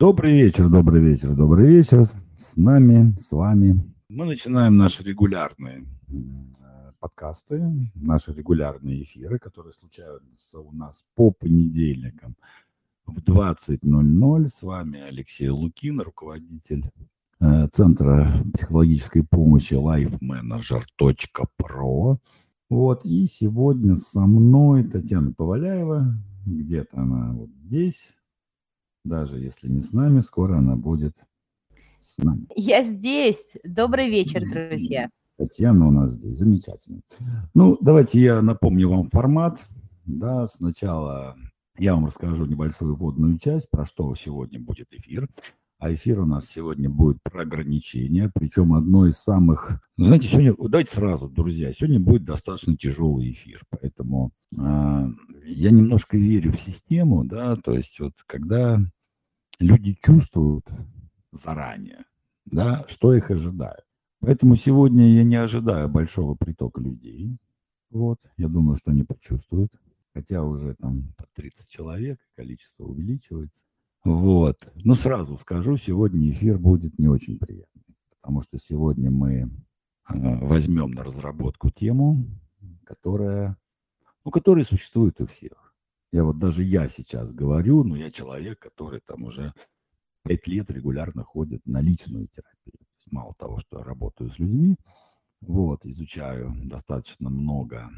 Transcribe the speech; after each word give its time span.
Добрый 0.00 0.32
вечер, 0.32 0.68
добрый 0.68 1.02
вечер, 1.02 1.34
добрый 1.34 1.66
вечер. 1.66 2.04
С 2.04 2.56
нами, 2.56 3.16
с 3.18 3.32
вами. 3.32 3.82
Мы 4.08 4.26
начинаем 4.26 4.76
наши 4.76 5.02
регулярные 5.02 5.88
подкасты, 7.00 7.90
наши 7.96 8.32
регулярные 8.32 9.02
эфиры, 9.02 9.40
которые 9.40 9.72
случаются 9.72 10.60
у 10.60 10.70
нас 10.70 11.02
по 11.16 11.32
понедельникам 11.32 12.36
в 13.06 13.18
20.00. 13.18 14.46
С 14.46 14.62
вами 14.62 15.00
Алексей 15.00 15.48
Лукин, 15.48 16.00
руководитель 16.00 16.84
э, 17.40 17.66
Центра 17.72 18.40
психологической 18.54 19.24
помощи 19.24 19.74
lifemanager.pro. 19.74 22.18
Вот, 22.70 23.04
и 23.04 23.26
сегодня 23.26 23.96
со 23.96 24.20
мной 24.20 24.84
Татьяна 24.84 25.32
Поваляева, 25.32 26.14
где-то 26.46 27.00
она 27.00 27.32
вот 27.32 27.50
здесь, 27.64 28.14
даже 29.08 29.38
если 29.38 29.68
не 29.68 29.82
с 29.82 29.92
нами, 29.92 30.20
скоро 30.20 30.58
она 30.58 30.76
будет 30.76 31.16
с 32.00 32.18
нами. 32.18 32.46
Я 32.54 32.84
здесь. 32.84 33.44
Добрый 33.64 34.10
вечер, 34.10 34.42
друзья. 34.48 35.08
Татьяна 35.36 35.88
у 35.88 35.90
нас 35.90 36.12
здесь. 36.12 36.36
Замечательно. 36.36 37.00
Ну, 37.54 37.78
давайте 37.80 38.20
я 38.20 38.42
напомню 38.42 38.88
вам 38.88 39.08
формат. 39.08 39.66
Да, 40.04 40.48
сначала 40.48 41.36
я 41.78 41.94
вам 41.94 42.06
расскажу 42.06 42.44
небольшую 42.44 42.96
вводную 42.96 43.38
часть, 43.38 43.70
про 43.70 43.84
что 43.84 44.14
сегодня 44.14 44.58
будет 44.58 44.92
эфир. 44.92 45.28
А 45.78 45.94
эфир 45.94 46.20
у 46.20 46.26
нас 46.26 46.48
сегодня 46.48 46.90
будет 46.90 47.22
про 47.22 47.42
ограничения, 47.42 48.28
причем 48.34 48.72
одно 48.72 49.06
из 49.06 49.16
самых... 49.16 49.80
Ну, 49.96 50.06
знаете, 50.06 50.26
сегодня, 50.26 50.54
давайте 50.58 50.92
сразу, 50.92 51.28
друзья, 51.28 51.72
сегодня 51.72 52.00
будет 52.00 52.24
достаточно 52.24 52.76
тяжелый 52.76 53.30
эфир, 53.30 53.60
поэтому 53.70 54.32
э, 54.56 55.06
я 55.46 55.70
немножко 55.70 56.16
верю 56.16 56.50
в 56.50 56.58
систему, 56.58 57.24
да, 57.24 57.54
то 57.54 57.74
есть 57.74 58.00
вот 58.00 58.14
когда 58.26 58.80
люди 59.58 59.96
чувствуют 60.02 60.66
заранее, 61.32 62.04
да, 62.44 62.84
что 62.88 63.14
их 63.14 63.30
ожидает. 63.30 63.84
Поэтому 64.20 64.56
сегодня 64.56 65.08
я 65.14 65.24
не 65.24 65.36
ожидаю 65.36 65.88
большого 65.88 66.34
притока 66.34 66.80
людей. 66.80 67.38
Вот, 67.90 68.18
я 68.36 68.48
думаю, 68.48 68.76
что 68.76 68.90
они 68.90 69.04
почувствуют. 69.04 69.72
Хотя 70.14 70.42
уже 70.42 70.74
там 70.74 71.12
по 71.16 71.26
30 71.34 71.68
человек, 71.68 72.18
количество 72.34 72.84
увеличивается. 72.84 73.64
Вот. 74.04 74.56
Но 74.74 74.94
сразу 74.94 75.36
скажу, 75.38 75.76
сегодня 75.76 76.30
эфир 76.30 76.58
будет 76.58 76.98
не 76.98 77.08
очень 77.08 77.38
приятный, 77.38 77.84
потому 78.10 78.42
что 78.42 78.58
сегодня 78.58 79.10
мы 79.10 79.32
э, 79.32 79.46
возьмем 80.06 80.90
на 80.90 81.04
разработку 81.04 81.70
тему, 81.70 82.26
которая, 82.84 83.56
ну, 84.24 84.30
которая 84.30 84.64
существует 84.64 85.20
у 85.20 85.26
всех. 85.26 85.67
Я 86.12 86.24
вот 86.24 86.38
даже 86.38 86.62
я 86.62 86.88
сейчас 86.88 87.32
говорю, 87.32 87.84
но 87.84 87.96
я 87.96 88.10
человек, 88.10 88.58
который 88.58 89.00
там 89.00 89.24
уже 89.24 89.52
пять 90.24 90.46
лет 90.46 90.70
регулярно 90.70 91.22
ходит 91.22 91.64
на 91.66 91.80
личную 91.80 92.28
терапию. 92.28 92.78
Мало 93.10 93.34
того, 93.38 93.58
что 93.58 93.78
я 93.78 93.84
работаю 93.84 94.30
с 94.30 94.38
людьми, 94.38 94.76
вот, 95.40 95.86
изучаю 95.86 96.54
достаточно 96.64 97.30
много 97.30 97.90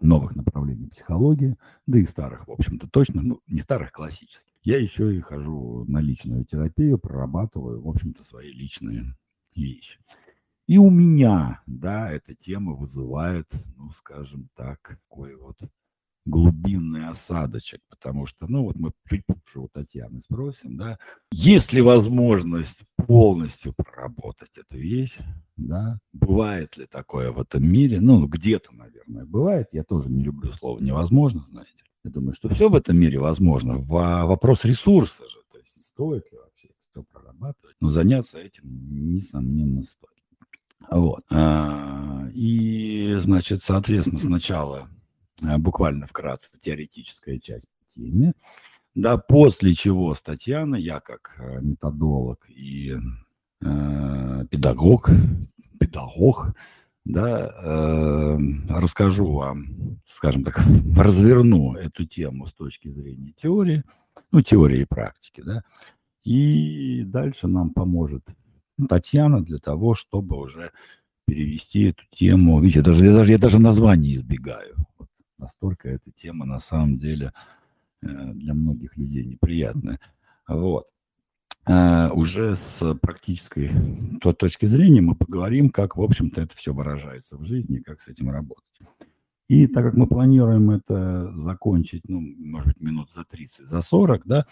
новых 0.00 0.34
направлений 0.34 0.88
психологии, 0.88 1.56
да 1.86 1.98
и 1.98 2.04
старых, 2.04 2.48
в 2.48 2.52
общем-то, 2.52 2.88
точно, 2.88 3.22
ну, 3.22 3.40
не 3.46 3.60
старых, 3.60 3.92
классических. 3.92 4.52
Я 4.64 4.80
еще 4.80 5.14
и 5.16 5.20
хожу 5.20 5.84
на 5.86 6.00
личную 6.00 6.44
терапию, 6.44 6.98
прорабатываю, 6.98 7.80
в 7.82 7.88
общем-то, 7.88 8.24
свои 8.24 8.50
личные 8.52 9.16
вещи. 9.54 10.00
И 10.66 10.78
у 10.78 10.90
меня, 10.90 11.62
да, 11.66 12.10
эта 12.10 12.34
тема 12.34 12.74
вызывает, 12.74 13.52
ну, 13.76 13.92
скажем 13.92 14.48
так, 14.54 14.98
такой 15.08 15.36
вот 15.36 15.58
глубинный 16.24 17.08
осадочек, 17.08 17.80
потому 17.88 18.26
что, 18.26 18.46
ну, 18.46 18.64
вот 18.64 18.76
мы 18.76 18.92
чуть 19.08 19.24
позже 19.26 19.60
у 19.60 19.68
Татьяны 19.68 20.20
спросим, 20.20 20.76
да, 20.76 20.98
есть 21.32 21.72
ли 21.72 21.82
возможность 21.82 22.84
полностью 22.96 23.72
проработать 23.72 24.58
эту 24.58 24.78
вещь, 24.78 25.18
да, 25.56 25.98
бывает 26.12 26.76
ли 26.76 26.86
такое 26.86 27.32
в 27.32 27.40
этом 27.40 27.64
мире, 27.64 28.00
ну, 28.00 28.26
где-то, 28.26 28.74
наверное, 28.74 29.24
бывает, 29.24 29.68
я 29.72 29.82
тоже 29.82 30.08
не 30.10 30.22
люблю 30.22 30.52
слово 30.52 30.78
невозможно, 30.80 31.44
знаете, 31.50 31.72
я 32.04 32.10
думаю, 32.10 32.34
что 32.34 32.48
все 32.48 32.68
в 32.68 32.74
этом 32.74 32.98
мире 32.98 33.18
возможно, 33.18 33.78
вопрос 33.78 34.64
ресурса 34.64 35.26
же, 35.28 35.38
то 35.50 35.58
есть 35.58 35.86
стоит 35.86 36.30
ли 36.30 36.38
вообще 36.38 36.68
все 36.78 37.02
прорабатывать, 37.02 37.76
но 37.80 37.90
заняться 37.90 38.38
этим, 38.38 38.64
несомненно, 39.12 39.82
стоит. 39.82 40.12
Вот. 40.90 41.22
А, 41.30 42.26
и, 42.34 43.14
значит, 43.20 43.62
соответственно, 43.62 44.18
сначала 44.18 44.88
буквально 45.58 46.06
вкратце 46.06 46.58
теоретическая 46.60 47.38
часть 47.38 47.66
теме. 47.88 48.34
Да, 48.94 49.16
после 49.16 49.74
чего 49.74 50.14
с 50.14 50.22
Татьяной, 50.22 50.82
я 50.82 51.00
как 51.00 51.36
э, 51.38 51.60
методолог 51.62 52.44
и 52.50 52.94
э, 53.62 54.44
педагог, 54.50 55.08
педагог, 55.80 56.54
да, 57.04 57.46
э, 57.46 58.38
расскажу 58.68 59.32
вам, 59.32 59.98
скажем 60.06 60.44
так, 60.44 60.60
разверну 60.96 61.74
эту 61.74 62.04
тему 62.04 62.46
с 62.46 62.52
точки 62.52 62.88
зрения 62.88 63.32
теории, 63.32 63.82
ну, 64.30 64.42
теории 64.42 64.82
и 64.82 64.86
практики, 64.86 65.42
да, 65.44 65.62
и 66.22 67.02
дальше 67.04 67.48
нам 67.48 67.70
поможет 67.70 68.28
Татьяна 68.88 69.42
для 69.42 69.58
того, 69.58 69.94
чтобы 69.94 70.36
уже 70.36 70.70
перевести 71.26 71.84
эту 71.90 72.02
тему. 72.10 72.60
Видите, 72.60 72.82
даже, 72.82 73.06
я, 73.06 73.12
даже, 73.12 73.30
я 73.32 73.38
даже 73.38 73.58
название 73.58 74.16
избегаю 74.16 74.76
настолько 75.42 75.88
эта 75.88 76.10
тема 76.12 76.46
на 76.46 76.60
самом 76.60 76.98
деле 76.98 77.32
э, 78.00 78.06
для 78.06 78.54
многих 78.54 78.96
людей 78.96 79.24
неприятная. 79.24 80.00
Вот. 80.48 80.86
А 81.64 82.10
уже 82.12 82.56
с 82.56 82.94
практической 82.96 83.70
той 84.20 84.34
точки 84.34 84.66
зрения 84.66 85.00
мы 85.00 85.14
поговорим, 85.14 85.70
как, 85.70 85.96
в 85.96 86.02
общем-то, 86.02 86.40
это 86.40 86.56
все 86.56 86.72
выражается 86.72 87.36
в 87.36 87.44
жизни, 87.44 87.78
как 87.78 88.00
с 88.00 88.08
этим 88.08 88.30
работать. 88.30 88.64
И 89.48 89.66
так 89.66 89.84
как 89.84 89.94
мы 89.94 90.06
планируем 90.06 90.70
это 90.70 91.32
закончить, 91.34 92.08
ну, 92.08 92.20
может 92.20 92.68
быть, 92.68 92.80
минут 92.80 93.12
за 93.12 93.24
30, 93.24 93.66
за 93.66 93.80
40, 93.80 94.26
да, 94.26 94.46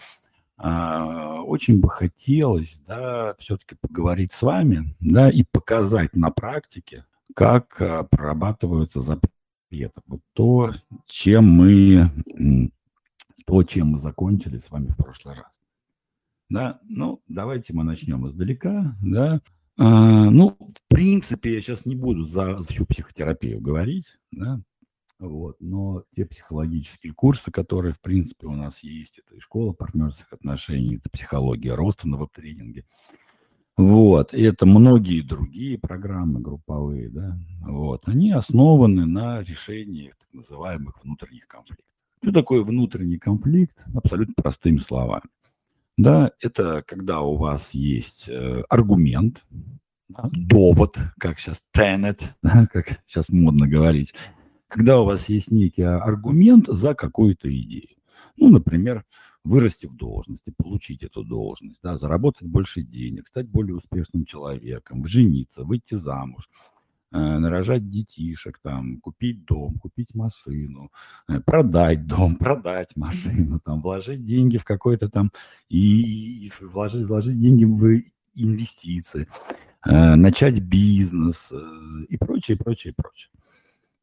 а, 0.57 1.41
очень 1.41 1.81
бы 1.81 1.89
хотелось, 1.89 2.81
да, 2.85 3.33
все-таки 3.39 3.75
поговорить 3.75 4.31
с 4.31 4.41
вами, 4.41 4.95
да, 4.99 5.29
и 5.29 5.43
показать 5.43 6.15
на 6.15 6.29
практике, 6.29 7.05
как 7.35 7.81
а, 7.81 8.03
прорабатываются 8.03 9.01
запреты 9.01 9.40
это 9.79 10.01
вот 10.07 10.21
то, 10.33 10.71
чем 11.05 11.49
мы, 11.49 12.11
то, 13.45 13.63
чем 13.63 13.87
мы 13.87 13.99
закончили 13.99 14.57
с 14.57 14.69
вами 14.71 14.87
в 14.87 14.97
прошлый 14.97 15.35
раз. 15.35 15.51
Да, 16.49 16.79
ну, 16.83 17.21
давайте 17.27 17.73
мы 17.73 17.83
начнем 17.83 18.27
издалека, 18.27 18.95
да. 19.01 19.41
А, 19.77 20.29
ну, 20.29 20.57
в 20.59 20.93
принципе, 20.93 21.55
я 21.55 21.61
сейчас 21.61 21.85
не 21.85 21.95
буду 21.95 22.23
за, 22.23 22.59
за 22.59 22.67
всю 22.67 22.85
психотерапию 22.85 23.61
говорить, 23.61 24.17
да, 24.31 24.61
вот, 25.17 25.57
но 25.59 26.03
те 26.15 26.25
психологические 26.25 27.13
курсы, 27.13 27.51
которые, 27.51 27.93
в 27.93 28.01
принципе, 28.01 28.47
у 28.47 28.55
нас 28.55 28.83
есть, 28.83 29.19
это 29.19 29.35
и 29.35 29.39
школа 29.39 29.71
партнерских 29.71 30.33
отношений, 30.33 30.97
это 30.97 31.09
психология 31.09 31.73
роста 31.73 32.07
на 32.07 32.17
веб-тренинге, 32.17 32.85
вот, 33.77 34.33
и 34.33 34.41
это 34.41 34.65
многие 34.65 35.21
другие 35.21 35.79
программы 35.79 36.39
групповые, 36.39 37.09
да, 37.09 37.37
вот, 37.61 38.01
они 38.05 38.31
основаны 38.31 39.05
на 39.05 39.41
решении 39.41 40.13
так 40.19 40.33
называемых 40.33 41.03
внутренних 41.03 41.47
конфликтов. 41.47 41.85
Что 42.21 42.31
такое 42.31 42.61
внутренний 42.61 43.17
конфликт? 43.17 43.85
Абсолютно 43.95 44.35
простыми 44.37 44.77
словами. 44.77 45.23
Да, 45.97 46.31
это 46.39 46.83
когда 46.85 47.21
у 47.21 47.35
вас 47.35 47.73
есть 47.73 48.29
э, 48.29 48.63
аргумент, 48.69 49.43
да, 50.09 50.29
довод, 50.31 50.97
как 51.19 51.39
сейчас 51.39 51.63
tenet, 51.75 52.21
да, 52.43 52.67
как 52.71 52.99
сейчас 53.07 53.29
модно 53.29 53.67
говорить, 53.67 54.13
когда 54.67 55.01
у 55.01 55.05
вас 55.05 55.29
есть 55.29 55.51
некий 55.51 55.83
аргумент 55.83 56.67
за 56.67 56.93
какую-то 56.93 57.49
идею. 57.49 57.97
Ну, 58.37 58.49
например, 58.49 59.03
вырасти 59.43 59.87
в 59.87 59.95
должности, 59.95 60.53
получить 60.55 61.03
эту 61.03 61.23
должность, 61.23 61.79
да, 61.81 61.97
заработать 61.97 62.47
больше 62.47 62.81
денег, 62.81 63.27
стать 63.27 63.47
более 63.47 63.75
успешным 63.75 64.23
человеком, 64.23 65.07
жениться, 65.07 65.63
выйти 65.63 65.95
замуж, 65.95 66.49
э, 67.11 67.17
нарожать 67.17 67.89
детишек, 67.89 68.59
там, 68.61 68.99
купить 68.99 69.45
дом, 69.45 69.79
купить 69.79 70.13
машину, 70.13 70.91
э, 71.27 71.39
продать 71.41 72.05
дом, 72.05 72.35
продать 72.39 72.95
машину, 72.95 73.59
там, 73.59 73.81
вложить 73.81 74.25
деньги 74.25 74.57
в 74.57 74.63
какой-то 74.63 75.09
там, 75.09 75.31
и 75.69 76.51
вложить, 76.61 77.07
вложить 77.07 77.39
деньги 77.39 77.65
в 77.65 78.03
инвестиции, 78.35 79.27
э, 79.85 80.15
начать 80.15 80.59
бизнес 80.59 81.51
и 82.09 82.17
прочее, 82.17 82.57
прочее, 82.57 82.93
прочее. 82.95 83.31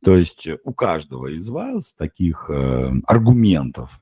То 0.02 0.17
есть 0.17 0.49
у 0.64 0.73
каждого 0.73 1.26
из 1.26 1.49
вас 1.49 1.93
таких 1.93 2.49
аргументов 2.50 4.00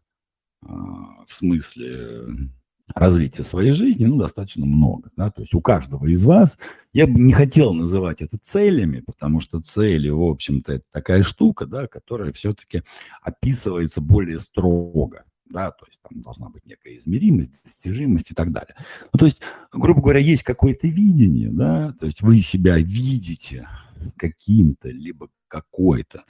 в 0.67 1.33
смысле 1.33 2.51
развития 2.95 3.43
своей 3.43 3.73
жизни, 3.73 4.07
ну, 4.07 4.17
достаточно 4.17 4.65
много, 4.65 5.11
да, 5.17 5.31
то 5.31 5.43
есть 5.43 5.55
у 5.55 5.61
каждого 5.61 6.07
из 6.07 6.25
вас, 6.25 6.57
я 6.93 7.07
бы 7.07 7.19
не 7.19 7.33
хотел 7.33 7.75
называть 7.75 8.23
это 8.23 8.39
целями, 8.39 9.01
потому 9.01 9.41
что 9.41 9.61
цели, 9.61 10.09
в 10.09 10.23
общем-то, 10.23 10.75
это 10.75 10.85
такая 10.93 11.23
штука, 11.23 11.67
да, 11.67 11.89
которая 11.89 12.33
все-таки 12.33 12.83
описывается 13.23 14.01
более 14.01 14.39
строго, 14.39 15.25
да, 15.51 15.73
то 15.73 15.85
есть 15.87 16.01
там 16.03 16.23
должна 16.23 16.49
быть 16.49 16.65
некая 16.67 16.97
измеримость, 16.97 17.63
достижимость 17.65 18.31
и 18.31 18.35
так 18.35 18.53
далее. 18.53 18.77
Ну, 19.13 19.19
то 19.19 19.27
есть, 19.27 19.41
грубо 19.73 20.01
говоря, 20.01 20.21
есть 20.21 20.45
какое-то 20.45 20.87
видение, 20.87 21.51
да, 21.51 21.93
то 21.99 22.07
есть 22.07 22.23
вы 22.23 22.39
себя 22.39 22.79
видите 22.79 23.69
каким-то, 24.17 24.91
либо 24.91 25.29
какой-то, 25.49 26.25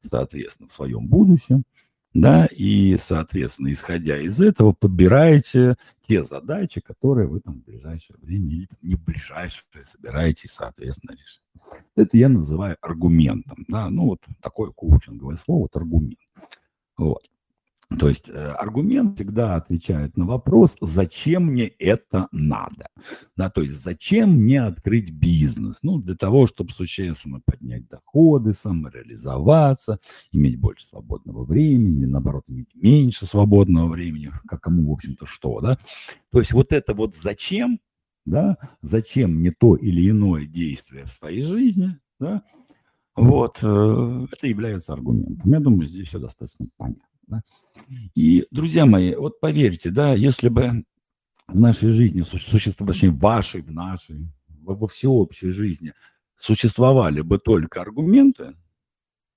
соответственно, 0.00 0.68
в 0.68 0.72
своем 0.72 1.08
будущем, 1.08 1.64
да, 2.20 2.46
и, 2.46 2.96
соответственно, 2.98 3.72
исходя 3.72 4.18
из 4.18 4.40
этого, 4.40 4.72
подбираете 4.72 5.76
те 6.06 6.22
задачи, 6.22 6.80
которые 6.80 7.28
вы 7.28 7.40
там 7.40 7.60
в 7.60 7.64
ближайшее 7.64 8.16
время 8.20 8.48
или 8.48 8.66
там, 8.66 8.78
не 8.82 8.94
в 8.94 9.04
ближайшее 9.04 9.64
собираетесь, 9.82 10.52
соответственно, 10.52 11.12
решить. 11.12 11.42
Это 11.94 12.16
я 12.16 12.28
называю 12.28 12.76
аргументом, 12.80 13.64
да, 13.68 13.90
ну 13.90 14.06
вот 14.06 14.24
такое 14.40 14.70
коучинговое 14.70 15.36
слово, 15.36 15.62
вот 15.62 15.76
аргумент. 15.76 16.18
Вот. 16.96 17.28
То 17.98 18.08
есть 18.08 18.28
э, 18.28 18.32
аргумент 18.32 19.14
всегда 19.14 19.54
отвечает 19.54 20.16
на 20.16 20.26
вопрос, 20.26 20.76
зачем 20.80 21.44
мне 21.44 21.68
это 21.68 22.26
надо. 22.32 22.88
Да, 23.36 23.48
то 23.48 23.62
есть 23.62 23.74
зачем 23.74 24.40
мне 24.40 24.62
открыть 24.62 25.12
бизнес? 25.12 25.76
Ну, 25.82 25.98
для 25.98 26.16
того, 26.16 26.48
чтобы 26.48 26.72
существенно 26.72 27.40
поднять 27.44 27.88
доходы, 27.88 28.54
самореализоваться, 28.54 30.00
иметь 30.32 30.58
больше 30.58 30.84
свободного 30.84 31.44
времени, 31.44 32.06
наоборот, 32.06 32.42
иметь 32.48 32.74
меньше 32.74 33.24
свободного 33.24 33.88
времени, 33.88 34.32
как 34.48 34.62
кому, 34.62 34.88
в 34.88 34.92
общем-то, 34.92 35.24
что. 35.24 35.60
Да? 35.60 35.78
То 36.32 36.40
есть 36.40 36.52
вот 36.52 36.72
это 36.72 36.92
вот 36.92 37.14
зачем, 37.14 37.78
да, 38.24 38.56
зачем 38.82 39.36
мне 39.36 39.52
то 39.52 39.76
или 39.76 40.10
иное 40.10 40.46
действие 40.46 41.04
в 41.04 41.12
своей 41.12 41.44
жизни, 41.44 41.96
да, 42.18 42.42
вот, 43.14 43.60
э, 43.62 44.26
это 44.32 44.46
является 44.46 44.92
аргументом. 44.92 45.50
Я 45.50 45.60
думаю, 45.60 45.86
здесь 45.86 46.08
все 46.08 46.18
достаточно 46.18 46.66
понятно. 46.76 47.02
Да? 47.26 47.42
И, 48.14 48.46
друзья 48.50 48.86
мои, 48.86 49.14
вот 49.14 49.40
поверьте, 49.40 49.90
да, 49.90 50.14
если 50.14 50.48
бы 50.48 50.84
в 51.48 51.58
нашей 51.58 51.90
жизни 51.90 52.22
существовали, 52.22 52.92
точнее, 52.92 53.10
в 53.10 53.18
вашей, 53.18 53.62
в 53.62 53.72
нашей, 53.72 54.28
во 54.48 54.86
всеобщей 54.86 55.50
жизни 55.50 55.92
существовали 56.38 57.20
бы 57.20 57.38
только 57.38 57.80
аргументы, 57.80 58.56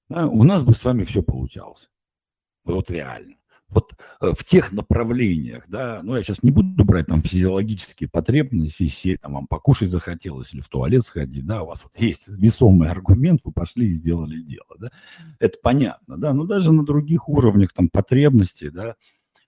да, 0.09 0.27
у 0.27 0.43
нас 0.43 0.63
бы 0.63 0.73
с 0.73 0.83
вами 0.83 1.03
все 1.03 1.21
получалось. 1.21 1.89
Вот 2.63 2.91
реально 2.91 3.38
вот 3.69 3.93
э, 4.21 4.33
в 4.37 4.43
тех 4.43 4.71
направлениях, 4.71 5.65
да, 5.67 6.01
ну, 6.03 6.15
я 6.15 6.23
сейчас 6.23 6.43
не 6.43 6.51
буду 6.51 6.83
брать 6.85 7.07
там 7.07 7.21
физиологические 7.21 8.09
потребности, 8.09 8.83
если 8.83 9.15
там 9.15 9.33
вам 9.33 9.47
покушать 9.47 9.89
захотелось 9.89 10.53
или 10.53 10.61
в 10.61 10.67
туалет 10.67 11.03
сходить, 11.03 11.45
да, 11.45 11.63
у 11.63 11.67
вас 11.67 11.83
вот 11.83 11.93
есть 11.97 12.27
весомый 12.27 12.89
аргумент, 12.89 13.41
вы 13.43 13.51
пошли 13.51 13.87
и 13.87 13.93
сделали 13.93 14.39
дело, 14.39 14.75
да, 14.79 14.91
это 15.39 15.57
понятно, 15.61 16.17
да, 16.17 16.33
но 16.33 16.45
даже 16.45 16.71
на 16.71 16.85
других 16.85 17.29
уровнях 17.29 17.73
там 17.73 17.89
потребностей, 17.89 18.69
да, 18.69 18.95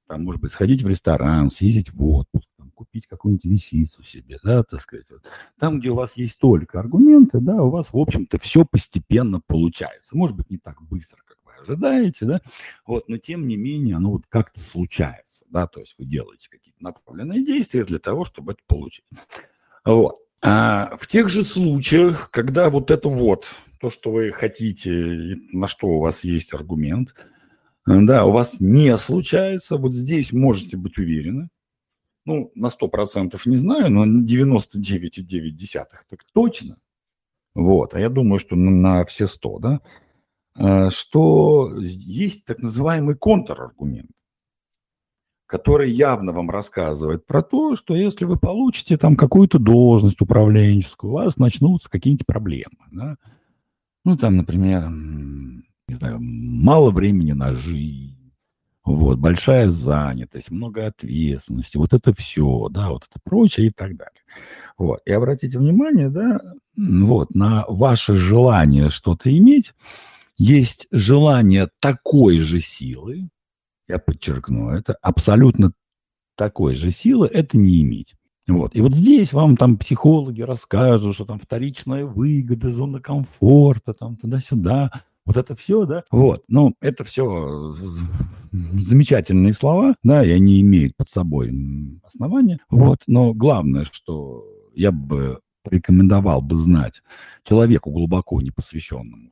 там, 0.08 0.24
может 0.24 0.42
быть, 0.42 0.52
сходить 0.52 0.84
в 0.84 0.88
ресторан, 0.88 1.50
съездить 1.50 1.94
в 1.94 2.06
отпуск, 2.06 2.50
купить 2.82 3.06
какую-нибудь 3.06 3.46
вещицу 3.46 4.04
себе, 4.04 4.40
да, 4.44 4.64
так 4.64 4.82
сказать. 4.82 5.06
Вот. 5.12 5.22
Там, 5.60 5.80
где 5.80 5.92
у 5.92 5.96
вас 5.96 6.18
есть 6.18 6.40
только 6.40 6.80
аргументы, 6.80 7.40
да, 7.40 7.62
у 7.62 7.70
вас, 7.70 7.94
в 7.94 7.98
общем-то, 7.98 8.40
все 8.40 8.66
постепенно 8.66 9.40
получается. 9.40 10.18
Может 10.18 10.36
быть, 10.36 10.50
не 10.50 10.58
так 10.58 10.82
быстро, 10.82 11.22
ожидаете, 11.62 12.26
да, 12.26 12.42
вот, 12.86 13.08
но 13.08 13.18
тем 13.18 13.48
не 13.48 13.58
менее 13.58 13.96
оно 13.96 14.12
вот 14.12 14.24
как-то 14.28 14.60
случается, 14.60 15.46
да, 15.50 15.68
то 15.68 15.80
есть 15.80 15.96
вы 15.98 16.06
делаете 16.06 16.50
какие-то 16.50 16.84
направленные 16.84 17.46
действия 17.46 17.86
для 17.86 18.00
того, 18.00 18.26
чтобы 18.26 18.54
это 18.54 18.62
получить. 18.68 19.06
Вот. 19.86 20.18
А 20.44 20.98
в 20.98 21.06
тех 21.06 21.30
же 21.30 21.44
случаях, 21.44 22.32
когда 22.32 22.70
вот 22.70 22.90
это 22.90 23.10
вот, 23.10 23.54
то, 23.80 23.92
что 23.92 24.12
вы 24.12 24.32
хотите, 24.32 25.38
на 25.52 25.68
что 25.68 25.88
у 25.88 26.00
вас 26.00 26.24
есть 26.24 26.54
аргумент, 26.54 27.16
да, 27.86 28.26
у 28.26 28.32
вас 28.32 28.60
не 28.60 28.98
случается, 28.98 29.78
вот 29.78 29.94
здесь 29.94 30.32
можете 30.32 30.78
быть 30.78 30.98
уверены, 30.98 31.50
ну, 32.26 32.52
на 32.56 32.68
100% 32.68 33.40
не 33.46 33.58
знаю, 33.58 33.92
но 33.92 34.06
99,9 34.06 35.86
так 36.10 36.24
точно, 36.34 36.78
вот, 37.54 37.94
а 37.94 38.00
я 38.00 38.10
думаю, 38.10 38.40
что 38.40 38.56
на, 38.56 39.06
все 39.06 39.28
100, 39.28 39.60
да, 39.60 39.82
что 40.56 41.72
есть 41.80 42.46
так 42.46 42.60
называемый 42.60 43.16
контраргумент, 43.16 44.12
который 45.46 45.92
явно 45.92 46.32
вам 46.32 46.50
рассказывает 46.50 47.26
про 47.26 47.42
то, 47.42 47.76
что 47.76 47.96
если 47.96 48.26
вы 48.26 48.38
получите 48.38 48.98
там 48.98 49.16
какую-то 49.16 49.60
должность 49.60 50.22
управленческую, 50.22 51.12
у 51.12 51.16
вас 51.16 51.38
начнутся 51.38 51.90
какие-нибудь 51.90 52.26
проблемы. 52.26 52.78
Да? 52.92 53.18
Ну, 54.06 54.18
там, 54.18 54.38
например, 54.38 54.90
не 54.90 55.96
знаю, 55.96 56.20
мало 56.22 56.92
времени 56.92 57.34
на 57.34 57.54
жизнь, 57.54 58.34
вот, 58.84 59.20
большая 59.20 59.70
занятость, 59.70 60.50
много 60.52 60.88
ответственности, 60.88 61.78
вот 61.78 61.94
это 61.94 62.14
все, 62.14 62.68
да, 62.70 62.90
вот 62.90 63.08
это 63.10 63.20
прочее 63.24 63.68
и 63.68 63.72
так 63.72 63.96
далее. 63.96 64.24
Вот, 64.78 65.02
и 65.06 65.12
обратите 65.12 65.60
внимание, 65.60 66.10
да, 66.10 66.40
вот, 66.78 67.36
на 67.36 67.66
ваше 67.68 68.16
желание 68.16 68.90
что-то 68.90 69.30
иметь, 69.38 69.74
есть 70.42 70.88
желание 70.90 71.70
такой 71.80 72.40
же 72.40 72.60
силы, 72.60 73.30
я 73.88 74.00
подчеркну, 74.00 74.70
это 74.70 74.94
абсолютно 75.02 75.72
такой 76.36 76.74
же 76.74 76.90
силы, 76.90 77.28
это 77.28 77.60
не 77.60 77.84
иметь. 77.84 78.16
Вот. 78.48 78.76
И 78.76 78.82
вот 78.82 78.96
здесь 78.96 79.34
вам 79.34 79.56
там 79.56 79.78
психологи 79.78 80.42
расскажут, 80.42 81.14
что 81.14 81.26
там 81.26 81.40
вторичная 81.40 82.06
выгода, 82.06 82.72
зона 82.72 83.00
комфорта, 83.00 83.94
там 83.94 84.18
туда-сюда, 84.18 84.90
вот 85.26 85.38
это 85.38 85.56
все, 85.56 85.86
да, 85.86 86.04
вот, 86.10 86.44
ну, 86.48 86.74
это 86.82 87.04
все 87.04 87.76
замечательные 88.52 89.54
слова, 89.54 89.94
да, 90.02 90.26
и 90.26 90.32
они 90.32 90.60
имеют 90.62 90.98
под 90.98 91.08
собой 91.10 91.52
основания, 92.04 92.58
вот, 92.72 92.98
но 93.06 93.36
главное, 93.36 93.86
что 93.86 94.44
я 94.74 94.92
бы 94.92 95.40
порекомендовал 95.64 96.42
бы 96.42 96.56
знать 96.56 97.04
человеку 97.44 97.92
глубоко 97.92 98.42
непосвященному 98.42 99.30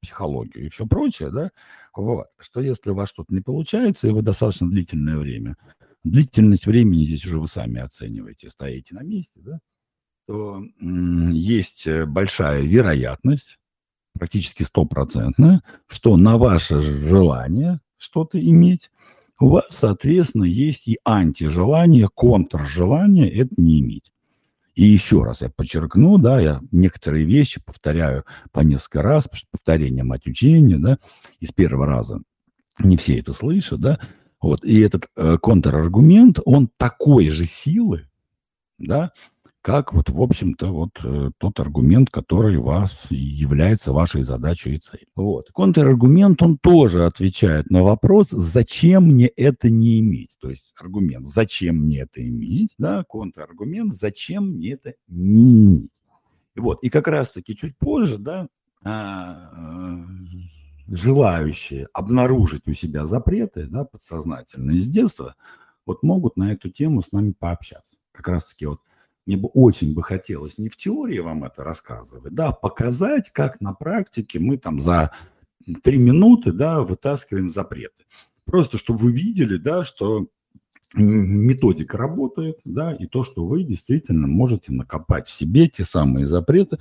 психологию 0.00 0.66
и 0.66 0.68
все 0.68 0.86
прочее, 0.86 1.30
да, 1.30 1.50
вот, 1.94 2.26
что 2.38 2.60
если 2.60 2.90
у 2.90 2.94
вас 2.94 3.08
что-то 3.08 3.34
не 3.34 3.40
получается, 3.40 4.08
и 4.08 4.12
вы 4.12 4.22
достаточно 4.22 4.70
длительное 4.70 5.18
время, 5.18 5.56
длительность 6.04 6.66
времени 6.66 7.04
здесь 7.04 7.24
уже 7.26 7.38
вы 7.38 7.46
сами 7.46 7.80
оцениваете, 7.80 8.50
стоите 8.50 8.94
на 8.94 9.02
месте, 9.02 9.40
да, 9.42 9.60
то 10.26 10.60
есть 10.80 11.86
э, 11.86 12.04
большая 12.04 12.62
вероятность, 12.62 13.58
практически 14.18 14.64
стопроцентная, 14.64 15.62
что 15.86 16.16
на 16.16 16.36
ваше 16.36 16.80
желание 16.80 17.80
что-то 17.96 18.40
иметь, 18.40 18.90
у 19.38 19.48
вас, 19.48 19.66
соответственно, 19.70 20.44
есть 20.44 20.88
и 20.88 20.98
антижелание, 21.04 22.08
контржелание 22.12 23.30
это 23.30 23.54
не 23.56 23.80
иметь. 23.80 24.12
И 24.76 24.84
еще 24.84 25.24
раз 25.24 25.40
я 25.40 25.48
подчеркну, 25.48 26.18
да, 26.18 26.38
я 26.38 26.60
некоторые 26.70 27.24
вещи 27.24 27.60
повторяю 27.64 28.24
по 28.52 28.60
несколько 28.60 29.00
раз, 29.00 29.24
потому 29.24 29.38
что 29.38 29.48
повторение 29.50 30.04
мать 30.04 30.26
учения, 30.26 30.76
да, 30.76 30.98
из 31.40 31.50
первого 31.50 31.86
раза 31.86 32.20
не 32.78 32.98
все 32.98 33.18
это 33.18 33.32
слышат, 33.32 33.80
да, 33.80 33.98
вот, 34.38 34.64
и 34.64 34.80
этот 34.80 35.08
э, 35.16 35.38
контраргумент, 35.38 36.40
он 36.44 36.68
такой 36.76 37.30
же 37.30 37.46
силы, 37.46 38.06
да, 38.78 39.12
как 39.66 39.92
вот, 39.92 40.10
в 40.10 40.22
общем-то, 40.22 40.68
вот 40.68 40.90
э, 41.02 41.32
тот 41.38 41.58
аргумент, 41.58 42.08
который 42.08 42.56
вас 42.56 43.06
является 43.10 43.92
вашей 43.92 44.22
задачей 44.22 44.76
и 44.76 44.78
целью. 44.78 45.08
Вот. 45.16 45.50
Контраргумент, 45.52 46.40
он 46.40 46.56
тоже 46.56 47.04
отвечает 47.04 47.68
на 47.68 47.82
вопрос, 47.82 48.28
зачем 48.30 49.06
мне 49.06 49.26
это 49.26 49.68
не 49.68 49.98
иметь. 49.98 50.36
То 50.40 50.50
есть 50.50 50.72
аргумент, 50.78 51.26
зачем 51.26 51.78
мне 51.78 52.02
это 52.02 52.24
иметь, 52.24 52.76
да, 52.78 53.02
контраргумент, 53.08 53.92
зачем 53.92 54.52
мне 54.52 54.74
это 54.74 54.94
не 55.08 55.64
иметь. 55.64 55.90
Вот, 56.54 56.84
и 56.84 56.88
как 56.88 57.08
раз-таки 57.08 57.56
чуть 57.56 57.76
позже, 57.76 58.18
да, 58.18 58.46
а, 58.84 59.50
а, 59.52 60.06
желающие 60.86 61.88
обнаружить 61.92 62.68
у 62.68 62.72
себя 62.72 63.04
запреты, 63.04 63.66
да, 63.66 63.84
подсознательные 63.84 64.80
с 64.80 64.88
детства, 64.88 65.34
вот 65.84 66.04
могут 66.04 66.36
на 66.36 66.52
эту 66.52 66.70
тему 66.70 67.02
с 67.02 67.10
нами 67.10 67.32
пообщаться. 67.36 67.98
Как 68.12 68.28
раз-таки 68.28 68.66
вот 68.66 68.78
мне 69.26 69.36
бы 69.36 69.48
очень 69.48 69.94
бы 69.94 70.02
хотелось 70.02 70.56
не 70.58 70.68
в 70.68 70.76
теории 70.76 71.18
вам 71.18 71.44
это 71.44 71.64
рассказывать, 71.64 72.32
да, 72.32 72.52
показать, 72.52 73.30
как 73.30 73.60
на 73.60 73.74
практике 73.74 74.38
мы 74.38 74.56
там 74.56 74.80
за 74.80 75.12
три 75.82 75.98
минуты, 75.98 76.52
да, 76.52 76.82
вытаскиваем 76.82 77.50
запреты. 77.50 78.04
Просто 78.44 78.78
чтобы 78.78 79.00
вы 79.00 79.12
видели, 79.12 79.56
да, 79.56 79.82
что 79.82 80.28
методика 80.94 81.98
работает, 81.98 82.60
да, 82.64 82.94
и 82.94 83.06
то, 83.06 83.24
что 83.24 83.44
вы 83.44 83.64
действительно 83.64 84.28
можете 84.28 84.72
накопать 84.72 85.26
в 85.26 85.32
себе 85.32 85.68
те 85.68 85.84
самые 85.84 86.28
запреты, 86.28 86.78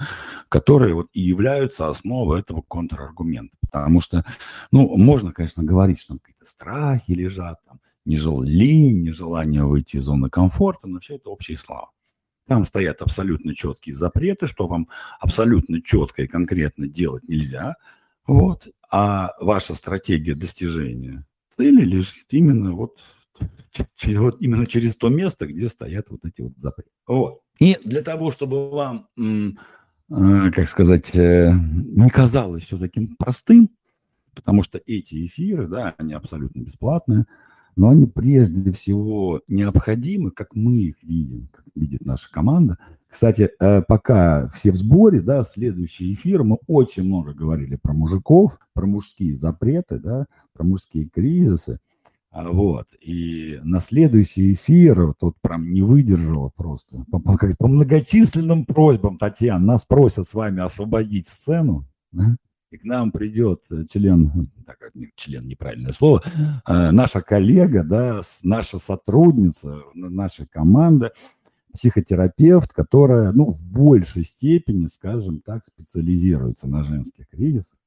которые 0.48 0.94
вот 0.94 1.08
и 1.14 1.22
являются 1.22 1.90
основой 1.90 2.40
этого 2.40 2.62
контраргумента. 2.62 3.56
Потому 3.62 4.02
что, 4.02 4.24
ну, 4.72 4.96
можно, 4.96 5.32
конечно, 5.32 5.64
говорить, 5.64 6.00
что 6.00 6.10
там 6.10 6.20
какие-то 6.20 6.46
страхи 6.46 7.12
лежат, 7.12 7.60
там, 7.66 7.80
нежелание, 8.06 8.94
нежелание 8.94 9.66
выйти 9.66 9.98
из 9.98 10.06
зоны 10.06 10.30
комфорта, 10.30 10.88
но 10.88 11.00
все 11.00 11.16
это 11.16 11.30
общие 11.30 11.58
слова. 11.58 11.90
Там 12.48 12.66
стоят 12.66 13.02
абсолютно 13.02 13.56
четкие 13.56 13.96
запреты, 13.96 14.48
что 14.48 14.68
вам 14.68 14.88
абсолютно 15.20 15.82
четко 15.82 16.24
и 16.24 16.28
конкретно 16.28 16.88
делать 16.88 17.28
нельзя. 17.28 17.75
Вот. 18.28 18.68
А 18.92 19.32
ваша 19.40 19.74
стратегия 19.74 20.36
достижения 20.36 21.25
цели 21.50 21.84
лежит 21.84 22.25
именно 22.30 22.74
вот, 22.74 23.00
вот 24.06 24.42
именно 24.42 24.66
через 24.68 24.96
то 24.96 25.10
место, 25.10 25.48
где 25.48 25.70
стоят 25.70 26.10
вот 26.10 26.24
эти 26.24 26.42
вот 26.42 26.54
запреты. 26.58 26.92
Вот. 27.08 27.42
И 27.60 27.80
для 27.84 28.02
того, 28.02 28.32
чтобы 28.32 28.70
вам, 28.70 29.08
э, 29.18 30.52
как 30.52 30.68
сказать, 30.68 31.16
э, 31.16 31.52
не 31.52 32.10
казалось 32.10 32.64
все 32.64 32.78
таким 32.78 33.16
простым, 33.16 33.70
потому 34.36 34.62
что 34.62 34.80
эти 34.86 35.25
эфиры, 35.25 35.68
да, 35.68 35.96
они 35.98 36.14
абсолютно 36.14 36.62
бесплатные, 36.62 37.25
но 37.75 37.89
они 37.89 38.05
прежде 38.05 38.72
всего 38.72 39.41
необходимы, 39.48 40.32
как 40.32 40.55
мы 40.55 40.75
их 40.75 41.03
видим, 41.03 41.50
как 41.51 41.65
видит 41.75 42.05
наша 42.05 42.32
команда. 42.32 42.77
Кстати, 43.08 43.50
э, 43.60 43.82
пока 43.82 44.50
все 44.50 44.72
в 44.72 44.75
сборе, 44.75 45.22
да, 45.22 45.44
следующий 45.44 46.13
эфир, 46.13 46.44
мы 46.44 46.58
очень 46.67 47.03
много 47.03 47.34
говорили 47.34 47.77
про 47.82 47.94
мужиков, 47.94 48.58
про 48.74 48.86
мужские 48.86 49.36
запреты, 49.36 50.00
да, 50.00 50.25
про 50.53 50.63
мужские 50.63 51.08
кризисы. 51.08 51.79
А 52.36 52.50
вот. 52.50 52.88
И 53.00 53.60
на 53.63 53.79
следующий 53.79 54.51
эфир 54.51 55.13
тут 55.17 55.38
прям 55.41 55.72
не 55.72 55.82
выдержала 55.82 56.51
просто. 56.53 57.05
По, 57.10 57.20
по, 57.20 57.38
по 57.58 57.67
многочисленным 57.70 58.65
просьбам, 58.65 59.17
Татьяна, 59.17 59.65
нас 59.65 59.86
просят 59.86 60.27
с 60.27 60.34
вами 60.34 60.62
освободить 60.62 61.27
сцену. 61.27 61.86
И 62.75 62.77
к 62.77 62.84
нам 62.84 63.12
придет 63.12 63.63
э, 63.72 63.86
член, 63.89 64.50
так, 64.65 64.77
член 65.15 65.48
неправильное 65.48 65.94
слово, 65.94 66.24
э, 66.25 66.91
наша 66.91 67.22
коллега, 67.22 67.84
да, 67.84 68.22
наша 68.44 68.77
сотрудница, 68.77 69.82
наша 69.94 70.46
команда, 70.46 71.13
психотерапевт, 71.74 72.74
которая, 72.74 73.32
ну, 73.32 73.51
в 73.51 73.63
большей 73.63 74.24
степени, 74.24 74.86
скажем 74.86 75.41
так, 75.41 75.65
специализируется 75.65 76.67
на 76.67 76.84
женских 76.84 77.27
кризисах, 77.29 77.77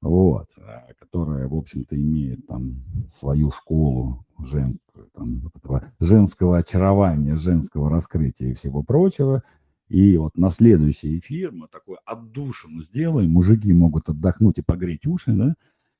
вот, 0.00 0.48
э, 0.56 0.94
которая, 0.98 1.46
в 1.48 1.54
общем-то, 1.54 1.94
имеет 1.94 2.46
там 2.46 2.82
свою 3.12 3.50
школу 3.50 4.24
женскую, 4.38 5.08
там, 5.14 5.40
вот 5.40 5.52
этого 5.56 5.92
женского 6.00 6.58
очарования, 6.58 7.36
женского 7.36 7.90
раскрытия 7.90 8.50
и 8.50 8.54
всего 8.54 8.82
прочего– 8.82 9.42
и 9.88 10.16
вот 10.16 10.36
на 10.36 10.50
следующий 10.50 11.18
эфир 11.18 11.52
мы 11.52 11.68
такой 11.68 11.96
отдушину 12.04 12.82
сделаем, 12.82 13.30
мужики 13.30 13.72
могут 13.72 14.08
отдохнуть 14.08 14.58
и 14.58 14.62
погреть 14.62 15.06
уши, 15.06 15.32
да, 15.32 15.54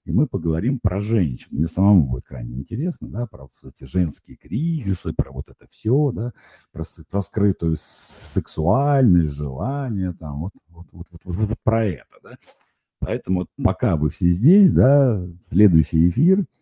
и 0.04 0.12
мы 0.12 0.26
поговорим 0.26 0.78
про 0.80 1.00
женщин. 1.00 1.48
Мне 1.50 1.66
самому 1.66 2.08
будет 2.08 2.24
крайне 2.26 2.56
интересно, 2.56 3.08
да, 3.08 3.26
про 3.26 3.48
эти 3.64 3.84
женские 3.84 4.36
кризисы, 4.36 5.12
про 5.12 5.32
вот 5.32 5.48
это 5.48 5.66
все, 5.68 6.12
да, 6.12 6.32
про, 6.72 6.84
про 7.10 7.22
скрытую 7.22 7.76
сексуальность, 7.78 9.32
желание, 9.32 10.12
там, 10.12 10.42
вот, 10.42 10.52
вот, 10.68 10.86
вот, 10.92 11.06
вот, 11.10 11.20
вот, 11.24 11.36
вот 11.36 11.58
про 11.62 11.86
это, 11.86 12.18
да. 12.22 12.38
Поэтому 12.98 13.40
вот 13.40 13.50
пока 13.62 13.96
вы 13.96 14.10
все 14.10 14.30
здесь, 14.30 14.72
да, 14.72 15.24
следующий 15.50 16.08
эфир– 16.08 16.44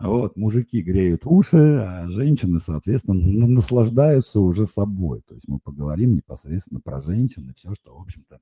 вот, 0.00 0.36
мужики 0.36 0.82
греют 0.82 1.24
уши, 1.24 1.56
а 1.56 2.08
женщины, 2.08 2.58
соответственно, 2.58 3.48
наслаждаются 3.48 4.40
уже 4.40 4.66
собой. 4.66 5.22
То 5.26 5.34
есть 5.34 5.46
мы 5.48 5.58
поговорим 5.60 6.14
непосредственно 6.14 6.80
про 6.80 7.00
женщин 7.00 7.48
и 7.48 7.54
все, 7.54 7.74
что, 7.74 7.96
в 7.96 8.02
общем-то, 8.02 8.40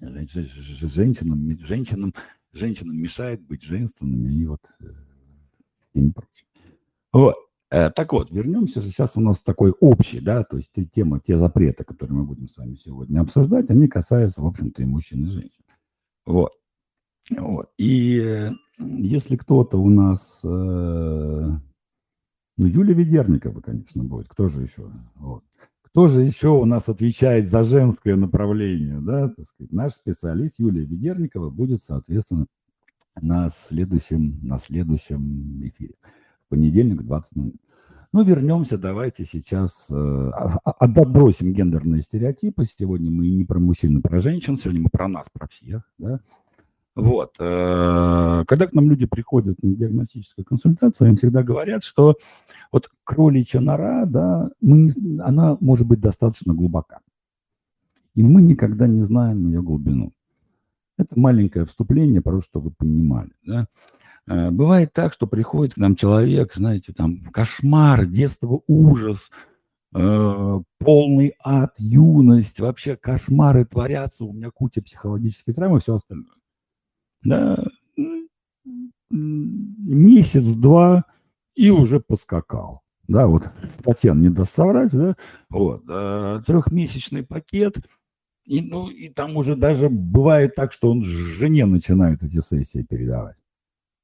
женщинам, 0.00 1.50
женщинам, 1.60 2.14
женщинам 2.52 2.96
мешает 2.96 3.42
быть 3.42 3.62
женственными 3.62 4.30
и 4.30 4.46
вот 4.46 4.60
э, 4.80 4.86
и 5.94 6.10
прочим. 6.10 6.46
Вот. 7.12 7.36
Э, 7.70 7.90
так 7.90 8.12
вот, 8.12 8.30
вернемся 8.30 8.80
же. 8.80 8.88
Сейчас 8.88 9.16
у 9.16 9.20
нас 9.20 9.40
такой 9.42 9.72
общий, 9.80 10.20
да, 10.20 10.44
то 10.44 10.56
есть 10.56 10.70
те 10.72 10.84
темы, 10.84 11.20
те 11.20 11.38
запреты, 11.38 11.84
которые 11.84 12.18
мы 12.18 12.24
будем 12.24 12.48
с 12.48 12.56
вами 12.56 12.76
сегодня 12.76 13.20
обсуждать, 13.20 13.70
они 13.70 13.88
касаются, 13.88 14.42
в 14.42 14.46
общем-то, 14.46 14.82
и 14.82 14.84
мужчин, 14.84 15.26
и 15.26 15.30
женщин. 15.30 15.64
Вот. 16.26 16.52
И 17.78 18.18
э, 18.18 18.50
если 18.78 19.36
кто-то 19.36 19.78
у 19.78 19.88
нас... 19.88 20.40
Э, 20.44 20.48
ну, 22.56 22.66
Юлия 22.66 22.94
Ведерникова, 22.94 23.60
конечно, 23.60 24.04
будет. 24.04 24.28
Кто 24.28 24.48
же 24.48 24.62
еще? 24.62 24.90
Вот. 25.16 25.42
Кто 25.82 26.08
же 26.08 26.22
еще 26.22 26.48
у 26.48 26.64
нас 26.64 26.88
отвечает 26.88 27.48
за 27.48 27.64
женское 27.64 28.16
направление? 28.16 29.00
Да, 29.00 29.28
так 29.28 29.46
сказать, 29.46 29.72
наш 29.72 29.92
специалист 29.92 30.58
Юлия 30.58 30.84
Ведерникова 30.84 31.50
будет, 31.50 31.82
соответственно, 31.82 32.46
на 33.20 33.48
следующем, 33.48 34.40
на 34.42 34.58
следующем 34.58 35.66
эфире. 35.68 35.94
В 36.46 36.50
понедельник 36.50 37.02
20 37.02 37.36
минут. 37.36 37.56
Ну, 38.12 38.22
вернемся, 38.22 38.78
давайте 38.78 39.24
сейчас 39.24 39.86
э, 39.90 39.94
а, 39.94 40.58
а, 40.64 40.70
отбросим 40.70 41.52
гендерные 41.52 42.00
стереотипы. 42.02 42.64
Сегодня 42.64 43.10
мы 43.10 43.28
не 43.28 43.44
про 43.44 43.58
мужчин, 43.58 43.98
а 43.98 44.00
про 44.00 44.20
женщин. 44.20 44.56
Сегодня 44.56 44.82
мы 44.82 44.88
про 44.88 45.08
нас, 45.08 45.26
про 45.32 45.48
всех. 45.48 45.82
Да? 45.98 46.20
Вот. 46.94 47.34
Э, 47.40 48.44
когда 48.46 48.66
к 48.66 48.72
нам 48.72 48.88
люди 48.88 49.06
приходят 49.06 49.60
на 49.62 49.74
диагностическую 49.74 50.44
консультацию, 50.44 51.08
им 51.08 51.16
всегда 51.16 51.42
говорят, 51.42 51.82
что 51.82 52.16
вот 52.70 52.88
кроличья 53.02 53.60
нора, 53.60 54.04
да, 54.06 54.50
мы, 54.60 54.90
она 55.20 55.56
может 55.60 55.88
быть 55.88 56.00
достаточно 56.00 56.54
глубока. 56.54 57.00
И 58.14 58.22
мы 58.22 58.42
никогда 58.42 58.86
не 58.86 59.02
знаем 59.02 59.48
ее 59.48 59.60
глубину. 59.60 60.12
Это 60.96 61.18
маленькое 61.18 61.64
вступление, 61.64 62.22
просто 62.22 62.50
чтобы 62.50 62.68
вы 62.68 62.74
понимали. 62.78 63.32
Да? 63.44 63.66
Э, 64.28 64.50
бывает 64.52 64.92
так, 64.92 65.12
что 65.12 65.26
приходит 65.26 65.74
к 65.74 65.78
нам 65.78 65.96
человек, 65.96 66.54
знаете, 66.54 66.92
там 66.92 67.24
кошмар, 67.32 68.06
детство, 68.06 68.60
ужас, 68.68 69.30
э, 69.96 70.60
полный 70.78 71.34
ад, 71.42 71.74
юность, 71.78 72.60
вообще 72.60 72.96
кошмары 72.96 73.64
творятся, 73.64 74.26
у 74.26 74.32
меня 74.32 74.52
куча 74.52 74.80
психологических 74.80 75.56
травм 75.56 75.78
и 75.78 75.80
все 75.80 75.96
остальное 75.96 76.36
да, 77.24 77.64
месяц-два 79.10 81.04
и 81.54 81.70
уже 81.70 82.00
поскакал. 82.00 82.82
Да, 83.06 83.26
вот 83.26 83.50
Татьяна 83.82 84.20
не 84.20 84.30
даст 84.30 84.54
соврать, 84.54 84.92
да, 84.92 85.14
вот, 85.50 85.84
а, 85.88 86.40
трехмесячный 86.42 87.22
пакет, 87.22 87.76
и, 88.46 88.62
ну, 88.62 88.88
и 88.88 89.08
там 89.08 89.36
уже 89.36 89.56
даже 89.56 89.88
бывает 89.90 90.54
так, 90.54 90.72
что 90.72 90.90
он 90.90 91.02
жене 91.02 91.66
начинает 91.66 92.22
эти 92.22 92.40
сессии 92.40 92.82
передавать. 92.82 93.42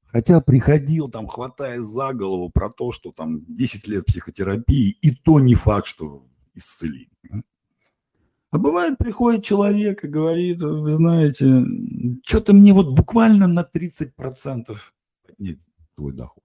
Хотя 0.05 0.41
приходил 0.41 1.09
там, 1.09 1.27
хватая 1.27 1.81
за 1.81 2.13
голову 2.13 2.49
про 2.49 2.69
то, 2.69 2.91
что 2.91 3.11
там 3.11 3.45
10 3.45 3.87
лет 3.87 4.05
психотерапии, 4.05 4.97
и 5.01 5.15
то 5.15 5.39
не 5.39 5.55
факт, 5.55 5.87
что 5.87 6.27
исцелим. 6.53 7.09
А 8.51 8.57
бывает, 8.57 8.97
приходит 8.97 9.45
человек 9.45 10.03
и 10.03 10.09
говорит, 10.09 10.61
вы 10.61 10.91
знаете, 10.91 11.63
что-то 12.25 12.51
мне 12.53 12.73
вот 12.73 12.93
буквально 12.97 13.47
на 13.47 13.61
30% 13.63 14.77
поднять 15.25 15.67
твой 15.95 16.13
доход. 16.13 16.43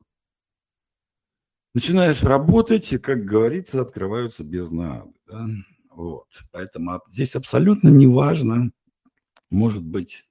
Начинаешь 1.74 2.22
работать, 2.22 2.92
и, 2.92 2.98
как 2.98 3.24
говорится, 3.24 3.82
открываются 3.82 4.44
бездны 4.44 5.02
Да? 5.26 5.46
Вот. 5.90 6.28
Поэтому 6.52 7.00
здесь 7.08 7.34
абсолютно 7.34 7.88
не 7.88 8.06
важно, 8.06 8.70
может 9.50 9.84
быть, 9.84 10.28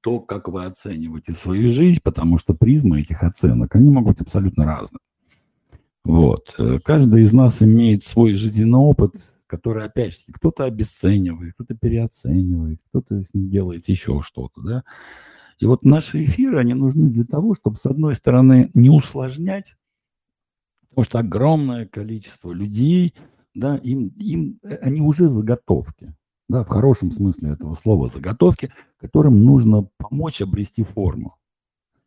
то, 0.00 0.20
как 0.20 0.48
вы 0.48 0.64
оцениваете 0.64 1.34
свою 1.34 1.70
жизнь, 1.70 2.00
потому 2.02 2.38
что 2.38 2.54
призмы 2.54 3.02
этих 3.02 3.22
оценок, 3.22 3.76
они 3.76 3.90
могут 3.90 4.18
быть 4.18 4.22
абсолютно 4.22 4.64
разные. 4.64 5.00
Вот. 6.04 6.58
Каждый 6.84 7.24
из 7.24 7.32
нас 7.34 7.62
имеет 7.62 8.02
свой 8.02 8.34
жизненный 8.34 8.78
опыт, 8.78 9.14
который, 9.48 9.84
опять 9.84 10.12
же, 10.12 10.32
кто-то 10.32 10.64
обесценивает, 10.64 11.54
кто-то 11.54 11.74
переоценивает, 11.74 12.80
кто-то 12.88 13.22
с 13.22 13.34
ним 13.34 13.50
делает 13.50 13.88
еще 13.88 14.20
что-то, 14.22 14.60
да. 14.60 14.84
И 15.58 15.66
вот 15.66 15.84
наши 15.84 16.24
эфиры, 16.24 16.60
они 16.60 16.74
нужны 16.74 17.10
для 17.10 17.24
того, 17.24 17.54
чтобы, 17.54 17.76
с 17.76 17.86
одной 17.86 18.14
стороны, 18.14 18.70
не 18.74 18.90
усложнять, 18.90 19.74
потому 20.88 21.04
что 21.04 21.18
огромное 21.18 21.86
количество 21.86 22.52
людей, 22.52 23.14
да, 23.54 23.76
им, 23.76 24.08
им, 24.18 24.60
э, 24.62 24.76
они 24.76 25.00
уже 25.00 25.26
заготовки, 25.26 26.14
да, 26.48 26.62
в 26.62 26.68
хорошем 26.68 27.10
смысле 27.10 27.52
этого 27.52 27.74
слова 27.74 28.08
заготовки, 28.08 28.70
которым 28.98 29.42
нужно 29.42 29.88
помочь 29.96 30.40
обрести 30.40 30.84
форму. 30.84 31.36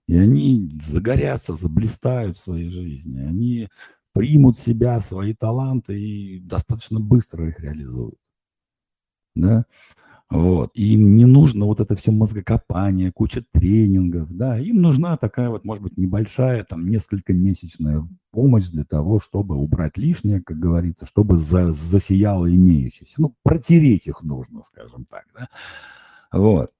И 0.07 0.17
они 0.17 0.69
загорятся, 0.81 1.53
заблистают 1.53 2.38
в 2.38 2.41
своей 2.41 2.67
жизни, 2.67 3.19
они 3.19 3.69
примут 4.13 4.58
себя 4.58 5.00
свои 5.00 5.34
таланты 5.34 6.00
и 6.00 6.39
достаточно 6.39 7.00
быстро 7.00 7.48
их 7.48 7.60
реализуют. 7.60 8.18
Да? 9.36 9.65
Вот. 10.30 10.72
И 10.74 10.96
не 10.96 11.25
нужно 11.25 11.65
вот 11.65 11.82
это 11.82 11.98
все 11.98 12.12
мозгокопание, 12.12 13.12
куча 13.12 13.44
тренингов, 13.51 14.34
да, 14.34 14.58
им 14.58 14.82
нужна 14.82 15.18
такая 15.18 15.50
вот, 15.50 15.65
может 15.65 15.84
быть, 15.84 15.98
небольшая, 15.98 16.63
там, 16.63 16.88
несколько 16.88 17.34
месячная 17.34 18.08
помощь 18.32 18.70
для 18.70 18.86
того, 18.86 19.20
чтобы 19.20 19.58
убрать 19.58 19.98
лишнее, 19.98 20.41
как 20.41 20.58
говорится, 20.58 21.06
чтобы 21.06 21.36
за, 21.36 21.74
засияло 21.74 22.50
имеющееся. 22.50 23.15
Ну, 23.18 23.36
протереть 23.44 24.08
их 24.08 24.24
нужно, 24.24 24.63
скажем 24.63 25.03
так, 25.03 25.25
да. 25.38 25.50
Вот. 26.32 26.72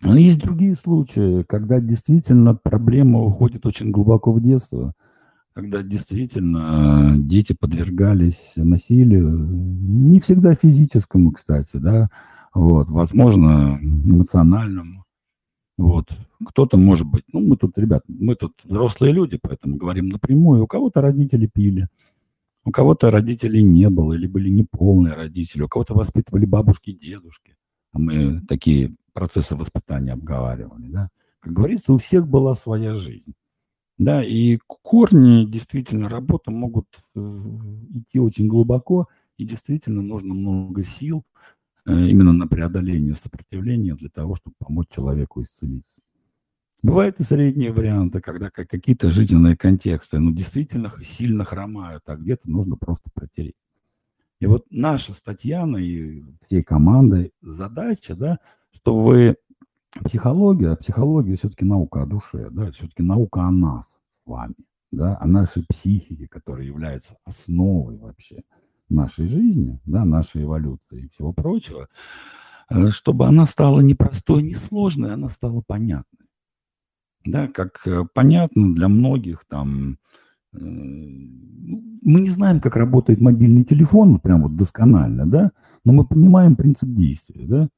Но 0.00 0.16
есть 0.16 0.40
другие 0.40 0.74
случаи, 0.74 1.44
когда 1.44 1.78
действительно 1.78 2.56
проблема 2.56 3.20
уходит 3.20 3.64
очень 3.64 3.92
глубоко 3.92 4.32
в 4.32 4.42
детство– 4.42 4.94
когда 5.58 5.82
действительно 5.82 7.16
дети 7.18 7.52
подвергались 7.52 8.52
насилию, 8.54 9.28
не 9.28 10.20
всегда 10.20 10.54
физическому, 10.54 11.32
кстати, 11.32 11.78
да, 11.78 12.10
вот, 12.54 12.90
возможно, 12.90 13.76
эмоциональному. 13.82 15.04
Вот. 15.76 16.16
Кто-то 16.46 16.76
может 16.76 17.08
быть, 17.08 17.24
ну, 17.32 17.40
мы 17.40 17.56
тут, 17.56 17.76
ребят, 17.76 18.04
мы 18.06 18.36
тут 18.36 18.52
взрослые 18.62 19.12
люди, 19.12 19.36
поэтому 19.42 19.78
говорим 19.78 20.10
напрямую. 20.10 20.62
У 20.62 20.68
кого-то 20.68 21.00
родители 21.00 21.50
пили, 21.52 21.88
у 22.64 22.70
кого-то 22.70 23.10
родителей 23.10 23.64
не 23.64 23.90
было, 23.90 24.12
или 24.12 24.28
были 24.28 24.50
неполные 24.50 25.14
родители, 25.14 25.62
у 25.62 25.68
кого-то 25.68 25.92
воспитывали 25.92 26.46
бабушки, 26.46 26.92
дедушки. 26.92 27.56
Мы 27.92 28.42
такие 28.46 28.94
процессы 29.12 29.56
воспитания 29.56 30.12
обговаривали, 30.12 30.86
да. 30.86 31.08
Как 31.40 31.52
говорится, 31.52 31.92
у 31.92 31.98
всех 31.98 32.28
была 32.28 32.54
своя 32.54 32.94
жизнь. 32.94 33.34
Да, 33.98 34.22
и 34.22 34.58
корни 34.68 35.44
действительно 35.44 36.08
работы 36.08 36.52
могут 36.52 36.86
э, 37.16 37.20
идти 37.94 38.20
очень 38.20 38.46
глубоко, 38.46 39.08
и 39.36 39.44
действительно 39.44 40.02
нужно 40.02 40.34
много 40.34 40.84
сил 40.84 41.24
э, 41.84 42.06
именно 42.06 42.32
на 42.32 42.46
преодоление 42.46 43.16
сопротивления 43.16 43.96
для 43.96 44.08
того, 44.08 44.36
чтобы 44.36 44.54
помочь 44.58 44.86
человеку 44.88 45.42
исцелиться. 45.42 46.00
Бывают 46.80 47.18
и 47.18 47.24
средние 47.24 47.72
варианты, 47.72 48.20
когда 48.20 48.50
какие-то 48.50 49.10
жизненные 49.10 49.56
контексты, 49.56 50.20
ну, 50.20 50.30
действительно 50.30 50.92
сильно 51.02 51.44
хромают, 51.44 52.04
а 52.06 52.16
где-то 52.16 52.48
нужно 52.48 52.76
просто 52.76 53.10
протереть. 53.12 53.56
И 54.38 54.46
вот 54.46 54.64
наша 54.70 55.12
с 55.12 55.20
Татьяной 55.20 55.84
и 55.84 56.24
всей 56.46 56.62
командой 56.62 57.32
задача, 57.40 58.14
да, 58.14 58.38
что 58.70 58.96
вы 58.96 59.36
психология, 60.04 60.76
психология 60.76 61.36
все-таки 61.36 61.64
наука 61.64 62.02
о 62.02 62.06
душе, 62.06 62.48
да, 62.50 62.70
все-таки 62.70 63.02
наука 63.02 63.42
о 63.42 63.50
нас 63.50 63.86
с 63.86 64.26
вами, 64.26 64.54
да, 64.92 65.16
о 65.20 65.26
нашей 65.26 65.64
психике, 65.68 66.28
которая 66.28 66.66
является 66.66 67.16
основой 67.24 67.96
вообще 67.96 68.42
нашей 68.88 69.26
жизни, 69.26 69.80
да, 69.86 70.04
нашей 70.04 70.44
эволюции 70.44 71.04
и 71.04 71.08
всего 71.08 71.32
прочего, 71.32 71.88
э, 72.70 72.88
чтобы 72.88 73.26
она 73.26 73.46
стала 73.46 73.80
не 73.80 73.94
простой, 73.94 74.42
не 74.42 74.54
сложной, 74.54 75.14
она 75.14 75.28
стала 75.28 75.62
понятной. 75.66 76.26
Да, 77.24 77.48
как 77.48 77.86
э, 77.86 78.04
понятно 78.14 78.74
для 78.74 78.88
многих 78.88 79.44
там, 79.48 79.98
э, 80.52 80.58
ну, 80.58 81.82
мы 82.02 82.20
не 82.20 82.30
знаем, 82.30 82.60
как 82.60 82.76
работает 82.76 83.20
мобильный 83.20 83.64
телефон, 83.64 84.20
прям 84.20 84.42
вот 84.42 84.56
досконально, 84.56 85.26
да, 85.26 85.52
но 85.84 85.92
мы 85.92 86.06
понимаем 86.06 86.56
принцип 86.56 86.88
действия, 86.90 87.46
да, 87.46 87.68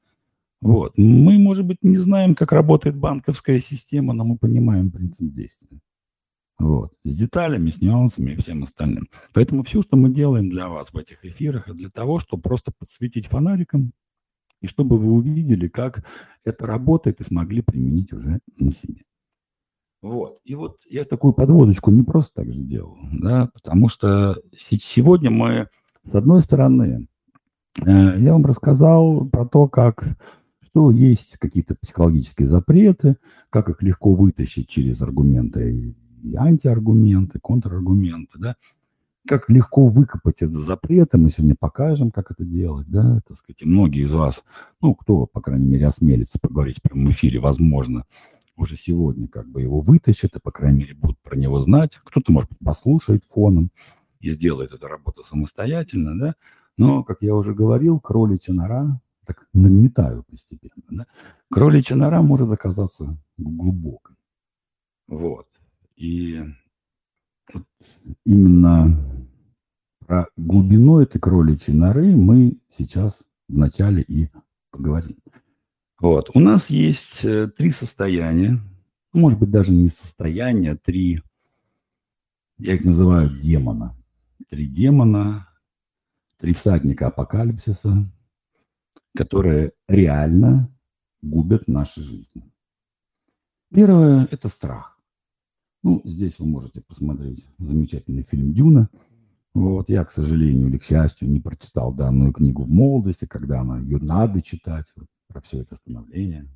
вот. 0.61 0.97
Мы, 0.97 1.39
может 1.39 1.65
быть, 1.65 1.79
не 1.81 1.97
знаем, 1.97 2.35
как 2.35 2.51
работает 2.51 2.95
банковская 2.95 3.59
система, 3.59 4.13
но 4.13 4.23
мы 4.23 4.37
понимаем 4.37 4.91
принцип 4.91 5.31
действия. 5.33 5.79
Вот. 6.59 6.93
С 7.03 7.17
деталями, 7.17 7.71
с 7.71 7.81
нюансами 7.81 8.31
и 8.31 8.35
всем 8.35 8.63
остальным. 8.63 9.09
Поэтому 9.33 9.63
все, 9.63 9.81
что 9.81 9.97
мы 9.97 10.13
делаем 10.13 10.51
для 10.51 10.69
вас 10.69 10.93
в 10.93 10.97
этих 10.97 11.25
эфирах, 11.25 11.67
это 11.67 11.73
для 11.73 11.89
того, 11.89 12.19
чтобы 12.19 12.43
просто 12.43 12.71
подсветить 12.77 13.27
фонариком, 13.27 13.93
и 14.61 14.67
чтобы 14.67 14.99
вы 14.99 15.11
увидели, 15.11 15.67
как 15.67 16.05
это 16.45 16.67
работает, 16.67 17.19
и 17.19 17.23
смогли 17.23 17.63
применить 17.63 18.13
уже 18.13 18.39
на 18.59 18.71
себе. 18.71 19.01
Вот. 20.03 20.39
И 20.43 20.53
вот 20.53 20.77
я 20.87 21.03
такую 21.03 21.33
подводочку 21.33 21.89
не 21.89 22.03
просто 22.03 22.43
так 22.43 22.51
же 22.51 22.61
делал, 22.61 22.97
да, 23.11 23.49
потому 23.53 23.89
что 23.89 24.39
сегодня 24.55 25.31
мы, 25.31 25.69
с 26.03 26.13
одной 26.13 26.41
стороны, 26.41 27.07
э, 27.83 28.19
я 28.19 28.33
вам 28.33 28.45
рассказал 28.45 29.27
про 29.29 29.47
то, 29.47 29.67
как 29.67 30.17
что 30.71 30.89
есть 30.89 31.37
какие-то 31.37 31.75
психологические 31.75 32.47
запреты, 32.47 33.17
как 33.49 33.69
их 33.69 33.81
легко 33.83 34.15
вытащить 34.15 34.69
через 34.69 35.01
аргументы 35.01 35.95
и 36.23 36.35
антиаргументы, 36.35 37.39
контраргументы, 37.39 38.39
да, 38.39 38.55
как 39.27 39.49
легко 39.49 39.87
выкопать 39.87 40.41
это 40.41 40.53
запреты, 40.53 41.17
мы 41.17 41.29
сегодня 41.29 41.55
покажем, 41.59 42.09
как 42.09 42.31
это 42.31 42.45
делать, 42.45 42.87
да, 42.87 43.19
так 43.27 43.35
сказать, 43.35 43.61
и 43.61 43.65
многие 43.65 44.05
из 44.05 44.11
вас, 44.11 44.43
ну, 44.81 44.95
кто, 44.95 45.25
по 45.25 45.41
крайней 45.41 45.67
мере, 45.67 45.87
осмелится 45.87 46.39
поговорить 46.39 46.77
в 46.79 46.81
прямом 46.81 47.11
эфире, 47.11 47.39
возможно, 47.39 48.05
уже 48.55 48.77
сегодня 48.77 49.27
как 49.27 49.49
бы 49.49 49.61
его 49.61 49.81
вытащат, 49.81 50.37
и, 50.37 50.39
по 50.39 50.51
крайней 50.51 50.79
мере, 50.79 50.93
будут 50.93 51.19
про 51.21 51.35
него 51.35 51.59
знать, 51.61 51.99
кто-то, 52.03 52.31
может 52.31 52.49
быть, 52.49 52.59
послушает 52.59 53.25
фоном 53.25 53.71
и 54.21 54.31
сделает 54.31 54.71
эту 54.71 54.87
работу 54.87 55.23
самостоятельно, 55.23 56.17
да, 56.17 56.35
но, 56.77 57.03
как 57.03 57.21
я 57.21 57.35
уже 57.35 57.53
говорил, 57.53 57.99
кроличья 57.99 58.53
нора 58.53 59.01
так 59.25 59.47
нагнетаю 59.53 60.23
постепенно. 60.23 60.83
Да? 60.89 61.07
Кроличья 61.49 61.95
нора 61.95 62.21
может 62.21 62.51
оказаться 62.51 63.17
глубокой. 63.37 64.15
Вот. 65.07 65.47
И 65.95 66.41
вот 67.53 67.65
именно 68.25 69.27
про 69.99 70.27
глубину 70.37 70.99
этой 70.99 71.19
кроличьей 71.19 71.75
норы 71.75 72.15
мы 72.15 72.57
сейчас 72.69 73.23
вначале 73.47 74.01
и 74.01 74.29
поговорим. 74.71 75.17
Вот. 75.99 76.31
У 76.33 76.39
нас 76.39 76.69
есть 76.69 77.23
э, 77.23 77.47
три 77.47 77.71
состояния, 77.71 78.59
может 79.13 79.37
быть, 79.39 79.51
даже 79.51 79.71
не 79.71 79.89
состояния, 79.89 80.75
три, 80.75 81.21
я 82.57 82.75
их 82.75 82.85
называю 82.85 83.29
демона. 83.39 83.95
Три 84.49 84.67
демона, 84.67 85.47
три 86.37 86.53
всадника 86.53 87.07
апокалипсиса, 87.07 88.11
которые 89.15 89.73
реально 89.87 90.69
губят 91.21 91.67
наши 91.67 92.01
жизни. 92.01 92.51
Первое– 93.73 94.27
это 94.31 94.49
страх. 94.49 94.99
Ну, 95.83 96.01
здесь 96.03 96.39
вы 96.39 96.47
можете 96.47 96.81
посмотреть 96.81 97.45
замечательный 97.57 98.23
фильм 98.23 98.53
«Дюна». 98.53 98.89
Вот, 99.53 99.89
я, 99.89 100.05
к 100.05 100.11
сожалению 100.11 100.69
или 100.69 100.77
к 100.77 100.83
счастью, 100.83 101.29
не 101.29 101.39
прочитал 101.39 101.93
данную 101.93 102.31
книгу 102.31 102.63
в 102.63 102.69
молодости, 102.69 103.25
когда 103.25 103.61
она, 103.61 103.79
ее 103.79 103.97
надо 103.97 104.41
читать, 104.41 104.91
вот, 104.95 105.07
про 105.27 105.41
все 105.41 105.59
это 105.59 105.75
становление. 105.75 106.47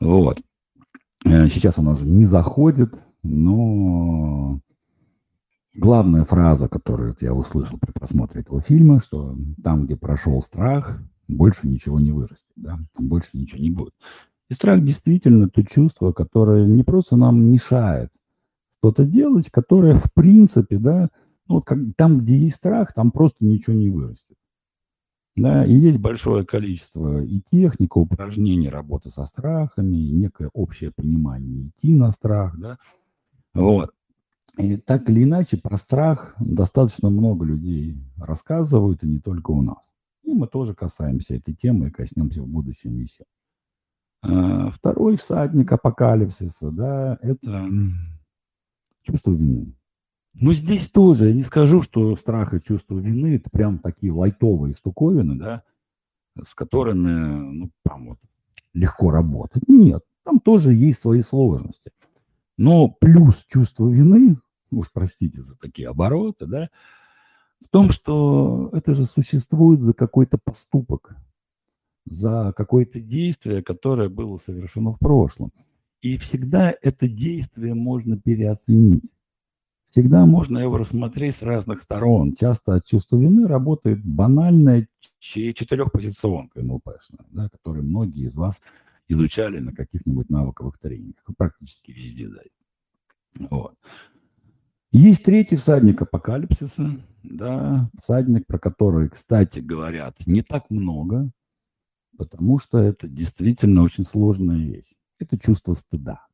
Вот. 0.00 0.40
Э, 1.24 1.48
сейчас 1.48 1.78
она 1.78 1.92
уже 1.92 2.06
не 2.06 2.24
заходит, 2.24 3.04
но 3.22 4.60
главная 5.78 6.24
фраза, 6.24 6.68
которую 6.68 7.16
я 7.20 7.32
услышал 7.32 7.78
при 7.78 7.92
просмотре 7.92 8.42
этого 8.42 8.60
фильма, 8.60 9.00
что 9.00 9.36
там, 9.62 9.86
где 9.86 9.96
прошел 9.96 10.42
страх, 10.42 11.00
больше 11.28 11.66
ничего 11.68 12.00
не 12.00 12.12
вырастет, 12.12 12.46
да, 12.56 12.78
там 12.94 13.08
больше 13.08 13.30
ничего 13.32 13.60
не 13.60 13.70
будет. 13.70 13.94
И 14.50 14.54
страх 14.54 14.82
действительно 14.82 15.48
то 15.48 15.62
чувство, 15.62 16.12
которое 16.12 16.66
не 16.66 16.82
просто 16.82 17.16
нам 17.16 17.44
мешает 17.44 18.10
что-то 18.78 19.04
делать, 19.04 19.50
которое 19.50 19.98
в 19.98 20.12
принципе, 20.12 20.78
да, 20.78 21.10
ну, 21.48 21.56
вот 21.56 21.64
как, 21.64 21.78
там, 21.96 22.20
где 22.20 22.36
есть 22.36 22.56
страх, 22.56 22.92
там 22.94 23.10
просто 23.10 23.44
ничего 23.44 23.74
не 23.74 23.90
вырастет. 23.90 24.36
Да, 25.36 25.64
и 25.64 25.72
есть 25.72 25.98
большое 25.98 26.44
количество 26.44 27.22
и 27.22 27.40
техник, 27.40 27.94
и 27.94 27.98
упражнений 27.98 28.68
работы 28.68 29.08
со 29.08 29.24
страхами, 29.24 29.96
и 29.96 30.12
некое 30.12 30.50
общее 30.52 30.90
понимание 30.90 31.68
идти 31.68 31.94
на 31.94 32.10
страх, 32.10 32.58
да. 32.58 32.76
Вот. 33.54 33.92
И 34.58 34.76
так 34.76 35.08
или 35.08 35.22
иначе, 35.22 35.56
про 35.56 35.76
страх 35.76 36.34
достаточно 36.40 37.10
много 37.10 37.44
людей 37.44 37.96
рассказывают, 38.16 39.04
и 39.04 39.06
не 39.06 39.20
только 39.20 39.52
у 39.52 39.62
нас. 39.62 39.92
И 40.24 40.34
мы 40.34 40.48
тоже 40.48 40.74
касаемся 40.74 41.36
этой 41.36 41.54
темы 41.54 41.88
и 41.88 41.90
коснемся 41.92 42.42
в 42.42 42.48
будущем 42.48 42.94
еще. 42.94 43.24
А, 44.20 44.70
второй 44.70 45.16
всадник 45.16 45.70
апокалипсиса, 45.70 46.72
да, 46.72 47.18
это 47.22 47.68
чувство 49.02 49.30
вины. 49.30 49.76
Но 50.34 50.52
здесь 50.52 50.90
тоже 50.90 51.28
я 51.28 51.34
не 51.34 51.44
скажу, 51.44 51.82
что 51.82 52.16
страх 52.16 52.52
и 52.52 52.60
чувство 52.60 52.98
вины 52.98 53.36
это 53.36 53.50
прям 53.50 53.78
такие 53.78 54.12
лайтовые 54.12 54.74
штуковины, 54.74 55.36
да, 55.36 55.62
с 56.44 56.56
которыми, 56.56 57.52
ну, 57.52 57.70
там 57.84 58.08
вот 58.08 58.18
легко 58.74 59.12
работать. 59.12 59.68
Нет, 59.68 60.02
там 60.24 60.40
тоже 60.40 60.74
есть 60.74 61.00
свои 61.00 61.22
сложности. 61.22 61.92
Но 62.56 62.88
плюс 62.88 63.44
чувство 63.48 63.88
вины 63.88 64.36
уж 64.70 64.90
простите 64.92 65.40
за 65.40 65.56
такие 65.58 65.88
обороты, 65.88 66.46
да, 66.46 66.70
в 67.64 67.68
том, 67.68 67.90
что 67.90 68.70
это 68.72 68.94
же 68.94 69.04
существует 69.04 69.80
за 69.80 69.94
какой-то 69.94 70.38
поступок, 70.38 71.16
за 72.04 72.52
какое-то 72.56 73.00
действие, 73.00 73.62
которое 73.62 74.08
было 74.08 74.36
совершено 74.36 74.92
в 74.92 74.98
прошлом. 74.98 75.52
И 76.00 76.16
всегда 76.16 76.74
это 76.80 77.08
действие 77.08 77.74
можно 77.74 78.18
переоценить. 78.18 79.12
Всегда 79.90 80.26
можно 80.26 80.58
его 80.58 80.76
рассмотреть 80.76 81.36
с 81.36 81.42
разных 81.42 81.82
сторон. 81.82 82.34
Часто 82.34 82.74
от 82.74 82.86
чувства 82.86 83.16
вины 83.16 83.48
работает 83.48 84.04
банальная 84.04 84.86
четырехпозиционка 85.18 86.62
НЛПшная, 86.62 87.26
да, 87.30 87.48
которую 87.48 87.86
многие 87.86 88.26
из 88.26 88.36
вас 88.36 88.60
изучали 89.08 89.58
на 89.58 89.74
каких-нибудь 89.74 90.28
навыковых 90.28 90.78
тренингах. 90.78 91.24
Практически 91.36 91.90
везде 91.90 92.28
дают. 92.28 92.52
Вот. 93.50 93.74
Есть 94.90 95.24
третий 95.24 95.56
всадник 95.56 96.00
апокалипсиса, 96.00 96.98
да, 97.22 97.90
всадник, 97.98 98.46
про 98.46 98.58
который, 98.58 99.10
кстати, 99.10 99.58
говорят 99.58 100.16
не 100.26 100.42
так 100.42 100.70
много, 100.70 101.30
потому 102.16 102.58
что 102.58 102.78
это 102.78 103.06
действительно 103.06 103.82
очень 103.82 104.04
сложная 104.04 104.64
вещь. 104.64 104.94
Это 105.18 105.38
чувство 105.38 105.74
стыда. 105.74 106.26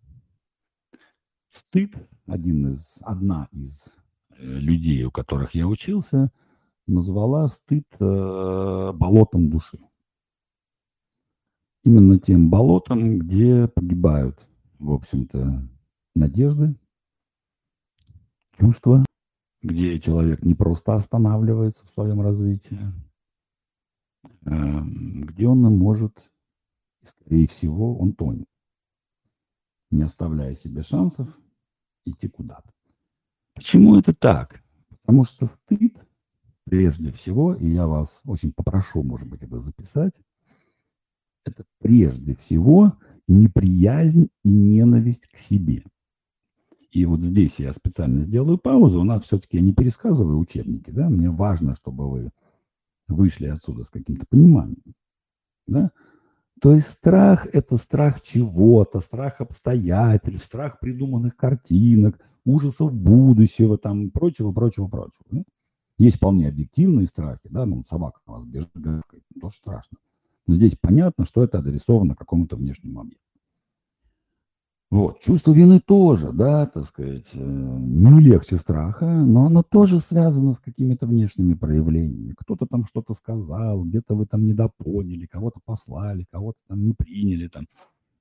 Стыд, 1.50 1.96
один 2.26 2.70
из, 2.70 2.98
одна 3.00 3.48
из 3.50 3.96
э, 4.30 4.44
людей, 4.44 5.02
у 5.04 5.10
которых 5.10 5.54
я 5.54 5.66
учился, 5.66 6.30
назвала 6.86 7.48
стыд 7.48 7.86
э, 7.98 8.92
болотом 8.94 9.50
души. 9.50 9.78
именно 11.84 12.18
тем 12.18 12.50
болотам, 12.50 13.18
где 13.18 13.68
погибают, 13.68 14.38
в 14.78 14.92
общем-то, 14.92 15.68
надежды, 16.14 16.76
чувства, 18.58 19.04
где 19.62 19.98
человек 19.98 20.44
не 20.44 20.54
просто 20.54 20.94
останавливается 20.94 21.84
в 21.84 21.88
своем 21.88 22.20
развитии, 22.20 22.80
эм, 24.44 25.22
где 25.22 25.46
он 25.46 25.62
может, 25.62 26.30
скорее 27.02 27.48
всего, 27.48 27.96
он 27.98 28.12
тонет, 28.12 28.48
не 29.90 30.02
оставляя 30.02 30.54
себе 30.54 30.82
шансов 30.82 31.28
идти 32.04 32.28
куда-то. 32.28 32.70
Почему 33.54 33.98
это 33.98 34.12
так? 34.12 34.62
Потому 34.88 35.24
что 35.24 35.46
стыд, 35.46 36.06
прежде 36.64 37.12
всего, 37.12 37.54
и 37.54 37.68
я 37.68 37.86
вас 37.86 38.20
очень 38.24 38.52
попрошу, 38.52 39.02
может 39.02 39.28
быть, 39.28 39.42
это 39.42 39.58
записать, 39.58 40.20
это 41.44 41.64
прежде 41.78 42.34
всего 42.36 42.98
неприязнь 43.28 44.28
и 44.42 44.50
ненависть 44.50 45.28
к 45.28 45.38
себе. 45.38 45.84
И 46.94 47.06
вот 47.06 47.22
здесь 47.22 47.58
я 47.58 47.72
специально 47.72 48.22
сделаю 48.22 48.56
паузу. 48.56 49.00
У 49.00 49.04
нас 49.04 49.24
все-таки 49.24 49.56
я 49.56 49.64
не 49.64 49.74
пересказываю 49.74 50.38
учебники, 50.38 50.90
да, 50.90 51.08
мне 51.08 51.28
важно, 51.28 51.74
чтобы 51.74 52.08
вы 52.08 52.30
вышли 53.08 53.46
отсюда 53.46 53.82
с 53.82 53.90
каким-то 53.90 54.26
пониманием, 54.26 54.94
да. 55.66 55.90
То 56.60 56.72
есть 56.72 56.86
страх– 56.86 57.48
это 57.52 57.78
страх 57.78 58.22
чего-то, 58.22 59.00
страх 59.00 59.40
обстоятельств, 59.40 60.46
страх 60.46 60.78
придуманных 60.78 61.36
картинок, 61.36 62.18
ужасов 62.44 62.94
будущего, 62.94 63.76
там, 63.76 64.10
прочего, 64.10 64.52
прочего, 64.52 64.86
прочего. 64.86 65.24
Да? 65.32 65.42
Есть 65.98 66.18
вполне 66.18 66.48
объективные 66.48 67.08
страхи, 67.08 67.48
да, 67.50 67.66
ну, 67.66 67.82
собака 67.82 68.20
на 68.26 68.34
вас 68.34 68.44
бежит, 68.44 68.70
тоже 69.40 69.56
страшно. 69.56 69.98
Но 70.46 70.54
здесь 70.54 70.76
понятно, 70.80 71.24
что 71.24 71.42
это 71.42 71.58
адресовано 71.58 72.14
какому-то 72.14 72.54
внешнему 72.54 73.00
объекту. 73.00 73.23
Вот. 74.90 75.20
Чувство 75.20 75.52
вины 75.52 75.80
тоже, 75.80 76.32
да, 76.32 76.66
так 76.66 76.84
сказать, 76.84 77.28
э, 77.32 77.38
не 77.38 78.20
легче 78.20 78.56
страха, 78.56 79.06
но 79.06 79.46
оно 79.46 79.62
тоже 79.62 79.98
связано 79.98 80.52
с 80.52 80.60
какими-то 80.60 81.06
внешними 81.06 81.54
проявлениями. 81.54 82.34
Кто-то 82.38 82.66
там 82.66 82.86
что-то 82.86 83.14
сказал, 83.14 83.82
где-то 83.84 84.14
вы 84.14 84.26
там 84.26 84.46
недопоняли, 84.46 85.26
кого-то 85.26 85.60
послали, 85.64 86.26
кого-то 86.30 86.58
там 86.68 86.82
не 86.84 86.92
приняли, 86.92 87.48
там 87.48 87.66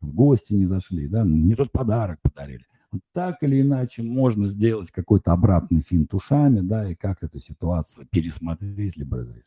в 0.02 0.13
гости 0.13 0.54
не 0.54 0.65
зашли, 0.65 1.08
да, 1.08 1.23
не 1.23 1.54
тот 1.54 1.71
подарок 1.71 2.19
подарили. 2.21 2.65
Вот 2.91 3.02
так 3.12 3.41
или 3.41 3.62
иначе 3.62 4.04
можно 4.04 4.47
сделать 4.47 4.91
какой-то 4.91 5.32
обратный 5.32 5.82
финт 5.82 6.13
ушами, 6.13 6.60
да, 6.62 6.89
и 6.89 6.95
как 6.95 7.23
эту 7.23 7.39
ситуацию 7.39 8.08
пересмотреть 8.10 8.97
либо 8.97 9.17
разрешить. 9.17 9.45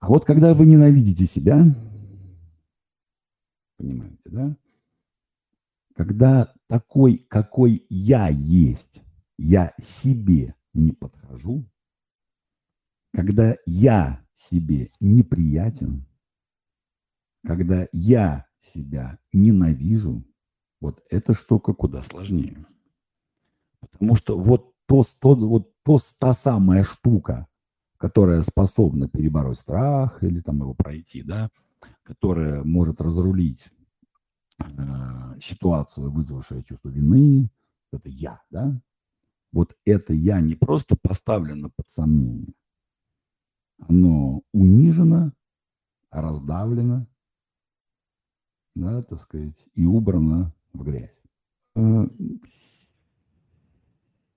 А 0.00 0.08
вот 0.08 0.24
когда 0.24 0.54
вы 0.54 0.66
ненавидите 0.66 1.26
себя, 1.26 1.64
понимаете, 3.76 4.30
да? 4.30 4.56
Когда 5.94 6.52
такой, 6.66 7.18
какой 7.18 7.86
я 7.88 8.28
есть, 8.28 9.00
я 9.38 9.72
себе 9.80 10.54
не 10.72 10.90
подхожу, 10.92 11.70
когда 13.12 13.54
я 13.64 14.26
себе 14.32 14.90
неприятен, 14.98 16.04
когда 17.46 17.86
я 17.92 18.46
себя 18.58 19.18
ненавижу, 19.32 20.24
вот 20.80 21.00
эта 21.10 21.32
штука 21.32 21.72
куда 21.74 22.02
сложнее. 22.02 22.66
Потому 23.80 24.16
что 24.16 24.36
вот 24.36 24.74
то, 24.86 25.04
то, 25.20 25.34
вот 25.36 25.72
то, 25.84 25.98
та 26.18 26.34
самая 26.34 26.82
штука, 26.82 27.46
которая 27.98 28.42
способна 28.42 29.08
перебороть 29.08 29.60
страх 29.60 30.24
или 30.24 30.40
там 30.40 30.58
его 30.58 30.74
пройти, 30.74 31.22
да, 31.22 31.50
которая 32.02 32.64
может 32.64 33.00
разрулить 33.00 33.64
э, 34.58 35.38
ситуацию, 35.40 36.10
вызвавшую 36.10 36.62
чувство 36.62 36.88
вины, 36.88 37.50
это 37.92 38.08
я, 38.08 38.40
да, 38.50 38.80
вот 39.52 39.76
это 39.84 40.12
я 40.12 40.40
не 40.40 40.54
просто 40.54 40.96
поставлено 40.96 41.70
под 41.74 41.88
сомнение, 41.88 42.54
оно 43.78 44.42
унижено, 44.52 45.32
раздавлено, 46.10 47.06
да, 48.74 49.02
так 49.02 49.20
сказать, 49.20 49.66
и 49.74 49.84
убрано 49.84 50.52
в 50.72 50.82
грязь. 50.82 51.10
Э, 51.76 52.06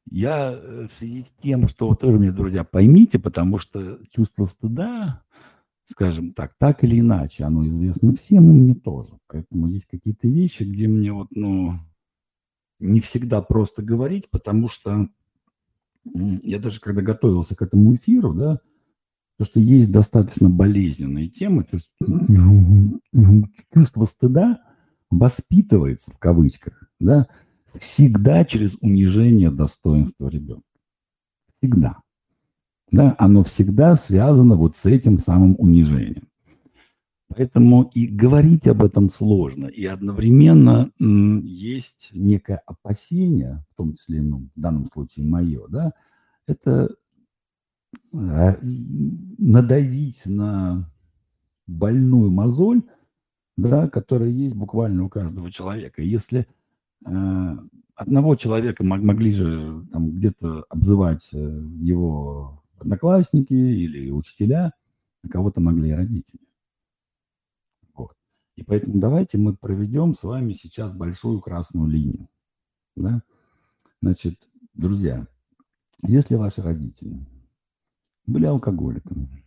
я 0.10 0.54
э, 0.54 0.88
в 0.88 0.92
связи 0.94 1.24
с 1.26 1.32
тем, 1.32 1.68
что 1.68 1.94
тоже 1.96 2.18
мне, 2.18 2.32
друзья, 2.32 2.64
поймите, 2.64 3.20
потому 3.20 3.58
что 3.58 4.00
чувство 4.08 4.46
стыда, 4.46 5.24
скажем 5.90 6.34
так, 6.34 6.54
так 6.58 6.84
или 6.84 7.00
иначе, 7.00 7.46
оно 7.46 7.66
известно 7.68 8.14
всем 8.14 8.50
и 8.50 8.54
мне 8.54 8.76
тоже. 8.76 9.18
Поэтому 9.28 9.68
есть 9.68 9.86
какие-то 9.86 10.28
вещи, 10.28 10.64
где 10.64 10.88
мне 10.88 11.14
вот, 11.14 11.30
ну, 11.32 11.80
не 12.80 13.00
всегда 13.00 13.42
просто 13.42 13.82
говорить, 13.82 14.30
потому 14.30 14.70
что 14.70 15.10
я 16.14 16.60
даже 16.60 16.80
когда 16.80 17.02
готовился 17.02 17.56
к 17.56 17.62
этому 17.62 17.96
эфиру, 17.96 18.34
да, 18.34 18.60
то, 19.38 19.46
что 19.46 19.60
есть 19.60 19.92
достаточно 19.92 20.50
болезненные 20.50 21.30
темы, 21.30 21.64
то 21.64 21.78
есть 21.78 21.92
чувство 23.74 24.06
стыда 24.06 24.62
воспитывается 25.10 26.12
в 26.12 26.20
кавычках, 26.20 26.84
да, 27.00 27.28
всегда 27.76 28.44
через 28.46 28.78
унижение 28.82 29.52
достоинства 29.52 30.28
ребенка. 30.28 30.64
Всегда. 31.58 32.00
Да, 32.92 33.16
оно 33.20 33.44
всегда 33.44 33.96
связано 33.96 34.56
вот 34.56 34.76
с 34.76 34.86
этим 34.86 35.20
самым 35.20 35.56
унижением. 35.58 36.28
Поэтому 37.28 37.84
и 37.94 38.08
говорить 38.08 38.68
об 38.68 38.82
этом 38.82 39.10
сложно. 39.10 39.66
И 39.66 39.86
одновременно 39.86 40.90
есть 40.98 42.10
некое 42.14 42.62
опасение, 42.66 43.66
в 43.72 43.76
том 43.76 43.94
числе, 43.94 44.22
ну, 44.22 44.50
в 44.56 44.60
данном 44.60 44.86
случае 44.86 45.26
мое, 45.26 45.68
да, 45.68 45.94
это 46.48 46.96
э, 48.14 48.56
надавить 48.62 50.26
на 50.26 50.90
больную 51.68 52.32
мозоль, 52.32 52.84
да, 53.58 53.90
которая 53.90 54.30
есть 54.30 54.56
буквально 54.56 55.04
у 55.04 55.10
каждого 55.10 55.52
человека. 55.52 56.02
Если 56.02 56.48
Э, 57.06 57.58
одного 57.96 58.36
человека 58.36 58.84
могли 58.84 59.32
же 59.32 59.86
там 59.92 60.12
где-то 60.12 60.66
обзывать 60.70 61.30
э, 61.34 61.38
его 61.80 62.64
одноклассники 62.80 63.54
или 63.54 64.10
учителя, 64.12 64.74
а 65.24 65.30
кого-то 65.30 65.62
могли 65.62 65.90
и 65.90 65.94
родители. 65.94 66.48
Вот. 67.94 68.16
И 68.56 68.64
поэтому 68.64 69.00
давайте 69.00 69.38
мы 69.38 69.56
проведем 69.56 70.14
с 70.14 70.24
вами 70.24 70.54
сейчас 70.54 70.94
большую 70.94 71.42
красную 71.42 71.88
линию. 71.88 72.28
Да? 72.96 73.22
Значит, 74.02 74.50
друзья, 74.74 75.28
если 76.04 76.36
ваши 76.36 76.62
родители 76.62 77.26
были 78.26 78.46
алкоголиками, 78.46 79.46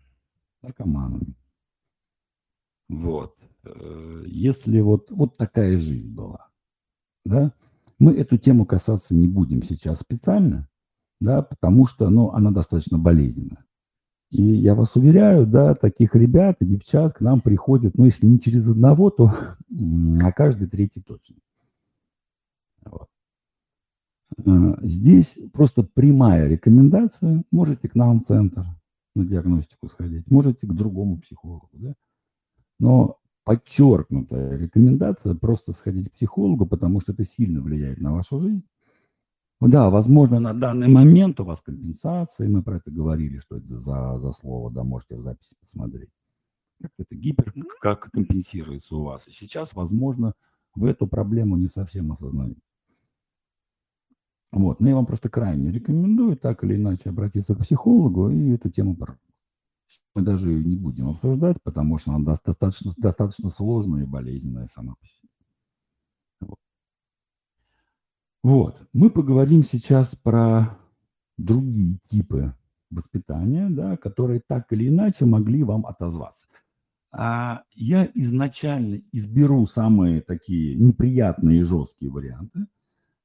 наркоманами, 0.62 1.36
вот, 2.88 3.38
э, 3.62 4.24
если 4.26 4.80
вот, 4.80 5.10
вот 5.10 5.36
такая 5.36 5.78
жизнь 5.78 6.12
была, 6.12 6.50
да, 7.24 7.52
мы 8.00 8.14
эту 8.14 8.38
тему 8.38 8.64
касаться 8.64 9.14
не 9.14 9.28
будем 9.28 9.62
сейчас 9.62 10.00
специально, 10.00 10.69
да, 11.20 11.42
потому 11.42 11.86
что, 11.86 12.08
ну, 12.10 12.30
она 12.30 12.50
достаточно 12.50 12.98
болезненная. 12.98 13.64
И 14.30 14.42
я 14.42 14.74
вас 14.74 14.94
уверяю, 14.96 15.46
да, 15.46 15.74
таких 15.74 16.14
ребят 16.14 16.56
и 16.60 16.66
девчат 16.66 17.14
к 17.14 17.20
нам 17.20 17.40
приходят, 17.40 17.98
ну, 17.98 18.04
если 18.04 18.26
не 18.26 18.40
через 18.40 18.68
одного, 18.68 19.10
то 19.10 19.32
на 19.68 20.32
каждый 20.32 20.68
третий 20.68 21.02
точно. 21.02 21.36
Вот. 22.84 23.08
А, 24.46 24.78
здесь 24.82 25.36
просто 25.52 25.82
прямая 25.82 26.46
рекомендация. 26.48 27.44
Можете 27.50 27.88
к 27.88 27.94
нам 27.94 28.20
в 28.20 28.24
центр 28.24 28.64
на 29.14 29.24
диагностику 29.24 29.88
сходить, 29.88 30.30
можете 30.30 30.66
к 30.66 30.72
другому 30.72 31.18
психологу, 31.18 31.68
да. 31.72 31.94
Но 32.78 33.18
подчеркнутая 33.44 34.56
рекомендация 34.56 35.34
просто 35.34 35.72
сходить 35.72 36.08
к 36.10 36.14
психологу, 36.14 36.66
потому 36.66 37.00
что 37.00 37.12
это 37.12 37.24
сильно 37.24 37.60
влияет 37.60 38.00
на 38.00 38.12
вашу 38.12 38.40
жизнь. 38.40 38.64
Да, 39.60 39.90
возможно, 39.90 40.40
на 40.40 40.54
данный 40.54 40.88
момент 40.88 41.38
у 41.40 41.44
вас 41.44 41.60
компенсация, 41.60 42.48
мы 42.48 42.62
про 42.62 42.78
это 42.78 42.90
говорили, 42.90 43.36
что 43.38 43.58
это 43.58 43.78
за, 43.78 44.18
за 44.18 44.32
слово, 44.32 44.70
да, 44.70 44.84
можете 44.84 45.16
в 45.16 45.22
записи 45.22 45.54
посмотреть. 45.60 46.08
Как 46.80 46.92
это 46.96 47.14
гипер, 47.14 47.52
как 47.80 48.10
компенсируется 48.10 48.96
у 48.96 49.04
вас. 49.04 49.28
И 49.28 49.32
сейчас, 49.32 49.74
возможно, 49.74 50.32
вы 50.74 50.88
эту 50.88 51.06
проблему 51.06 51.56
не 51.56 51.68
совсем 51.68 52.10
осознаете. 52.10 52.60
Вот, 54.52 54.80
но 54.80 54.88
я 54.88 54.94
вам 54.96 55.06
просто 55.06 55.28
крайне 55.28 55.70
рекомендую 55.70 56.36
так 56.36 56.64
или 56.64 56.74
иначе 56.74 57.10
обратиться 57.10 57.54
к 57.54 57.60
психологу 57.60 58.30
и 58.30 58.50
эту 58.50 58.70
тему 58.70 58.96
мы 60.14 60.22
даже 60.22 60.48
не 60.48 60.76
будем 60.76 61.08
обсуждать, 61.08 61.62
потому 61.62 61.98
что 61.98 62.12
она 62.12 62.24
достаточно, 62.24 62.92
достаточно 62.96 63.50
сложная 63.50 64.02
и 64.02 64.06
болезненная 64.06 64.66
сама 64.66 64.94
по 65.00 65.06
себе. 65.06 65.28
Вот. 66.40 66.58
Вот. 68.42 68.82
Мы 68.92 69.10
поговорим 69.10 69.62
сейчас 69.62 70.14
про 70.16 70.78
другие 71.36 71.98
типы 72.08 72.54
воспитания, 72.90 73.68
да, 73.70 73.96
которые 73.96 74.40
так 74.40 74.72
или 74.72 74.88
иначе 74.88 75.24
могли 75.24 75.62
вам 75.62 75.86
отозваться. 75.86 76.46
а 77.12 77.62
я 77.74 78.08
изначально 78.14 79.00
изберу 79.12 79.66
самые 79.66 80.20
такие 80.20 80.76
неприятные 80.76 81.60
и 81.60 81.62
жесткие 81.62 82.10
варианты 82.10 82.66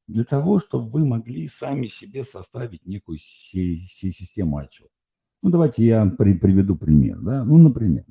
для 0.07 0.23
того, 0.23 0.59
чтобы 0.59 0.89
вы 0.89 1.05
могли 1.05 1.47
сами 1.47 1.87
себе 1.87 2.23
составить 2.23 2.85
некую 2.85 3.17
систему 3.17 4.57
отчета. 4.57 4.89
Ну, 5.41 5.49
давайте 5.49 5.85
я 5.85 6.05
при, 6.05 6.33
приведу 6.33 6.75
пример. 6.75 7.19
Да? 7.19 7.43
Ну, 7.43 7.57
например, 7.57 8.05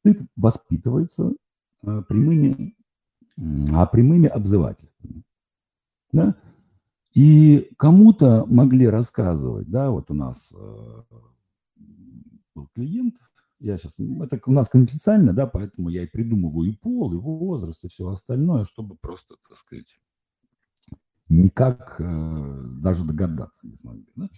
стыд 0.00 0.22
воспитывается 0.36 1.32
а, 1.82 2.02
прямыми, 2.02 2.76
а 3.72 3.86
прямыми 3.86 4.28
обзывательствами. 4.28 5.24
Да? 6.14 6.36
И 7.14 7.70
кому-то 7.76 8.44
могли 8.46 8.88
рассказывать, 8.88 9.68
да, 9.68 9.90
вот 9.90 10.10
у 10.10 10.14
нас 10.14 10.52
э, 10.52 11.02
был 12.54 12.68
клиент, 12.74 13.16
я 13.60 13.78
сейчас, 13.78 13.94
это 13.98 14.40
у 14.46 14.52
нас 14.52 14.68
конфиденциально, 14.68 15.32
да, 15.32 15.46
поэтому 15.46 15.88
я 15.88 16.02
и 16.02 16.08
придумываю 16.08 16.70
и 16.70 16.76
пол, 16.76 17.12
и 17.14 17.16
возраст, 17.16 17.84
и 17.84 17.88
все 17.88 18.08
остальное, 18.08 18.64
чтобы 18.64 18.96
просто, 18.96 19.36
так 19.48 19.56
сказать, 19.56 19.98
никак 21.28 21.96
э, 22.00 22.62
даже 22.80 23.04
догадаться 23.04 23.66
не 23.66 23.76
смогли, 23.76 24.06
да, 24.16 24.28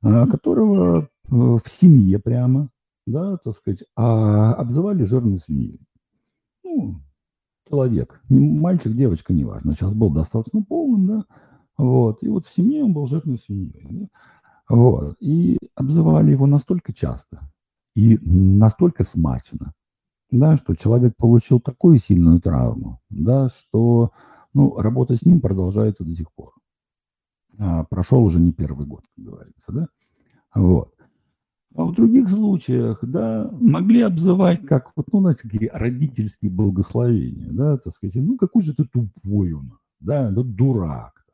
а, 0.00 0.26
которого 0.26 1.02
э, 1.02 1.06
в 1.30 1.62
семье 1.66 2.18
прямо, 2.18 2.70
да, 3.06 3.36
так 3.36 3.54
сказать, 3.54 3.84
а 3.96 4.54
обзывали 4.54 5.04
жирной 5.04 5.38
свиньей. 5.38 5.86
Ну, 6.64 7.02
человек, 7.68 8.20
мальчик, 8.28 8.92
девочка, 8.92 9.32
неважно, 9.32 9.74
сейчас 9.74 9.94
был 9.94 10.10
достаточно 10.10 10.62
полным, 10.62 11.06
да, 11.06 11.24
вот, 11.76 12.22
и 12.22 12.28
вот 12.28 12.46
в 12.46 12.54
семье 12.54 12.84
он 12.84 12.92
был 12.92 13.06
жирной 13.06 13.38
свиньей, 13.38 13.86
да? 13.90 14.06
вот, 14.68 15.16
и 15.20 15.58
обзывали 15.74 16.32
его 16.32 16.46
настолько 16.46 16.92
часто, 16.92 17.40
и 17.94 18.18
настолько 18.22 19.04
смачно, 19.04 19.74
да, 20.30 20.56
что 20.56 20.74
человек 20.74 21.14
получил 21.16 21.60
такую 21.60 21.98
сильную 21.98 22.40
травму, 22.40 23.00
да, 23.10 23.48
что 23.48 24.12
ну, 24.54 24.76
работа 24.76 25.16
с 25.16 25.22
ним 25.22 25.40
продолжается 25.40 26.04
до 26.04 26.12
сих 26.12 26.32
пор. 26.32 26.52
А, 27.58 27.84
прошел 27.84 28.22
уже 28.22 28.38
не 28.40 28.52
первый 28.52 28.86
год, 28.86 29.04
как 29.14 29.24
говорится, 29.24 29.72
да. 29.72 29.88
Вот. 30.54 30.94
А 31.74 31.84
в 31.84 31.94
других 31.94 32.28
случаях, 32.28 32.98
да, 33.02 33.50
могли 33.60 34.00
обзывать 34.00 34.66
как, 34.66 34.90
вот, 34.96 35.06
ну, 35.12 35.18
у 35.18 35.22
нас 35.22 35.36
такие 35.36 35.70
родительские 35.72 36.50
благословения, 36.50 37.50
да, 37.52 37.76
так 37.76 37.92
сказать, 37.92 38.16
ну, 38.16 38.36
какой 38.36 38.62
же 38.62 38.74
ты 38.74 38.84
тупой 38.84 39.52
у 39.52 39.62
нас, 39.62 39.78
да, 40.00 40.30
ну, 40.30 40.42
дурак. 40.42 41.26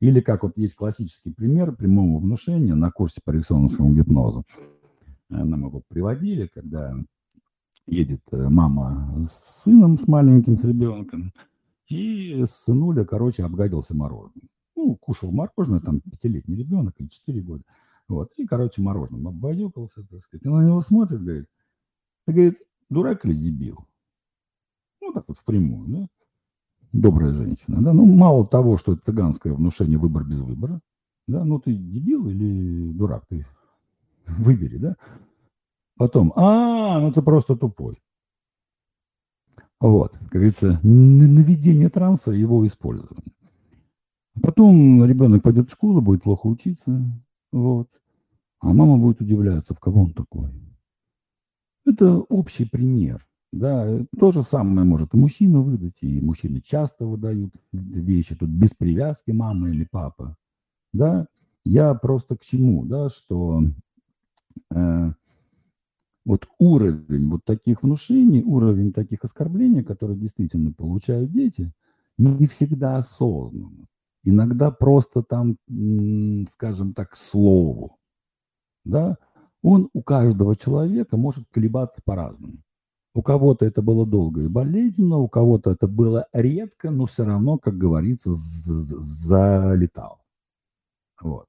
Или 0.00 0.20
как 0.20 0.44
вот 0.44 0.56
есть 0.56 0.74
классический 0.74 1.32
пример 1.32 1.76
прямого 1.76 2.20
внушения 2.20 2.74
на 2.74 2.90
курсе 2.90 3.20
по 3.22 3.32
эриксоновскому 3.32 3.94
гипнозу. 3.94 4.44
Нам 5.28 5.66
его 5.66 5.82
приводили, 5.88 6.46
когда 6.46 6.94
едет 7.86 8.22
э, 8.32 8.48
мама 8.48 9.28
с 9.28 9.62
сыном, 9.64 9.98
с 9.98 10.08
маленьким, 10.08 10.56
с 10.56 10.64
ребенком, 10.64 11.32
и 11.88 12.44
сынуля, 12.46 13.04
короче, 13.04 13.44
обгадился 13.44 13.94
мороженым. 13.94 14.48
Ну, 14.76 14.96
кушал 14.96 15.32
мороженое, 15.32 15.80
там, 15.80 16.00
пятилетний 16.00 16.56
ребенок, 16.56 16.94
или 16.98 17.08
четыре 17.08 17.42
года. 17.42 17.64
Вот, 18.10 18.32
и, 18.36 18.44
короче, 18.44 18.82
мороженым 18.82 19.28
обвозюкался, 19.28 20.02
так 20.02 20.20
сказать. 20.22 20.44
И 20.44 20.48
на 20.48 20.66
него 20.66 20.80
смотрит, 20.80 21.22
говорит, 21.22 21.46
ты, 22.26 22.32
говорит, 22.32 22.58
дурак 22.88 23.24
или 23.24 23.34
дебил? 23.34 23.86
Ну, 25.00 25.12
так 25.12 25.24
вот 25.28 25.38
впрямую, 25.38 25.88
да? 25.88 26.08
Добрая 26.92 27.32
женщина, 27.32 27.80
да? 27.80 27.92
Ну, 27.92 28.04
мало 28.04 28.44
того, 28.44 28.76
что 28.76 28.94
это 28.94 29.02
цыганское 29.04 29.52
внушение 29.52 29.96
выбор 29.96 30.24
без 30.24 30.40
выбора, 30.40 30.80
да? 31.28 31.44
Ну, 31.44 31.60
ты 31.60 31.72
дебил 31.72 32.28
или 32.28 32.90
дурак? 32.90 33.26
Ты 33.28 33.46
Выбери, 34.26 34.76
да? 34.76 34.96
Потом, 35.96 36.32
а, 36.34 36.98
ну 36.98 37.12
ты 37.12 37.22
просто 37.22 37.54
тупой. 37.54 38.02
Вот, 39.78 40.18
как 40.18 40.32
говорится, 40.32 40.80
наведение 40.82 41.90
транса, 41.90 42.32
его 42.32 42.66
использование. 42.66 43.32
Потом 44.42 45.04
ребенок 45.04 45.44
пойдет 45.44 45.68
в 45.68 45.72
школу, 45.72 46.00
будет 46.00 46.24
плохо 46.24 46.48
учиться, 46.48 47.04
вот. 47.52 47.88
А 48.60 48.72
мама 48.72 48.98
будет 48.98 49.20
удивляться, 49.20 49.74
в 49.74 49.80
кого 49.80 50.02
он 50.02 50.12
такой. 50.12 50.50
Это 51.86 52.18
общий 52.18 52.66
пример. 52.66 53.26
Да, 53.52 54.04
то 54.18 54.30
же 54.30 54.44
самое 54.44 54.86
может 54.86 55.12
и 55.12 55.16
мужчина 55.16 55.60
выдать, 55.60 55.96
и 56.02 56.20
мужчины 56.20 56.60
часто 56.60 57.04
выдают 57.04 57.52
вещи, 57.72 58.36
тут 58.36 58.48
без 58.48 58.70
привязки 58.74 59.32
мама 59.32 59.70
или 59.70 59.84
папа. 59.90 60.36
Да, 60.92 61.26
я 61.64 61.94
просто 61.94 62.36
к 62.36 62.42
чему, 62.42 62.84
да, 62.84 63.08
что 63.08 63.62
Э, 64.72 65.12
вот 66.24 66.46
уровень 66.58 67.28
вот 67.28 67.44
таких 67.44 67.82
внушений, 67.82 68.42
уровень 68.42 68.92
таких 68.92 69.24
оскорблений, 69.24 69.82
которые 69.82 70.18
действительно 70.18 70.72
получают 70.72 71.32
дети, 71.32 71.72
не 72.18 72.46
всегда 72.46 72.98
осознанно. 72.98 73.86
Иногда 74.22 74.70
просто 74.70 75.22
там, 75.22 75.56
скажем 76.54 76.92
так, 76.94 77.16
слову, 77.16 77.98
да, 78.84 79.16
он 79.62 79.88
у 79.92 80.02
каждого 80.02 80.56
человека 80.56 81.16
может 81.16 81.46
колебаться 81.50 82.00
по-разному. 82.04 82.58
У 83.12 83.22
кого-то 83.22 83.64
это 83.64 83.82
было 83.82 84.06
долго 84.06 84.42
и 84.42 84.48
болезненно, 84.48 85.16
у 85.16 85.28
кого-то 85.28 85.72
это 85.72 85.88
было 85.88 86.26
редко, 86.32 86.90
но 86.90 87.06
все 87.06 87.24
равно, 87.24 87.58
как 87.58 87.76
говорится, 87.76 88.30
залетало. 88.32 90.20
Вот. 91.20 91.46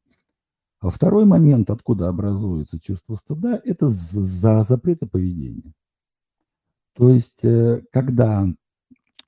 А 0.79 0.89
второй 0.89 1.25
момент, 1.25 1.69
откуда 1.69 2.09
образуется 2.09 2.79
чувство 2.79 3.15
стыда, 3.15 3.61
это 3.63 3.87
за 3.89 4.63
запреты 4.63 5.05
поведения. 5.05 5.73
То 6.93 7.09
есть, 7.09 7.43
э, 7.43 7.83
когда 7.91 8.47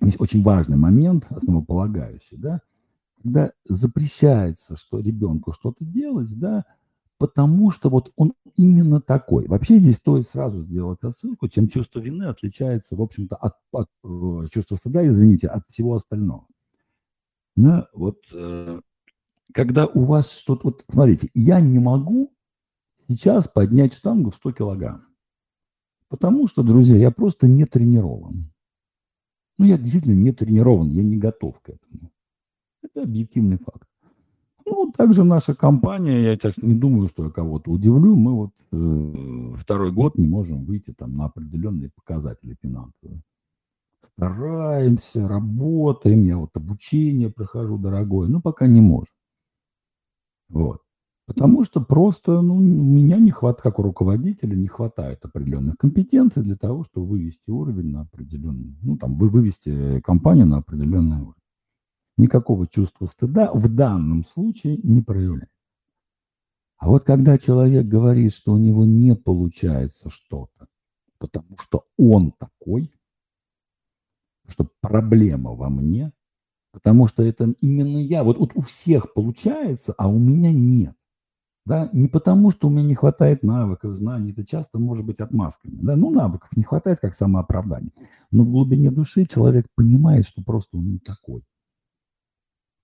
есть 0.02 0.20
очень 0.20 0.44
важный 0.44 0.78
момент, 0.78 1.28
основополагающий, 1.30 2.38
да, 2.38 2.62
когда 3.24 3.52
запрещается, 3.64 4.76
что 4.76 5.00
ребенку 5.00 5.54
что-то 5.54 5.84
делать, 5.86 6.38
да, 6.38 6.66
потому 7.18 7.72
что 7.72 7.90
вот 7.90 8.12
он 8.18 8.34
именно 8.58 9.00
такой. 9.00 9.48
Вообще 9.48 9.78
здесь 9.78 9.96
стоит 9.96 10.28
сразу 10.28 10.60
сделать 10.60 11.00
отсылку, 11.04 11.48
чем 11.48 11.68
чувство 11.68 12.00
вины 12.00 12.24
отличается, 12.24 12.96
в 12.96 13.02
общем-то, 13.02 13.36
от, 13.38 13.54
от 13.72 13.88
э, 14.04 14.48
чувства 14.52 14.76
стыда, 14.76 15.08
извините, 15.08 15.48
от 15.48 15.66
всего 15.70 15.96
остального. 15.96 16.48
Да, 17.56 17.88
вот 17.94 18.18
э, 18.34 18.82
когда 19.54 19.88
у 19.88 20.02
вас 20.02 20.32
что-то... 20.32 20.62
Вот 20.66 20.86
смотрите, 20.90 21.30
я 21.34 21.62
не 21.62 21.80
могу 21.80 22.34
сейчас 23.08 23.48
поднять 23.48 23.94
штангу 23.94 24.32
в 24.32 24.36
100 24.36 24.52
килограмм. 24.52 25.06
Потому 26.10 26.48
что, 26.48 26.62
друзья, 26.62 26.98
я 26.98 27.10
просто 27.10 27.48
не 27.48 27.66
тренирован. 27.66 28.52
Ну, 29.58 29.66
я 29.66 29.78
действительно 29.78 30.14
не 30.14 30.32
тренирован, 30.32 30.90
я 30.90 31.04
не 31.04 31.18
готов 31.18 31.60
к 31.62 31.70
этому. 31.70 32.13
Это 32.84 33.04
объективный 33.04 33.58
факт. 33.58 33.88
Ну, 34.66 34.92
также 34.96 35.24
наша 35.24 35.56
компания, 35.56 36.24
я 36.24 36.38
так 36.38 36.58
не 36.58 36.74
думаю, 36.74 37.08
что 37.08 37.26
я 37.26 37.30
кого-то 37.30 37.72
удивлю, 37.72 38.16
мы 38.16 38.34
вот 38.34 38.52
э, 38.72 39.56
второй 39.58 39.92
год 39.92 40.18
не 40.18 40.28
можем 40.28 40.64
выйти 40.66 40.94
там 40.94 41.14
на 41.14 41.26
определенные 41.26 41.90
показатели 41.96 42.56
финансовые. 42.62 43.22
Стараемся, 44.14 45.28
работаем, 45.28 46.24
я 46.24 46.38
вот 46.38 46.52
обучение 46.54 47.30
прохожу 47.30 47.78
дорогое, 47.78 48.30
но 48.30 48.42
пока 48.42 48.68
не 48.68 48.80
можем. 48.80 49.14
Вот. 50.50 50.82
Потому 51.26 51.64
что 51.64 51.82
просто 51.82 52.42
ну, 52.42 52.58
у 52.58 52.60
меня 52.60 53.18
не 53.18 53.32
хватает, 53.32 53.64
как 53.64 53.80
у 53.80 53.84
руководителя, 53.84 54.56
не 54.56 54.68
хватает 54.68 55.24
определенных 55.24 55.78
компетенций 55.78 56.44
для 56.44 56.58
того, 56.58 56.84
чтобы 56.84 57.08
вывести 57.08 57.50
уровень 57.50 57.92
на 57.92 58.02
определенный, 58.02 58.78
ну, 58.82 58.98
там, 58.98 59.18
вывести 59.18 60.02
компанию 60.02 60.46
на 60.46 60.58
определенный 60.58 61.22
уровень. 61.22 61.43
Никакого 62.18 62.68
чувства 62.68 63.06
стыда 63.06 63.52
в 63.54 63.68
данном 63.68 64.24
случае 64.26 64.78
не 64.84 65.02
проявляется. 65.02 65.50
А 66.78 66.88
вот 66.88 67.06
когда 67.06 67.38
человек 67.38 67.86
говорит, 67.88 68.34
что 68.34 68.54
у 68.54 68.58
него 68.58 68.86
не 68.86 69.16
получается 69.16 70.10
что-то, 70.10 70.68
потому 71.18 71.58
что 71.60 71.86
он 71.98 72.34
такой, 72.34 72.94
что 74.48 74.70
проблема 74.82 75.52
во 75.52 75.70
мне, 75.70 76.12
Потому 76.74 77.08
что 77.08 77.22
это 77.24 77.54
именно 77.62 77.98
я. 77.98 78.24
Вот, 78.24 78.40
вот 78.40 78.52
у 78.56 78.62
всех 78.62 79.14
получается, 79.14 79.94
а 79.96 80.10
у 80.10 80.18
меня 80.18 80.52
нет. 80.52 80.96
Да? 81.66 81.90
Не 81.94 82.08
потому, 82.08 82.50
что 82.50 82.68
у 82.68 82.72
меня 82.72 82.84
не 82.84 82.96
хватает 82.96 83.44
навыков, 83.44 83.94
знаний. 83.94 84.32
Это 84.32 84.44
часто 84.44 84.80
может 84.80 85.06
быть 85.06 85.20
отмазками. 85.20 85.78
Да? 85.82 85.96
Ну, 85.96 86.10
навыков 86.10 86.50
не 86.56 86.64
хватает 86.64 87.00
как 87.00 87.14
самооправдание. 87.14 87.94
Но 88.32 88.44
в 88.44 88.52
глубине 88.52 88.90
души 88.90 89.26
человек 89.28 89.68
понимает, 89.76 90.26
что 90.26 90.44
просто 90.44 90.78
он 90.78 90.92
не 90.94 91.00
такой. 91.00 91.44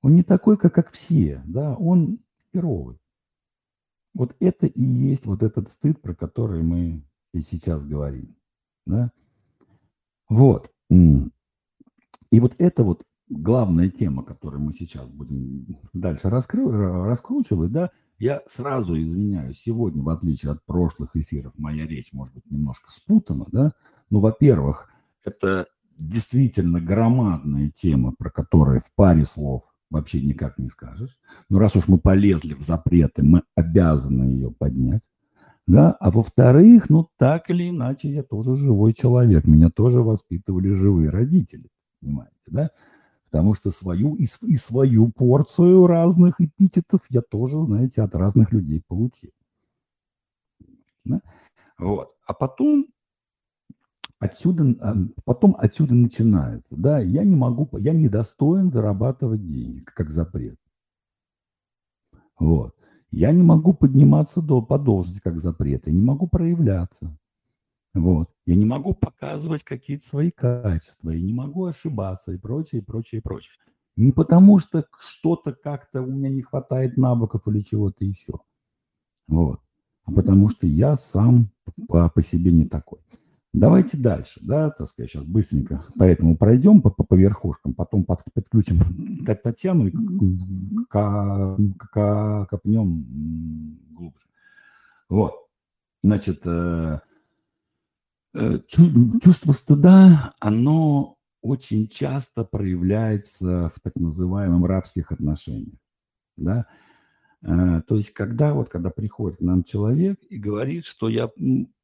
Он 0.01 0.15
не 0.15 0.23
такой, 0.23 0.57
как, 0.57 0.73
как 0.73 0.91
все. 0.91 1.43
Да? 1.45 1.75
Он 1.75 2.19
херовый. 2.53 2.99
Вот 4.13 4.35
это 4.39 4.65
и 4.65 4.83
есть 4.83 5.25
вот 5.25 5.43
этот 5.43 5.69
стыд, 5.69 6.01
про 6.01 6.15
который 6.15 6.63
мы 6.63 7.03
и 7.33 7.41
сейчас 7.41 7.83
говорим. 7.83 8.35
Да? 8.85 9.11
Вот. 10.27 10.71
И 10.89 12.39
вот 12.39 12.55
это 12.57 12.83
вот 12.83 13.05
главная 13.29 13.89
тема, 13.89 14.23
которую 14.23 14.61
мы 14.61 14.73
сейчас 14.73 15.07
будем 15.07 15.77
дальше 15.93 16.29
раскры- 16.29 16.71
раскручивать, 17.05 17.71
да, 17.71 17.91
я 18.17 18.41
сразу 18.47 18.99
извиняюсь, 18.99 19.59
сегодня, 19.59 20.03
в 20.03 20.09
отличие 20.09 20.51
от 20.51 20.65
прошлых 20.65 21.15
эфиров, 21.15 21.53
моя 21.57 21.87
речь 21.87 22.11
может 22.11 22.33
быть 22.33 22.49
немножко 22.49 22.91
спутана, 22.91 23.45
да, 23.51 23.73
Ну, 24.09 24.19
во-первых, 24.19 24.89
это 25.23 25.67
действительно 25.97 26.81
громадная 26.81 27.69
тема, 27.69 28.13
про 28.17 28.31
которую 28.31 28.81
в 28.81 28.91
паре 28.95 29.25
слов 29.25 29.63
вообще 29.89 30.21
никак 30.21 30.57
не 30.57 30.67
скажешь. 30.67 31.17
Но 31.49 31.59
раз 31.59 31.75
уж 31.75 31.87
мы 31.87 31.99
полезли 31.99 32.53
в 32.53 32.61
запреты, 32.61 33.23
мы 33.23 33.43
обязаны 33.55 34.25
ее 34.25 34.51
поднять. 34.51 35.07
Да? 35.67 35.91
А 35.99 36.09
во-вторых, 36.09 36.89
ну 36.89 37.09
так 37.17 37.49
или 37.49 37.69
иначе, 37.69 38.09
я 38.09 38.23
тоже 38.23 38.55
живой 38.55 38.93
человек. 38.93 39.45
Меня 39.45 39.69
тоже 39.69 40.01
воспитывали 40.01 40.73
живые 40.73 41.09
родители. 41.09 41.69
Понимаете, 42.01 42.33
да? 42.47 42.71
Потому 43.25 43.53
что 43.53 43.69
свою 43.69 44.15
и, 44.15 44.23
и 44.23 44.55
свою 44.55 45.11
порцию 45.11 45.85
разных 45.85 46.41
эпитетов 46.41 47.01
я 47.09 47.21
тоже, 47.21 47.63
знаете, 47.63 48.01
от 48.01 48.15
разных 48.15 48.51
людей 48.51 48.81
получил. 48.87 49.31
Да? 51.05 51.21
Вот. 51.77 52.09
А 52.25 52.33
потом 52.33 52.87
отсюда, 54.19 54.75
потом 55.23 55.55
отсюда 55.57 55.95
начинается, 55.95 56.75
да, 56.75 56.99
я 56.99 57.23
не 57.23 57.35
могу, 57.35 57.69
я 57.79 57.93
не 57.93 58.09
достоин 58.09 58.71
зарабатывать 58.71 59.45
деньги, 59.45 59.79
как 59.79 60.09
запрет. 60.09 60.59
Вот. 62.37 62.75
Я 63.11 63.31
не 63.31 63.41
могу 63.41 63.73
подниматься 63.73 64.41
до, 64.41 64.61
по 64.61 64.77
должности, 64.77 65.21
как 65.21 65.39
запрет, 65.39 65.87
я 65.87 65.93
не 65.93 66.01
могу 66.01 66.27
проявляться. 66.27 67.17
Вот. 67.93 68.29
Я 68.45 68.55
не 68.55 68.65
могу 68.65 68.93
показывать 68.93 69.63
какие-то 69.63 70.05
свои 70.05 70.29
качества, 70.29 71.09
я 71.09 71.21
не 71.21 71.33
могу 71.33 71.65
ошибаться 71.65 72.31
и 72.31 72.37
прочее, 72.37 72.81
и 72.81 72.85
прочее, 72.85 73.19
и 73.19 73.21
прочее. 73.21 73.53
Не 73.95 74.11
потому 74.11 74.59
что 74.59 74.85
что-то 74.97 75.53
как-то 75.53 76.01
у 76.01 76.05
меня 76.05 76.29
не 76.29 76.41
хватает 76.41 76.97
навыков 76.97 77.41
или 77.47 77.59
чего-то 77.59 78.05
еще. 78.05 78.39
Вот. 79.27 79.59
А 80.05 80.11
потому 80.11 80.49
что 80.49 80.67
я 80.67 80.95
сам 80.95 81.51
по, 81.87 82.09
по 82.09 82.21
себе 82.21 82.51
не 82.51 82.65
такой. 82.65 82.99
Давайте 83.51 83.97
дальше, 83.97 84.39
да, 84.43 84.69
так 84.69 84.85
сказать, 84.85 85.09
сейчас 85.09 85.23
быстренько 85.23 85.83
поэтому 85.97 86.37
пройдем 86.37 86.83
по, 86.83 86.91
по, 86.91 87.03
по 87.03 87.15
верхушкам, 87.15 87.73
потом 87.73 88.05
под, 88.05 88.23
подключим 88.31 89.25
Татьяну 89.43 89.87
и 89.87 89.91
копнем 92.47 93.07
глубже. 93.89 94.27
Вот, 95.09 95.33
значит, 96.03 96.45
э, 96.45 96.99
э, 98.35 98.59
чувство 98.67 99.51
стыда, 99.51 100.31
оно 100.39 101.17
очень 101.41 101.87
часто 101.87 102.43
проявляется 102.43 103.69
в 103.69 103.79
так 103.79 103.95
называемых 103.95 104.69
рабских 104.69 105.11
отношениях, 105.11 105.79
да, 106.37 106.67
э, 107.41 107.81
то 107.81 107.95
есть 107.95 108.13
когда 108.13 108.53
вот, 108.53 108.69
когда 108.69 108.91
приходит 108.91 109.39
к 109.39 109.41
нам 109.41 109.63
человек 109.63 110.19
и 110.29 110.37
говорит, 110.37 110.85
что 110.85 111.09
я, 111.09 111.31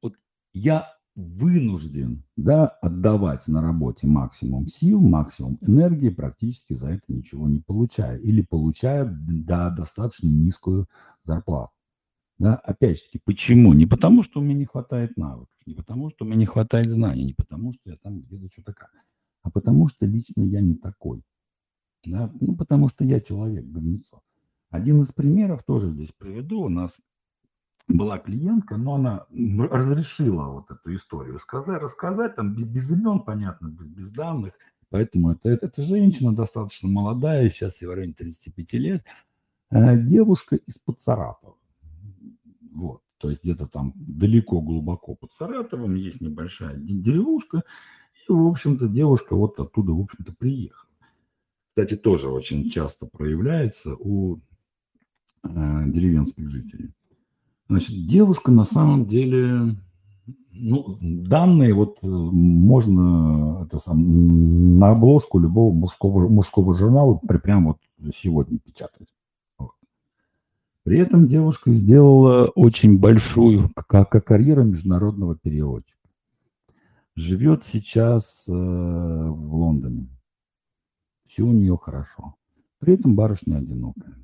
вот, 0.04 0.14
я 0.54 0.95
вынужден 1.16 2.26
да, 2.36 2.68
отдавать 2.68 3.48
на 3.48 3.62
работе 3.62 4.06
максимум 4.06 4.68
сил, 4.68 5.02
максимум 5.02 5.58
энергии, 5.62 6.10
практически 6.10 6.74
за 6.74 6.90
это 6.90 7.04
ничего 7.08 7.48
не 7.48 7.60
получая. 7.60 8.18
Или 8.18 8.42
получая 8.42 9.06
да, 9.06 9.70
достаточно 9.70 10.28
низкую 10.28 10.88
зарплату. 11.24 11.72
Да, 12.38 12.56
опять 12.56 12.98
же 12.98 13.20
почему? 13.24 13.74
Не 13.74 13.86
потому, 13.86 14.22
что 14.22 14.42
у 14.42 14.44
меня 14.44 14.56
не 14.56 14.66
хватает 14.66 15.16
навыков, 15.16 15.56
не 15.66 15.74
потому, 15.74 16.10
что 16.10 16.26
у 16.26 16.28
меня 16.28 16.38
не 16.38 16.46
хватает 16.46 16.90
знаний, 16.90 17.24
не 17.24 17.34
потому, 17.34 17.72
что 17.72 17.90
я 17.90 17.96
там 17.96 18.20
где-то 18.20 18.50
что-то 18.52 18.74
как, 18.74 18.92
а 19.42 19.50
потому, 19.50 19.88
что 19.88 20.06
лично 20.06 20.42
я 20.42 20.60
не 20.60 20.76
такой. 20.76 21.24
Да? 22.06 22.30
Ну, 22.42 22.58
потому 22.58 22.90
что 22.90 23.06
я 23.06 23.22
человек, 23.22 23.66
говнецо. 23.66 24.22
Один 24.70 25.02
из 25.02 25.14
примеров 25.14 25.64
тоже 25.64 25.90
здесь 25.90 26.12
приведу. 26.12 26.64
У 26.64 26.70
нас 26.70 27.00
была 27.88 28.18
клиентка, 28.18 28.78
но 28.78 28.96
она 28.96 29.26
разрешила 29.70 30.46
вот 30.46 30.72
эту 30.72 30.96
историю 30.96 31.40
сказать, 31.40 31.82
рассказать, 31.82 32.36
там 32.36 32.56
без, 32.56 32.66
без 32.66 32.92
имен, 32.92 33.20
понятно, 33.20 33.68
без, 33.68 33.86
без 33.86 34.12
данных. 34.12 34.54
Поэтому 34.90 35.32
это, 35.32 35.50
это, 35.50 35.68
это 35.68 35.84
женщина 35.84 36.36
достаточно 36.36 36.88
молодая, 36.88 37.50
сейчас 37.50 37.82
ей 37.82 37.88
в 37.88 37.92
районе 37.92 38.14
35 38.14 38.74
лет, 38.74 39.04
э, 39.72 39.98
девушка 39.98 40.56
из-под 40.56 41.00
Саратова. 41.00 41.58
Вот. 42.72 43.02
То 43.18 43.30
есть 43.30 43.44
где-то 43.44 43.68
там 43.68 43.94
далеко, 43.96 44.62
глубоко 44.62 45.16
под 45.16 45.32
Саратовом 45.32 45.96
есть 45.96 46.22
небольшая 46.22 46.76
деревушка. 46.78 47.64
И, 48.28 48.32
в 48.32 48.48
общем-то, 48.48 48.88
девушка 48.88 49.36
вот 49.36 49.60
оттуда, 49.60 49.94
в 49.94 50.02
общем-то, 50.02 50.34
приехала. 50.34 50.90
Кстати, 51.68 51.96
тоже 51.96 52.30
очень 52.30 52.70
часто 52.70 53.06
проявляется 53.06 53.96
у 53.96 54.38
э, 54.38 55.50
деревенских 55.88 56.50
жителей. 56.50 56.94
Значит, 57.68 58.08
девушка 58.08 58.52
на 58.52 58.64
самом 58.64 59.08
деле, 59.08 59.76
ну, 60.52 60.88
данные 61.02 61.74
вот 61.74 61.98
э, 62.04 62.08
можно 62.08 63.64
это 63.66 63.80
сам, 63.80 64.78
на 64.78 64.92
обложку 64.92 65.40
любого 65.40 65.74
мужского, 65.74 66.30
мужского 66.30 66.76
журнала 66.76 67.16
прямо 67.16 67.70
вот 68.00 68.14
сегодня 68.14 68.60
печатать. 68.60 69.14
При 70.84 71.00
этом 71.00 71.28
девушка 71.28 71.72
сделала 71.72 72.48
очень 72.50 73.00
большую 73.00 73.72
как, 73.76 74.10
как 74.10 74.26
карьеру 74.26 74.64
международного 74.66 75.36
переводчика. 75.36 75.98
Живет 77.16 77.64
сейчас 77.64 78.46
э, 78.48 78.52
в 78.52 79.56
Лондоне. 79.56 80.10
Все 81.26 81.42
у 81.42 81.52
нее 81.52 81.76
хорошо. 81.82 82.36
При 82.78 82.94
этом 82.94 83.16
барышня 83.16 83.58
одинокая. 83.58 84.16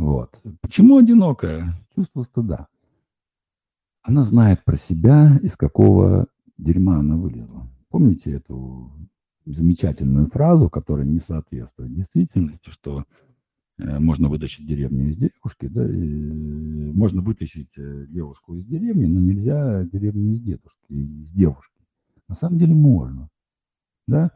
Вот. 0.00 0.40
Почему 0.62 0.96
одинокая? 0.96 1.74
Чувство 1.94 2.22
стыда. 2.22 2.68
Она 4.02 4.22
знает 4.22 4.64
про 4.64 4.76
себя, 4.76 5.38
из 5.42 5.58
какого 5.58 6.26
дерьма 6.56 7.00
она 7.00 7.18
вылезла. 7.18 7.70
Помните 7.90 8.32
эту 8.32 8.90
замечательную 9.44 10.28
фразу, 10.28 10.70
которая 10.70 11.04
не 11.04 11.20
соответствует 11.20 11.94
действительности, 11.94 12.70
что 12.70 13.04
э, 13.76 13.98
можно 13.98 14.30
вытащить 14.30 14.66
деревню 14.66 15.10
из 15.10 15.18
девушки, 15.18 15.68
да, 15.68 15.86
и 15.86 16.92
можно 16.92 17.20
вытащить 17.20 17.76
э, 17.76 18.06
девушку 18.08 18.54
из 18.54 18.64
деревни, 18.64 19.04
но 19.04 19.20
нельзя 19.20 19.84
деревню 19.84 20.30
из 20.30 20.40
дедушки, 20.40 20.86
из 20.88 21.30
девушки. 21.30 21.76
На 22.26 22.34
самом 22.34 22.56
деле 22.56 22.72
можно, 22.72 23.28
да. 24.08 24.30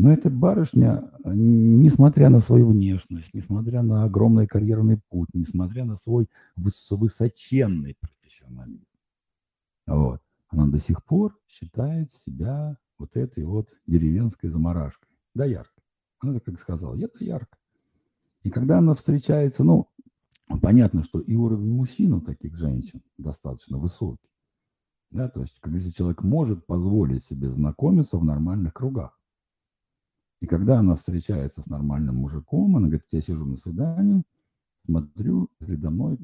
Но 0.00 0.10
эта 0.10 0.30
барышня, 0.30 1.12
несмотря 1.26 2.30
на 2.30 2.40
свою 2.40 2.70
внешность, 2.70 3.34
несмотря 3.34 3.82
на 3.82 4.04
огромный 4.04 4.46
карьерный 4.46 4.98
путь, 5.10 5.28
несмотря 5.34 5.84
на 5.84 5.94
свой 5.94 6.26
высоченный 6.56 7.98
профессионализм, 8.00 8.86
вот, 9.86 10.22
она 10.48 10.68
до 10.68 10.78
сих 10.78 11.04
пор 11.04 11.38
считает 11.46 12.12
себя 12.12 12.78
вот 12.96 13.14
этой 13.14 13.44
вот 13.44 13.74
деревенской 13.86 14.48
заморашкой, 14.48 15.10
дояркой. 15.34 15.84
Она 16.20 16.40
как 16.40 16.58
сказала, 16.58 16.94
я 16.94 17.08
доярка. 17.08 17.58
И 18.42 18.48
когда 18.48 18.78
она 18.78 18.94
встречается, 18.94 19.64
ну, 19.64 19.90
понятно, 20.62 21.04
что 21.04 21.20
и 21.20 21.36
уровень 21.36 21.74
мужчин 21.74 22.14
у 22.14 22.22
таких 22.22 22.56
женщин 22.56 23.02
достаточно 23.18 23.76
высокий. 23.76 24.30
Да, 25.10 25.28
то 25.28 25.42
есть, 25.42 25.60
если 25.66 25.90
человек 25.90 26.22
может 26.22 26.64
позволить 26.64 27.22
себе 27.22 27.50
знакомиться 27.50 28.16
в 28.16 28.24
нормальных 28.24 28.72
кругах. 28.72 29.19
И 30.40 30.46
когда 30.46 30.78
она 30.78 30.96
встречается 30.96 31.62
с 31.62 31.66
нормальным 31.66 32.16
мужиком, 32.16 32.76
она 32.76 32.88
говорит, 32.88 33.06
я 33.10 33.20
сижу 33.20 33.44
на 33.44 33.56
свидании, 33.56 34.22
смотрю, 34.86 35.50
передо 35.58 35.90
мной 35.90 36.18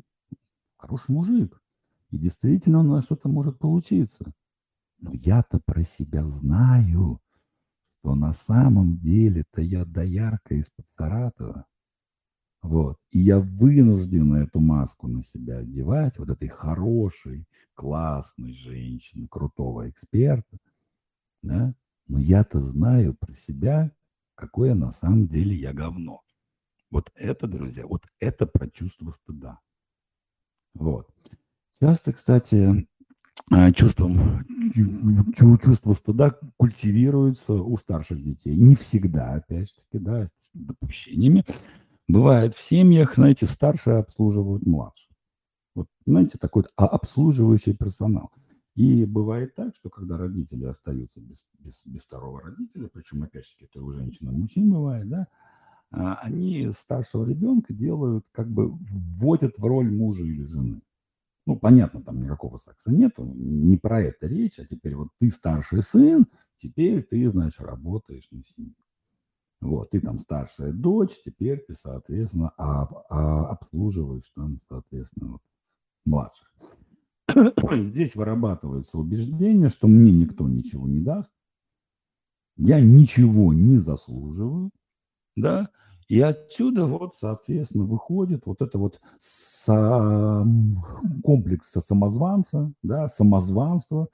хороший 0.79 1.13
мужик. 1.13 1.61
И 2.11 2.19
действительно 2.19 2.81
у 2.81 2.83
нас 2.83 3.05
что-то 3.05 3.29
может 3.29 3.59
получиться. 3.59 4.33
Но 4.99 5.13
я-то 5.13 5.61
про 5.61 5.83
себя 5.83 6.27
знаю, 6.27 7.21
что 7.99 8.15
на 8.15 8.33
самом 8.33 8.99
деле-то 8.99 9.61
я 9.61 9.85
доярка 9.85 10.55
из-под 10.55 10.87
Саратова. 10.97 11.67
Вот. 12.63 12.99
И 13.11 13.21
я 13.21 13.39
вынужден 13.39 14.35
эту 14.35 14.61
маску 14.61 15.09
на 15.09 15.23
себя 15.23 15.59
одевать, 15.59 16.19
вот 16.19 16.31
этой 16.31 16.49
хорошей, 16.49 17.47
классной 17.75 18.53
женщины, 18.53 19.29
крутого 19.29 19.91
эксперта. 19.91 20.57
Да? 21.43 21.75
Но 22.09 22.19
я-то 22.19 22.61
знаю 22.61 23.15
про 23.15 23.33
себя, 23.35 23.93
какое 24.37 24.75
на 24.75 24.93
самом 24.93 25.27
деле 25.27 25.57
я 25.57 25.73
говно. 25.73 26.23
Вот 26.91 27.11
это, 27.17 27.49
друзья, 27.49 27.87
вот 27.87 28.05
это 28.21 28.47
про 28.47 28.69
чувство 28.69 29.11
стыда. 29.11 29.59
Вот. 30.75 31.09
Часто, 31.81 32.13
кстати, 32.13 32.87
а, 33.51 33.73
чувством, 33.73 34.45
чувство 35.35 35.93
стыда 35.93 36.39
культивируется 36.57 37.55
у 37.55 37.77
старших 37.77 38.23
детей. 38.23 38.55
Не 38.57 38.77
всегда, 38.77 39.35
опять 39.35 39.69
же 39.71 39.75
таки, 39.77 39.99
да, 39.99 40.27
с 40.27 40.51
допущениями. 40.55 41.45
Бывает 42.09 42.55
в 42.55 42.63
семьях, 42.63 43.17
знаете, 43.17 43.47
старшие 43.47 43.97
обслуживают 43.97 44.65
младших. 44.65 45.11
Вот, 45.75 45.89
знаете, 46.07 46.39
такой 46.39 46.65
а, 46.77 46.87
обслуживающий 46.87 47.75
персонал– 47.75 48.31
и 48.77 49.07
бывает 49.07 49.55
так, 49.55 49.75
что 49.75 49.89
когда 49.89 50.19
родители 50.19 50.65
остаются 50.67 51.19
без, 51.21 51.47
без, 51.59 51.85
без 51.87 52.03
второго 52.03 52.43
родителя, 52.43 52.89
причем, 52.93 53.23
опять 53.23 53.47
же, 53.47 53.53
это 53.61 53.83
у 53.83 53.91
женщин 53.91 54.29
и 54.29 54.33
мужчин 54.33 54.71
бывает, 54.71 55.09
да, 55.09 55.29
а, 55.91 56.17
они 56.17 56.71
старшего 56.73 57.25
ребенка 57.27 57.73
делают, 57.73 58.27
как 58.33 58.51
бы 58.51 58.69
вводят 58.71 59.59
в 59.59 59.65
роль 59.65 59.91
мужа 59.91 60.25
или 60.25 60.45
жены. 60.45 60.83
Ну, 61.47 61.57
понятно, 61.57 62.03
там 62.03 62.21
никакого 62.21 62.59
секса 62.59 62.93
нету, 62.93 63.25
не 63.25 63.79
про 63.79 64.03
это 64.03 64.27
речь, 64.27 64.59
а 64.59 64.67
теперь 64.67 64.95
вот 64.95 65.09
ты 65.19 65.31
старший 65.31 65.83
сын, 65.83 66.27
теперь 66.59 67.03
ты, 67.03 67.31
значит, 67.31 67.61
работаешь 67.61 68.29
на 68.31 68.43
семью. 68.43 68.75
Вот, 69.63 69.91
ты 69.91 70.01
там 70.01 70.19
старшая 70.19 70.73
дочь, 70.73 71.19
теперь 71.25 71.65
ты, 71.67 71.75
соответственно, 71.75 72.51
об, 72.59 72.95
а, 73.09 73.47
обслуживаешь 73.49 74.31
там, 74.35 74.61
соответственно, 74.69 75.33
вот, 75.33 75.43
младших. 76.05 76.53
Здесь 77.73 78.17
вырабатывается 78.17 78.99
убеждение, 78.99 79.69
что 79.69 79.87
мне 79.89 80.13
никто 80.13 80.49
ничего 80.49 80.89
не 80.89 81.01
даст, 81.01 81.31
я 82.57 82.81
ничего 82.81 83.53
не 83.53 83.79
заслуживаю, 83.79 84.71
да, 85.37 85.69
и 86.09 86.21
отсюда 86.21 86.87
вот, 86.87 87.15
соответственно, 87.15 87.85
выходит 87.85 88.47
вот 88.47 88.63
это 88.63 88.79
вот 88.79 89.01
комплекс 91.23 91.73
самозванца, 91.73 92.73
да, 92.83 93.09
самозванство, 93.09 94.09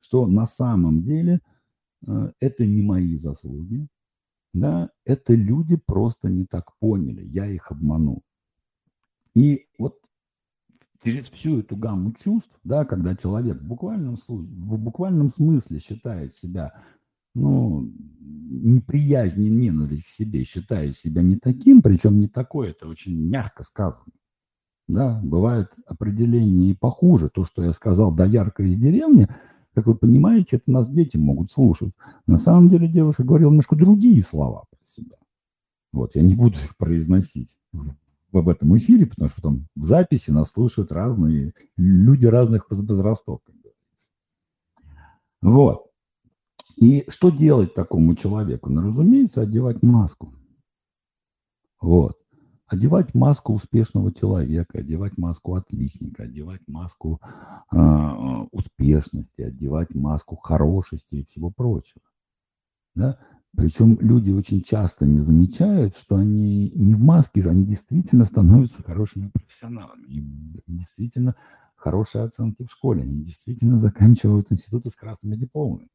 что 0.00 0.26
на 0.26 0.46
самом 0.46 1.02
деле 1.02 1.40
э, 2.06 2.32
это 2.40 2.66
не 2.66 2.82
мои 2.82 3.16
заслуги, 3.16 3.86
да, 4.54 4.90
это 5.04 5.34
люди 5.34 5.76
просто 5.76 6.28
не 6.28 6.46
так 6.46 6.76
поняли, 6.78 7.22
я 7.22 7.46
их 7.46 7.70
обманул. 7.70 8.22
И 9.34 9.66
вот 9.78 9.98
через 11.04 11.28
всю 11.30 11.60
эту 11.60 11.76
гамму 11.76 12.12
чувств, 12.12 12.58
да, 12.64 12.84
когда 12.84 13.14
человек 13.14 13.60
в 13.60 13.66
буквальном, 13.66 14.16
в 14.26 14.78
буквальном 14.78 15.30
смысле 15.30 15.78
считает 15.78 16.32
себя 16.32 16.72
ну, 17.34 17.92
неприязнь 18.20 19.42
и 19.42 19.50
ненависть 19.50 20.04
к 20.04 20.08
себе, 20.08 20.44
считая 20.44 20.90
себя 20.92 21.22
не 21.22 21.36
таким, 21.36 21.82
причем 21.82 22.18
не 22.18 22.28
такой, 22.28 22.70
это 22.70 22.88
очень 22.88 23.28
мягко 23.28 23.62
сказано. 23.62 24.12
Да, 24.86 25.20
бывает 25.22 25.72
определение 25.86 26.70
и 26.70 26.74
похуже. 26.74 27.30
То, 27.30 27.44
что 27.44 27.64
я 27.64 27.72
сказал, 27.72 28.14
да 28.14 28.26
ярко 28.26 28.62
из 28.62 28.76
деревни, 28.76 29.28
как 29.74 29.86
вы 29.86 29.96
понимаете, 29.96 30.56
это 30.56 30.70
нас 30.70 30.88
дети 30.88 31.16
могут 31.16 31.50
слушать. 31.50 31.92
На 32.26 32.38
самом 32.38 32.68
деле 32.68 32.86
девушка 32.86 33.24
говорила 33.24 33.50
немножко 33.50 33.76
другие 33.76 34.22
слова 34.22 34.64
про 34.70 34.84
себя. 34.84 35.16
Вот, 35.92 36.14
я 36.14 36.22
не 36.22 36.34
буду 36.34 36.56
их 36.58 36.76
произносить 36.76 37.58
в 38.42 38.48
этом 38.48 38.76
эфире, 38.76 39.06
потому 39.06 39.30
что 39.30 39.42
там 39.42 39.66
в 39.74 39.84
записи 39.84 40.30
нас 40.30 40.50
слушают 40.50 40.92
разные 40.92 41.52
люди 41.76 42.26
разных 42.26 42.68
возрастов. 42.70 43.40
Вот. 45.42 45.90
И 46.76 47.04
что 47.08 47.30
делать 47.30 47.74
такому 47.74 48.14
человеку? 48.14 48.70
Ну, 48.70 48.82
разумеется, 48.82 49.42
одевать 49.42 49.82
маску. 49.82 50.32
Вот. 51.80 52.18
Одевать 52.66 53.14
маску 53.14 53.52
успешного 53.52 54.12
человека, 54.12 54.78
одевать 54.78 55.18
маску 55.18 55.54
отличника, 55.54 56.24
одевать 56.24 56.62
маску 56.66 57.20
э, 57.70 57.76
успешности, 58.52 59.42
одевать 59.42 59.94
маску 59.94 60.36
хорошести 60.36 61.16
и 61.16 61.24
всего 61.24 61.50
прочего. 61.50 62.02
Да? 62.94 63.18
Причем 63.56 63.98
люди 64.00 64.30
очень 64.30 64.62
часто 64.62 65.06
не 65.06 65.20
замечают, 65.20 65.96
что 65.96 66.16
они 66.16 66.70
не 66.74 66.94
в 66.94 67.00
маске 67.00 67.42
же, 67.42 67.50
они 67.50 67.64
действительно 67.64 68.24
становятся 68.24 68.82
хорошими 68.82 69.28
профессионалами. 69.28 70.06
И 70.06 70.20
действительно 70.66 71.36
хорошие 71.76 72.24
оценки 72.24 72.64
в 72.64 72.70
школе, 72.70 73.02
они 73.02 73.22
действительно 73.22 73.78
заканчивают 73.78 74.50
институты 74.50 74.90
с 74.90 74.96
красными 74.96 75.36
дипломами. 75.36 75.88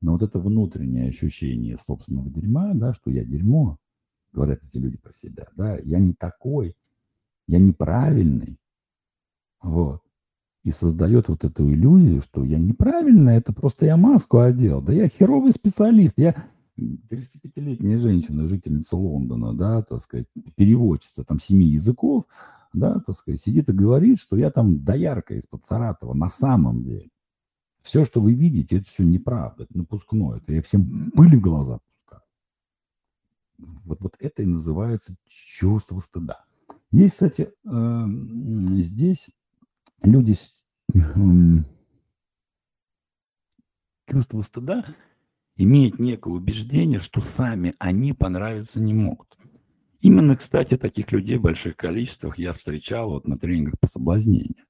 Но 0.00 0.12
вот 0.12 0.22
это 0.22 0.38
внутреннее 0.38 1.08
ощущение 1.08 1.76
собственного 1.78 2.30
дерьма, 2.30 2.72
да, 2.74 2.94
что 2.94 3.10
я 3.10 3.24
дерьмо, 3.24 3.78
говорят 4.32 4.60
эти 4.62 4.78
люди 4.78 4.98
про 4.98 5.12
себя, 5.12 5.48
да, 5.56 5.76
я 5.78 5.98
не 5.98 6.12
такой, 6.12 6.76
я 7.48 7.58
неправильный, 7.58 8.58
вот. 9.60 10.02
И 10.62 10.70
создает 10.70 11.28
вот 11.28 11.44
эту 11.44 11.68
иллюзию, 11.72 12.20
что 12.20 12.44
я 12.44 12.58
неправильный, 12.58 13.36
это 13.36 13.52
просто 13.52 13.86
я 13.86 13.96
маску 13.96 14.38
одел. 14.38 14.82
Да 14.82 14.92
я 14.92 15.08
херовый 15.08 15.52
специалист, 15.52 16.14
я 16.18 16.46
35-летняя 16.78 17.98
женщина, 17.98 18.46
жительница 18.46 18.96
Лондона, 18.96 19.54
да, 19.54 19.82
так 19.82 20.00
сказать, 20.00 20.26
переводчица 20.56 21.24
там 21.24 21.40
семи 21.40 21.66
языков, 21.66 22.24
да, 22.72 23.00
так 23.00 23.16
сказать, 23.16 23.40
сидит 23.40 23.68
и 23.68 23.72
говорит, 23.72 24.18
что 24.20 24.36
я 24.36 24.50
там 24.50 24.84
доярка 24.84 25.34
из-под 25.34 25.64
Саратова 25.64 26.14
на 26.14 26.28
самом 26.28 26.84
деле. 26.84 27.10
Все, 27.82 28.04
что 28.04 28.20
вы 28.20 28.34
видите, 28.34 28.78
это 28.78 28.88
все 28.88 29.02
неправда, 29.02 29.64
это 29.64 29.78
напускное. 29.78 30.38
Это 30.38 30.52
я 30.52 30.62
всем 30.62 31.10
пыль 31.12 31.36
в 31.36 31.40
глаза 31.40 31.78
пускаю. 31.86 32.22
Вот, 33.84 34.00
вот 34.00 34.16
это 34.18 34.42
и 34.42 34.46
называется 34.46 35.16
чувство 35.26 35.98
стыда. 36.00 36.44
Есть, 36.90 37.14
кстати, 37.14 37.52
э, 37.64 38.06
здесь 38.80 39.30
люди 40.02 40.32
с 40.32 40.52
э, 40.94 40.98
чувство 44.06 44.40
стыда 44.42 44.84
имеют 45.58 45.98
некое 45.98 46.32
убеждение, 46.32 46.98
что 46.98 47.20
сами 47.20 47.74
они 47.78 48.14
понравиться 48.14 48.80
не 48.80 48.94
могут. 48.94 49.36
Именно, 50.00 50.36
кстати, 50.36 50.78
таких 50.78 51.12
людей 51.12 51.36
в 51.36 51.42
больших 51.42 51.76
количествах 51.76 52.38
я 52.38 52.54
встречал 52.54 53.10
вот 53.10 53.28
на 53.28 53.36
тренингах 53.36 53.78
по 53.78 53.86
соблазнению 53.86 54.64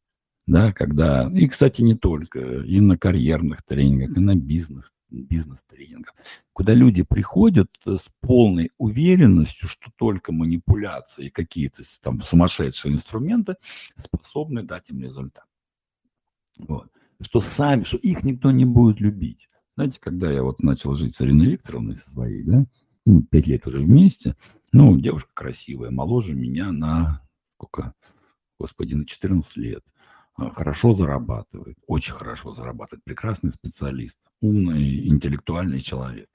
да, 0.49 0.73
когда, 0.73 1.31
и, 1.31 1.47
кстати, 1.47 1.83
не 1.83 1.95
только, 1.95 2.41
и 2.41 2.81
на 2.81 2.97
карьерных 2.97 3.63
тренингах, 3.63 4.17
и 4.17 4.21
на 4.21 4.35
бизнес, 4.35 4.95
бизнес-тренингах, 5.11 6.15
куда 6.55 6.73
люди 6.73 7.03
приходят 7.03 7.71
с 7.85 8.09
полной 8.21 8.71
уверенностью, 8.79 9.69
что 9.69 9.93
только 9.97 10.33
манипуляции 10.33 11.27
и 11.27 11.31
какие-то 11.31 11.83
там 12.03 12.23
сумасшедшие 12.23 12.95
инструменты 12.95 13.57
способны 13.97 14.63
дать 14.63 14.89
им 14.89 15.03
результат. 15.03 15.45
Вот. 16.57 16.89
Что 17.21 17.41
сами, 17.41 17.83
что 17.83 17.99
их 17.99 18.23
никто 18.23 18.51
не 18.51 18.65
будет 18.65 19.01
любить. 19.01 19.51
Знаете, 19.79 20.01
когда 20.01 20.29
я 20.29 20.43
вот 20.43 20.61
начал 20.61 20.95
жить 20.95 21.15
с 21.15 21.21
Ариной 21.21 21.53
Викторовной 21.53 21.97
со 21.97 22.11
своей, 22.11 22.43
да, 22.43 22.67
ну, 23.07 23.23
пять 23.23 23.47
лет 23.47 23.65
уже 23.65 23.79
вместе, 23.79 24.37
ну, 24.73 24.99
девушка 24.99 25.31
красивая, 25.33 25.91
моложе 25.93 26.35
меня 26.35 26.73
на, 26.73 27.23
сколько, 27.55 27.95
господи, 28.59 28.95
на 28.95 29.07
14 29.07 29.57
лет– 29.57 29.85
а, 30.39 30.51
хорошо 30.51 30.95
зарабатывает, 30.95 31.77
очень 31.89 32.15
хорошо 32.15 32.53
зарабатывает, 32.53 33.03
прекрасный 33.03 33.51
специалист, 33.51 34.19
умный, 34.41 35.09
интеллектуальный 35.09 35.81
человек. 35.81 36.29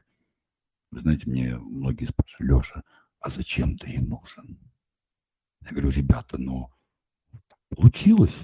Вы 0.91 1.00
знаете, 1.00 1.30
мне 1.30 1.58
многие 1.58 2.04
спрашивают, 2.04 2.64
Леша, 2.64 2.84
а 3.22 3.30
зачем 3.30 3.78
ты 3.78 3.91
ей 3.91 4.00
нужен? 4.00 4.60
Я 5.62 5.70
говорю, 5.70 5.89
ребята, 5.89 6.38
ну, 6.38 6.70
получилось. 7.70 8.39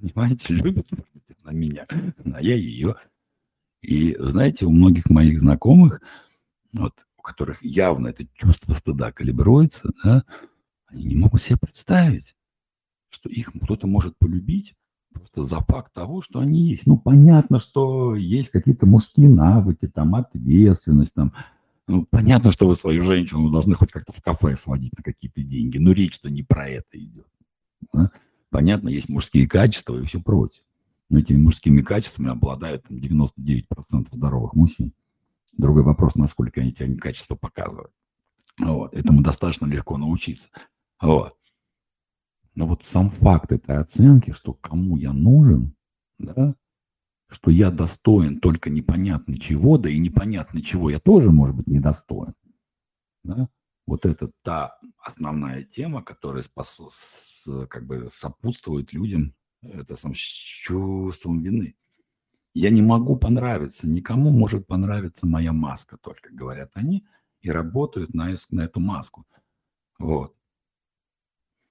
Понимаете, 0.00 0.54
любит 0.54 0.88
на 1.44 1.50
меня, 1.50 1.86
а 2.34 2.40
я 2.40 2.54
ее. 2.54 2.96
И 3.82 4.16
знаете, 4.18 4.64
у 4.64 4.70
многих 4.70 5.10
моих 5.10 5.40
знакомых, 5.40 6.00
вот, 6.72 7.06
у 7.18 7.22
которых 7.22 7.62
явно 7.62 8.08
это 8.08 8.26
чувство 8.32 8.74
стыда 8.74 9.12
калибруется, 9.12 9.92
да, 10.02 10.24
они 10.86 11.04
не 11.04 11.16
могут 11.16 11.42
себе 11.42 11.58
представить, 11.58 12.34
что 13.08 13.28
их 13.28 13.50
кто-то 13.52 13.86
может 13.86 14.16
полюбить 14.18 14.74
просто 15.12 15.44
за 15.44 15.60
факт 15.60 15.92
того, 15.92 16.22
что 16.22 16.40
они 16.40 16.68
есть. 16.68 16.86
Ну, 16.86 16.96
понятно, 16.96 17.58
что 17.58 18.14
есть 18.14 18.50
какие-то 18.50 18.86
мужские 18.86 19.28
навыки, 19.28 19.88
там, 19.88 20.14
ответственность, 20.14 21.14
там, 21.14 21.32
ну, 21.88 22.06
понятно, 22.08 22.52
что 22.52 22.68
вы 22.68 22.76
свою 22.76 23.02
женщину 23.02 23.50
должны 23.50 23.74
хоть 23.74 23.92
как-то 23.92 24.12
в 24.12 24.22
кафе 24.22 24.56
сводить 24.56 24.96
на 24.96 25.02
какие-то 25.02 25.42
деньги, 25.42 25.78
но 25.78 25.92
речь-то 25.92 26.30
не 26.30 26.42
про 26.42 26.68
это 26.68 26.98
идет. 26.98 27.26
Да? 27.92 28.10
Понятно, 28.50 28.88
есть 28.88 29.08
мужские 29.08 29.48
качества 29.48 30.00
и 30.00 30.06
все 30.06 30.20
прочее. 30.20 30.64
Но 31.12 31.18
этими 31.18 31.36
мужскими 31.36 31.82
качествами 31.82 32.30
обладают 32.30 32.84
там, 32.84 32.96
99% 32.96 33.66
здоровых 34.12 34.54
мужчин. 34.54 34.94
Другой 35.52 35.82
вопрос, 35.82 36.14
насколько 36.14 36.62
они 36.62 36.70
эти 36.70 36.96
качества 36.96 37.36
показывают. 37.36 37.92
Вот. 38.58 38.94
Этому 38.94 39.20
достаточно 39.20 39.66
легко 39.66 39.98
научиться. 39.98 40.48
Вот. 41.02 41.36
Но 42.54 42.66
вот 42.66 42.82
сам 42.82 43.10
факт 43.10 43.52
этой 43.52 43.76
оценки, 43.76 44.30
что 44.30 44.54
кому 44.54 44.96
я 44.96 45.12
нужен, 45.12 45.74
да, 46.18 46.54
что 47.28 47.50
я 47.50 47.70
достоин 47.70 48.40
только 48.40 48.70
непонятно 48.70 49.36
чего, 49.36 49.76
да 49.76 49.90
и 49.90 49.98
непонятно 49.98 50.62
чего 50.62 50.88
я 50.88 50.98
тоже, 50.98 51.30
может 51.30 51.56
быть, 51.56 51.66
недостоин. 51.66 52.32
Да? 53.22 53.50
Вот 53.84 54.06
это 54.06 54.30
та 54.42 54.78
основная 54.98 55.62
тема, 55.62 56.02
которая 56.02 56.42
спасу, 56.42 56.88
с, 56.90 57.66
как 57.68 57.86
бы 57.86 58.08
сопутствует 58.10 58.94
людям 58.94 59.34
это 59.62 59.96
сам, 59.96 60.14
с 60.14 60.18
чувством 60.18 61.42
вины. 61.42 61.74
Я 62.54 62.70
не 62.70 62.82
могу 62.82 63.16
понравиться, 63.16 63.88
никому 63.88 64.30
может 64.30 64.66
понравиться 64.66 65.26
моя 65.26 65.52
маска, 65.52 65.96
только 65.96 66.30
говорят 66.32 66.70
они, 66.74 67.06
и 67.40 67.50
работают 67.50 68.14
на, 68.14 68.34
на 68.50 68.60
эту 68.62 68.80
маску. 68.80 69.24
Вот. 69.98 70.36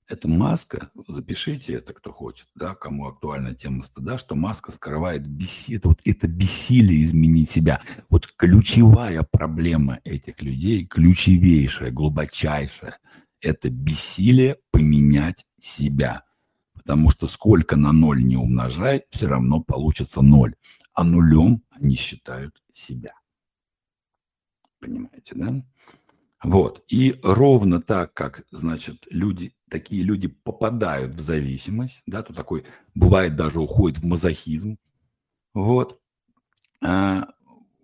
Эта 0.07 0.27
маска, 0.27 0.91
запишите 1.07 1.73
это, 1.73 1.93
кто 1.93 2.11
хочет, 2.11 2.47
да, 2.55 2.75
кому 2.75 3.07
актуальна 3.07 3.55
тема 3.55 3.81
стыда, 3.81 4.17
что 4.17 4.35
маска 4.35 4.73
скрывает 4.73 5.25
бессилие, 5.25 5.77
это, 5.77 5.87
вот 5.87 6.01
это 6.03 6.27
бессилие 6.27 7.03
изменить 7.05 7.49
себя. 7.49 7.81
Вот 8.09 8.27
ключевая 8.35 9.23
проблема 9.23 10.01
этих 10.03 10.41
людей, 10.41 10.85
ключевейшая, 10.85 11.91
глубочайшая, 11.91 12.99
это 13.39 13.69
бессилие 13.69 14.57
поменять 14.71 15.45
себя. 15.57 16.25
Потому 16.83 17.11
что 17.11 17.27
сколько 17.27 17.75
на 17.75 17.91
ноль 17.91 18.23
не 18.23 18.37
умножай, 18.37 19.03
все 19.11 19.27
равно 19.27 19.61
получится 19.61 20.21
ноль. 20.21 20.55
А 20.93 21.03
нулем 21.03 21.63
они 21.69 21.95
считают 21.95 22.61
себя. 22.73 23.13
Понимаете, 24.79 25.35
да? 25.35 25.63
Вот. 26.43 26.83
И 26.87 27.19
ровно 27.21 27.81
так, 27.81 28.13
как, 28.13 28.45
значит, 28.51 29.05
люди, 29.11 29.53
такие 29.69 30.01
люди 30.03 30.27
попадают 30.27 31.13
в 31.13 31.19
зависимость, 31.19 32.01
да, 32.07 32.23
то 32.23 32.33
такой, 32.33 32.65
бывает 32.95 33.35
даже 33.35 33.59
уходит 33.59 33.99
в 33.99 34.05
мазохизм, 34.05 34.77
вот, 35.53 36.01
а 36.81 37.27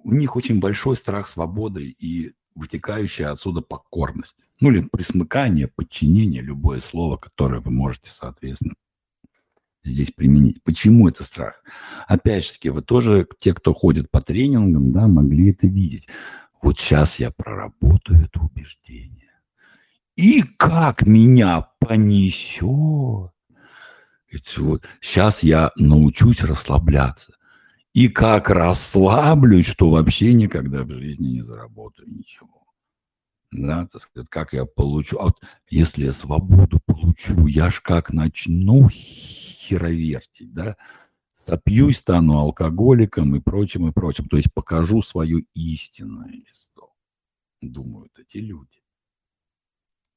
у 0.04 0.14
них 0.14 0.36
очень 0.36 0.60
большой 0.60 0.96
страх 0.96 1.28
свободы 1.28 1.90
и 2.00 2.34
вытекающая 2.56 3.32
отсюда 3.32 3.62
покорность. 3.62 4.36
Ну 4.60 4.72
или 4.72 4.82
присмыкание, 4.82 5.68
подчинение, 5.68 6.42
любое 6.42 6.80
слово, 6.80 7.18
которое 7.18 7.62
вы 7.62 7.70
можете, 7.70 8.10
соответственно, 8.10 8.74
здесь 9.88 10.12
применить. 10.12 10.64
Почему 10.64 11.08
это 11.08 11.24
страх? 11.24 11.62
Опять 12.08 12.46
же 12.46 12.54
таки, 12.54 12.70
вы 12.70 12.82
тоже, 12.82 13.28
те, 13.40 13.54
кто 13.54 13.74
ходит 13.74 14.12
по 14.12 14.22
тренингам, 14.22 14.92
да, 14.92 15.08
могли 15.08 15.52
это 15.52 15.68
видеть. 15.68 16.08
Вот 16.62 16.80
сейчас 16.80 17.20
я 17.20 17.32
проработаю 17.32 18.26
это 18.26 18.40
убеждение. 18.42 19.32
И 20.16 20.42
как 20.42 21.06
меня 21.06 21.70
понесет. 21.80 23.32
Вот, 24.58 24.84
сейчас 25.00 25.44
я 25.44 25.72
научусь 25.78 26.44
расслабляться. 26.44 27.34
И 27.94 28.10
как 28.10 28.50
расслаблюсь, 28.50 29.66
что 29.66 29.90
вообще 29.90 30.34
никогда 30.34 30.84
в 30.84 30.92
жизни 30.92 31.30
не 31.30 31.42
заработаю 31.42 32.08
ничего. 32.10 32.66
Да, 33.52 33.88
так 33.92 34.02
сказать, 34.02 34.30
как 34.30 34.54
я 34.54 34.66
получу. 34.66 35.18
А 35.20 35.26
вот 35.26 35.38
если 35.70 36.06
я 36.06 36.14
свободу 36.14 36.80
получу, 36.86 37.48
я 37.48 37.70
ж 37.70 37.82
как 37.82 38.12
начну 38.12 38.90
херовертить, 39.68 40.54
да, 40.54 40.78
сопьюсь, 41.34 41.98
стану 41.98 42.40
алкоголиком 42.40 43.36
и 43.36 43.42
прочим, 43.42 43.88
и 43.88 43.92
прочим. 43.92 44.28
То 44.28 44.38
есть 44.38 44.54
покажу 44.54 45.02
свое 45.02 45.44
истинное 45.54 46.30
лицо, 46.30 46.94
думают 47.62 48.18
эти 48.20 48.38
люди. 48.38 48.82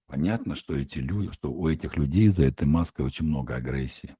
Понятно, 0.06 0.54
что 0.54 0.74
эти 0.74 0.98
люди, 0.98 1.32
что 1.32 1.52
у 1.52 1.68
этих 1.68 1.96
людей 1.96 2.28
за 2.28 2.44
этой 2.44 2.66
маской 2.66 3.02
очень 3.02 3.26
много 3.26 3.54
агрессии. 3.54 4.16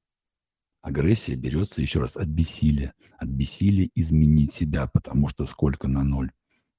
Агрессия 0.83 1.35
берется, 1.35 1.83
еще 1.83 2.01
раз, 2.01 2.17
от 2.17 2.29
бессилия. 2.29 2.95
От 3.19 3.29
бессилия 3.29 3.91
изменить 3.95 4.53
себя, 4.53 4.87
потому 4.87 5.29
что 5.29 5.45
сколько 5.47 5.89
на 5.89 6.05
ноль 6.05 6.31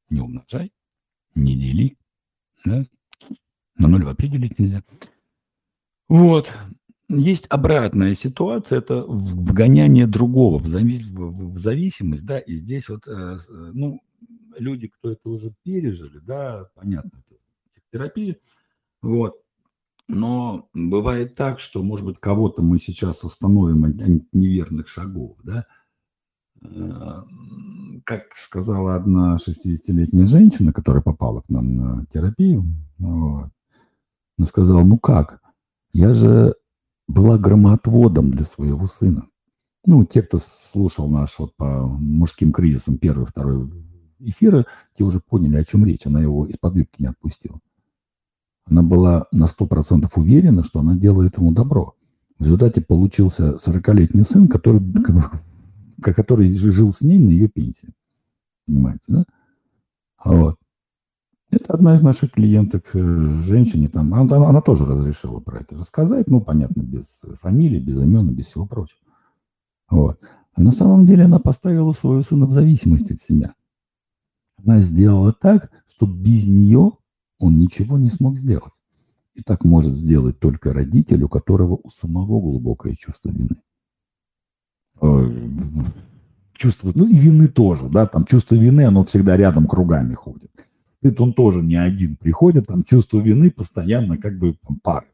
не 0.09 0.21
умножай, 0.21 0.71
не 1.35 1.55
дели. 1.55 1.97
Да? 2.63 2.85
На 3.75 3.87
ноль 3.87 4.05
вообще 4.05 4.27
делить 4.27 4.57
нельзя. 4.59 4.83
Вот. 6.07 6.51
Есть 7.13 7.45
обратная 7.49 8.15
ситуация, 8.15 8.79
это 8.79 9.03
вгоняние 9.03 10.07
другого 10.07 10.59
в, 10.59 10.65
зави- 10.67 11.03
в 11.03 11.57
зависимость, 11.57 12.25
да, 12.25 12.39
и 12.39 12.55
здесь 12.55 12.87
вот, 12.87 13.05
э, 13.05 13.37
ну, 13.73 13.99
люди, 14.57 14.87
кто 14.87 15.11
это 15.11 15.29
уже 15.29 15.53
пережили, 15.63 16.19
да, 16.19 16.69
понятно, 16.73 17.11
это 17.27 17.37
терапия, 17.91 18.37
вот, 19.01 19.35
но 20.07 20.69
бывает 20.73 21.35
так, 21.35 21.59
что, 21.59 21.83
может 21.83 22.05
быть, 22.05 22.17
кого-то 22.17 22.61
мы 22.61 22.79
сейчас 22.79 23.25
остановим 23.25 23.83
от 23.83 23.95
неверных 24.31 24.87
шагов, 24.87 25.37
да, 25.43 25.65
э, 26.63 27.21
как 28.05 28.33
сказала 28.35 28.95
одна 28.95 29.35
60-летняя 29.35 30.25
женщина, 30.25 30.71
которая 30.71 31.03
попала 31.03 31.41
к 31.41 31.49
нам 31.49 31.75
на 31.75 32.05
терапию, 32.05 32.63
вот, 32.99 33.49
она 34.37 34.47
сказала, 34.47 34.83
ну 34.83 34.97
как, 34.97 35.41
я 35.91 36.13
же 36.13 36.55
была 37.11 37.37
громоотводом 37.37 38.31
для 38.31 38.45
своего 38.45 38.87
сына. 38.87 39.27
Ну, 39.85 40.05
те, 40.05 40.21
кто 40.21 40.39
слушал 40.39 41.09
наш 41.09 41.39
вот 41.39 41.55
по 41.55 41.87
мужским 41.87 42.51
кризисам 42.51 42.97
первый, 42.97 43.25
второй 43.25 43.69
эфира, 44.19 44.65
те 44.97 45.03
уже 45.03 45.19
поняли, 45.19 45.57
о 45.57 45.65
чем 45.65 45.85
речь. 45.85 46.05
Она 46.05 46.21
его 46.21 46.45
из-под 46.45 46.75
юбки 46.75 47.01
не 47.01 47.07
отпустила. 47.07 47.59
Она 48.65 48.83
была 48.83 49.25
на 49.31 49.45
100% 49.45 50.09
уверена, 50.15 50.63
что 50.63 50.79
она 50.79 50.95
делает 50.95 51.37
ему 51.37 51.51
добро. 51.51 51.95
В 52.37 52.43
результате 52.43 52.81
получился 52.81 53.55
40-летний 53.55 54.23
сын, 54.23 54.47
который, 54.47 54.81
который 56.01 56.55
жил 56.55 56.93
с 56.93 57.01
ней 57.01 57.19
на 57.19 57.29
ее 57.29 57.47
пенсии. 57.47 57.93
Понимаете, 58.67 59.03
да? 59.07 59.25
Вот. 60.23 60.57
Это 61.51 61.73
одна 61.73 61.95
из 61.95 62.01
наших 62.01 62.31
клиенток, 62.31 62.91
э, 62.93 63.25
женщине, 63.43 63.89
там, 63.89 64.13
она, 64.13 64.47
она 64.47 64.61
тоже 64.61 64.85
разрешила 64.85 65.41
про 65.41 65.59
это 65.59 65.77
рассказать, 65.77 66.27
ну, 66.27 66.39
понятно, 66.39 66.81
без 66.81 67.23
фамилии, 67.41 67.79
без 67.79 67.97
имен, 67.97 68.33
без 68.33 68.45
всего 68.47 68.65
прочего. 68.65 69.01
Вот. 69.89 70.17
А 70.53 70.61
на 70.61 70.71
самом 70.71 71.05
деле 71.05 71.25
она 71.25 71.39
поставила 71.39 71.91
своего 71.91 72.23
сына 72.23 72.45
в 72.45 72.53
зависимости 72.53 73.13
от 73.13 73.21
себя. 73.21 73.53
Она 74.63 74.79
сделала 74.79 75.33
так, 75.33 75.71
что 75.89 76.05
без 76.05 76.47
нее 76.47 76.93
он 77.37 77.57
ничего 77.57 77.97
не 77.97 78.09
смог 78.09 78.37
сделать. 78.37 78.73
И 79.33 79.43
так 79.43 79.65
может 79.65 79.93
сделать 79.93 80.39
только 80.39 80.71
родитель, 80.71 81.23
у 81.23 81.29
которого 81.29 81.79
у 81.83 81.89
самого 81.89 82.39
глубокое 82.39 82.95
чувство 82.95 83.29
вины. 83.29 83.61
Чувство, 86.53 86.91
ну 86.95 87.05
и 87.05 87.17
вины 87.17 87.49
тоже, 87.49 87.89
да, 87.89 88.07
там 88.07 88.23
чувство 88.23 88.55
вины, 88.55 88.85
оно 88.85 89.03
всегда 89.03 89.35
рядом 89.35 89.67
кругами 89.67 90.13
ходит 90.13 90.51
стыд, 91.01 91.19
он 91.19 91.33
тоже 91.33 91.61
не 91.61 91.75
один 91.75 92.15
приходит, 92.15 92.67
там 92.67 92.83
чувство 92.83 93.19
вины 93.19 93.49
постоянно 93.49 94.17
как 94.17 94.37
бы 94.37 94.55
пары. 94.83 95.07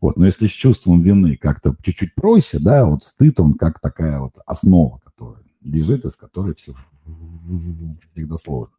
Вот, 0.00 0.16
но 0.16 0.26
если 0.26 0.46
с 0.46 0.50
чувством 0.50 1.00
вины 1.00 1.36
как-то 1.36 1.74
чуть-чуть 1.80 2.14
проще, 2.14 2.58
да, 2.58 2.84
вот 2.84 3.04
стыд, 3.04 3.40
он 3.40 3.54
как 3.54 3.80
такая 3.80 4.20
вот 4.20 4.34
основа, 4.44 5.00
которая 5.02 5.42
лежит, 5.62 6.04
из 6.04 6.16
которой 6.16 6.54
все 6.54 6.74
всегда 8.12 8.36
сложно. 8.36 8.74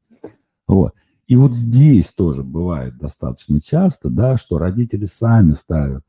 Вот. 0.67 0.93
И 1.27 1.35
вот 1.35 1.55
здесь 1.55 2.11
тоже 2.13 2.43
бывает 2.43 2.97
достаточно 2.97 3.59
часто, 3.59 4.09
да, 4.09 4.37
что 4.37 4.57
родители 4.57 5.05
сами 5.05 5.53
ставят 5.53 6.03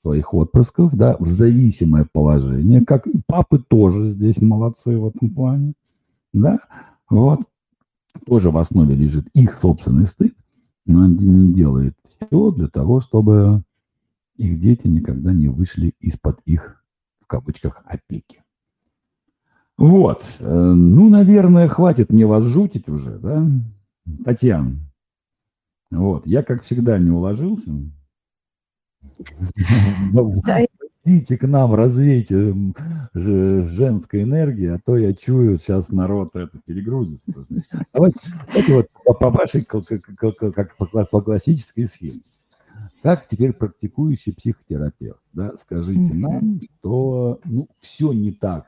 своих 0.00 0.32
отпрысков, 0.32 0.94
да, 0.94 1.16
в 1.18 1.26
зависимое 1.26 2.06
положение, 2.10 2.84
как 2.84 3.06
и 3.06 3.20
папы 3.26 3.58
тоже 3.58 4.08
здесь 4.08 4.40
молодцы 4.40 4.96
в 4.96 5.08
этом 5.08 5.30
плане, 5.30 5.74
да, 6.32 6.60
вот, 7.10 7.40
тоже 8.26 8.50
в 8.50 8.56
основе 8.56 8.94
лежит 8.94 9.26
их 9.34 9.58
собственный 9.60 10.06
стыд, 10.06 10.34
но 10.86 11.02
они 11.02 11.26
не 11.26 11.52
делают 11.52 11.96
все 12.04 12.50
для 12.50 12.68
того, 12.68 13.00
чтобы 13.00 13.62
их 14.36 14.60
дети 14.60 14.86
никогда 14.86 15.32
не 15.32 15.48
вышли 15.48 15.94
из-под 16.00 16.40
их, 16.44 16.84
в 17.20 17.26
кавычках, 17.26 17.82
опеки. 17.84 18.42
Вот. 19.76 20.36
Э, 20.40 20.72
ну, 20.74 21.08
наверное, 21.08 21.68
хватит 21.68 22.10
мне 22.10 22.26
вас 22.26 22.44
жутить 22.44 22.88
уже, 22.88 23.18
да? 23.18 23.46
Татьяна. 24.24 24.76
Вот. 25.90 26.26
Я, 26.26 26.42
как 26.42 26.62
всегда, 26.62 26.98
не 26.98 27.10
уложился. 27.10 27.72
Идите 31.04 31.36
к 31.36 31.48
нам, 31.48 31.74
развейте 31.74 32.54
женской 33.12 34.22
энергии, 34.22 34.68
а 34.68 34.78
то 34.78 34.96
я 34.96 35.12
чую, 35.12 35.58
сейчас 35.58 35.90
народ 35.90 36.36
это 36.36 36.60
перегрузится. 36.64 37.32
Давайте, 37.92 38.20
давайте 38.46 38.74
вот 38.74 38.88
по, 39.04 39.14
по 39.14 39.30
вашей, 39.30 39.64
как, 39.64 40.76
по, 40.76 41.04
по 41.04 41.20
классической 41.20 41.88
схеме. 41.88 42.20
Как 43.02 43.26
теперь 43.26 43.52
практикующий 43.52 44.32
психотерапевт, 44.32 45.18
да, 45.32 45.56
скажите 45.56 46.14
нам, 46.14 46.60
что 46.78 47.40
ну, 47.44 47.66
все 47.80 48.12
не 48.12 48.30
так 48.30 48.66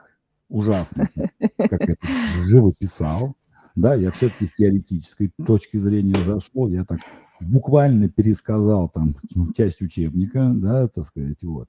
ужасно, 0.48 1.08
как 1.56 1.82
это 1.82 2.06
живописал, 2.42 3.36
да, 3.76 3.94
я 3.94 4.10
все-таки 4.10 4.46
с 4.46 4.54
теоретической 4.54 5.30
точки 5.46 5.76
зрения 5.76 6.16
зашел, 6.24 6.68
я 6.68 6.84
так 6.84 6.98
буквально 7.40 8.08
пересказал 8.08 8.88
там 8.88 9.14
часть 9.56 9.80
учебника, 9.80 10.50
да, 10.52 10.88
так 10.88 11.04
сказать, 11.04 11.42
вот. 11.44 11.68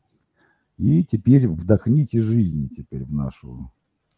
И 0.77 1.03
теперь 1.03 1.47
вдохните 1.47 2.21
жизни 2.21 2.67
теперь 2.67 3.03
в 3.03 3.13
нашу, 3.13 3.71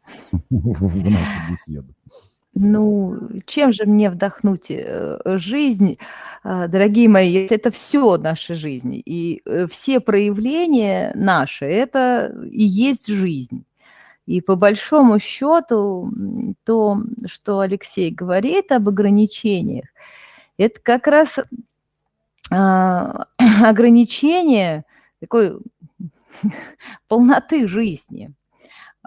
в 0.49 1.09
нашу 1.09 1.51
беседу. 1.51 1.93
Ну, 2.59 3.15
чем 3.45 3.71
же 3.71 3.85
мне 3.85 4.09
вдохнуть 4.09 4.71
э, 4.71 5.19
жизнь, 5.37 5.97
а, 6.43 6.67
дорогие 6.67 7.07
мои, 7.07 7.45
это 7.45 7.69
все 7.69 8.17
наши 8.17 8.55
жизни, 8.55 8.99
и 8.99 9.43
э, 9.45 9.67
все 9.67 9.99
проявления 9.99 11.11
наши, 11.13 11.65
это 11.65 12.35
и 12.49 12.63
есть 12.63 13.07
жизнь. 13.07 13.63
И 14.25 14.41
по 14.41 14.55
большому 14.55 15.19
счету, 15.19 16.11
то, 16.63 16.97
что 17.27 17.59
Алексей 17.59 18.09
говорит 18.09 18.71
об 18.71 18.89
ограничениях, 18.89 19.85
это 20.57 20.79
как 20.81 21.05
раз 21.05 21.37
а, 22.49 23.27
ограничение 23.63 24.83
такой 25.19 25.59
полноты 27.07 27.67
жизни. 27.67 28.33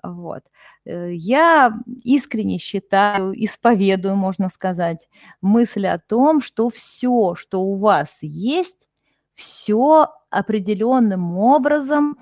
Вот. 0.03 0.43
Э, 0.85 1.13
я 1.13 1.79
искренне 2.03 2.59
считаю, 2.59 3.33
исповедую, 3.45 4.17
можно 4.17 4.49
сказать, 4.49 5.09
мысль 5.41 5.87
о 5.87 5.99
том, 5.99 6.41
что 6.41 6.71
все, 6.71 7.35
что 7.35 7.63
у 7.63 7.75
вас 7.75 8.19
есть, 8.23 8.89
все 9.35 10.09
определенным 10.31 11.37
образом 11.39 12.19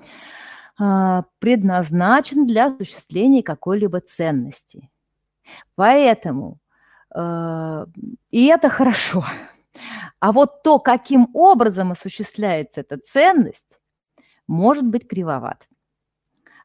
а, 0.77 1.25
предназначен 1.39 2.47
для 2.47 2.67
осуществления 2.67 3.43
какой-либо 3.43 3.99
ценности. 3.99 4.89
Поэтому, 5.75 6.59
а, 7.13 7.85
и 8.29 8.45
это 8.45 8.69
хорошо. 8.69 9.25
А 10.19 10.31
вот 10.31 10.63
то, 10.63 10.79
каким 10.79 11.29
образом 11.33 11.91
осуществляется 11.91 12.81
эта 12.81 12.97
ценность, 12.97 13.78
может 14.49 14.85
быть 14.85 15.07
кривоват. 15.07 15.67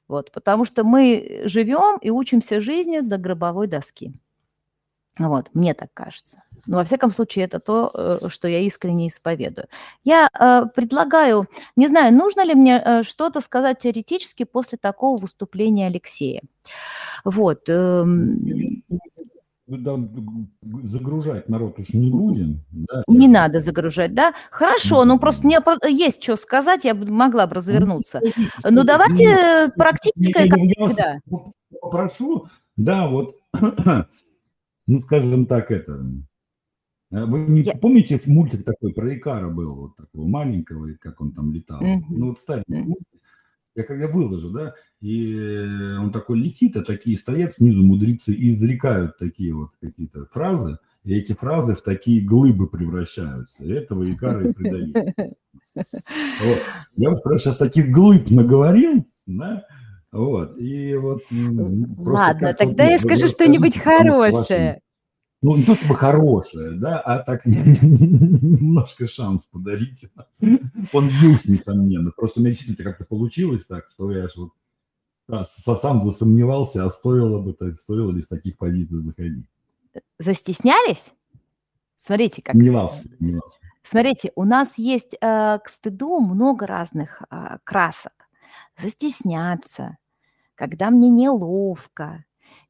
Вот, 0.09 0.33
потому 0.33 0.65
что 0.65 0.85
мы 0.85 1.43
живем 1.45 1.99
и 1.99 2.11
учимся 2.11 2.61
жизнью 2.61 3.03
до 3.03 3.19
гробовой 3.19 3.69
доски. 3.69 4.13
Вот, 5.19 5.49
мне 5.55 5.75
так 5.75 5.91
кажется. 5.95 6.43
Но, 6.67 6.73
ну, 6.73 6.77
во 6.79 6.85
всяком 6.85 7.13
случае, 7.13 7.45
это 7.45 7.61
то, 7.61 8.21
э, 8.23 8.29
что 8.29 8.49
я 8.49 8.59
искренне 8.61 9.09
исповедую. 9.09 9.69
Я 10.03 10.29
э, 10.29 10.65
предлагаю, 10.75 11.47
не 11.77 11.87
знаю, 11.87 12.13
нужно 12.13 12.45
ли 12.45 12.55
мне 12.55 12.83
э, 12.85 13.03
что-то 13.05 13.41
сказать 13.41 13.79
теоретически 13.79 14.45
после 14.45 14.77
такого 14.77 15.21
выступления 15.21 15.87
Алексея. 15.87 16.43
Вот. 17.25 17.69
Э, 17.69 18.05
загружать 19.67 21.49
народ 21.49 21.79
уж 21.79 21.91
не 21.95 22.11
будем. 22.11 22.65
Да? 22.71 23.03
Не 23.09 23.29
надо 23.29 23.61
загружать, 23.61 24.15
да? 24.15 24.35
Хорошо, 24.51 25.05
ну 25.05 25.19
просто 25.19 25.47
мне 25.47 25.59
есть 25.89 26.23
что 26.23 26.37
сказать, 26.37 26.85
я 26.85 26.95
могла 26.95 27.47
бы 27.47 27.55
ну, 27.55 27.57
развернуться. 27.57 28.21
Ну, 28.65 28.71
ну 28.71 28.85
давайте 28.85 29.73
практическое, 29.77 30.49
как 30.49 30.59
всегда. 30.59 31.21
Попрошу, 31.81 32.49
да, 32.77 33.09
вот, 33.09 33.37
ну 34.87 35.03
скажем 35.03 35.47
так, 35.47 35.71
это, 35.71 36.05
а 37.11 37.27
вы 37.27 37.41
не 37.41 37.63
я... 37.63 37.75
помните 37.75 38.21
мультик 38.27 38.65
такой 38.65 38.93
про 38.93 39.15
Икара 39.15 39.49
был, 39.49 39.75
вот 39.75 39.97
такого 39.97 40.27
маленького, 40.27 40.95
как 41.01 41.21
он 41.21 41.33
там 41.33 41.53
летал? 41.53 41.81
Mm-hmm. 41.81 42.03
Ну 42.09 42.29
вот 42.29 42.39
ставим 42.39 42.65
mm-hmm. 42.69 42.95
Я 43.75 43.83
когда 43.83 44.07
выложу, 44.07 44.51
да, 44.51 44.75
и 45.01 45.35
он 46.01 46.13
такой 46.13 46.39
летит, 46.39 46.77
а 46.77 46.83
такие 46.83 47.17
стоят 47.17 47.53
снизу 47.53 47.83
мудрецы 47.83 48.33
и 48.33 48.55
изрекают 48.55 49.19
такие 49.19 49.55
вот 49.55 49.71
какие-то 49.81 50.27
фразы, 50.33 50.79
и 51.05 51.15
эти 51.15 51.33
фразы 51.33 51.75
в 51.75 51.83
такие 51.83 52.25
глыбы 52.25 52.69
превращаются. 52.69 53.65
Этого 53.65 54.11
Икара 54.11 54.49
и 54.49 54.53
придают. 54.53 54.97
Вот. 55.75 56.59
Я 56.97 57.11
вот 57.11 57.21
сейчас 57.41 57.57
таких 57.57 57.91
глыб 57.91 58.31
наговорил, 58.31 59.07
да, 59.27 59.65
вот, 60.13 60.57
и 60.59 60.95
вот... 60.97 61.23
Ладно, 61.31 62.55
тогда 62.55 62.85
я 62.85 62.99
скажу 62.99 63.29
что-нибудь 63.29 63.77
хорошее. 63.77 64.81
Ну, 65.45 65.59
не 65.59 65.65
то 65.65 65.75
чтобы 65.75 65.95
хорошее, 65.95 66.71
да, 66.71 66.99
а 67.01 67.19
так 67.19 67.45
немножко 67.45 69.07
шанс 69.07 69.45
подарить. 69.45 70.07
Он 70.41 71.07
есть, 71.07 71.47
несомненно. 71.51 72.13
Просто 72.13 72.41
у 72.41 72.43
меня 72.43 72.53
действительно 72.55 72.91
как-то 72.91 73.05
получилось 73.05 73.67
так, 73.67 73.85
что 73.91 74.11
я 74.11 74.25
аж 74.25 74.37
вот 74.37 74.53
да, 75.29 75.45
сам 75.45 76.03
засомневался, 76.03 76.87
а 76.87 76.91
стоило 76.91 77.43
бы 77.43 77.53
так, 77.53 77.79
стоило 77.79 78.11
ли 78.11 78.23
с 78.23 78.27
таких 78.27 78.57
позиций 78.57 79.03
заходить. 79.03 79.45
Застеснялись? 80.19 81.13
Смотрите, 81.99 82.41
как... 82.41 82.55
Не 82.55 82.71
вас, 82.71 83.05
не 83.21 83.35
вас. 83.35 83.53
Смотрите, 83.83 84.33
у 84.37 84.45
нас 84.45 84.73
есть 84.79 85.13
э, 85.13 85.59
к 85.59 85.69
стыду 85.69 86.21
много 86.21 86.67
разных 86.67 87.21
э, 87.31 87.59
красок. 87.65 88.15
Застесняться, 88.79 89.99
когда 90.55 90.89
мне 90.89 91.11
неловко, 91.11 92.25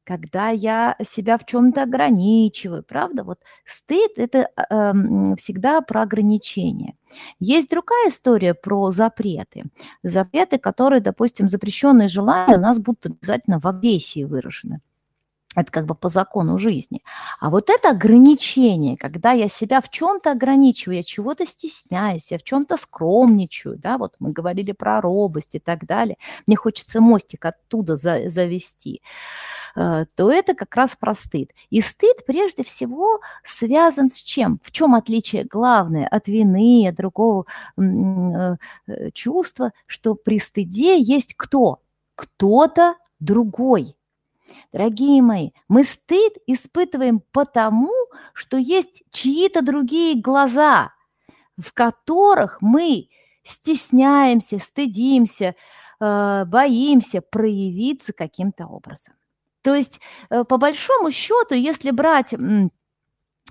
когда 0.05 0.49
я 0.49 0.95
себя 1.03 1.37
в 1.37 1.45
чем-то 1.45 1.83
ограничиваю, 1.83 2.83
правда? 2.83 3.23
Вот 3.23 3.39
стыд– 3.65 4.11
это 4.15 4.49
э, 4.55 4.93
всегда 5.35 5.81
про 5.81 6.03
ограничения. 6.03 6.95
Есть 7.39 7.69
другая 7.69 8.09
история 8.09 8.53
про 8.53 8.91
запреты. 8.91 9.63
Запреты, 10.03 10.57
которые, 10.59 11.01
допустим, 11.01 11.47
запрещенные 11.47 12.07
желания 12.07 12.57
у 12.57 12.61
нас 12.61 12.79
будут 12.79 13.05
обязательно 13.07 13.59
в 13.59 13.67
агрессии 13.67 14.23
выражены. 14.23 14.81
Это 15.55 15.71
как 15.71 15.85
бы 15.85 15.95
по 15.95 16.09
закону 16.09 16.57
жизни. 16.57 17.01
А 17.39 17.49
вот 17.49 17.69
это 17.69 17.89
ограничение, 17.89 18.97
когда 18.97 19.31
я 19.31 19.47
себя 19.47 19.81
в 19.81 19.89
чем-то 19.89 20.31
ограничиваю, 20.31 20.97
я 20.97 21.03
чего-то 21.03 21.47
стесняюсь, 21.47 22.31
я 22.31 22.37
в 22.37 22.43
чем-то 22.43 22.77
скромничаю, 22.77 23.77
да, 23.77 23.97
вот 23.97 24.15
мы 24.19 24.31
говорили 24.31 24.73
про 24.73 24.99
робость 25.01 25.55
и 25.55 25.59
так 25.59 25.85
далее, 25.85 26.17
мне 26.45 26.57
хочется 26.57 26.99
мостик 26.99 27.45
оттуда 27.45 27.95
за, 27.95 28.29
завести, 28.29 29.01
э, 29.75 30.05
то 30.15 30.31
это 30.31 30.53
как 30.53 30.75
раз 30.75 30.95
про 30.95 31.15
стыд. 31.15 31.51
И 31.69 31.81
стыд 31.81 32.25
прежде 32.25 32.63
всего 32.63 33.21
связан 33.43 34.09
с 34.09 34.21
чем? 34.21 34.59
В 34.61 34.71
чем 34.71 34.93
отличие 34.93 35.45
главное 35.45 36.07
от 36.07 36.27
вины, 36.27 36.87
от 36.89 36.95
другого 36.95 37.45
э, 37.77 38.55
чувства, 39.13 39.71
что 39.85 40.15
при 40.15 40.39
стыде 40.39 40.99
есть 40.99 41.33
кто? 41.35 41.79
Кто-то 42.15 42.95
другой– 43.19 43.95
Дорогие 44.71 45.21
мои, 45.21 45.51
мы 45.67 45.83
стыд 45.83 46.33
испытываем 46.47 47.21
потому, 47.31 47.91
что 48.33 48.57
есть 48.57 49.03
чьи-то 49.09 49.61
другие 49.61 50.19
глаза, 50.21 50.91
в 51.57 51.73
которых 51.73 52.57
мы 52.61 53.09
стесняемся, 53.43 54.59
стыдимся, 54.59 55.55
э, 55.99 56.45
боимся 56.45 57.21
проявиться 57.21 58.13
каким-то 58.13 58.65
образом. 58.67 59.13
То 59.61 59.73
есть, 59.75 59.99
э, 60.29 60.43
по 60.43 60.57
большому 60.57 61.11
счету, 61.11 61.55
если 61.55 61.91
брать 61.91 62.33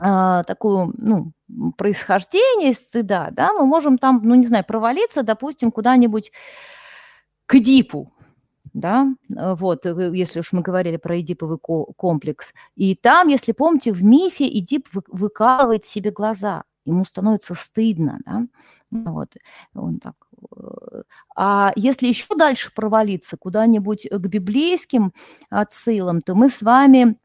а, 0.01 0.43
такую, 0.43 0.93
ну, 0.99 1.33
происхождение 1.77 2.73
стыда, 2.73 3.29
да, 3.31 3.53
мы 3.53 3.65
можем 3.65 3.97
там, 3.97 4.21
ну, 4.25 4.35
не 4.35 4.47
знаю, 4.47 4.65
провалиться, 4.67 5.23
допустим, 5.23 5.71
куда-нибудь 5.71 6.33
к 7.47 7.55
Эдипу, 7.55 8.13
да, 8.75 9.09
э, 9.35 9.55
вот, 9.55 9.87
э, 9.87 10.11
если 10.15 10.41
уж 10.41 10.53
мы 10.53 10.61
говорили 10.63 10.97
про 10.99 11.21
эдиповый 11.21 11.59
комплекс. 11.59 12.53
И 12.77 12.95
там, 12.97 13.29
если 13.29 13.53
помните, 13.53 13.93
в 13.93 14.05
мифе 14.05 14.47
Эдип 14.49 14.89
выкалывает 15.09 15.85
себе 15.85 16.11
глаза, 16.11 16.65
ему 16.85 17.05
становится 17.05 17.55
стыдно, 17.55 18.19
да, 18.27 18.47
вот, 18.91 19.35
он 19.75 20.01
так. 20.01 20.15
Э, 20.57 21.03
а 21.37 21.73
если 21.77 22.09
еще 22.09 22.27
дальше 22.37 22.73
провалиться 22.75 23.37
куда-нибудь 23.37 24.09
к 24.11 24.27
библейским 24.27 25.13
отсылам, 25.51 26.21
то 26.21 26.35
мы 26.35 26.49
с 26.49 26.61
вами 26.63 27.17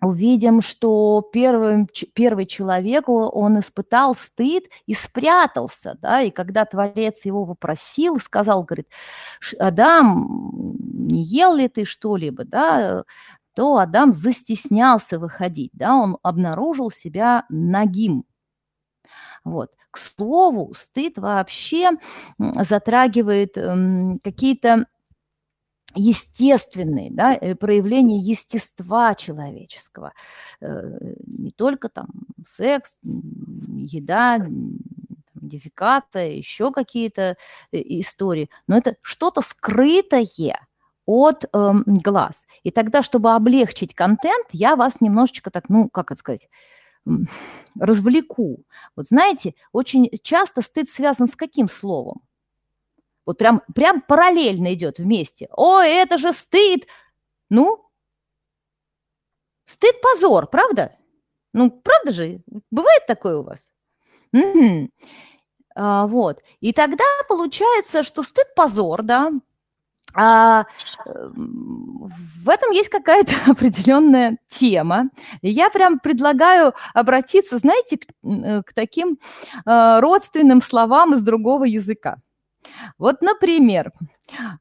увидим, 0.00 0.62
что 0.62 1.28
первым, 1.32 1.88
первый 2.14 2.46
человек, 2.46 3.08
он 3.08 3.60
испытал 3.60 4.14
стыд 4.14 4.64
и 4.86 4.94
спрятался, 4.94 5.98
да, 6.00 6.22
и 6.22 6.30
когда 6.30 6.64
Творец 6.64 7.24
его 7.24 7.44
вопросил, 7.44 8.18
сказал, 8.18 8.64
говорит, 8.64 8.88
Адам, 9.58 10.74
не 10.78 11.22
ел 11.22 11.54
ли 11.54 11.68
ты 11.68 11.84
что-либо, 11.84 12.44
да, 12.44 13.04
то 13.54 13.78
Адам 13.78 14.12
застеснялся 14.12 15.18
выходить, 15.18 15.70
да, 15.74 15.94
он 15.94 16.18
обнаружил 16.22 16.90
себя 16.90 17.44
нагим. 17.48 18.24
Вот. 19.44 19.72
К 19.90 19.98
слову, 19.98 20.72
стыд 20.74 21.18
вообще 21.18 21.90
затрагивает 22.38 23.54
какие-то 24.22 24.86
естественные 25.94 27.10
да, 27.10 27.34
э, 27.34 27.54
проявления 27.54 28.18
естества 28.18 29.14
человеческого. 29.14 30.12
Э, 30.60 31.14
не 31.26 31.50
только 31.50 31.88
там 31.88 32.08
секс, 32.46 32.96
еда, 33.02 34.46
дефикация, 35.34 36.30
еще 36.30 36.70
какие-то 36.70 37.36
э, 37.72 37.78
истории, 38.00 38.50
но 38.66 38.76
это 38.76 38.96
что-то 39.02 39.42
скрытое 39.42 40.26
от 41.06 41.44
э, 41.44 41.72
глаз. 41.86 42.46
И 42.62 42.70
тогда, 42.70 43.02
чтобы 43.02 43.32
облегчить 43.32 43.94
контент, 43.94 44.46
я 44.52 44.76
вас 44.76 45.00
немножечко 45.00 45.50
так, 45.50 45.68
ну, 45.68 45.88
как 45.88 46.12
это 46.12 46.20
сказать, 46.20 46.48
развлеку. 47.78 48.64
Вот 48.94 49.08
знаете, 49.08 49.54
очень 49.72 50.10
часто 50.22 50.62
стыд 50.62 50.88
связан 50.88 51.26
с 51.26 51.34
каким 51.34 51.68
словом? 51.68 52.20
Вот 53.30 53.38
прям, 53.38 53.62
прям 53.76 54.00
параллельно 54.00 54.74
идет 54.74 54.98
вместе. 54.98 55.48
О, 55.52 55.80
это 55.80 56.18
же 56.18 56.32
стыд! 56.32 56.88
Ну, 57.48 57.88
стыд, 59.66 60.00
позор, 60.00 60.48
правда? 60.48 60.96
Ну, 61.52 61.70
правда 61.70 62.10
же? 62.10 62.42
Бывает 62.72 63.06
такое 63.06 63.36
у 63.36 63.44
вас? 63.44 63.70
А, 65.76 66.06
вот. 66.08 66.42
И 66.58 66.72
тогда 66.72 67.04
получается, 67.28 68.02
что 68.02 68.24
стыд, 68.24 68.52
позор, 68.56 69.02
да, 69.02 69.30
а, 70.12 70.66
в 71.06 72.48
этом 72.48 72.72
есть 72.72 72.88
какая-то 72.88 73.32
определенная 73.46 74.38
тема. 74.48 75.10
Я 75.40 75.70
прям 75.70 76.00
предлагаю 76.00 76.74
обратиться, 76.94 77.58
знаете, 77.58 77.98
к, 77.98 78.06
э, 78.24 78.64
к 78.64 78.72
таким 78.72 79.20
э, 79.64 80.00
родственным 80.00 80.62
словам 80.62 81.14
из 81.14 81.22
другого 81.22 81.62
языка. 81.62 82.16
Вот, 82.98 83.22
например, 83.22 83.92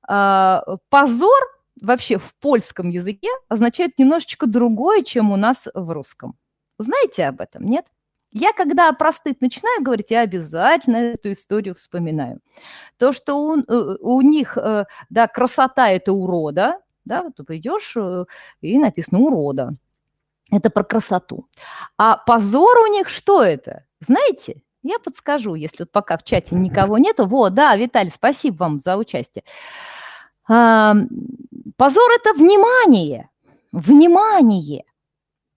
а, 0.07 0.63
позор 0.89 1.39
вообще 1.81 2.17
в 2.17 2.35
польском 2.35 2.89
языке 2.89 3.29
означает 3.47 3.97
немножечко 3.97 4.47
другое, 4.47 5.03
чем 5.03 5.31
у 5.31 5.35
нас 5.35 5.67
в 5.73 5.91
русском. 5.91 6.37
Знаете 6.77 7.25
об 7.25 7.41
этом, 7.41 7.65
нет? 7.65 7.85
Я 8.31 8.53
когда 8.53 8.91
про 8.93 9.11
начинаю 9.39 9.83
говорить, 9.83 10.11
я 10.11 10.21
обязательно 10.21 10.97
эту 10.97 11.31
историю 11.31 11.73
вспоминаю. 11.75 12.39
То, 12.97 13.11
что 13.11 13.35
у, 13.35 13.57
э, 13.57 13.97
у 14.01 14.21
них, 14.21 14.55
э, 14.55 14.85
да, 15.09 15.27
красота– 15.27 15.89
это 15.89 16.13
урода, 16.13 16.79
да, 17.05 17.23
вот 17.23 17.35
ты 17.37 17.43
пойдешь 17.43 17.93
э, 17.97 18.25
и 18.61 18.77
написано 18.77 19.19
урода. 19.19 19.75
Это 20.51 20.69
про 20.69 20.83
красоту. 20.83 21.47
А 21.97 22.17
позор 22.17 22.79
у 22.79 22.87
них 22.93 23.09
что 23.09 23.43
это? 23.43 23.85
Знаете? 23.99 24.61
Я 24.83 24.99
подскажу, 24.99 25.55
если 25.55 25.83
вот 25.83 25.91
пока 25.91 26.17
в 26.17 26.23
чате 26.23 26.55
никого 26.55 26.97
нету. 26.97 27.27
Вот, 27.27 27.53
да, 27.53 27.75
Виталий, 27.75 28.11
спасибо 28.11 28.57
вам 28.59 28.79
за 28.79 28.97
участие. 28.97 29.43
А, 30.47 30.95
позор– 31.75 32.11
это 32.15 32.33
внимание. 32.33 33.29
Внимание. 33.71 34.85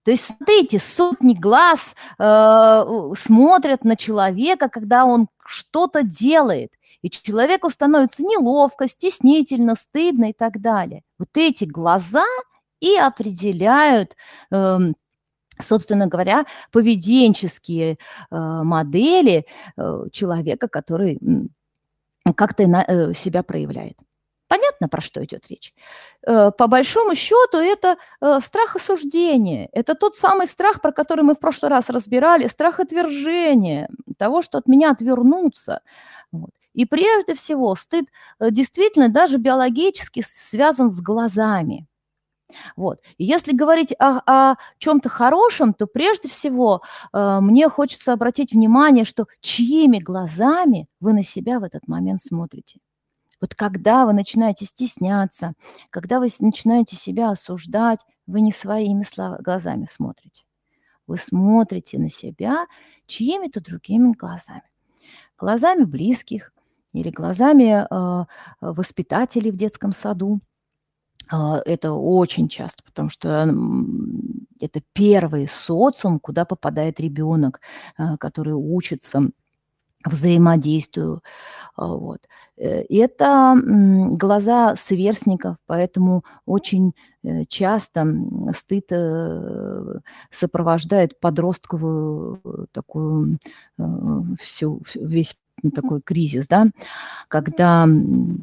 То 0.05 0.11
есть, 0.11 0.27
смотрите, 0.27 0.81
сотни 0.81 1.35
глаз 1.35 1.95
э, 2.19 3.13
смотрят 3.17 3.85
на 3.85 3.97
человека, 3.97 4.69
когда 4.69 5.05
он 5.05 5.29
что-то 5.47 6.03
делает. 6.03 6.73
И 7.03 7.11
человеку 7.11 7.71
становится 7.71 8.23
неловко, 8.23 8.89
стеснительно, 8.89 9.77
стыдно 9.77 10.31
и 10.31 10.33
так 10.33 10.61
далее. 10.61 11.03
Вот 11.19 11.29
эти 11.35 11.65
глаза 11.65 12.27
и 12.81 12.97
определяют 12.97 14.17
э, 14.51 14.79
собственно 15.63 16.07
говоря, 16.07 16.45
поведенческие 16.71 17.93
э, 17.93 17.97
модели 18.31 19.47
э, 19.77 20.05
человека, 20.13 20.69
который 20.69 21.19
как-то 22.37 22.63
э, 22.63 23.15
себя 23.15 23.43
проявляет. 23.43 23.97
Понятно, 24.49 24.89
про 24.89 25.01
что 25.01 25.25
идет 25.25 25.47
речь? 25.49 25.73
По 26.27 26.67
большому 26.67 27.15
счету, 27.15 27.57
это 27.57 27.97
страх 28.43 28.77
осуждения. 28.77 29.71
Это 29.73 29.95
тот 29.95 30.15
самый 30.15 30.47
страх, 30.47 30.83
про 30.83 30.93
который 30.93 31.25
мы 31.25 31.35
в 31.35 31.39
прошлый 31.39 31.71
раз 31.71 31.89
разбирали, 31.89 32.49
страх 32.49 32.79
отвержения, 32.79 33.89
того, 34.19 34.43
что 34.43 34.59
от 34.59 34.69
меня 34.69 34.91
отвернутся. 34.91 35.81
Вот. 36.33 36.51
И 36.75 36.85
прежде 36.85 37.35
всего, 37.35 37.75
стыд 37.75 38.05
действительно 38.41 39.09
даже 39.09 39.39
биологически 39.39 40.23
связан 40.27 40.91
с 40.91 41.01
глазами. 41.01 41.87
Вот. 42.77 43.01
И 43.19 43.25
если 43.25 43.53
говорить 43.53 43.95
о, 43.99 44.21
о 44.27 44.57
чем-то 44.79 45.09
хорошем, 45.09 45.75
то 45.75 45.87
прежде 45.87 46.29
всего 46.29 46.83
э, 47.13 47.39
мне 47.41 47.69
хочется 47.69 48.13
обратить 48.13 48.53
внимание, 48.53 49.05
что 49.05 49.27
чьими 49.41 49.99
глазами 49.99 50.89
вы 51.01 51.13
на 51.13 51.25
себя 51.25 51.61
в 51.61 51.65
этот 51.65 51.89
момент 51.89 52.23
смотрите. 52.23 52.81
Вот 53.41 53.57
когда 53.57 54.07
вы 54.07 54.13
начинаете 54.13 54.65
стесняться, 54.65 55.55
когда 55.91 56.21
вы 56.21 56.29
начинаете 56.39 56.95
себя 56.97 57.31
осуждать, 57.31 57.99
вы 58.27 58.41
не 58.41 58.53
своими 58.53 59.05
глазами 59.43 59.89
смотрите. 59.91 60.45
Вы 61.09 61.19
смотрите 61.19 61.99
на 61.99 62.09
себя 62.09 62.67
чьими-то 63.07 63.61
другими 63.61 64.13
глазами. 64.13 64.63
Глазами 65.37 65.83
близких 65.83 66.53
или 66.93 67.11
глазами 67.11 67.85
э, 67.85 68.25
воспитателей 68.61 69.51
в 69.51 69.57
детском 69.57 69.93
саду. 69.93 70.41
Э, 71.31 71.61
это 71.65 71.93
очень 71.93 72.49
часто, 72.49 72.83
потому 72.83 73.11
что 73.11 73.55
это 74.61 74.81
первый 74.93 75.49
социум, 75.49 76.21
куда 76.21 76.45
попадает 76.45 77.01
ребенок, 77.01 77.61
э, 77.99 78.17
который 78.19 78.55
учится 78.55 79.31
взаимодействию. 80.05 81.23
А, 81.77 81.87
вот. 81.87 82.21
Э, 82.57 82.83
это 82.89 83.57
глаза 84.13 84.77
сверстников, 84.77 85.57
поэтому 85.67 86.25
очень 86.47 86.93
э, 87.23 87.45
часто 87.47 88.07
стыд 88.55 88.87
э, 88.91 89.99
сопровождает 90.31 91.19
подростковую 91.21 92.69
такую 92.73 93.39
всю, 94.39 94.83
весь 94.95 95.37
такой 95.71 96.01
кризис, 96.01 96.47
да, 96.49 96.67
когда 97.29 97.87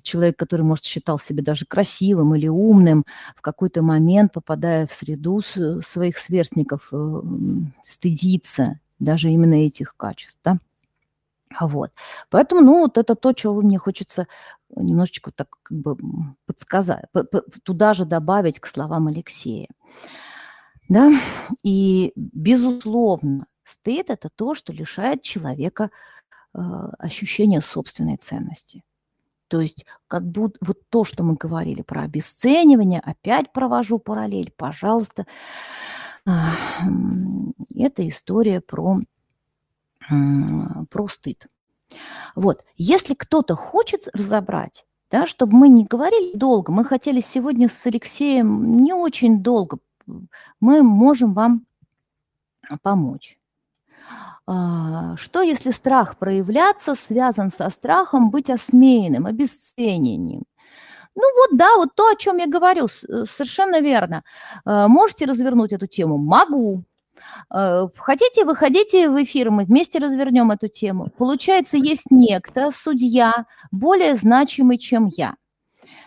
человек, 0.04 0.38
который, 0.38 0.62
может, 0.62 0.86
считал 0.86 1.20
себя 1.20 1.44
даже 1.44 1.66
красивым 1.66 2.36
или 2.36 2.48
умным, 2.48 3.06
в 3.36 3.42
какой-то 3.42 3.82
момент, 3.82 4.34
попадая 4.34 4.88
в 4.88 4.94
среду 4.94 5.42
своих 5.42 6.18
сверстников, 6.18 6.92
стыдится 7.84 8.80
даже 9.00 9.30
именно 9.30 9.66
этих 9.66 9.96
качеств, 9.98 10.40
да. 10.44 10.60
Вот. 11.60 11.92
Поэтому, 12.30 12.62
ну, 12.62 12.80
вот 12.82 12.98
это 12.98 13.16
то, 13.16 13.34
чего 13.34 13.62
мне 13.62 13.80
хочется 13.80 14.28
немножечко 14.76 15.32
так 15.32 15.48
как 15.64 15.78
бы 15.78 15.98
подсказать, 16.46 17.06
туда 17.64 17.94
же 17.94 18.06
добавить 18.06 18.60
к 18.60 18.68
словам 18.68 19.08
Алексея. 19.08 19.68
Да, 20.90 21.12
и, 21.64 22.14
безусловно, 22.16 23.46
стыд– 23.64 24.06
это 24.10 24.30
то, 24.30 24.54
что 24.56 24.74
лишает 24.74 25.22
человека 25.22 25.90
э, 26.54 26.60
ощущения 26.98 27.62
собственной 27.62 28.18
ценности. 28.18 28.84
То 29.50 29.62
есть 29.62 29.86
как 30.08 30.26
будто 30.26 30.58
вот 30.62 30.78
то, 30.90 31.04
что 31.04 31.24
мы 31.24 31.34
говорили 31.34 31.82
про 31.82 32.04
обесценивание, 32.04 33.00
опять 33.00 33.52
провожу 33.52 33.98
параллель, 33.98 34.54
пожалуйста, 34.56 35.26
это 36.26 38.08
история 38.08 38.62
про 38.62 39.00
про 40.90 41.08
стыд. 41.08 41.48
Вот, 42.36 42.64
если 42.78 43.16
кто-то 43.16 43.56
хочет 43.56 44.08
разобрать, 44.14 44.86
да, 45.10 45.26
чтобы 45.26 45.58
мы 45.58 45.70
не 45.70 45.86
говорили 45.86 46.38
долго, 46.38 46.72
мы 46.72 46.86
хотели 46.86 47.20
сегодня 47.20 47.68
с 47.68 47.86
Алексеем 47.88 48.78
не 48.78 48.94
очень 48.94 49.42
долго, 49.42 49.80
мы 50.60 50.84
можем 50.84 51.34
вам 51.34 51.66
помочь. 52.84 53.39
А, 54.52 55.16
что 55.16 55.44
если 55.44 55.70
страх 55.70 56.18
проявляться 56.18 56.96
связан 56.96 57.52
со 57.52 57.70
страхом 57.70 58.32
быть 58.32 58.50
осмеянным, 58.50 59.28
обесценением? 59.28 60.44
Ну 61.16 61.24
вот 61.38 61.56
да, 61.56 61.76
вот 61.76 61.94
то, 61.96 62.10
о 62.10 62.16
чем 62.16 62.38
я 62.38 62.48
говорю, 62.48 62.88
совершенно 62.88 63.80
верно. 63.80 64.24
А, 64.66 64.88
можете 64.88 65.26
развернуть 65.26 65.72
эту 65.72 65.86
тему? 65.86 66.18
Могу. 66.18 66.84
Э, 67.54 67.90
хотите, 67.96 68.44
выходите 68.44 69.10
в 69.10 69.22
эфир, 69.22 69.52
мы 69.52 69.66
вместе 69.66 70.00
развернем 70.00 70.50
эту 70.50 70.68
тему. 70.68 71.12
Получается, 71.18 71.78
есть 71.78 72.10
некто, 72.10 72.72
судья, 72.74 73.46
более 73.72 74.16
значимый, 74.16 74.80
чем 74.80 75.06
я. 75.06 75.36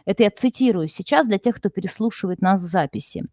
Это 0.05 0.24
я 0.24 0.30
цитирую 0.30 0.88
сейчас 0.88 1.28
для 1.28 1.38
тех, 1.38 1.57
кто 1.57 1.68
переслушивает 1.68 2.40
нас 2.40 2.61
в 2.61 2.64
записи. 2.64 3.24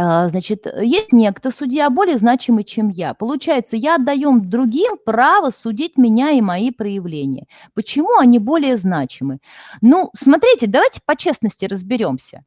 А, 0.00 0.28
значит, 0.28 0.64
есть 0.80 1.12
некто, 1.12 1.50
судья, 1.50 1.90
более 1.90 2.18
значимый, 2.18 2.62
чем 2.62 2.88
я. 2.88 3.14
Получается, 3.14 3.76
я 3.76 3.96
отдаю 3.96 4.38
другим 4.38 4.96
право 5.04 5.50
судить 5.50 5.96
меня 5.96 6.30
и 6.30 6.40
мои 6.40 6.70
проявления. 6.70 7.46
Почему 7.74 8.16
они 8.16 8.38
более 8.38 8.76
значимы? 8.76 9.40
Ну, 9.80 10.10
смотрите, 10.16 10.68
давайте 10.68 11.00
по 11.04 11.16
честности 11.16 11.64
разберемся. 11.64 12.44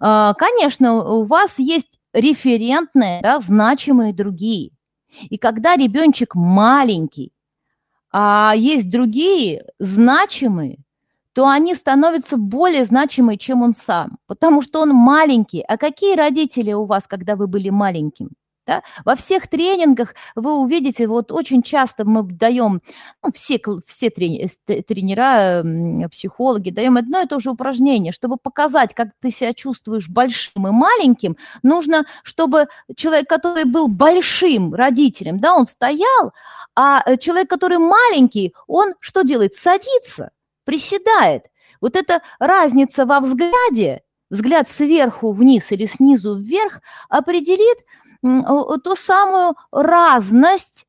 А, 0.00 0.34
конечно, 0.34 0.94
у 0.94 1.22
вас 1.22 1.60
есть 1.60 2.00
референтные, 2.12 3.22
да, 3.22 3.38
значимые 3.38 4.12
другие. 4.12 4.72
И 5.30 5.38
когда 5.38 5.76
ребеночек 5.76 6.34
маленький, 6.34 7.32
а 8.10 8.52
есть 8.56 8.90
другие 8.90 9.64
значимые, 9.78 10.83
то 11.34 11.48
они 11.48 11.74
становятся 11.74 12.36
более 12.36 12.84
значимые, 12.84 13.38
чем 13.38 13.62
он 13.62 13.74
сам, 13.74 14.18
потому 14.26 14.62
что 14.62 14.80
он 14.80 14.90
маленький. 14.90 15.62
А 15.62 15.76
какие 15.76 16.16
родители 16.16 16.72
у 16.72 16.84
вас, 16.84 17.06
когда 17.06 17.34
вы 17.36 17.48
были 17.48 17.70
маленьким? 17.70 18.30
Да? 18.66 18.82
Во 19.04 19.14
всех 19.14 19.48
тренингах 19.48 20.14
вы 20.34 20.54
увидите, 20.54 21.06
вот 21.06 21.30
очень 21.32 21.62
часто 21.62 22.06
мы 22.06 22.22
даем, 22.22 22.80
ну, 23.22 23.30
все, 23.32 23.60
все 23.86 24.08
трени, 24.08 24.48
тренера, 24.66 25.62
психологи, 26.08 26.70
даем 26.70 26.96
одно 26.96 27.20
и 27.20 27.26
то 27.26 27.40
же 27.40 27.50
упражнение, 27.50 28.12
чтобы 28.12 28.38
показать, 28.38 28.94
как 28.94 29.08
ты 29.20 29.30
себя 29.30 29.52
чувствуешь 29.52 30.08
большим 30.08 30.66
и 30.66 30.70
маленьким, 30.70 31.36
нужно, 31.62 32.06
чтобы 32.22 32.68
человек, 32.96 33.28
который 33.28 33.64
был 33.64 33.88
большим 33.88 34.72
родителем, 34.72 35.40
да, 35.40 35.54
он 35.54 35.66
стоял, 35.66 36.32
а 36.74 37.02
э, 37.04 37.18
человек, 37.18 37.50
который 37.50 37.78
маленький, 37.78 38.54
он 38.66 38.94
что 39.00 39.22
делает? 39.22 39.52
Садится, 39.52 40.30
приседает. 40.64 41.46
Вот 41.80 41.96
эта 41.96 42.22
разница 42.38 43.06
во 43.06 43.20
взгляде, 43.20 44.02
взгляд 44.30 44.70
сверху 44.70 45.32
вниз 45.32 45.70
или 45.72 45.86
снизу 45.86 46.36
вверх, 46.36 46.80
определит, 47.08 47.78
ту 48.22 48.96
самую 48.96 49.54
разность, 49.70 50.86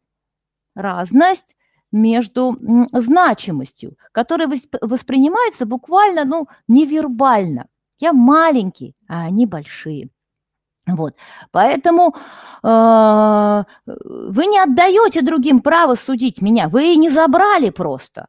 разность 0.74 1.56
между 1.92 2.58
значимостью, 2.92 3.98
которая 4.12 4.50
воспринимается 4.82 5.66
буквально, 5.66 6.26
ну, 6.26 6.48
невербально. 6.68 7.68
Я 8.00 8.14
маленький, 8.14 8.96
а 9.08 9.24
они 9.24 9.46
большие. 9.46 10.10
Вот. 10.88 11.16
Поэтому 11.52 12.16
э, 12.64 13.64
вы 13.86 14.46
не 14.46 14.60
отдаете 14.60 15.22
другим 15.22 15.62
право 15.62 15.96
судить 15.96 16.42
меня, 16.42 16.70
вы 16.70 16.94
и 16.94 16.98
не 16.98 17.10
забрали 17.10 17.70
просто. 17.70 18.28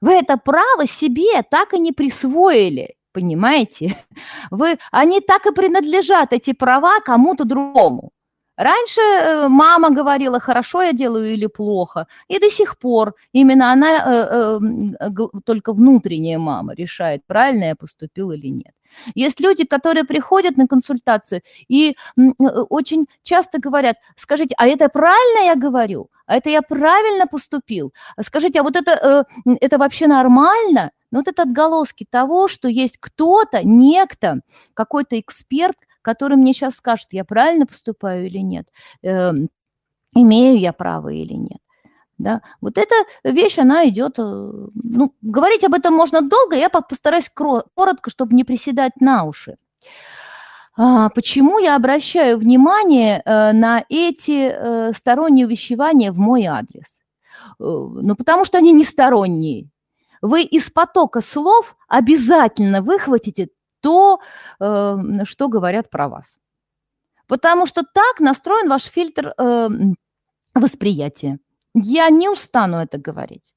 Вы 0.00 0.12
это 0.14 0.36
право 0.36 0.86
себе 0.86 1.42
так 1.50 1.74
и 1.74 1.78
не 1.78 1.92
присвоили, 1.92 2.96
понимаете? 3.12 3.96
Вы, 4.50 4.78
они 4.92 5.20
так 5.20 5.46
и 5.46 5.52
принадлежат, 5.52 6.32
эти 6.32 6.52
права, 6.52 7.00
кому-то 7.00 7.44
другому. 7.44 8.12
Раньше 8.56 9.00
э, 9.00 9.48
мама 9.48 9.90
говорила, 9.90 10.40
хорошо 10.40 10.82
я 10.82 10.92
делаю 10.92 11.32
или 11.34 11.46
плохо, 11.46 12.06
и 12.28 12.38
до 12.38 12.48
сих 12.50 12.78
пор 12.78 13.14
именно 13.32 13.72
она, 13.72 13.88
э, 13.98 14.58
э, 15.00 15.10
только 15.44 15.74
внутренняя 15.74 16.38
мама 16.38 16.74
решает, 16.74 17.22
правильно 17.26 17.64
я 17.64 17.76
поступил 17.76 18.32
или 18.32 18.48
нет. 18.48 18.75
Есть 19.14 19.40
люди, 19.40 19.64
которые 19.64 20.04
приходят 20.04 20.56
на 20.56 20.66
консультацию 20.66 21.42
и 21.68 21.96
очень 22.16 23.06
часто 23.22 23.58
говорят, 23.58 23.96
скажите, 24.16 24.54
а 24.58 24.66
это 24.66 24.88
правильно 24.88 25.46
я 25.46 25.56
говорю? 25.56 26.10
А 26.26 26.36
это 26.36 26.50
я 26.50 26.62
правильно 26.62 27.26
поступил? 27.26 27.92
Скажите, 28.20 28.60
а 28.60 28.62
вот 28.62 28.76
это, 28.76 29.26
это 29.60 29.78
вообще 29.78 30.06
нормально? 30.06 30.90
Ну, 31.10 31.20
вот 31.20 31.28
это 31.28 31.42
отголоски 31.42 32.06
того, 32.10 32.48
что 32.48 32.68
есть 32.68 32.98
кто-то, 32.98 33.62
некто, 33.64 34.40
какой-то 34.74 35.18
эксперт, 35.20 35.76
который 36.02 36.36
мне 36.36 36.52
сейчас 36.52 36.74
скажет, 36.76 37.08
я 37.12 37.24
правильно 37.24 37.66
поступаю 37.66 38.26
или 38.26 38.38
нет, 38.38 38.68
э, 39.02 39.32
имею 40.14 40.58
я 40.58 40.72
право 40.72 41.08
или 41.08 41.34
нет. 41.34 41.60
Да? 42.18 42.40
Вот 42.60 42.78
эта 42.78 42.94
вещь, 43.24 43.58
она 43.58 43.86
идет, 43.88 44.18
э, 44.18 44.22
ну, 44.22 45.14
говорить 45.20 45.64
об 45.64 45.74
этом 45.74 45.94
можно 45.94 46.22
долго, 46.22 46.56
я 46.56 46.70
постараюсь 46.70 47.30
коротко, 47.30 48.10
чтобы 48.10 48.34
не 48.34 48.44
приседать 48.44 48.92
на 49.00 49.24
уши. 49.24 49.56
А, 50.78 51.10
почему 51.10 51.58
я 51.58 51.76
обращаю 51.76 52.38
внимание 52.38 53.22
э, 53.24 53.52
на 53.52 53.84
эти 53.88 54.50
э, 54.50 54.92
сторонние 54.94 55.46
увещевания 55.46 56.10
в 56.12 56.18
мой 56.18 56.44
адрес? 56.44 57.00
Ну, 57.58 58.16
потому 58.16 58.44
что 58.44 58.58
они 58.58 58.72
не 58.72 58.84
сторонние. 58.84 59.70
Вы 60.20 60.42
из 60.42 60.70
потока 60.70 61.20
слов 61.20 61.76
обязательно 61.86 62.82
выхватите 62.82 63.50
то, 63.80 64.20
что 64.58 65.48
говорят 65.48 65.88
про 65.88 66.08
вас. 66.08 66.38
Потому 67.28 67.66
что 67.66 67.82
так 67.82 68.18
настроен 68.18 68.68
ваш 68.68 68.84
фильтр 68.84 69.34
восприятия. 70.54 71.38
Я 71.76 72.08
не 72.08 72.30
устану 72.30 72.78
это 72.78 72.96
говорить. 72.96 73.54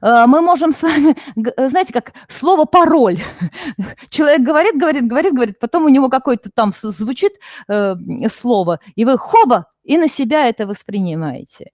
Э, 0.00 0.26
мы 0.26 0.40
можем 0.40 0.72
с 0.72 0.82
вами, 0.82 1.16
знаете, 1.68 1.92
как 1.92 2.12
слово 2.28 2.64
пароль. 2.64 3.18
Человек 4.08 4.40
говорит, 4.40 4.76
говорит, 4.76 5.06
говорит, 5.06 5.34
говорит, 5.34 5.58
потом 5.58 5.84
у 5.84 5.88
него 5.88 6.08
какое-то 6.08 6.50
там 6.50 6.72
звучит 6.72 7.32
э, 7.68 7.94
слово, 8.32 8.80
и 8.94 9.04
вы 9.04 9.18
хоба, 9.18 9.66
и 9.84 9.98
на 9.98 10.08
себя 10.08 10.48
это 10.48 10.66
воспринимаете. 10.66 11.72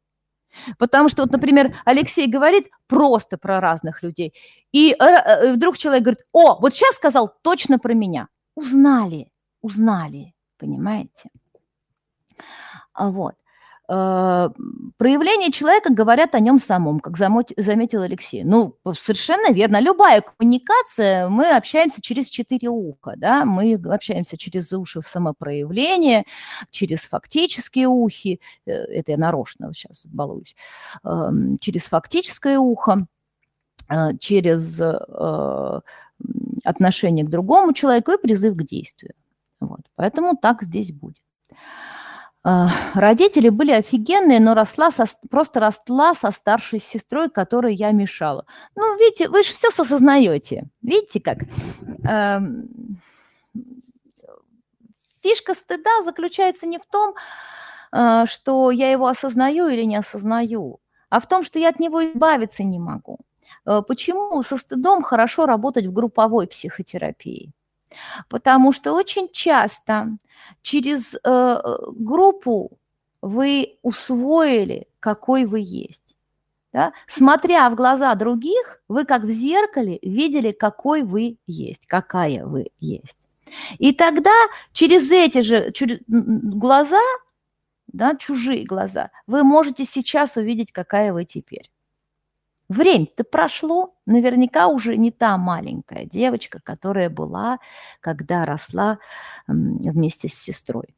Потому 0.78 1.08
что, 1.08 1.22
вот, 1.22 1.32
например, 1.32 1.76
Алексей 1.84 2.26
говорит 2.26 2.70
просто 2.86 3.38
про 3.38 3.60
разных 3.60 4.02
людей, 4.02 4.34
и 4.72 4.90
э, 4.92 5.04
э, 5.04 5.52
вдруг 5.54 5.78
человек 5.78 6.02
говорит, 6.02 6.24
о, 6.32 6.58
вот 6.60 6.74
сейчас 6.74 6.96
сказал 6.96 7.32
точно 7.42 7.78
про 7.78 7.94
меня. 7.94 8.28
Узнали, 8.56 9.30
узнали, 9.62 10.34
понимаете? 10.58 11.30
А 12.92 13.10
вот. 13.10 13.34
Э, 13.86 14.48
проявления 14.96 15.52
человека 15.52 15.92
говорят 15.92 16.34
о 16.34 16.40
нем 16.40 16.58
самом, 16.58 17.00
как 17.00 17.18
заметил 17.18 18.02
Алексей. 18.02 18.42
Ну, 18.42 18.76
совершенно 18.98 19.52
верно. 19.52 19.78
Любая 19.80 20.22
коммуникация, 20.22 21.28
мы 21.28 21.50
общаемся 21.50 22.00
через 22.00 22.28
четыре 22.28 22.68
уха, 22.70 23.14
да, 23.16 23.44
мы 23.44 23.74
общаемся 23.74 24.38
через 24.38 24.72
уши 24.72 25.02
в 25.02 25.06
самопроявление, 25.06 26.24
через 26.70 27.02
фактические 27.02 27.88
ухи, 27.88 28.40
э, 28.66 28.72
это 28.72 29.12
я 29.12 29.18
нарочно 29.18 29.72
сейчас 29.74 30.06
балуюсь, 30.06 30.56
эм, 31.04 31.58
через 31.58 31.82
фактическое 31.84 32.58
ухо, 32.58 33.06
э, 33.90 34.16
через 34.18 34.80
отношение 36.64 37.26
к 37.26 37.30
другому 37.30 37.74
человеку 37.74 38.12
и 38.12 38.22
призыв 38.22 38.56
к 38.56 38.62
действию. 38.62 39.12
Вот. 39.60 39.80
Поэтому 39.96 40.36
так 40.36 40.62
здесь 40.62 40.92
будет. 40.92 41.18
А, 42.46 42.68
родители 42.94 43.48
были 43.48 43.72
офигенные, 43.72 44.38
но 44.38 44.54
росла 44.54 44.90
со, 44.90 45.06
просто 45.30 45.60
росла 45.60 46.14
со 46.14 46.30
старшей 46.30 46.78
сестрой, 46.78 47.30
которой 47.30 47.74
я 47.74 47.90
мешала. 47.92 48.44
Ну, 48.76 48.98
видите, 48.98 49.30
вы 49.30 49.42
же 49.42 49.52
все 49.54 49.68
осознаете. 49.68 50.64
Видите 50.82 51.20
как? 51.20 51.38
Эм, 52.06 53.00
фишка 55.22 55.54
стыда 55.54 56.02
заключается 56.04 56.66
не 56.66 56.78
в 56.78 56.84
том, 56.84 57.14
э, 57.92 58.26
что 58.26 58.70
я 58.70 58.90
его 58.92 59.06
осознаю 59.06 59.68
или 59.68 59.84
не 59.84 59.96
осознаю, 59.96 60.80
а 61.08 61.20
в 61.20 61.26
том, 61.26 61.44
что 61.44 61.58
я 61.58 61.70
от 61.70 61.80
него 61.80 62.04
избавиться 62.04 62.62
не 62.62 62.78
могу. 62.78 63.20
Э, 63.64 63.80
почему 63.88 64.42
со 64.42 64.58
стыдом 64.58 65.02
хорошо 65.02 65.46
работать 65.46 65.86
в 65.86 65.92
групповой 65.94 66.46
психотерапии? 66.46 67.54
Потому 68.28 68.72
что 68.72 68.92
очень 68.92 69.28
часто 69.30 70.08
через 70.62 71.14
э, 71.14 71.58
группу 71.96 72.78
вы 73.22 73.78
усвоили, 73.82 74.86
какой 75.00 75.46
вы 75.46 75.60
есть. 75.60 76.16
Да? 76.72 76.92
Смотря 77.06 77.70
в 77.70 77.76
глаза 77.76 78.14
других, 78.16 78.82
вы 78.88 79.04
как 79.04 79.22
в 79.22 79.30
зеркале 79.30 79.98
видели, 80.02 80.52
какой 80.52 81.02
вы 81.02 81.38
есть, 81.46 81.86
какая 81.86 82.44
вы 82.44 82.66
есть. 82.80 83.18
И 83.78 83.92
тогда 83.92 84.32
через 84.72 85.10
эти 85.10 85.40
же 85.40 85.70
через 85.72 86.00
глаза, 86.08 87.00
да, 87.86 88.16
чужие 88.16 88.64
глаза, 88.64 89.10
вы 89.26 89.44
можете 89.44 89.84
сейчас 89.84 90.36
увидеть, 90.36 90.72
какая 90.72 91.12
вы 91.12 91.24
теперь. 91.24 91.70
Время-то 92.68 93.24
прошло, 93.24 93.94
наверняка 94.06 94.68
уже 94.68 94.96
не 94.96 95.10
та 95.10 95.36
маленькая 95.36 96.06
девочка, 96.06 96.60
которая 96.62 97.10
была, 97.10 97.58
когда 98.00 98.46
росла 98.46 98.98
вместе 99.46 100.28
с 100.28 100.34
сестрой. 100.34 100.94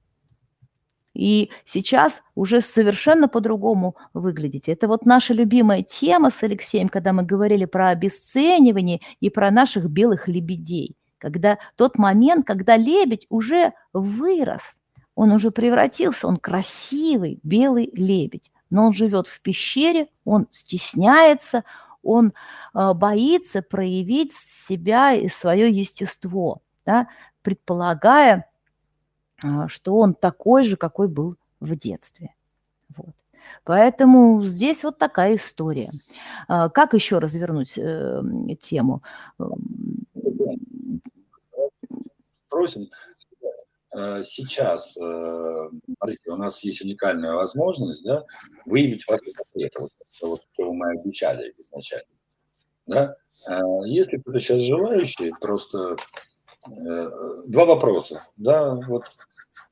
И 1.13 1.51
сейчас 1.65 2.23
уже 2.35 2.61
совершенно 2.61 3.27
по-другому 3.27 3.97
выглядите. 4.13 4.73
Это 4.73 4.87
вот 4.87 5.07
наша 5.07 5.33
любимая 5.33 5.83
тема 5.83 6.31
с 6.31 6.43
Алексеем, 6.43 6.89
когда 6.89 7.13
мы 7.15 7.23
говорили 7.23 7.65
про 7.65 7.89
обесценивание 7.89 9.01
и 9.21 9.31
про 9.31 9.51
наших 9.51 9.89
белых 9.89 10.29
лебедей. 10.29 10.95
Когда 11.19 11.59
тот 11.77 11.97
момент, 11.97 12.47
когда 12.47 12.77
лебедь 12.77 13.27
уже 13.31 13.73
вырос, 13.95 14.77
он 15.15 15.33
уже 15.33 15.51
превратился, 15.51 16.29
он 16.29 16.37
красивый 16.37 17.41
белый 17.43 17.91
лебедь 17.95 18.53
но 18.71 18.87
он 18.87 18.93
живет 18.93 19.27
в 19.27 19.41
пещере, 19.41 20.09
он 20.25 20.47
стесняется, 20.51 21.65
он 22.03 22.33
э, 22.75 22.93
боится 22.95 23.63
проявить 23.63 24.33
себя 24.33 25.13
и 25.13 25.29
свое 25.29 25.71
естество, 25.71 26.63
да, 26.85 27.09
предполагая, 27.43 28.51
э, 29.43 29.69
что 29.69 29.97
он 29.97 30.15
такой 30.15 30.65
же, 30.65 30.77
какой 30.77 31.09
был 31.09 31.37
в 31.61 31.75
детстве. 31.77 32.35
Вот. 32.97 33.15
Поэтому 33.65 34.45
здесь 34.45 34.85
вот 34.85 34.99
такая 34.99 35.37
история. 35.37 35.91
Э, 36.49 36.69
как 36.71 36.95
еще 36.95 37.19
развернуть 37.19 37.75
э, 37.77 38.23
тему? 38.61 39.03
Просим 42.49 42.83
Э, 42.83 43.16
сейчас, 44.27 44.97
э, 44.97 45.71
смотрите, 45.85 46.31
у 46.31 46.37
нас 46.37 46.63
есть 46.63 46.83
уникальная 46.83 47.33
возможность 47.35 48.05
да, 48.05 48.25
выявить 48.67 49.07
ваши 49.07 49.33
портреты, 49.33 49.81
вот, 49.81 49.93
вот, 50.21 50.43
что 50.53 50.73
мы 50.73 50.91
обещали 50.91 51.55
изначально. 51.57 52.09
Да? 52.87 53.17
Э, 53.49 53.61
если 53.87 54.19
кто-то 54.19 54.39
сейчас 54.41 54.59
желающий, 54.61 55.33
просто 55.41 55.97
два 56.67 57.65
вопроса. 57.65 58.27
Да, 58.37 58.75
вот, 58.75 59.05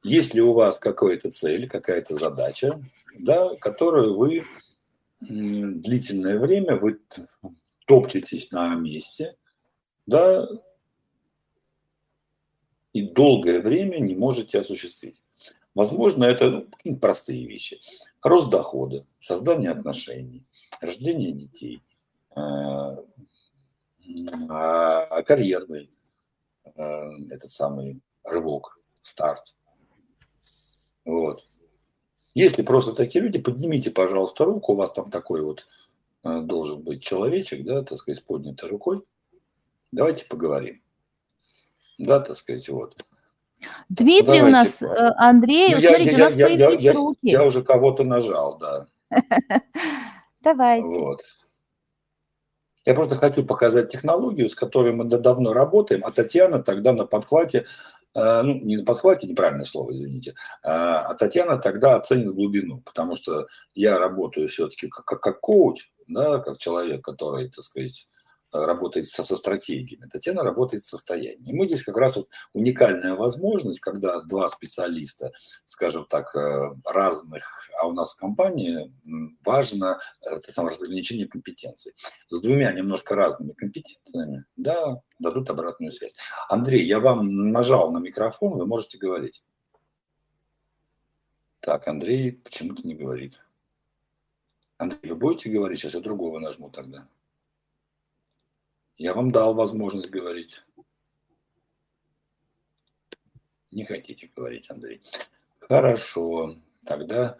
есть 0.05 0.33
ли 0.33 0.41
у 0.41 0.53
вас 0.53 0.79
какая-то 0.79 1.31
цель, 1.33 1.69
какая-то 1.69 2.15
задача, 2.15 2.81
да, 3.19 3.55
которую 3.57 4.17
вы 4.17 4.45
длительное 5.21 6.39
время 6.39 6.77
вы 6.77 7.01
топчетесь 7.87 8.53
на 8.53 8.75
месте, 8.75 9.37
да, 10.07 10.47
и 12.95 13.03
долгое 13.03 13.61
время 13.61 13.99
не 13.99 14.15
можете 14.15 14.61
осуществить. 14.61 15.23
Возможно, 15.75 16.25
это 16.25 16.67
ну, 16.85 16.97
простые 16.97 17.47
вещи. 17.47 17.81
Рост 18.23 18.49
дохода, 18.49 19.05
создание 19.21 19.73
отношений, 19.73 20.47
рождение 20.81 21.33
детей, 21.33 21.83
а, 22.31 22.97
а 24.49 25.23
карьерный 25.25 25.91
а, 26.77 27.11
этот 27.31 27.51
самый 27.51 28.01
рывок, 28.23 28.79
старт. 29.03 29.55
Вот. 31.05 31.45
Если 32.35 32.63
просто 32.63 32.93
такие 32.95 33.23
люди, 33.23 33.41
поднимите, 33.41 33.91
пожалуйста, 33.91 34.45
руку, 34.45 34.73
у 34.73 34.77
вас 34.77 34.93
там 34.93 35.11
такой 35.11 35.43
вот 35.43 35.67
а, 36.23 36.41
должен 36.41 36.83
быть 36.83 37.03
человечек, 37.03 37.65
да, 37.65 37.83
так 37.83 37.99
сказать, 37.99 38.19
с 38.19 38.25
поднятой 38.25 38.69
рукой. 38.69 39.03
Давайте 39.91 40.27
поговорим. 40.27 40.81
Да, 41.99 42.21
так 42.21 42.37
сказать, 42.37 42.69
вот. 42.69 42.97
Дмитрий 43.89 44.41
ну, 44.41 44.49
у 44.49 44.51
нас, 44.51 44.83
э, 44.83 44.87
Андрей, 45.17 45.75
ну, 45.75 45.81
смотрите, 45.81 46.11
я, 46.11 46.17
у 46.17 46.19
нас 46.19 46.37
я, 46.37 46.47
появились 46.47 46.81
я, 46.81 46.93
руки. 46.93 47.19
Я 47.23 47.45
уже 47.45 47.63
кого-то 47.63 48.05
нажал, 48.05 48.59
да. 48.59 48.87
Давайте. 50.43 50.87
Вот. 50.87 51.23
Я 52.85 52.95
просто 52.95 53.15
хочу 53.15 53.45
показать 53.45 53.91
технологию, 53.91 54.49
с 54.49 54.55
которой 54.55 54.93
мы 54.93 55.05
давно 55.05 55.55
работаем, 55.55 56.05
а 56.05 56.11
Татьяна 56.11 56.63
тогда 56.63 56.93
на 56.93 57.07
подхвате 57.07 57.65
э, 58.15 58.43
ну, 58.43 58.61
не 58.61 58.79
подхватите 58.79 59.29
неправильное 59.29 59.65
слово, 59.65 59.93
извините, 59.93 60.35
а 60.63 61.15
Татьяна 61.15 61.57
тогда 61.57 61.97
оценит 61.97 62.35
глубину, 62.35 62.83
потому 62.85 63.17
что 63.17 63.47
я 63.75 63.99
работаю 63.99 64.49
все-таки 64.49 64.89
как, 64.89 65.07
как, 65.07 65.21
как 65.21 65.41
коуч, 65.41 65.91
да, 66.09 66.41
как 66.41 66.59
человек, 66.59 67.03
который, 67.03 67.49
так 67.49 67.65
сказать, 67.65 68.07
работает 68.55 69.07
со, 69.09 69.25
со 69.25 69.37
стратегиями, 69.37 70.09
Татьяна 70.11 70.43
работает 70.43 70.83
с 70.83 70.89
состоянием. 70.89 71.45
И 71.45 71.53
мы 71.53 71.67
здесь 71.67 71.83
как 71.83 71.97
раз 71.97 72.17
вот 72.17 72.29
уникальная 72.53 73.15
возможность, 73.15 73.81
когда 73.81 74.21
два 74.23 74.49
специалиста, 74.49 75.33
скажем 75.65 76.07
так, 76.07 76.35
э, 76.37 76.71
разных, 76.85 77.45
а 77.81 77.89
у 77.89 77.93
нас 77.93 78.15
в 78.15 78.19
компании 78.19 78.93
важно 79.45 79.99
это 80.23 80.53
самое 80.53 80.73
разграничение 80.73 81.27
компетенций. 81.27 81.93
С 82.31 82.41
двумя 82.41 82.73
немножко 82.73 83.15
разными 83.15 83.53
компетенциями, 83.53 84.45
да, 84.57 85.01
дадут 85.19 85.51
обратную 85.51 85.93
связь. 85.93 86.15
Андрей, 86.49 86.85
я 86.85 87.01
вам 87.01 87.29
нажал 87.29 87.91
на 87.91 87.99
микрофон, 87.99 88.59
вы 88.59 88.67
можете 88.67 88.99
говорить. 88.99 89.45
Так, 91.61 91.89
Андрей 91.89 92.33
почему-то 92.33 92.87
не 92.87 92.95
говорит. 92.95 93.43
Андрей, 94.77 95.13
вы 95.13 95.17
будете 95.17 95.49
говорить? 95.49 95.81
Сейчас 95.81 95.95
я 95.95 96.01
другого 96.01 96.39
нажму 96.39 96.69
тогда. 96.69 97.09
Я 98.97 99.15
вам 99.15 99.33
дал 99.33 99.55
возможность 99.55 100.11
говорить. 100.11 100.65
Не 103.71 103.85
хотите 103.85 104.31
говорить, 104.35 104.71
Андрей. 104.71 105.03
Хорошо. 105.59 106.55
Тогда, 106.87 107.39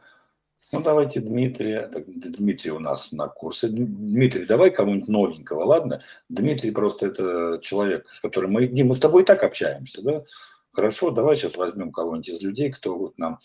ну 0.73 0.81
давайте 0.81 1.21
Дмитрия. 1.21 1.89
Дмитрий 1.89 2.73
у 2.73 2.81
нас 2.81 3.13
на 3.13 3.29
курсе. 3.29 3.69
Дмитрий, 3.69 4.47
давай 4.47 4.71
кого-нибудь 4.71 5.09
новенького, 5.09 5.65
ладно? 5.65 6.03
Дмитрий 6.29 6.73
просто 6.73 7.07
это 7.07 7.61
человек, 7.63 8.09
с 8.09 8.19
которым 8.19 8.53
мы, 8.53 8.67
Дим, 8.67 8.89
мы 8.89 8.97
с 8.97 9.01
тобой 9.01 9.23
и 9.23 9.27
так 9.27 9.45
общаемся, 9.45 10.03
да? 10.03 10.25
Хорошо, 10.73 11.13
давай 11.13 11.37
сейчас 11.37 11.57
возьмем 11.57 11.93
кого-нибудь 11.93 12.31
из 12.31 12.43
людей, 12.43 12.73
кто 12.73 12.99
вот 12.99 13.17
нам 13.17 13.39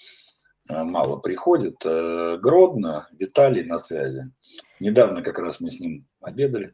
э, 0.67 0.83
мало 0.83 1.19
приходит. 1.19 1.75
Э, 1.85 2.39
Гродно, 2.41 3.07
Виталий 3.11 3.63
на 3.63 3.77
связи. 3.77 4.33
Недавно 4.79 5.21
как 5.21 5.37
раз 5.37 5.59
мы 5.59 5.69
с 5.69 5.79
ним 5.79 6.07
обедали. 6.21 6.73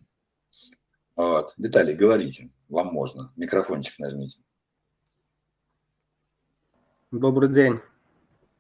Вот. 1.16 1.54
Виталий, 1.58 1.96
говорите, 1.96 2.50
вам 2.70 2.88
можно. 2.88 3.32
Микрофончик 3.36 4.00
нажмите. 4.00 4.40
Добрый 7.12 7.50
день. 7.50 7.80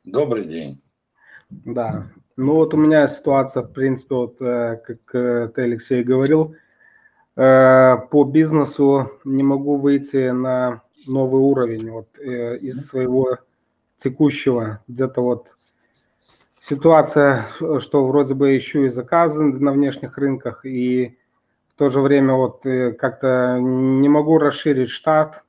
Добрый 0.06 0.46
день. 0.46 0.82
Да. 1.50 2.12
Ну 2.38 2.56
вот 2.56 2.74
у 2.74 2.78
меня 2.78 3.08
ситуация, 3.08 3.64
в 3.64 3.72
принципе, 3.72 4.16
вот 4.16 4.42
э, 4.42 4.82
как 4.86 5.16
э, 5.16 5.50
ты, 5.54 5.62
Алексей, 5.64 6.04
говорил, 6.04 6.56
э, 7.36 7.98
по 8.12 8.24
бизнесу 8.24 9.12
не 9.26 9.44
могу 9.44 9.78
выйти 9.78 10.30
на 10.30 10.82
новый 11.08 11.42
уровень 11.42 11.92
вот 11.92 12.18
из 12.18 12.88
своего 12.88 13.38
текущего. 13.98 14.84
Где-то 14.88 15.22
вот 15.22 15.48
ситуация, 16.62 17.48
что 17.80 18.06
вроде 18.06 18.34
бы 18.34 18.56
ищу 18.56 18.86
и 18.86 18.90
заказы 18.90 19.44
на 19.44 19.72
внешних 19.72 20.18
рынках, 20.18 20.66
и 20.66 21.18
в 21.76 21.78
то 21.78 21.90
же 21.90 22.00
время 22.00 22.36
вот 22.36 22.66
э, 22.66 22.94
как-то 22.94 23.58
не 23.60 24.08
могу 24.08 24.38
расширить 24.38 24.90
штат. 24.90 25.44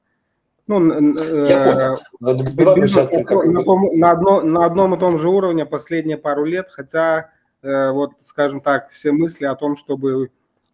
Ну, 0.66 1.14
Я 1.44 1.96
понял. 2.20 2.42
Э, 2.42 2.74
бизнес, 2.74 2.96
на, 2.96 3.96
на, 3.96 4.10
одно, 4.10 4.40
на 4.40 4.64
одном 4.64 4.94
и 4.96 4.98
том 4.98 5.20
же 5.20 5.28
уровне 5.28 5.64
последние 5.64 6.18
пару 6.18 6.44
лет, 6.44 6.66
хотя 6.70 7.30
э, 7.62 7.90
вот, 7.92 8.10
скажем 8.22 8.60
так, 8.60 8.90
все 8.90 9.12
мысли 9.12 9.44
о 9.44 9.54
том, 9.54 9.76
чтобы 9.76 10.30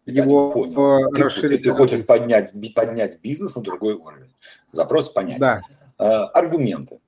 Я 0.07 0.23
его 0.23 0.51
понял. 0.51 1.11
расширить. 1.15 1.61
Ты, 1.61 1.69
ты 1.69 1.75
хочешь 1.75 2.03
поднять, 2.07 2.51
поднять 2.73 3.21
бизнес 3.21 3.55
на 3.55 3.61
другой 3.61 3.93
уровень. 3.93 4.33
Запрос 4.71 5.09
понятен. 5.09 5.39
Да. 5.39 5.61
аргументы. 6.29 6.99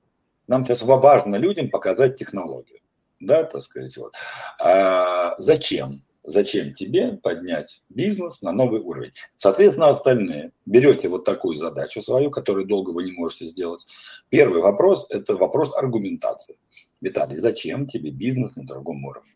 Нам 0.46 0.64
сейчас 0.64 0.82
важно 0.82 1.34
людям 1.34 1.68
показать 1.68 2.16
технологию. 2.16 2.78
Да, 3.18 3.42
так 3.42 3.62
сказать. 3.62 3.96
Вот. 3.96 4.14
А, 4.60 5.34
зачем? 5.38 6.02
Зачем 6.26 6.74
тебе 6.74 7.18
поднять 7.22 7.82
бизнес 7.88 8.42
на 8.42 8.52
новый 8.52 8.80
уровень. 8.80 9.12
Соответственно, 9.36 9.88
остальные 9.88 10.52
берете 10.66 11.08
вот 11.08 11.24
такую 11.24 11.56
задачу 11.56 12.02
свою, 12.02 12.30
которую 12.30 12.66
долго 12.66 12.90
вы 12.90 13.04
не 13.04 13.12
можете 13.12 13.46
сделать. 13.46 13.86
Первый 14.28 14.60
вопрос– 14.60 15.06
это 15.10 15.36
вопрос 15.36 15.74
аргументации. 15.74 16.56
Виталий, 17.00 17.38
зачем 17.38 17.86
тебе 17.86 18.10
бизнес 18.10 18.56
на 18.56 18.66
другом 18.66 19.04
уровне? 19.04 19.32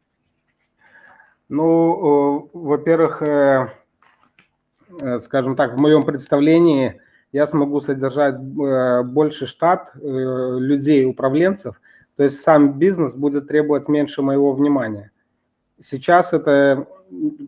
Ну, 1.48 2.48
во-первых, 2.52 3.22
э, 3.22 3.72
э, 5.00 5.18
скажем 5.20 5.56
так, 5.56 5.74
в 5.74 5.80
моем 5.80 6.04
представлении 6.04 7.00
я 7.32 7.46
смогу 7.46 7.80
содержать 7.80 8.36
э, 8.36 9.02
больше 9.02 9.46
штат 9.46 9.90
людей, 9.94 11.04
управленцев, 11.04 11.80
то 12.16 12.24
есть 12.24 12.40
сам 12.40 12.78
бизнес 12.78 13.14
будет 13.14 13.48
требовать 13.48 13.88
меньше 13.88 14.22
моего 14.22 14.52
внимания. 14.52 15.10
Сейчас 15.82 16.32
это 16.32 16.86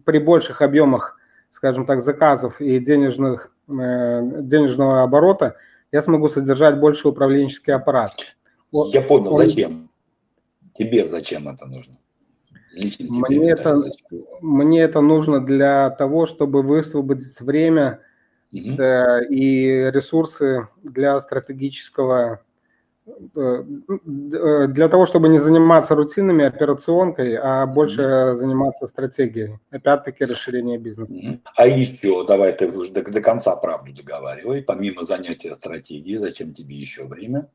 при 0.05 0.19
больших 0.19 0.63
объемах, 0.63 1.19
скажем 1.53 1.87
так, 1.87 2.03
заказов 2.03 2.61
и 2.61 2.79
денежных, 2.79 3.53
э, 3.69 4.41
денежного 4.43 5.03
оборота 5.03 5.57
я 5.93 6.03
смогу 6.03 6.29
содержать 6.29 6.79
больше 6.79 7.09
управленческий 7.09 7.75
аппарат. 7.75 8.13
Я 8.73 9.03
понял, 9.03 9.35
Он... 9.35 9.47
зачем? 9.47 9.91
Тебе 10.75 11.09
зачем 11.09 11.49
это 11.49 11.67
нужно? 11.67 11.99
Лично 12.73 13.07
тебе 13.09 13.39
мне, 13.39 13.51
это, 13.51 13.77
мне 14.41 14.81
это 14.81 15.03
нужно 15.03 15.45
для 15.45 15.91
того, 15.91 16.25
чтобы 16.25 16.63
высвободить 16.63 17.39
время 17.41 18.01
угу. 18.51 18.77
да, 18.77 19.23
и 19.23 19.91
ресурсы 19.91 20.69
для 20.83 21.21
стратегического 21.21 22.41
Э, 22.52 22.52
для 23.35 24.89
того, 24.89 25.07
чтобы 25.07 25.29
не 25.29 25.39
заниматься 25.39 25.95
рутинными 25.95 26.45
операционкой, 26.45 27.37
а 27.37 27.67
больше 27.67 28.35
заниматься 28.37 28.87
стратегией. 28.87 29.59
Опять-таки 29.71 30.25
расширение 30.25 30.79
бизнеса. 30.79 31.15
А 31.57 31.67
еще, 31.67 32.27
давай 32.27 32.53
ты 32.53 32.69
уже 32.69 32.93
до, 32.93 33.03
до 33.03 33.21
конца 33.21 33.57
правду 33.57 33.93
договаривай. 33.93 34.63
Помимо 34.63 35.05
занятия 35.07 35.57
стратегией, 35.57 36.17
зачем 36.17 36.53
тебе 36.53 36.77
еще 36.77 37.05
время? 37.05 37.49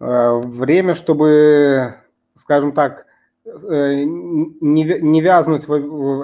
Э, 0.00 0.40
время, 0.44 0.94
чтобы, 0.94 1.94
скажем 2.36 2.72
так, 2.72 3.06
э, 3.44 4.02
не, 4.04 4.84
не 5.00 5.20
вязнуть 5.20 5.64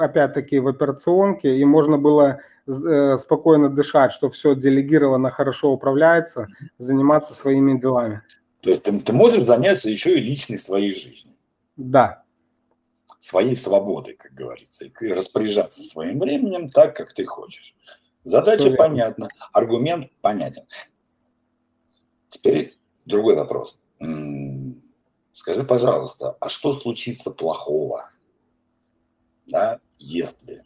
опять-таки 0.01 0.59
в 0.61 0.69
операционке, 0.69 1.57
и 1.57 1.65
можно 1.65 1.99
было 1.99 2.41
Э, 2.67 3.19
спокойно 3.19 3.69
дышать, 3.69 4.13
что 4.13 4.31
все 4.31 4.55
делегировано, 4.55 5.31
хорошо 5.31 5.71
управляется, 5.71 6.49
заниматься 6.79 7.35
своими 7.35 7.79
делами. 7.79 8.23
То 8.63 8.71
есть 8.71 8.85
ты, 8.85 9.01
ты 9.01 9.13
можешь 9.13 9.45
заняться 9.45 9.91
еще 9.91 10.17
и 10.19 10.23
личной 10.23 10.57
своей 10.57 10.95
жизнью. 10.95 11.35
Да. 11.77 12.25
Своей 13.19 13.55
свободой, 13.55 14.15
как 14.15 14.33
говорится, 14.33 14.87
и 14.87 15.13
распоряжаться 15.13 15.83
своим 15.83 16.19
временем 16.19 16.71
так, 16.71 16.97
как 16.97 17.13
ты 17.13 17.27
хочешь. 17.27 17.75
Задача 18.23 18.69
что 18.69 18.77
понятна, 18.77 19.29
аргумент 19.53 20.11
понятен. 20.23 20.65
Теперь 22.31 22.79
другой 23.05 23.37
вопрос. 23.37 23.79
Скажи, 25.35 25.65
пожалуйста, 25.65 26.39
а 26.41 26.49
что 26.49 26.73
случится 26.81 27.31
плохого, 27.31 28.11
да, 29.47 29.81
если 29.99 30.64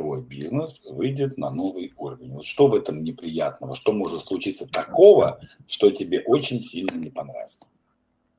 твой 0.00 0.22
бизнес 0.22 0.82
выйдет 0.88 1.36
на 1.36 1.50
новый 1.50 1.92
уровень. 1.98 2.32
Вот 2.32 2.46
что 2.46 2.68
в 2.68 2.74
этом 2.74 3.04
неприятного, 3.04 3.74
что 3.74 3.92
может 3.92 4.22
случиться 4.22 4.66
такого, 4.66 5.40
что 5.68 5.90
тебе 5.90 6.20
очень 6.20 6.58
сильно 6.58 6.96
не 6.96 7.10
понравится? 7.10 7.68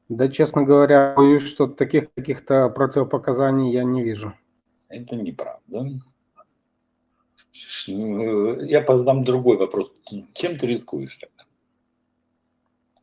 Да, 0.09 0.27
честно 0.27 0.63
говоря, 0.63 1.13
боюсь, 1.15 1.43
что 1.43 1.67
таких 1.67 2.11
каких-то 2.15 2.69
противопоказаний 2.69 3.71
я 3.71 3.83
не 3.83 4.03
вижу. 4.03 4.33
Это 4.89 5.15
неправда. 5.15 5.87
Я 7.85 8.85
задам 8.87 9.23
другой 9.23 9.57
вопрос. 9.57 9.93
Чем 10.33 10.57
ты 10.57 10.65
рискуешь 10.65 11.15
тогда? 11.17 11.43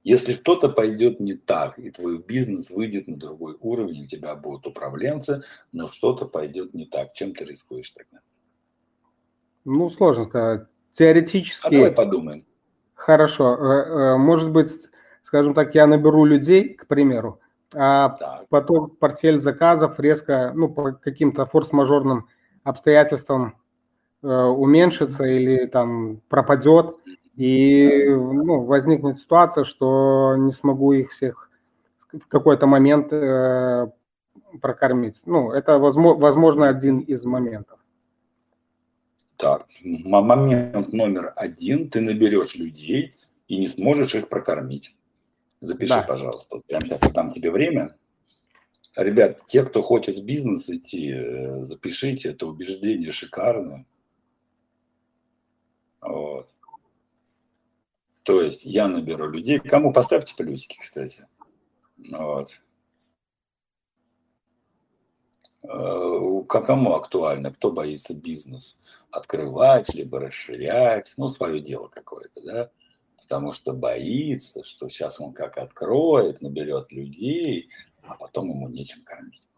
Если 0.03 0.33
что-то 0.33 0.69
пойдет 0.69 1.21
не 1.21 1.35
так, 1.35 1.79
и 1.79 1.91
твой 1.91 2.19
бизнес 2.19 2.71
выйдет 2.71 3.07
на 3.07 3.17
другой 3.17 3.57
уровень, 3.61 4.05
у 4.05 4.07
тебя 4.07 4.35
будут 4.35 4.67
управленцы, 4.67 5.43
но 5.71 5.89
что-то 5.89 6.25
пойдет 6.25 6.75
не 6.75 6.87
так, 6.87 7.13
чем 7.13 7.35
ты 7.35 7.45
рискуешь 7.45 7.91
тогда? 7.93 8.19
Ну, 9.69 9.91
сложно 9.91 10.25
сказать. 10.25 10.63
Теоретически... 10.95 11.67
А 11.67 11.71
давай 11.71 11.93
подумаем. 11.93 12.47
Хорошо. 12.95 13.55
Э, 13.55 14.15
э, 14.15 14.17
может 14.17 14.51
быть, 14.51 14.71
скажем 15.23 15.53
так, 15.53 15.75
я 15.75 15.87
наберу 15.87 16.25
людей, 16.25 16.73
к 16.73 16.87
примеру, 16.87 17.41
а 17.75 18.09
так. 18.11 18.47
потом 18.49 18.89
портфель 18.89 19.41
заказов 19.41 20.01
резко, 20.01 20.53
ну, 20.55 20.71
по 20.71 20.93
каким-то 20.93 21.45
форс-мажорным 21.45 22.29
обстоятельствам 22.65 23.57
э, 24.23 24.27
уменьшится 24.29 25.25
или 25.25 25.67
там 25.67 26.23
пропадет, 26.31 26.97
и 27.37 28.09
ну, 28.09 28.65
возникнет 28.65 29.19
ситуация, 29.19 29.65
что 29.65 30.35
не 30.39 30.53
смогу 30.53 30.93
их 30.93 31.11
всех 31.11 31.51
в 32.11 32.27
какой-то 32.27 32.67
момент 32.67 33.13
э, 33.13 33.89
прокормить. 34.63 35.21
Ну, 35.27 35.53
это 35.53 35.79
возможно, 35.79 36.21
возможно 36.21 36.69
один 36.69 37.01
из 37.01 37.27
моментов. 37.27 37.79
Так, 39.39 39.69
момент 39.85 40.93
номер 40.93 41.33
один, 41.37 41.89
ты 41.89 42.01
наберешь 42.01 42.57
людей, 42.57 43.15
и 43.47 43.57
не 43.57 43.69
сможешь 43.69 44.17
их 44.17 44.29
прокормить. 44.29 44.97
Запиши, 45.61 45.95
да. 45.95 46.03
пожалуйста. 46.03 46.61
Прямо 46.67 46.85
сейчас 46.85 47.01
я 47.03 47.11
дам 47.11 47.33
тебе 47.33 47.53
время. 47.53 47.97
Ребят, 48.97 49.47
те, 49.47 49.65
кто 49.65 49.81
хочет 49.81 50.19
в 50.19 50.25
бизнес 50.25 50.69
идти, 50.69 51.13
э, 51.13 51.63
запишите, 51.63 52.31
это 52.31 52.49
убеждение 52.49 53.13
шикарное. 53.13 53.87
Вот. 56.01 56.53
То 58.25 58.43
есть 58.43 58.65
я 58.65 58.89
наберу 58.89 59.31
людей. 59.31 59.61
Кому 59.61 59.93
поставьте 59.93 60.35
плюсики, 60.37 60.79
кстати. 60.79 61.29
Вот. 62.11 62.61
Э, 65.65 66.43
кому 66.49 66.95
актуально, 66.95 67.53
кто 67.53 67.73
боится 67.73 68.15
бизнес 68.15 68.79
открывать, 69.11 69.93
либо 69.95 70.21
расширять, 70.21 71.13
ну, 71.17 71.29
свое 71.29 71.61
дело 71.61 71.89
какое-то, 71.89 72.41
да, 72.45 72.71
потому 73.17 73.53
что 73.53 73.73
боится, 73.73 74.63
что 74.65 74.89
сейчас 74.89 75.21
он 75.21 75.33
как 75.33 75.59
откроет, 75.59 76.41
наберет 76.43 76.93
людей, 76.93 77.69
а 78.03 78.15
потом 78.15 78.51
ему 78.51 78.69
нечем 78.69 79.03
кормить. 79.05 79.49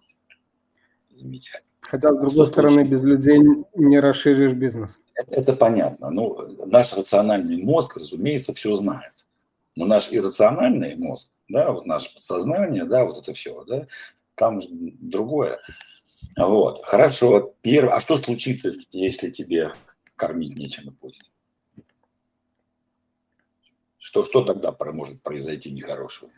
Замечательно. 1.11 1.67
Хотя, 1.81 2.09
с 2.09 2.13
другой 2.13 2.31
что 2.31 2.47
стороны, 2.47 2.87
случилось? 2.87 3.01
без 3.01 3.03
людей 3.03 3.41
не 3.75 4.01
расширишь 4.01 4.53
бизнес. 4.53 4.99
Это, 5.15 5.35
это 5.35 5.53
понятно. 5.55 6.11
Ну, 6.11 6.67
наш 6.67 6.93
рациональный 6.95 7.63
мозг, 7.63 7.97
разумеется, 7.97 8.55
все 8.55 8.75
знает. 8.77 9.13
Но 9.77 9.87
наш 9.87 10.13
иррациональный 10.13 10.97
мозг, 10.97 11.29
да, 11.49 11.73
вот 11.73 11.87
наше 11.87 12.13
подсознание, 12.15 12.85
да, 12.85 13.05
вот 13.05 13.19
это 13.19 13.33
все, 13.35 13.65
да, 13.65 13.87
там 14.41 14.59
другое. 14.71 15.61
Вот, 16.35 16.83
хорошо. 16.87 17.55
Первое, 17.61 17.95
а 17.95 18.01
что 18.01 18.17
случится, 18.17 18.73
если 18.91 19.29
тебе 19.29 19.73
кормить 20.17 20.57
нечем 20.57 20.89
и 20.89 20.93
будет? 20.99 21.23
Что, 23.99 24.25
что 24.25 24.43
тогда 24.43 24.75
может 24.93 25.23
произойти 25.23 25.71
нехорошего? 25.71 26.31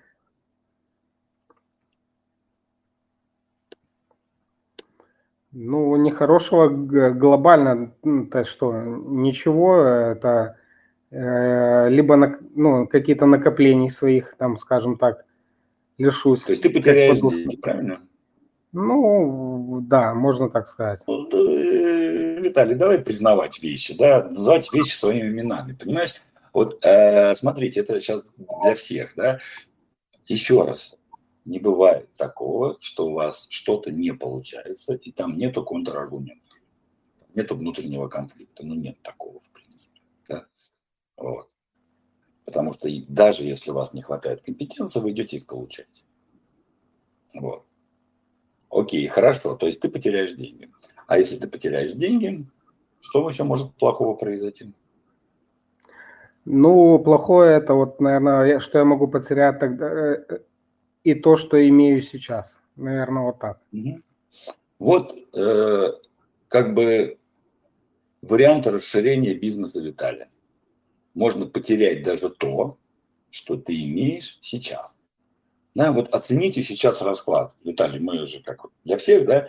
Ну, 5.52 5.94
нехорошего 5.94 6.68
глобально, 6.68 7.94
то 8.32 8.44
что, 8.44 8.72
ничего, 8.82 9.76
это 9.76 10.56
э, 11.10 11.88
либо 11.88 12.16
на, 12.16 12.38
ну, 12.56 12.88
какие-то 12.88 13.26
накопления 13.26 13.90
своих, 13.90 14.34
там, 14.38 14.58
скажем 14.58 14.98
так, 14.98 15.24
лишусь. 16.02 16.42
То 16.42 16.50
есть 16.50 16.62
ты 16.62 16.70
потеряешь 16.70 17.18
деньги, 17.18 17.56
правильно? 17.56 18.00
Ну, 18.72 19.80
да, 19.82 20.14
можно 20.14 20.48
так 20.48 20.68
сказать. 20.68 21.02
Ну, 21.06 21.28
э, 21.30 22.40
Виталий, 22.40 22.74
давай 22.74 22.98
признавать 22.98 23.62
вещи, 23.62 23.96
да, 23.96 24.24
называть 24.24 24.72
вещи 24.72 24.94
своими 24.94 25.28
именами, 25.28 25.74
понимаешь? 25.74 26.14
Вот 26.52 26.84
э, 26.84 27.34
смотрите, 27.34 27.80
это 27.80 28.00
сейчас 28.00 28.22
для 28.62 28.74
всех, 28.74 29.12
да. 29.14 29.40
Еще 30.26 30.62
раз, 30.62 30.98
не 31.44 31.58
бывает 31.58 32.12
такого, 32.14 32.78
что 32.80 33.08
у 33.08 33.12
вас 33.12 33.46
что-то 33.50 33.90
не 33.90 34.12
получается, 34.12 34.94
и 34.94 35.12
там 35.12 35.36
нету 35.36 35.64
контраргументов, 35.64 36.58
нету 37.34 37.56
внутреннего 37.56 38.08
конфликта, 38.08 38.64
ну 38.64 38.74
нет 38.74 39.00
такого 39.02 39.40
в 39.40 39.50
принципе, 39.50 40.00
да. 40.28 40.46
Вот. 41.16 41.51
Потому 42.44 42.72
что 42.72 42.88
даже 43.08 43.44
если 43.44 43.70
у 43.70 43.74
вас 43.74 43.94
не 43.94 44.02
хватает 44.02 44.42
компетенции, 44.42 45.00
вы 45.00 45.10
идете 45.10 45.36
их 45.36 45.46
получать. 45.46 46.04
Вот. 47.34 47.64
Окей, 48.68 49.06
хорошо, 49.06 49.54
то 49.54 49.66
есть 49.66 49.80
ты 49.80 49.88
потеряешь 49.88 50.32
деньги. 50.32 50.70
А 51.06 51.18
если 51.18 51.36
ты 51.36 51.46
потеряешь 51.46 51.92
деньги, 51.92 52.46
что 53.00 53.28
еще 53.28 53.44
может 53.44 53.74
плохого 53.74 54.14
произойти? 54.14 54.72
Ну, 56.44 56.98
плохое 56.98 57.56
это 57.58 57.74
вот, 57.74 58.00
наверное, 58.00 58.58
что 58.58 58.78
я 58.78 58.84
могу 58.84 59.06
потерять 59.06 59.60
тогда 59.60 59.86
э, 59.86 60.40
и 61.04 61.14
то, 61.14 61.36
что 61.36 61.68
имею 61.68 62.02
сейчас. 62.02 62.60
Наверное, 62.76 63.22
вот 63.22 63.38
так. 63.38 63.60
Вот 64.78 65.14
э, 65.34 65.92
как 66.48 66.74
бы 66.74 67.18
вариант 68.22 68.66
расширения 68.66 69.34
бизнеса 69.34 69.80
Виталия. 69.80 70.31
Можно 71.14 71.46
потерять 71.46 72.02
даже 72.02 72.30
то, 72.30 72.78
что 73.30 73.56
ты 73.56 73.72
имеешь 73.84 74.38
сейчас. 74.40 74.94
Да, 75.74 75.92
вот 75.92 76.08
оцените 76.14 76.62
сейчас 76.62 77.00
расклад. 77.02 77.54
Виталий, 77.64 78.00
мы 78.00 78.26
же 78.26 78.42
как 78.42 78.66
для 78.84 78.98
всех, 78.98 79.26
да? 79.26 79.48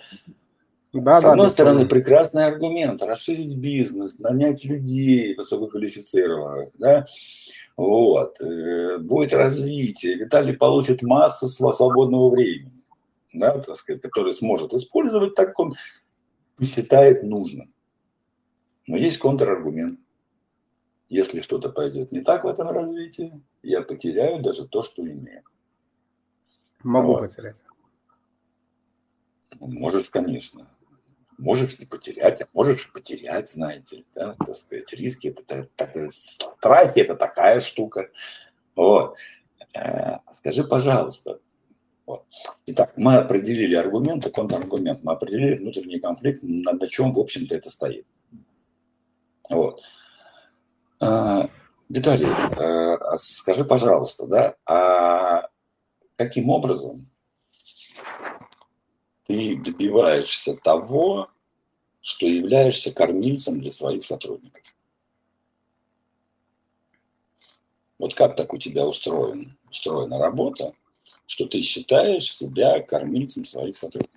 Да, 0.93 1.19
С 1.19 1.25
одной 1.25 1.47
да, 1.47 1.53
стороны, 1.53 1.87
прекрасный 1.87 2.45
аргумент, 2.45 3.01
расширить 3.01 3.57
бизнес, 3.57 4.13
нанять 4.19 4.63
людей 4.63 5.33
высококвалифицированных, 5.35 6.69
да, 6.77 7.07
вот, 7.75 8.39
э, 8.39 8.99
будет 8.99 9.33
развитие, 9.33 10.17
Виталий 10.17 10.55
получит 10.55 11.01
массу 11.01 11.47
свободного 11.47 12.29
времени, 12.29 12.83
да, 13.33 13.57
так 13.57 13.75
сказать, 13.75 14.03
который 14.03 14.33
сможет 14.33 14.71
использовать 14.75 15.33
так, 15.33 15.47
как 15.47 15.59
он 15.61 15.73
считает 16.61 17.23
нужным. 17.23 17.73
Но 18.85 18.95
есть 18.95 19.17
контраргумент. 19.17 19.99
Если 21.13 21.41
что-то 21.41 21.69
пойдет 21.69 22.11
не 22.11 22.21
так 22.21 22.43
в 22.43 22.47
этом 22.47 22.69
развитии, 22.69 23.39
я 23.61 23.83
потеряю 23.83 24.41
даже 24.41 24.67
то, 24.67 24.81
что 24.81 25.03
имею. 25.03 25.43
Могу 26.81 27.09
вот. 27.09 27.21
потерять. 27.29 27.57
Можешь, 29.59 30.09
конечно. 30.09 30.67
Можешь 31.37 31.77
не 31.77 31.85
потерять, 31.85 32.41
а 32.41 32.47
можешь 32.51 32.91
потерять, 32.91 33.47
знаете, 33.47 34.05
да, 34.15 34.35
так 34.39 34.55
сказать, 34.55 34.91
риски, 34.93 35.27
это, 35.27 35.69
это, 35.77 36.09
страхи, 36.09 37.01
это 37.01 37.15
такая 37.15 37.59
штука. 37.59 38.09
Вот. 38.75 39.15
Э, 39.75 40.17
скажи, 40.33 40.63
пожалуйста, 40.63 41.39
вот. 42.07 42.25
Итак, 42.65 42.93
мы 42.97 43.17
определили 43.17 43.75
аргумент 43.75 44.25
и 44.25 44.31
контраргумент, 44.31 45.03
мы 45.03 45.11
определили 45.11 45.57
внутренний 45.57 45.99
конфликт, 45.99 46.41
на, 46.41 46.71
на 46.71 46.87
чем, 46.87 47.13
в 47.13 47.19
общем-то, 47.19 47.53
это 47.53 47.69
стоит. 47.69 48.07
Вот. 49.51 49.79
А, 50.99 51.49
Виталий, 51.89 52.27
а 52.27 53.17
скажи, 53.17 53.63
пожалуйста, 53.63 54.25
да, 54.25 54.55
а 54.65 55.49
каким 56.15 56.49
образом 56.49 57.07
ты 59.27 59.57
добиваешься 59.57 60.55
того, 60.55 61.29
что 62.01 62.25
являешься 62.25 62.93
кормильцем 62.93 63.59
для 63.59 63.71
своих 63.71 64.03
сотрудников. 64.03 64.63
Вот 67.97 68.13
как 68.13 68.35
так 68.35 68.53
у 68.53 68.57
тебя 68.57 68.85
устроен, 68.85 69.57
устроена 69.69 70.17
работа, 70.19 70.73
что 71.25 71.47
ты 71.47 71.61
считаешь 71.61 72.33
себя 72.33 72.81
кормильцем 72.81 73.45
своих 73.45 73.77
сотрудников? 73.77 74.12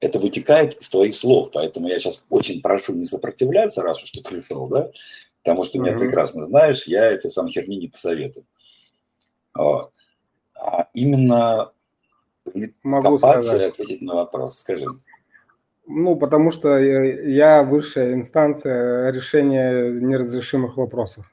Это 0.00 0.18
вытекает 0.18 0.74
из 0.74 0.88
твоих 0.90 1.14
слов, 1.14 1.50
поэтому 1.52 1.88
я 1.88 1.98
сейчас 1.98 2.24
очень 2.28 2.60
прошу 2.60 2.94
не 2.94 3.06
сопротивляться, 3.06 3.82
раз 3.82 4.02
уж 4.02 4.10
ты 4.10 4.22
пришел, 4.22 4.68
да, 4.68 4.90
потому 5.42 5.64
что 5.64 5.78
mm-hmm. 5.78 5.82
меня 5.82 5.98
прекрасно 5.98 6.46
знаешь, 6.46 6.84
я 6.84 7.10
это 7.10 7.30
сам 7.30 7.48
херни 7.48 7.76
не 7.76 7.88
посоветую. 7.88 8.46
Вот. 9.54 9.90
А 10.54 10.88
именно 10.92 11.72
Могу 12.82 13.18
копаться 13.18 13.50
сказать. 13.50 13.78
и 13.78 13.82
ответить 13.82 14.02
на 14.02 14.14
вопрос. 14.14 14.58
Скажи. 14.58 14.86
Ну, 15.86 16.16
потому 16.16 16.50
что 16.50 16.78
я 16.78 17.62
высшая 17.62 18.14
инстанция 18.14 19.10
решения 19.10 19.90
неразрешимых 19.90 20.76
вопросов. 20.76 21.30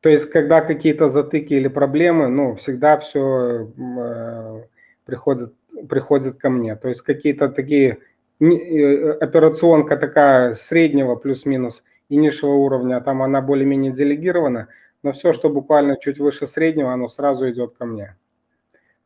То 0.00 0.08
есть, 0.08 0.30
когда 0.30 0.60
какие-то 0.60 1.10
затыки 1.10 1.54
или 1.54 1.68
проблемы, 1.68 2.28
ну, 2.28 2.54
всегда 2.54 2.98
все 2.98 3.68
э, 3.76 4.62
приходит, 5.04 5.52
приходит 5.88 6.38
ко 6.38 6.50
мне. 6.50 6.76
То 6.76 6.88
есть, 6.88 7.02
какие-то 7.02 7.48
такие, 7.48 7.98
э, 8.40 9.10
операционка 9.20 9.96
такая 9.96 10.54
среднего 10.54 11.16
плюс-минус 11.16 11.84
и 12.08 12.16
низшего 12.16 12.54
уровня, 12.54 13.00
там 13.00 13.22
она 13.22 13.40
более-менее 13.40 13.92
делегирована, 13.92 14.68
но 15.02 15.12
все, 15.12 15.32
что 15.32 15.50
буквально 15.50 15.96
чуть 15.96 16.18
выше 16.18 16.46
среднего, 16.46 16.92
оно 16.92 17.08
сразу 17.08 17.48
идет 17.50 17.74
ко 17.78 17.84
мне. 17.84 18.16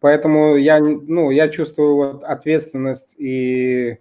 Поэтому 0.01 0.57
я, 0.57 0.81
ну, 0.81 1.31
я 1.31 1.49
чувствую 1.49 1.95
вот 1.95 2.25
ответственность 2.25 3.15
и, 3.19 3.99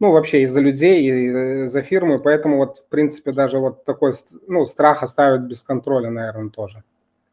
ну, 0.00 0.12
вообще 0.12 0.42
и 0.42 0.46
за 0.46 0.60
людей, 0.60 1.02
и 1.02 1.66
за 1.68 1.82
фирмы, 1.82 2.18
поэтому 2.18 2.58
вот, 2.58 2.78
в 2.78 2.84
принципе, 2.88 3.32
даже 3.32 3.58
вот 3.58 3.84
такой, 3.84 4.12
ну, 4.46 4.66
страх 4.66 5.02
оставить 5.02 5.42
без 5.42 5.62
контроля, 5.62 6.10
наверное, 6.10 6.50
тоже. 6.50 6.82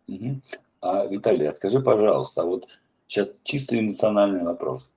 Угу. 0.08 0.40
А, 0.82 1.06
Виталий, 1.08 1.52
скажи, 1.56 1.80
пожалуйста, 1.82 2.44
а 2.44 2.46
вот 2.46 2.80
сейчас 3.08 3.30
чисто 3.44 3.80
эмоциональный 3.80 4.44
вопрос. 4.44 4.92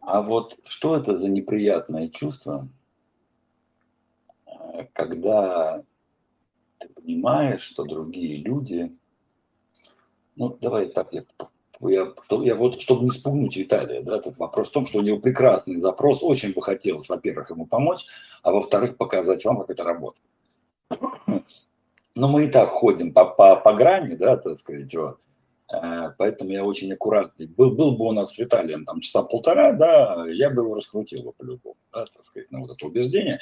А 0.00 0.22
вот 0.22 0.58
что 0.64 0.96
это 0.96 1.18
за 1.18 1.28
неприятное 1.28 2.08
чувство, 2.08 2.68
э, 4.46 4.86
когда 4.92 5.84
ты 6.78 6.88
понимаешь, 6.88 7.62
что 7.62 7.84
другие 7.84 8.36
люди, 8.36 8.96
ну, 10.36 10.56
давай 10.60 10.86
так, 10.86 11.12
я 11.12 11.24
я, 11.88 12.12
я 12.42 12.54
вот, 12.54 12.80
чтобы 12.80 13.04
не 13.04 13.10
спугнуть 13.10 13.56
Виталия, 13.56 14.02
да, 14.02 14.18
этот 14.18 14.36
вопрос 14.38 14.68
в 14.68 14.72
том, 14.72 14.86
что 14.86 14.98
у 14.98 15.02
него 15.02 15.18
прекрасный 15.18 15.80
запрос, 15.80 16.18
очень 16.22 16.52
бы 16.52 16.60
хотелось, 16.60 17.08
во-первых, 17.08 17.50
ему 17.50 17.66
помочь, 17.66 18.04
а 18.42 18.52
во-вторых, 18.52 18.96
показать 18.98 19.44
вам, 19.44 19.58
как 19.58 19.70
это 19.70 19.84
работает. 19.84 20.28
Но 22.14 22.28
мы 22.28 22.44
и 22.44 22.48
так 22.48 22.70
ходим 22.70 23.14
по, 23.14 23.24
по, 23.24 23.56
по 23.56 23.72
грани, 23.72 24.14
да, 24.14 24.36
так 24.36 24.58
сказать, 24.58 24.94
вот. 24.94 25.20
Э, 25.72 26.12
поэтому 26.18 26.50
я 26.50 26.64
очень 26.64 26.92
аккуратный. 26.92 27.46
Был, 27.46 27.72
был 27.72 27.96
бы 27.96 28.06
у 28.06 28.12
нас 28.12 28.34
с 28.34 28.38
Виталием 28.38 28.84
там 28.84 29.00
часа 29.00 29.22
полтора, 29.22 29.72
да, 29.72 30.26
я 30.28 30.50
бы 30.50 30.62
его 30.62 30.74
раскрутил 30.74 31.22
бы 31.22 31.32
по-любому, 31.32 31.76
да, 31.92 32.06
так 32.06 32.24
сказать, 32.24 32.50
на 32.50 32.60
вот 32.60 32.70
это 32.70 32.86
убеждение. 32.86 33.38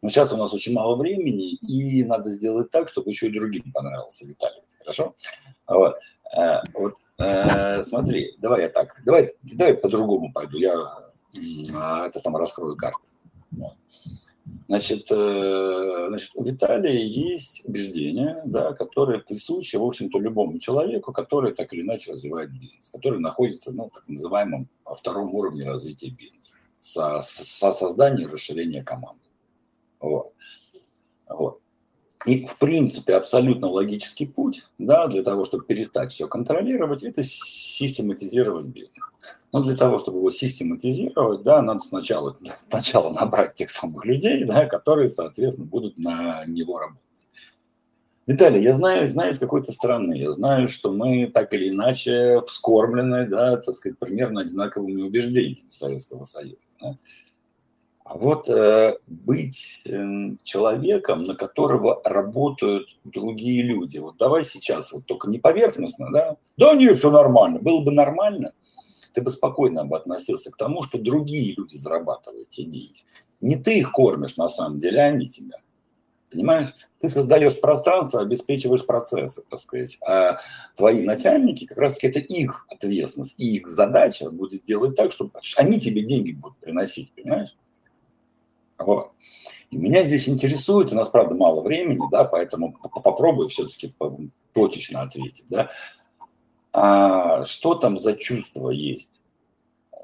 Но 0.00 0.08
сейчас 0.08 0.32
у 0.32 0.36
нас 0.36 0.52
очень 0.52 0.72
мало 0.72 0.96
времени, 0.96 1.54
и 1.54 2.04
надо 2.04 2.30
сделать 2.30 2.70
так, 2.70 2.88
чтобы 2.88 3.10
еще 3.10 3.28
и 3.28 3.32
другим 3.32 3.72
понравился 3.72 4.26
Виталий. 4.26 4.62
Хорошо? 4.78 5.14
Вот. 5.66 5.96
Э, 6.36 6.60
вот 6.74 6.94
э, 7.18 7.82
смотри, 7.84 8.36
давай 8.38 8.62
я 8.62 8.68
так, 8.68 9.00
давай, 9.04 9.34
давай 9.42 9.74
по-другому 9.74 10.32
пойду. 10.32 10.58
Я 10.58 10.74
это 11.34 12.20
там 12.20 12.36
раскрою 12.36 12.76
карты. 12.76 13.08
Вот. 13.52 13.74
Значит, 14.68 15.06
э, 15.10 16.06
значит, 16.08 16.30
у 16.34 16.42
Виталия 16.42 17.04
есть 17.04 17.64
убеждения, 17.64 18.42
да, 18.44 18.72
которые 18.72 19.20
присущи, 19.20 19.76
в 19.76 19.84
общем-то, 19.84 20.18
любому 20.18 20.58
человеку, 20.58 21.12
который 21.12 21.52
так 21.52 21.72
или 21.72 21.82
иначе 21.82 22.12
развивает 22.12 22.50
бизнес, 22.50 22.90
который 22.90 23.20
находится, 23.20 23.72
ну, 23.72 23.90
так 23.92 24.06
называемом 24.08 24.68
втором 24.84 25.34
уровне 25.34 25.64
развития 25.64 26.10
бизнеса, 26.10 26.56
со, 26.80 27.20
со 27.20 27.72
создания 27.72 28.24
и 28.24 28.26
расширения 28.26 28.82
команды. 28.82 29.20
Вот. 30.00 30.32
Вот. 31.28 31.61
И, 32.26 32.46
в 32.46 32.56
принципе, 32.56 33.14
абсолютно 33.16 33.68
логический 33.68 34.26
путь 34.26 34.66
да, 34.78 35.08
для 35.08 35.22
того, 35.22 35.44
чтобы 35.44 35.64
перестать 35.64 36.12
все 36.12 36.28
контролировать, 36.28 37.02
это 37.02 37.22
систематизировать 37.24 38.66
бизнес. 38.66 39.10
Но 39.52 39.62
для 39.62 39.76
того, 39.76 39.98
чтобы 39.98 40.18
его 40.18 40.30
систематизировать, 40.30 41.42
да, 41.42 41.60
надо 41.62 41.80
сначала, 41.80 42.36
сначала 42.68 43.10
набрать 43.12 43.54
тех 43.54 43.70
самых 43.70 44.04
людей, 44.04 44.44
да, 44.44 44.66
которые, 44.66 45.10
соответственно, 45.10 45.66
будут 45.66 45.98
на 45.98 46.44
него 46.46 46.78
работать. 46.78 47.02
Виталий, 48.24 48.62
я 48.62 48.76
знаю, 48.76 49.10
знаю 49.10 49.32
из 49.32 49.38
какой-то 49.38 49.72
страны, 49.72 50.14
я 50.14 50.30
знаю, 50.30 50.68
что 50.68 50.92
мы 50.92 51.26
так 51.26 51.52
или 51.52 51.70
иначе 51.70 52.40
вскормлены, 52.46 53.26
да, 53.26 53.56
так 53.56 53.76
сказать, 53.78 53.98
примерно 53.98 54.42
одинаковыми 54.42 55.02
убеждениями 55.02 55.68
Советского 55.70 56.24
Союза. 56.24 56.56
Да. 56.80 56.94
Вот 58.14 58.48
э, 58.48 58.98
быть 59.06 59.80
э, 59.86 60.36
человеком, 60.42 61.22
на 61.22 61.34
которого 61.34 62.00
работают 62.04 62.96
другие 63.04 63.62
люди. 63.62 63.98
Вот 63.98 64.16
давай 64.18 64.44
сейчас, 64.44 64.92
вот 64.92 65.06
только 65.06 65.28
не 65.30 65.38
поверхностно, 65.38 66.10
да? 66.12 66.36
Да 66.56 66.74
нет, 66.74 66.98
все 66.98 67.10
нормально. 67.10 67.58
Было 67.58 67.82
бы 67.82 67.90
нормально, 67.90 68.52
ты 69.14 69.22
бы 69.22 69.30
спокойно 69.30 69.84
бы 69.84 69.96
относился 69.96 70.50
к 70.50 70.56
тому, 70.56 70.82
что 70.82 70.98
другие 70.98 71.54
люди 71.56 71.76
зарабатывают 71.76 72.50
те 72.50 72.64
деньги. 72.64 73.00
Не 73.40 73.56
ты 73.56 73.78
их 73.78 73.92
кормишь 73.92 74.36
на 74.36 74.48
самом 74.48 74.78
деле, 74.78 75.00
а 75.00 75.06
они 75.06 75.28
тебя. 75.28 75.56
Понимаешь? 76.30 76.74
Ты 77.00 77.10
создаешь 77.10 77.60
пространство, 77.60 78.22
обеспечиваешь 78.22 78.86
процессы, 78.86 79.42
так 79.48 79.60
сказать. 79.60 79.98
А 80.06 80.38
твои 80.76 81.04
начальники, 81.04 81.66
как 81.66 81.78
раз 81.78 81.94
таки 81.94 82.06
это 82.06 82.20
их 82.20 82.66
ответственность 82.70 83.38
и 83.38 83.56
их 83.56 83.68
задача 83.68 84.30
будет 84.30 84.64
делать 84.64 84.96
так, 84.96 85.12
чтобы 85.12 85.32
они 85.56 85.80
тебе 85.80 86.02
деньги 86.02 86.32
будут 86.32 86.58
приносить, 86.58 87.12
понимаешь? 87.12 87.54
Вот. 88.78 89.12
И 89.70 89.76
меня 89.76 90.04
здесь 90.04 90.28
интересует, 90.28 90.92
у 90.92 90.96
нас, 90.96 91.08
правда, 91.08 91.34
мало 91.34 91.62
времени, 91.62 92.00
да, 92.10 92.24
поэтому 92.24 92.76
попробую 93.02 93.48
все-таки 93.48 93.94
точечно 94.52 95.02
ответить, 95.02 95.46
да. 95.48 95.70
А 96.72 97.44
что 97.44 97.74
там 97.74 97.98
за 97.98 98.14
чувство 98.14 98.70
есть? 98.70 99.20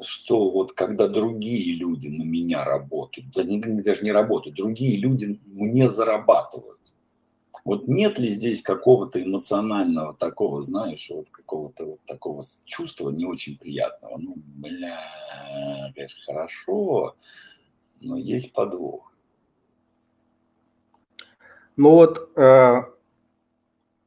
Что 0.00 0.48
вот 0.50 0.72
когда 0.72 1.08
другие 1.08 1.74
люди 1.74 2.08
на 2.08 2.22
меня 2.22 2.64
работают, 2.64 3.30
да 3.34 3.42
не, 3.42 3.58
даже 3.58 4.04
не 4.04 4.12
работают, 4.12 4.56
другие 4.56 4.96
люди 4.98 5.40
мне 5.46 5.90
зарабатывают. 5.90 6.78
Вот 7.64 7.88
нет 7.88 8.18
ли 8.18 8.30
здесь 8.30 8.62
какого-то 8.62 9.22
эмоционального 9.22 10.14
такого, 10.14 10.62
знаешь, 10.62 11.10
вот 11.10 11.28
какого-то 11.30 11.84
вот 11.84 12.00
такого 12.06 12.42
чувства 12.64 13.10
не 13.10 13.26
очень 13.26 13.58
приятного? 13.58 14.16
Ну, 14.18 14.34
бля, 14.36 15.92
конечно, 15.94 16.20
хорошо, 16.24 17.16
но 18.00 18.16
есть 18.16 18.52
подвох. 18.52 19.12
Ну 21.76 21.90
вот 21.90 22.30
э, 22.36 22.82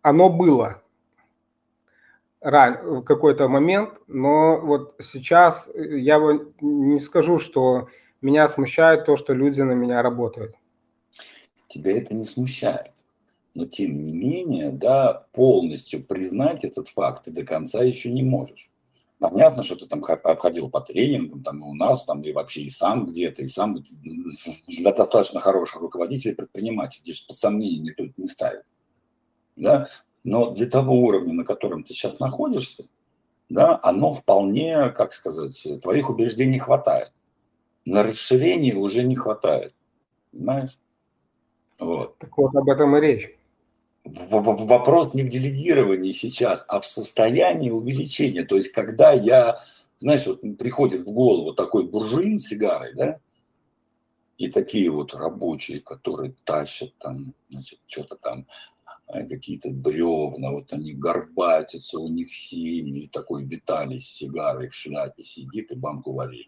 оно 0.02 0.30
было 0.30 0.82
в 2.42 3.04
какой-то 3.04 3.48
момент, 3.48 3.94
но 4.08 4.60
вот 4.60 4.96
сейчас 5.00 5.70
я 5.76 6.18
не 6.60 7.00
скажу, 7.00 7.40
что 7.40 7.88
меня 8.22 8.48
смущает 8.50 9.06
то, 9.06 9.16
что 9.16 9.34
люди 9.34 9.62
на 9.62 9.74
меня 9.74 10.02
работают. 10.02 10.56
Тебя 11.68 11.98
это 11.98 12.14
не 12.14 12.26
смущает. 12.26 12.92
Но 13.54 13.66
тем 13.66 14.00
не 14.00 14.12
менее, 14.12 14.72
да, 14.72 15.28
полностью 15.34 16.04
признать 16.04 16.64
этот 16.64 16.88
факт 16.88 17.26
ты 17.26 17.32
до 17.32 17.44
конца 17.44 17.84
еще 17.84 18.12
не 18.12 18.24
можешь. 18.24 18.72
Понятно, 19.22 19.62
что 19.62 19.76
ты 19.76 19.86
там 19.86 20.04
обходил 20.04 20.68
по 20.68 20.82
тренингам, 20.82 21.44
там 21.44 21.60
и 21.60 21.62
у 21.62 21.76
нас, 21.76 22.06
там 22.06 22.24
и 22.24 22.32
вообще 22.32 22.62
и 22.62 22.72
сам 22.72 23.06
где-то, 23.06 23.44
и 23.44 23.48
сам 23.48 23.78
достаточно 24.84 25.40
хороший 25.40 25.80
руководитель 25.80 26.32
и 26.32 26.34
предприниматель, 26.34 27.02
здесь 27.02 27.22
под 27.22 27.38
сомнение 27.38 27.82
никто 27.82 28.04
не 28.18 28.28
ставит. 28.28 28.64
Да? 29.56 29.90
Но 30.24 30.50
для 30.50 30.66
того 30.66 30.96
уровня, 30.96 31.34
на 31.36 31.46
котором 31.46 31.84
ты 31.84 31.94
сейчас 31.94 32.20
находишься, 32.20 32.86
да, 33.48 33.80
оно 33.84 34.12
вполне, 34.16 34.90
как 34.90 35.14
сказать, 35.14 35.68
твоих 35.84 36.10
убеждений 36.10 36.58
хватает. 36.58 37.14
На 37.86 38.02
расширение 38.02 38.74
уже 38.74 39.04
не 39.04 39.16
хватает. 39.16 39.76
Понимаешь? 40.32 40.80
Вот. 41.78 42.18
Так 42.18 42.36
вот 42.40 42.56
об 42.56 42.68
этом 42.68 42.98
и 42.98 43.02
речь 43.02 43.30
вопрос 44.04 45.14
не 45.14 45.24
в 45.24 45.30
делегировании 45.30 46.12
сейчас, 46.12 46.66
а 46.68 46.80
в 46.80 46.86
состоянии 46.86 47.70
увеличения. 47.70 48.44
То 48.44 48.58
есть, 48.58 48.72
когда 48.72 49.12
я, 49.12 49.58
знаешь, 50.00 50.26
вот 50.26 50.42
приходит 50.58 51.02
в 51.02 51.12
голову 51.12 51.54
такой 51.54 51.88
буржуин 51.88 52.40
с 52.40 52.48
сигарой, 52.48 52.94
да, 52.96 53.20
и 54.38 54.50
такие 54.50 54.90
вот 54.90 55.14
рабочие, 55.14 55.82
которые 55.82 56.34
тащат 56.44 56.96
там, 56.98 57.36
значит, 57.50 57.80
что-то 57.86 58.16
там, 58.16 58.48
э, 59.08 59.28
какие-то 59.28 59.70
бревна, 59.70 60.52
вот 60.52 60.74
они 60.74 60.94
горбатятся, 60.94 62.00
у 62.00 62.08
них 62.08 62.34
семьи, 62.34 63.08
такой 63.08 63.46
Виталий 63.46 64.00
с 64.00 64.08
сигарой 64.08 64.70
в 64.70 64.74
шляпе 64.74 65.24
сидит 65.24 65.72
и 65.72 65.76
банку 65.76 66.14
варенья. 66.14 66.46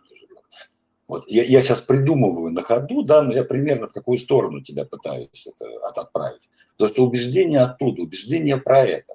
Вот 1.14 1.26
я, 1.28 1.44
я 1.44 1.62
сейчас 1.62 1.80
придумываю 1.80 2.52
на 2.52 2.64
ходу, 2.64 3.04
да, 3.04 3.22
но 3.22 3.34
я 3.34 3.44
примерно 3.44 3.88
в 3.88 3.94
какую 3.94 4.18
сторону 4.18 4.62
тебя 4.62 4.84
пытаюсь 4.84 5.46
это 5.46 5.66
отправить. 5.96 6.50
Потому 6.72 6.92
что 6.92 7.06
убеждение 7.06 7.60
оттуда, 7.60 8.02
убеждение 8.02 8.58
про 8.58 8.84
это. 8.84 9.14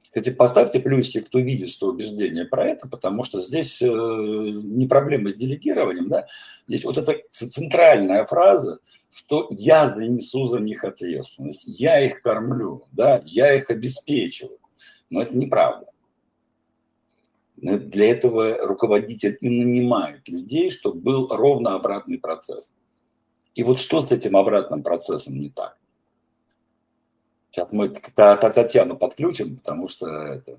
Кстати, 0.00 0.30
поставьте 0.30 0.80
плюсики, 0.80 1.20
кто 1.20 1.40
видит, 1.40 1.68
что 1.68 1.88
убеждение 1.88 2.46
про 2.46 2.70
это, 2.70 2.88
потому 2.88 3.22
что 3.22 3.42
здесь 3.42 3.82
э, 3.82 3.86
не 3.86 4.86
проблема 4.86 5.28
с 5.28 5.34
делегированием, 5.34 6.08
да, 6.08 6.26
здесь 6.66 6.86
вот 6.86 6.96
эта 6.96 7.16
центральная 7.28 8.24
фраза, 8.24 8.78
что 9.14 9.48
я 9.50 9.90
занесу 9.90 10.46
за 10.46 10.60
них 10.60 10.84
ответственность, 10.84 11.64
я 11.66 12.00
их 12.00 12.22
кормлю, 12.22 12.84
да, 12.92 13.20
я 13.26 13.54
их 13.54 13.68
обеспечиваю. 13.68 14.56
Но 15.10 15.20
это 15.20 15.36
неправда. 15.36 15.84
Для 17.56 18.10
этого 18.10 18.66
руководитель 18.66 19.38
и 19.40 19.48
нанимает 19.48 20.28
людей, 20.28 20.70
чтобы 20.70 21.00
был 21.00 21.28
ровно 21.28 21.74
обратный 21.74 22.18
процесс. 22.18 22.70
И 23.54 23.62
вот 23.62 23.78
что 23.78 24.02
с 24.02 24.10
этим 24.10 24.36
обратным 24.36 24.82
процессом 24.82 25.34
не 25.34 25.50
так? 25.50 25.76
Сейчас 27.50 27.68
мы 27.70 27.88
Татьяну 27.88 28.96
подключим, 28.96 29.58
потому 29.58 29.86
что 29.86 30.08
это, 30.08 30.58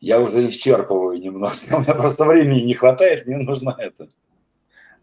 я 0.00 0.20
уже 0.20 0.48
исчерпываю 0.48 1.18
немножко. 1.18 1.74
У 1.76 1.80
меня 1.80 1.94
просто 1.94 2.24
времени 2.24 2.60
не 2.60 2.74
хватает, 2.74 3.26
мне 3.26 3.38
нужно 3.38 3.74
это. 3.76 4.08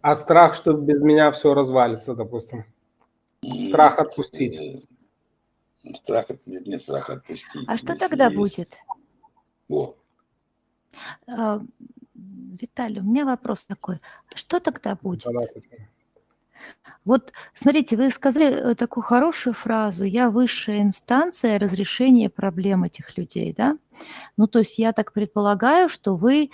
А 0.02 0.16
страх, 0.16 0.56
что 0.56 0.72
без 0.72 1.02
меня 1.02 1.32
все 1.34 1.54
развалится, 1.54 2.16
допустим? 2.16 2.64
Страх 3.68 4.00
отпустить. 4.00 4.58
Э, 4.58 5.94
страх, 5.96 6.28
нет, 6.46 6.66
нет 6.66 6.82
страха 6.82 7.14
отпустить. 7.14 7.66
А 7.68 7.78
что 7.78 7.98
тогда 7.98 8.28
есть. 8.28 8.38
будет? 8.38 8.70
Вот. 9.68 9.99
А, 11.28 11.62
Виталий, 12.16 13.02
у 13.02 13.04
меня 13.04 13.26
вопрос 13.26 13.64
такой. 13.64 14.00
Что 14.36 14.60
тогда 14.60 14.96
будет? 14.96 15.26
Вот 17.06 17.32
смотрите, 17.56 17.96
вы 17.96 18.12
сказали 18.12 18.72
э, 18.72 18.76
такую 18.76 19.04
хорошую 19.04 19.54
фразу 19.54 20.04
«я 20.04 20.30
высшая 20.30 20.82
инстанция 20.82 21.58
разрешения 21.58 22.30
проблем 22.30 22.84
этих 22.84 23.18
людей», 23.18 23.54
да? 23.58 23.78
Ну, 24.38 24.48
то 24.48 24.60
есть 24.60 24.78
я 24.78 24.92
так 24.92 25.14
предполагаю, 25.14 25.90
что 25.90 26.16
вы 26.16 26.52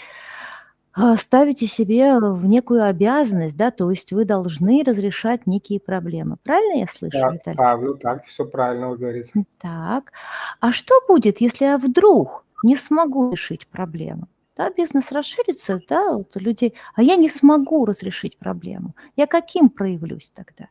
а, 0.94 1.18
ставите 1.18 1.68
себе 1.68 2.20
в 2.20 2.45
некую 2.45 2.86
обязанность, 2.86 3.57
да, 3.57 3.70
то 3.70 3.90
есть 3.91 4.14
вы 4.14 4.24
должны 4.24 4.82
разрешать 4.86 5.45
некие 5.45 5.80
проблемы. 5.80 6.38
Правильно 6.41 6.80
я 6.80 6.88
слышу, 6.88 7.20
да, 7.20 7.32
Виталий? 7.32 7.57
Правильно, 7.57 7.94
так, 7.95 8.26
все 8.26 8.45
правильно 8.45 8.90
вы 8.90 8.98
говорите. 8.98 9.32
Так, 9.60 10.14
а 10.62 10.72
что 10.72 10.95
будет, 11.07 11.41
если 11.41 11.78
вдруг 11.78 12.44
не 12.65 12.75
смогу 12.75 13.31
решить 13.31 13.67
проблему. 13.67 14.27
Да, 14.57 14.69
бизнес 14.69 15.11
расширится, 15.11 15.79
да, 15.87 16.13
вот 16.13 16.35
у 16.35 16.39
людей, 16.39 16.73
а 16.95 17.03
я 17.03 17.15
не 17.15 17.29
смогу 17.29 17.85
разрешить 17.85 18.37
проблему. 18.37 18.95
Я 19.15 19.27
каким 19.27 19.69
проявлюсь 19.69 20.31
тогда? 20.33 20.69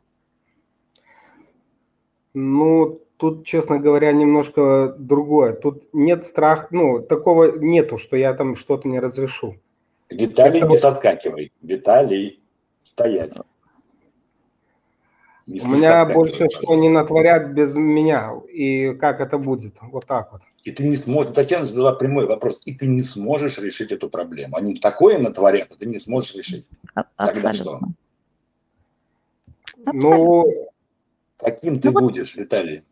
Ну, 2.33 3.01
тут, 3.17 3.47
честно 3.47 3.79
говоря, 3.79 4.13
немножко 4.13 4.97
другое. 4.99 5.53
Тут 5.53 5.85
нет 5.93 6.25
страха, 6.25 6.69
ну, 6.71 7.01
такого 7.01 7.59
нету, 7.59 7.99
что 7.99 8.17
я 8.17 8.35
там 8.35 8.57
что-то 8.57 8.89
не 8.89 8.99
разрешу. 9.01 9.57
Виталий, 10.11 10.59
Это 10.59 10.67
не 10.67 10.71
вот... 10.71 10.81
соскакивай. 10.81 11.53
Виталий, 11.63 12.41
стоять. 12.83 13.35
Не 15.47 15.61
У 15.61 15.67
меня 15.67 16.07
больше 16.07 16.49
что 16.49 16.75
не 16.75 16.89
натворят 16.89 17.51
без 17.51 17.75
меня, 17.75 18.33
и 18.51 18.95
как 18.95 19.21
это 19.21 19.37
будет, 19.37 19.75
вот 19.83 20.07
так 20.07 20.33
вот. 20.33 20.41
И 20.63 20.71
ты 20.71 20.85
не 20.85 20.97
сможешь, 20.97 21.35
Татьяна 21.35 21.67
задала 21.67 21.93
прямой 21.93 22.27
вопрос, 22.27 22.63
и 22.65 22.75
ты 22.75 22.87
не 22.87 23.03
сможешь 23.03 23.59
решить 23.59 23.93
эту 23.93 24.09
проблему. 24.09 24.57
Они 24.57 24.77
такое 24.77 25.19
натворят, 25.19 25.69
а 25.71 25.75
ты 25.77 25.85
не 25.85 25.99
сможешь 25.99 26.35
решить. 26.35 26.67
Абсолютно. 26.95 27.27
Тогда 27.27 27.53
что? 27.53 27.81
Ну, 29.93 30.47
каким 31.37 31.79
ты 31.79 31.91
ну, 31.91 32.01
будешь, 32.01 32.35
Виталий? 32.37 32.83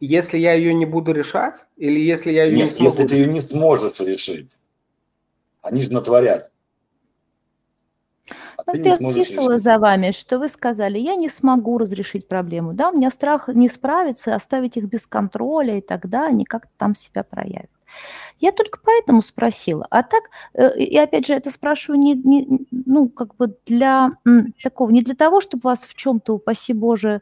Если 0.00 0.38
я 0.38 0.54
ее 0.54 0.72
не 0.72 0.86
буду 0.86 1.12
решать, 1.12 1.66
или 1.76 2.00
если 2.00 2.32
я 2.32 2.44
ее 2.44 2.56
Нет, 2.56 2.64
не 2.64 2.70
смогу 2.70 2.86
если 2.88 3.06
ты 3.06 3.14
ее 3.16 3.26
не 3.26 3.42
сможешь 3.42 4.00
решить, 4.00 4.56
они 5.60 5.82
же 5.82 5.92
натворят. 5.92 6.50
А 8.66 8.72
ты 8.72 8.90
описывала 8.90 9.58
за 9.58 9.78
вами, 9.78 10.12
что 10.12 10.38
вы 10.38 10.48
сказали, 10.48 10.98
я 10.98 11.14
не 11.14 11.28
смогу 11.28 11.78
разрешить 11.78 12.28
проблему. 12.28 12.72
Да, 12.72 12.90
у 12.90 12.96
меня 12.96 13.10
страх 13.10 13.48
не 13.48 13.68
справиться, 13.68 14.34
оставить 14.34 14.76
их 14.76 14.84
без 14.84 15.06
контроля, 15.06 15.78
и 15.78 15.80
тогда 15.80 16.26
они 16.26 16.44
как-то 16.44 16.70
там 16.78 16.94
себя 16.94 17.22
проявят. 17.22 17.70
Я 18.38 18.52
только 18.52 18.78
поэтому 18.82 19.20
спросила. 19.22 19.86
А 19.90 20.02
так, 20.02 20.22
э, 20.54 20.78
и 20.78 20.96
опять 20.96 21.26
же, 21.26 21.34
это 21.34 21.50
спрашиваю 21.50 21.98
не, 21.98 22.14
не 22.14 22.66
ну, 22.70 23.08
как 23.08 23.34
бы 23.36 23.56
для 23.66 24.12
такого, 24.62 24.90
не 24.90 25.02
для 25.02 25.14
того, 25.14 25.40
чтобы 25.40 25.62
вас 25.64 25.84
в 25.84 25.94
чем-то, 25.94 26.34
упаси 26.34 26.72
Боже, 26.72 27.20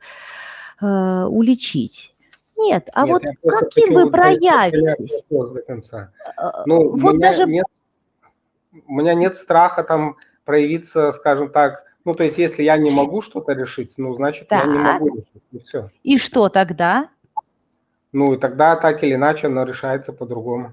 э, 0.80 1.24
уличить. 1.24 2.14
Нет, 2.56 2.88
а 2.92 3.06
нет, 3.06 3.22
вот 3.42 3.52
каким 3.60 3.94
вы 3.94 4.10
проявитесь? 4.10 5.22
До 5.30 5.62
конца. 5.62 6.12
Э, 6.36 6.62
ну, 6.66 6.96
вот 6.96 7.18
даже... 7.18 7.46
Нет, 7.46 7.66
у 8.86 8.92
меня 8.92 9.14
нет 9.14 9.36
страха 9.36 9.82
там 9.82 10.16
проявиться, 10.48 11.12
скажем 11.12 11.50
так, 11.50 11.84
ну, 12.06 12.14
то 12.14 12.24
есть, 12.24 12.38
если 12.38 12.62
я 12.62 12.78
не 12.78 12.90
могу 12.90 13.20
что-то 13.20 13.52
решить, 13.52 13.92
ну, 13.98 14.14
значит, 14.14 14.48
так. 14.48 14.64
я 14.64 14.72
не 14.72 14.78
могу 14.78 15.08
решить, 15.08 15.42
и 15.52 15.58
все. 15.58 15.90
И 16.02 16.16
что 16.16 16.48
тогда? 16.48 17.10
Ну, 18.12 18.32
и 18.32 18.38
тогда 18.38 18.74
так 18.76 19.04
или 19.04 19.14
иначе 19.14 19.48
оно 19.48 19.64
решается 19.64 20.14
по-другому. 20.14 20.72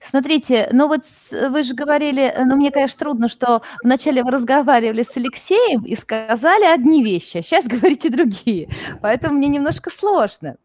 Смотрите, 0.00 0.68
ну 0.70 0.86
вот 0.86 1.00
вы 1.32 1.64
же 1.64 1.74
говорили, 1.74 2.32
ну 2.38 2.54
мне, 2.54 2.70
конечно, 2.70 3.00
трудно, 3.00 3.28
что 3.28 3.62
вначале 3.82 4.22
вы 4.22 4.30
разговаривали 4.30 5.02
с 5.02 5.16
Алексеем 5.16 5.84
и 5.84 5.96
сказали 5.96 6.64
одни 6.64 7.02
вещи, 7.02 7.38
а 7.38 7.42
сейчас 7.42 7.66
говорите 7.66 8.08
другие, 8.08 8.68
поэтому 9.02 9.38
мне 9.38 9.48
немножко 9.48 9.90
сложно. 9.90 10.56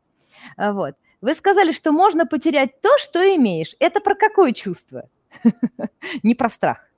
А 0.56 0.72
вот. 0.74 0.94
Вы 1.22 1.34
сказали, 1.34 1.72
что 1.72 1.92
можно 1.92 2.28
потерять 2.28 2.80
то, 2.80 2.96
что 3.00 3.20
имеешь. 3.36 3.76
Это 3.80 4.02
про 4.02 4.14
какое 4.14 4.54
чувство? 4.54 5.10
Не 6.24 6.36
про 6.36 6.50
страх. 6.50 6.89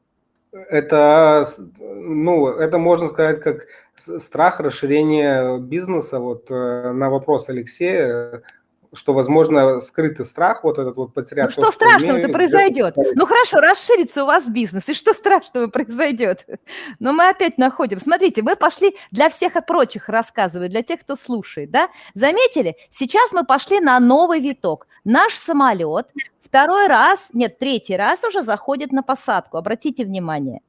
Это, 0.52 1.48
ну, 1.80 2.48
это 2.48 2.78
можно 2.78 3.08
сказать 3.08 3.40
как 3.40 3.68
страх 3.96 4.60
расширения 4.60 5.58
бизнеса. 5.58 6.20
Вот 6.20 6.52
э, 6.52 6.92
на 6.92 7.10
вопрос 7.10 7.48
Алексея, 7.48 8.44
что, 8.94 9.14
возможно, 9.14 9.80
скрытый 9.80 10.26
страх, 10.26 10.64
вот 10.64 10.78
этот 10.78 10.98
вот 10.98 11.14
потерять... 11.14 11.46
Ну, 11.56 11.64
что, 11.64 11.72
страшного-то 11.72 12.28
произойдет? 12.30 12.96
Ну, 12.98 13.26
хорошо, 13.26 13.62
расширится 13.62 14.24
у 14.24 14.28
вас 14.28 14.50
бизнес, 14.50 14.90
и 14.90 14.94
что 14.94 15.14
страшного 15.14 15.68
произойдет? 15.68 16.46
Но 17.00 17.14
мы 17.14 17.30
опять 17.30 17.58
находим... 17.58 18.00
Смотрите, 18.00 18.42
мы 18.42 18.58
пошли 18.58 18.98
для 19.12 19.30
всех 19.30 19.54
прочих 19.66 20.10
рассказывать, 20.10 20.72
для 20.72 20.84
тех, 20.84 21.00
кто 21.02 21.16
слушает, 21.16 21.72
да? 21.72 21.90
Заметили? 22.14 22.76
Сейчас 22.90 23.32
мы 23.32 23.46
пошли 23.46 23.80
на 23.80 23.98
новый 24.00 24.42
виток. 24.42 24.88
Наш 25.06 25.36
самолет 25.36 26.08
второй 26.52 26.88
раз, 26.88 27.30
нет, 27.32 27.60
третий 27.60 27.96
раз 27.96 28.26
уже 28.26 28.44
заходит 28.44 28.92
на 28.92 29.04
посадку, 29.04 29.56
обратите 29.56 30.04
внимание. 30.04 30.60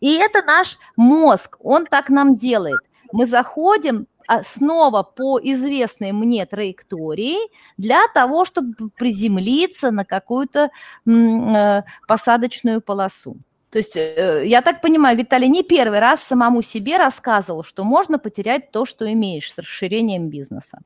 И 0.00 0.14
это 0.14 0.42
наш 0.42 0.78
мозг, 0.96 1.56
он 1.60 1.86
так 1.86 2.08
нам 2.08 2.36
делает. 2.36 2.78
Мы 3.10 3.26
заходим 3.26 4.06
а, 4.28 4.44
снова 4.44 5.02
по 5.02 5.40
известной 5.42 6.12
мне 6.12 6.46
траектории 6.46 7.36
для 7.76 8.06
того, 8.14 8.44
чтобы 8.44 8.90
приземлиться 8.96 9.90
на 9.90 10.04
какую-то 10.04 10.70
э, 11.04 11.82
посадочную 12.06 12.80
полосу. 12.80 13.36
То 13.70 13.78
есть, 13.78 13.96
э, 13.96 14.44
я 14.46 14.62
так 14.62 14.80
понимаю, 14.80 15.18
Виталий 15.18 15.48
не 15.48 15.64
первый 15.64 15.98
раз 15.98 16.22
самому 16.22 16.62
себе 16.62 16.96
рассказывал, 16.96 17.64
что 17.64 17.82
можно 17.82 18.20
потерять 18.20 18.70
то, 18.70 18.84
что 18.84 19.12
имеешь 19.12 19.52
с 19.52 19.58
расширением 19.58 20.28
бизнеса. 20.28 20.78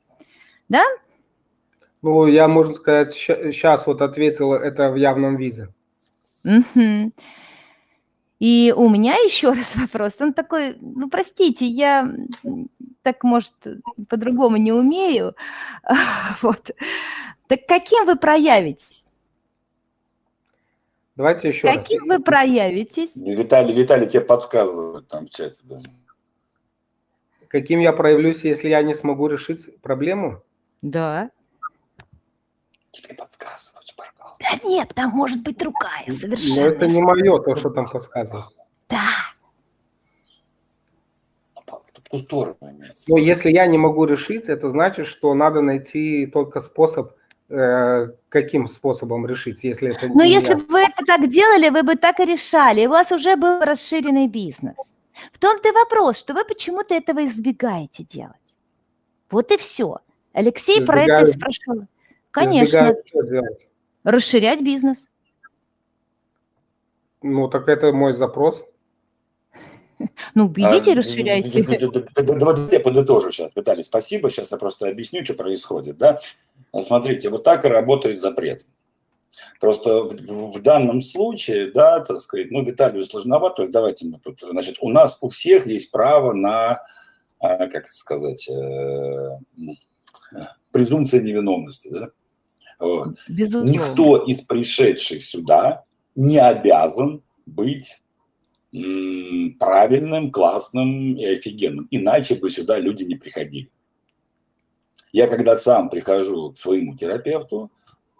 Да? 0.71 0.83
Ну, 2.03 2.27
я, 2.27 2.49
можно 2.49 2.75
сказать, 2.75 3.13
сейчас 3.13 3.87
вот 3.87 4.03
ответила 4.03 4.57
это 4.57 4.91
в 4.91 4.97
явном 4.97 5.37
виде. 5.37 5.69
Угу. 6.45 7.13
И 8.39 8.73
у 8.77 8.89
меня 8.89 9.15
еще 9.15 9.51
раз 9.51 9.75
вопрос. 9.75 10.21
Он 10.21 10.33
такой, 10.33 10.77
ну, 10.81 11.11
простите, 11.11 11.67
я 11.67 12.09
так, 13.03 13.25
может, 13.25 13.55
по-другому 14.09 14.57
не 14.57 14.73
умею. 14.73 15.35
Вот. 16.43 16.71
Так 17.49 17.67
каким 17.67 18.05
вы 18.05 18.17
проявитесь? 18.17 19.07
Давайте 21.17 21.49
еще 21.49 21.67
Каким 21.67 22.09
раз. 22.09 22.19
вы 22.19 22.25
проявитесь? 22.25 23.17
Виталий, 23.17 23.75
Виталий 23.75 24.07
тебе 24.07 24.21
подсказывает 24.21 25.09
там 25.09 25.27
в 25.27 25.31
чате. 25.31 25.61
Да. 25.65 25.81
Каким 27.49 27.81
я 27.81 27.93
проявлюсь, 27.93 28.45
если 28.45 28.69
я 28.69 28.83
не 28.83 28.95
смогу 28.95 29.27
решить 29.27 29.81
проблему? 29.81 30.43
Да. 30.81 31.31
Тебе 32.91 33.15
подсказывают, 33.15 33.95
пожалуйста. 33.97 34.39
Да 34.41 34.69
нет, 34.69 34.93
там 34.95 35.11
может 35.11 35.43
быть 35.43 35.59
другая 35.59 36.07
совершенно. 36.11 36.71
Но 36.71 36.77
это 36.77 36.87
не 36.87 37.01
мое, 37.03 37.39
то, 37.41 37.55
что 37.57 37.71
там 37.71 37.89
подсказывают. 37.89 38.47
Да. 38.89 39.03
Но 42.11 43.19
если 43.19 43.51
я 43.51 43.67
не 43.67 43.77
могу 43.77 44.07
решить, 44.07 44.49
это 44.49 44.71
значит, 44.71 45.07
что 45.07 45.35
надо 45.35 45.61
найти 45.61 46.27
только 46.27 46.61
способ, 46.61 47.13
э, 47.51 48.09
каким 48.31 48.67
способом 48.69 49.27
решить, 49.27 49.63
если 49.63 49.91
это 49.91 50.09
Но 50.09 50.25
если 50.25 50.55
бы 50.55 50.65
вы 50.69 50.81
это 50.81 51.05
так 51.07 51.29
делали, 51.29 51.69
вы 51.69 51.83
бы 51.83 51.97
так 51.97 52.21
и 52.21 52.25
решали, 52.25 52.87
у 52.87 52.91
вас 52.91 53.13
уже 53.13 53.37
был 53.37 53.61
расширенный 53.61 54.27
бизнес. 54.27 54.77
В 55.33 55.39
том-то 55.39 55.69
и 55.69 55.73
вопрос, 55.73 56.19
что 56.19 56.33
вы 56.33 56.45
почему-то 56.45 56.95
этого 56.95 57.25
избегаете 57.27 58.05
делать. 58.05 58.37
Вот 59.31 59.53
и 59.53 59.59
все. 59.59 59.99
Алексей 60.33 60.79
Избегаю. 60.79 61.07
про 61.07 61.15
это 61.15 61.33
спрашивал. 61.33 61.87
Конечно. 62.31 62.95
Расширять 64.05 64.63
бизнес. 64.63 65.07
Ну, 67.23 67.49
так 67.49 67.69
это 67.69 67.93
мой 67.93 68.15
запрос. 68.15 68.65
Ну, 70.35 70.49
берите 70.49 70.91
и 70.91 70.93
а, 70.95 70.97
расширяйте. 70.97 71.63
Давайте 72.15 72.77
я 72.77 72.81
подытожу 72.81 73.33
сейчас, 73.33 73.51
Виталий, 73.57 73.83
спасибо. 73.83 74.31
Сейчас 74.31 74.53
я 74.53 74.59
просто 74.59 74.89
объясню, 74.89 75.25
что 75.25 75.35
происходит. 75.35 75.99
Да? 75.99 76.21
Смотрите, 76.87 77.31
вот 77.31 77.43
так 77.43 77.65
и 77.65 77.69
работает 77.69 78.21
запрет. 78.21 78.65
Просто 79.61 80.05
в, 80.05 80.53
в 80.53 80.63
данном 80.63 81.03
случае, 81.03 81.73
да, 81.73 82.01
так 82.01 82.19
сказать, 82.19 82.51
ну, 82.51 82.65
Виталию 82.65 83.05
сложновато, 83.05 83.57
то 83.57 83.63
есть 83.63 83.73
давайте 83.73 84.07
мы 84.07 84.19
тут, 84.19 84.41
значит, 84.41 84.77
у 84.81 84.89
нас 84.89 85.19
у 85.21 85.29
всех 85.29 85.67
есть 85.67 85.91
право 85.91 86.33
на, 86.33 86.83
а, 87.41 87.67
как 87.67 87.89
сказать, 87.89 88.49
э, 88.49 89.39
презумпция 90.79 91.21
невиновности, 91.21 91.89
да? 91.89 92.11
Безусловно. 93.29 93.69
Никто 93.69 94.19
из 94.19 94.39
пришедших 94.43 95.25
сюда 95.25 95.85
не 96.15 96.39
обязан 96.39 97.23
быть 97.47 98.01
правильным, 99.59 100.31
классным 100.31 101.17
и 101.17 101.25
офигенным. 101.25 101.89
Иначе 101.91 102.37
бы 102.37 102.51
сюда 102.51 102.79
люди 102.79 103.03
не 103.03 103.17
приходили. 103.17 103.71
Я 105.13 105.27
когда 105.27 105.59
сам 105.59 105.91
прихожу 105.91 106.53
к 106.53 106.59
своему 106.59 106.97
терапевту, 106.97 107.73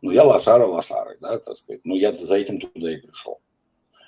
ну, 0.03 0.11
я 0.11 0.25
лошара 0.25 0.67
лошары, 0.67 1.19
да, 1.21 1.39
так 1.39 1.55
сказать, 1.55 1.83
ну, 1.85 1.95
я 1.95 2.17
за 2.17 2.35
этим 2.35 2.59
туда 2.61 2.91
и 2.91 2.97
пришел. 2.97 3.41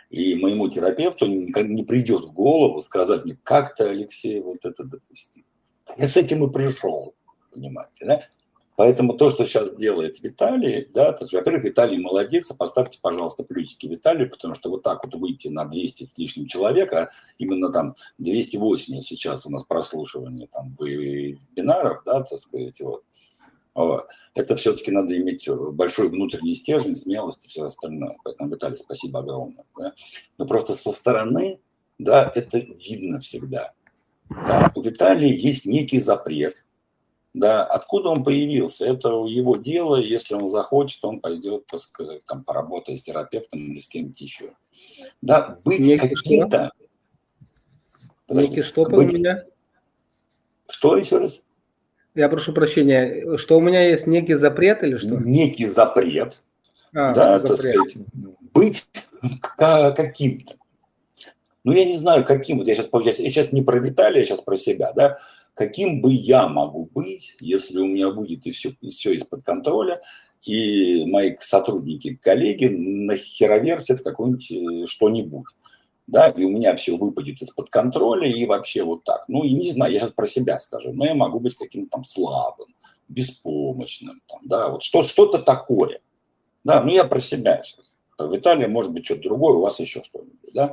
И 0.09 0.35
моему 0.35 0.69
терапевту 0.69 1.27
не 1.27 1.85
придет 1.85 2.25
в 2.25 2.33
голову 2.33 2.81
сказать 2.83 3.25
мне, 3.25 3.39
как 3.45 3.77
ты, 3.77 3.85
Алексей, 3.85 4.41
вот 4.41 4.65
это 4.65 4.83
допустил. 4.83 5.45
Я 5.97 6.09
с 6.09 6.17
этим 6.17 6.45
и 6.45 6.53
пришел, 6.53 7.15
понимаете, 7.53 8.07
да? 8.07 8.23
Поэтому 8.81 9.13
то, 9.13 9.29
что 9.29 9.45
сейчас 9.45 9.77
делает 9.77 10.23
Виталий, 10.23 10.89
да, 10.95 11.13
то 11.13 11.25
есть, 11.25 11.35
во-первых, 11.35 11.65
Виталий 11.65 11.99
молодец, 11.99 12.51
а 12.51 12.55
поставьте, 12.55 12.99
пожалуйста, 13.03 13.43
плюсики 13.45 13.85
Виталию, 13.85 14.31
потому 14.31 14.55
что 14.55 14.71
вот 14.71 14.83
так 14.83 15.05
вот 15.05 15.15
выйти 15.17 15.49
на 15.49 15.67
200 15.67 16.05
с 16.05 16.17
лишним 16.17 16.47
человек, 16.47 16.91
а 16.95 17.11
именно 17.37 17.71
там 17.71 17.95
280 18.17 19.07
сейчас 19.07 19.45
у 19.45 19.51
нас 19.51 19.65
прослушивание 19.65 20.47
там 20.51 20.75
вебинаров, 20.81 22.05
да, 22.07 22.23
так 22.23 22.39
сказать, 22.39 22.81
вот, 22.81 23.05
Это 24.33 24.57
все-таки 24.57 24.91
надо 24.91 25.15
иметь 25.15 25.47
большой 25.73 26.09
внутренний 26.09 26.55
стержень, 26.55 26.97
смелость 26.97 27.45
и 27.45 27.49
все 27.51 27.67
остальное. 27.67 28.17
Поэтому, 28.25 28.49
Виталий, 28.49 28.79
спасибо 28.79 29.21
огромное. 29.21 29.67
Да? 29.79 29.93
Но 30.39 30.47
просто 30.47 30.75
со 30.75 30.95
стороны, 30.95 31.61
да, 31.99 32.33
это 32.35 32.57
видно 32.57 33.21
всегда. 33.21 33.75
Да, 34.31 34.73
у 34.75 34.81
Виталия 34.81 35.35
есть 35.35 35.67
некий 35.67 36.01
запрет. 36.01 36.65
Да, 37.33 37.65
откуда 37.65 38.09
он 38.09 38.25
появился? 38.25 38.87
Это 38.87 39.09
его 39.27 39.57
дело. 39.57 39.97
Если 39.97 40.35
он 40.35 40.49
захочет, 40.51 41.05
он 41.05 41.21
пойдет, 41.21 41.67
так 41.67 41.81
сказать, 41.81 42.25
там, 42.27 42.43
поработать 42.43 42.99
с 42.99 43.03
терапевтом 43.03 43.61
или 43.61 43.81
с 43.81 43.89
кем-то 43.89 44.23
еще. 44.23 44.53
Да, 45.23 45.59
быть 45.65 46.01
каким-то... 46.01 46.73
Некий 48.29 48.63
что 48.63 48.85
быть... 48.85 49.13
у 49.13 49.17
меня? 49.17 49.45
Что 50.69 50.97
еще 50.97 51.19
раз? 51.19 51.43
Я 52.15 52.29
прошу 52.29 52.53
прощения, 52.53 53.37
что 53.37 53.59
у 53.59 53.61
меня 53.61 53.89
есть 53.89 54.07
некий 54.07 54.35
запрет 54.35 54.83
или 54.83 54.99
что? 54.99 55.17
Некий 55.21 55.67
запрет. 55.67 56.43
А, 56.93 57.13
да, 57.13 57.39
запрет. 57.39 57.49
так 57.49 57.59
сказать, 57.59 57.97
быть 58.53 58.89
каким-то. 59.97 60.55
Ну, 61.63 61.73
я 61.73 61.85
не 61.85 61.99
знаю, 61.99 62.25
каким. 62.25 62.63
Я 62.63 62.75
сейчас, 62.75 63.19
я 63.19 63.31
сейчас 63.31 63.53
не 63.53 63.63
про 63.63 63.79
Виталия, 63.79 64.21
я 64.21 64.25
сейчас 64.25 64.41
про 64.41 64.57
себя, 64.57 64.93
да. 64.93 65.19
Каким 65.61 66.01
бы 66.01 66.11
я 66.11 66.49
могу 66.49 66.87
быть, 66.87 67.37
если 67.39 67.81
у 67.81 67.85
меня 67.85 68.11
будет 68.11 68.47
и 68.47 68.51
все, 68.51 68.73
и 68.81 68.89
все 68.89 69.13
из-под 69.13 69.45
контроля, 69.45 70.01
и 70.43 71.05
мои 71.05 71.37
сотрудники, 71.39 72.17
коллеги 72.17 72.65
нахеровертят 72.65 74.01
какое-нибудь 74.01 74.51
э, 74.53 74.87
что-нибудь 74.87 75.45
да, 76.07 76.29
и 76.29 76.45
у 76.45 76.49
меня 76.49 76.75
все 76.77 76.97
выпадет 76.97 77.43
из-под 77.43 77.69
контроля 77.69 78.27
и 78.27 78.47
вообще 78.47 78.85
вот 78.85 79.05
так. 79.05 79.27
Ну, 79.29 79.45
и 79.45 79.53
не 79.53 79.71
знаю, 79.73 79.93
я 79.93 80.01
сейчас 80.01 80.13
про 80.13 80.27
себя 80.27 80.59
скажу, 80.61 80.95
но 80.95 81.05
я 81.05 81.15
могу 81.15 81.41
быть 81.41 81.55
каким-то 81.57 81.91
там 81.91 82.05
слабым, 82.07 82.75
беспомощным, 83.09 84.23
там, 84.29 84.41
да, 84.45 84.71
вот 84.71 84.83
что, 84.83 85.03
что-то 85.03 85.41
такое. 85.41 86.01
Да, 86.65 86.83
ну 86.83 86.91
я 86.91 87.05
про 87.05 87.21
себя 87.21 87.63
сейчас. 87.63 87.95
В 88.17 88.35
Италии 88.35 88.67
может 88.67 88.95
быть 88.95 89.05
что-то 89.05 89.25
другое, 89.25 89.57
у 89.57 89.61
вас 89.61 89.79
еще 89.79 90.03
что-нибудь, 90.03 90.55
да. 90.55 90.73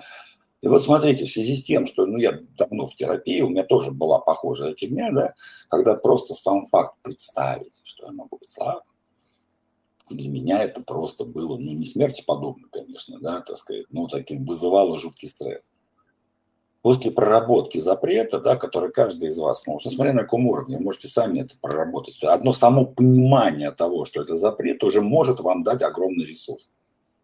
И 0.61 0.67
вот 0.67 0.83
смотрите, 0.83 1.25
в 1.25 1.29
связи 1.29 1.55
с 1.55 1.63
тем, 1.63 1.85
что 1.85 2.05
ну, 2.05 2.17
я 2.17 2.39
давно 2.57 2.87
в 2.87 2.95
терапии, 2.95 3.41
у 3.41 3.49
меня 3.49 3.63
тоже 3.63 3.91
была 3.91 4.19
похожая 4.19 4.73
фигня, 4.75 5.11
да, 5.11 5.33
когда 5.69 5.95
просто 5.95 6.33
сам 6.33 6.67
факт 6.67 6.95
представить, 7.03 7.81
что 7.83 8.07
я 8.07 8.11
могу 8.11 8.37
быть 8.37 8.49
слабым, 8.49 8.81
для 10.09 10.29
меня 10.29 10.63
это 10.63 10.81
просто 10.81 11.25
было, 11.25 11.57
ну, 11.57 11.71
не 11.73 11.85
смерти 11.85 12.23
подобно, 12.25 12.67
конечно, 12.71 13.19
да, 13.19 13.41
так 13.41 13.57
сказать, 13.57 13.85
но 13.91 14.07
таким 14.07 14.45
вызывало 14.45 14.97
жуткий 14.97 15.27
стресс. 15.27 15.63
После 16.81 17.11
проработки 17.11 17.79
запрета, 17.79 18.39
да, 18.39 18.55
который 18.55 18.91
каждый 18.91 19.29
из 19.29 19.37
вас 19.37 19.67
может, 19.67 19.91
несмотря 19.91 20.13
на 20.13 20.21
каком 20.21 20.47
уровне, 20.47 20.79
можете 20.79 21.07
сами 21.07 21.41
это 21.41 21.55
проработать. 21.59 22.23
Одно 22.23 22.53
само 22.53 22.85
понимание 22.85 23.71
того, 23.71 24.05
что 24.05 24.21
это 24.21 24.37
запрет, 24.37 24.83
уже 24.83 25.01
может 25.01 25.39
вам 25.41 25.63
дать 25.63 25.81
огромный 25.81 26.25
ресурс. 26.25 26.69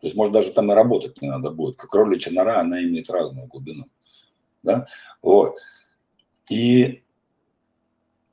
То 0.03 0.07
есть, 0.07 0.17
может, 0.17 0.34
даже 0.34 0.51
там 0.51 0.69
и 0.69 0.75
работать 0.75 1.21
не 1.21 1.30
надо 1.30 1.49
будет. 1.49 1.77
Как 1.77 1.89
кроличья 1.89 2.34
нора, 2.34 2.59
она 2.59 2.84
имеет 2.84 3.09
разную 3.09 3.47
глубину. 3.47 3.85
Да? 4.61 4.85
Вот. 5.21 5.55
И 6.49 7.03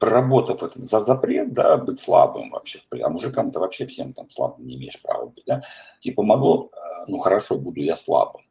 проработав 0.01 0.65
этот 0.65 0.83
за 0.83 1.01
запрет, 1.01 1.53
да, 1.53 1.77
быть 1.77 2.01
слабым 2.01 2.51
вообще, 2.51 2.81
а 3.01 3.09
мужикам-то 3.09 3.61
вообще 3.61 3.87
всем 3.87 4.15
там 4.15 4.29
слабым 4.31 4.67
не 4.67 4.75
имеешь 4.75 5.01
права 5.01 5.27
быть, 5.27 5.45
да, 5.47 5.63
и 6.01 6.11
помогло, 6.11 6.71
э, 6.73 6.79
ну 7.07 7.19
хорошо, 7.19 7.57
буду 7.57 7.81
я 7.81 7.97
слабым, 7.97 8.43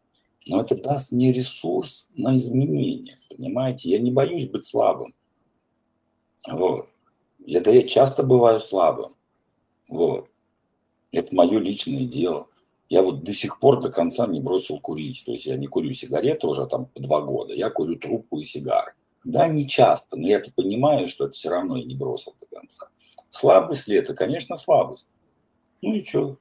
но 0.45 0.61
это 0.61 0.75
даст 0.75 1.11
мне 1.11 1.33
ресурс 1.33 2.07
на 2.13 2.37
изменения, 2.37 3.17
понимаете, 3.29 3.89
я 3.89 3.97
не 3.97 4.11
боюсь 4.11 4.47
быть 4.47 4.65
слабым, 4.65 5.15
вот, 6.47 6.87
это 7.47 7.71
я 7.71 7.81
часто 7.81 8.21
бываю 8.21 8.61
слабым, 8.61 9.15
вот, 9.89 10.29
это 11.11 11.35
мое 11.35 11.57
личное 11.57 12.05
дело, 12.05 12.47
я 12.89 13.03
вот 13.03 13.23
до 13.23 13.33
сих 13.33 13.59
пор 13.59 13.81
до 13.81 13.91
конца 13.91 14.27
не 14.27 14.41
бросил 14.41 14.79
курить, 14.79 15.23
то 15.25 15.31
есть 15.31 15.45
я 15.45 15.55
не 15.55 15.67
курю 15.67 15.93
сигареты 15.93 16.47
уже 16.47 16.65
там 16.65 16.89
два 16.95 17.21
года, 17.21 17.53
я 17.53 17.69
курю 17.69 17.95
трубку 17.95 18.39
и 18.39 18.43
сигары, 18.43 18.93
да, 19.23 19.47
не 19.47 19.67
часто, 19.67 20.17
но 20.17 20.27
я-то 20.27 20.51
понимаю, 20.51 21.07
что 21.07 21.25
это 21.25 21.33
все 21.33 21.49
равно 21.49 21.77
я 21.77 21.85
не 21.85 21.95
бросил 21.95 22.35
до 22.41 22.47
конца. 22.47 22.87
Слабость 23.29 23.87
ли 23.87 23.95
это? 23.95 24.15
Конечно, 24.15 24.57
слабость. 24.57 25.07
Ну 25.81 25.93
и 25.93 26.03
что? 26.03 26.37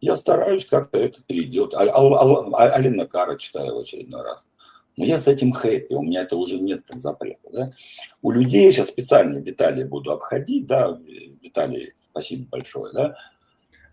Я 0.00 0.16
стараюсь 0.16 0.66
как-то 0.66 0.98
это 0.98 1.22
переделать. 1.22 1.74
А, 1.74 1.82
а, 1.82 1.90
а, 1.90 2.70
Алина 2.70 3.06
Кара 3.06 3.36
читаю 3.36 3.74
в 3.74 3.78
очередной 3.78 4.22
раз. 4.22 4.44
Но 4.96 5.04
я 5.04 5.18
с 5.18 5.26
этим 5.26 5.52
хэппи, 5.52 5.94
у 5.94 6.02
меня 6.02 6.22
это 6.22 6.36
уже 6.36 6.58
нет 6.58 6.82
как 6.86 7.00
запрета. 7.00 7.50
Да? 7.52 7.72
У 8.20 8.30
людей 8.30 8.70
сейчас 8.70 8.88
специально 8.88 9.40
детали 9.40 9.84
буду 9.84 10.12
обходить, 10.12 10.66
да, 10.66 10.98
детали, 11.42 11.94
спасибо 12.10 12.48
большое, 12.50 12.92
да. 12.92 13.16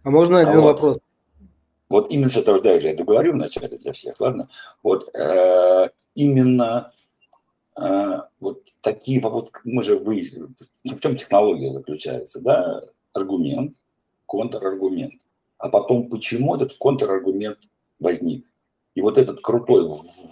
А 0.04 0.10
можно 0.10 0.40
один 0.40 0.60
а 0.60 0.62
вот, 0.62 0.74
вопрос? 0.74 0.98
Вот 1.90 2.12
именно 2.12 2.30
что 2.30 2.42
я 2.42 2.76
уже 2.76 2.88
я 2.88 2.96
договорю 2.96 3.34
вначале 3.34 3.78
для 3.78 3.92
всех, 3.94 4.20
ладно? 4.20 4.48
Вот 4.84 5.14
э, 5.16 5.90
именно 6.14 6.92
а, 7.76 8.28
вот 8.40 8.64
такие, 8.82 9.22
вот 9.22 9.52
мы 9.64 9.84
же 9.84 9.98
выяснили, 9.98 10.50
в 10.84 11.00
чем 11.00 11.16
технология 11.16 11.72
заключается, 11.72 12.42
да, 12.42 12.82
аргумент, 13.14 13.76
контраргумент, 14.26 15.14
а 15.58 15.70
потом 15.70 16.10
почему 16.10 16.56
этот 16.56 16.74
контраргумент 16.78 17.60
возник. 18.00 18.46
И 18.96 19.02
вот 19.02 19.18
этот 19.18 19.42
крутой 19.42 19.88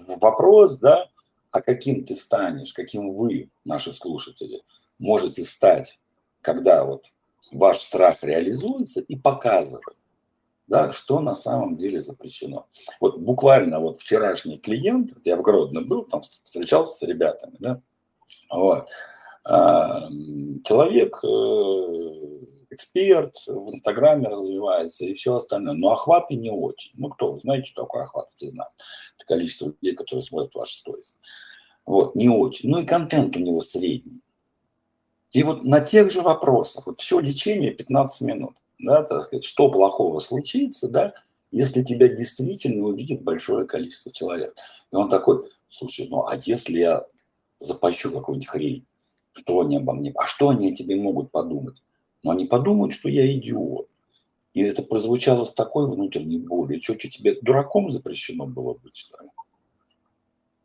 вопрос, 0.07 0.77
да, 0.77 1.09
а 1.51 1.61
каким 1.61 2.03
ты 2.03 2.17
станешь, 2.17 2.73
каким 2.73 3.13
вы, 3.13 3.49
наши 3.63 3.93
слушатели, 3.93 4.61
можете 4.99 5.45
стать, 5.45 5.99
когда 6.41 6.84
вот 6.84 7.05
ваш 7.53 7.79
страх 7.79 8.23
реализуется 8.23 8.99
и 8.99 9.15
показывает 9.15 9.95
да, 10.68 10.91
что 10.94 11.19
на 11.19 11.35
самом 11.35 11.77
деле 11.77 11.99
запрещено. 11.99 12.68
Вот 12.99 13.18
буквально 13.19 13.80
вот 13.80 14.02
вчерашний 14.02 14.57
клиент, 14.57 15.14
я 15.23 15.38
в 15.38 15.41
Гродно 15.41 15.81
был, 15.81 16.06
там 16.06 16.22
встречался 16.22 16.98
с 16.98 17.02
ребятами, 17.07 17.56
да, 17.60 17.81
вот. 18.49 18.88
А, 19.49 20.02
человек, 20.65 21.23
э, 21.23 22.68
эксперт, 22.69 23.35
в 23.48 23.73
Инстаграме 23.73 24.27
развивается 24.27 25.06
и 25.06 25.14
все 25.14 25.35
остальное, 25.35 25.73
но 25.73 25.91
охваты 25.94 26.35
не 26.35 26.52
очень. 26.52 26.91
Ну, 26.98 27.10
кто, 27.10 27.39
знаете, 27.39 27.68
что 27.68 27.84
такое 27.84 28.03
охват, 28.03 28.30
все 28.35 28.49
знают. 28.49 28.73
Это 29.15 29.26
количество 29.26 29.68
людей, 29.68 29.95
которые 29.95 30.23
смотрят 30.23 30.53
ваши 30.53 30.77
сторис. 30.77 31.18
Вот, 31.85 32.15
не 32.15 32.27
очень. 32.27 32.69
Ну 32.69 32.80
и 32.80 32.85
контент 32.85 33.38
у 33.38 33.39
него 33.39 33.61
средний. 33.61 34.22
И 35.31 35.44
вот 35.44 35.64
на 35.64 35.80
тех 35.80 36.11
же 36.11 36.22
вопросах, 36.22 36.88
вот 36.88 36.99
все 36.99 37.19
лечение 37.19 37.72
15 37.72 38.22
минут 38.22 38.57
да, 38.80 39.04
так 39.04 39.26
сказать, 39.26 39.45
что 39.45 39.70
плохого 39.70 40.20
случится, 40.20 40.90
да, 40.90 41.14
если 41.52 41.84
тебя 41.84 42.08
действительно 42.08 42.88
увидит 42.88 43.24
большое 43.24 43.66
количество 43.66 44.12
человек. 44.12 44.56
И 44.91 44.95
он 44.95 45.10
такой, 45.10 45.44
слушай, 45.70 46.08
ну 46.10 46.26
а 46.26 46.40
если 46.44 46.80
я 46.80 47.06
запащу 47.60 48.12
какую-нибудь 48.12 48.48
хрень, 48.49 48.86
что 49.34 49.60
они 49.62 49.78
обо 49.78 49.94
мне, 49.94 50.12
а 50.16 50.26
что 50.26 50.49
они 50.49 50.72
о 50.72 50.76
тебе 50.76 50.95
могут 50.95 51.32
подумать? 51.32 51.82
Ну 52.24 52.32
они 52.32 52.45
подумают, 52.45 52.94
что 52.94 53.10
я 53.10 53.32
идиот. 53.34 53.88
И 54.54 54.62
это 54.64 54.82
прозвучало 54.82 55.45
с 55.45 55.54
такой 55.54 55.88
внутренней 55.88 56.40
болью. 56.40 56.82
Что, 56.82 56.95
тебе 56.95 57.40
дураком 57.41 57.91
запрещено 57.91 58.48
было 58.48 58.74
быть, 58.74 58.95
что 58.95 59.24
ли? 59.24 59.30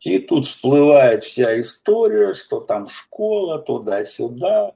И 0.00 0.18
тут 0.18 0.46
всплывает 0.46 1.22
вся 1.22 1.60
история, 1.60 2.32
что 2.32 2.60
там 2.60 2.88
школа, 2.88 3.58
туда-сюда, 3.58 4.74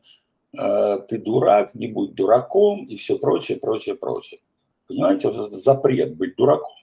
ты 0.57 1.19
дурак, 1.19 1.74
не 1.74 1.89
будь 1.89 2.15
дураком 2.15 2.85
и 2.85 2.97
все 2.97 3.19
прочее, 3.19 3.59
прочее, 3.59 3.95
прочее. 3.95 4.41
Понимаете, 4.89 5.28
вот 5.28 5.49
этот 5.49 5.61
запрет 5.61 6.16
быть 6.16 6.37
дураком, 6.37 6.74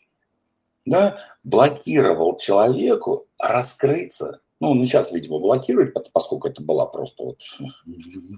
да, 0.85 1.17
блокировал 1.43 2.37
человеку 2.37 3.27
раскрыться. 3.39 4.41
Ну, 4.59 4.71
он 4.71 4.85
сейчас, 4.85 5.11
видимо, 5.11 5.39
блокирует, 5.39 5.95
поскольку 6.13 6.47
это 6.47 6.63
было 6.63 6.85
просто 6.85 7.23
вот 7.23 7.41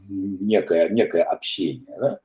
некое, 0.08 0.90
некое 0.90 1.24
общение, 1.24 1.98
да. 2.00 2.20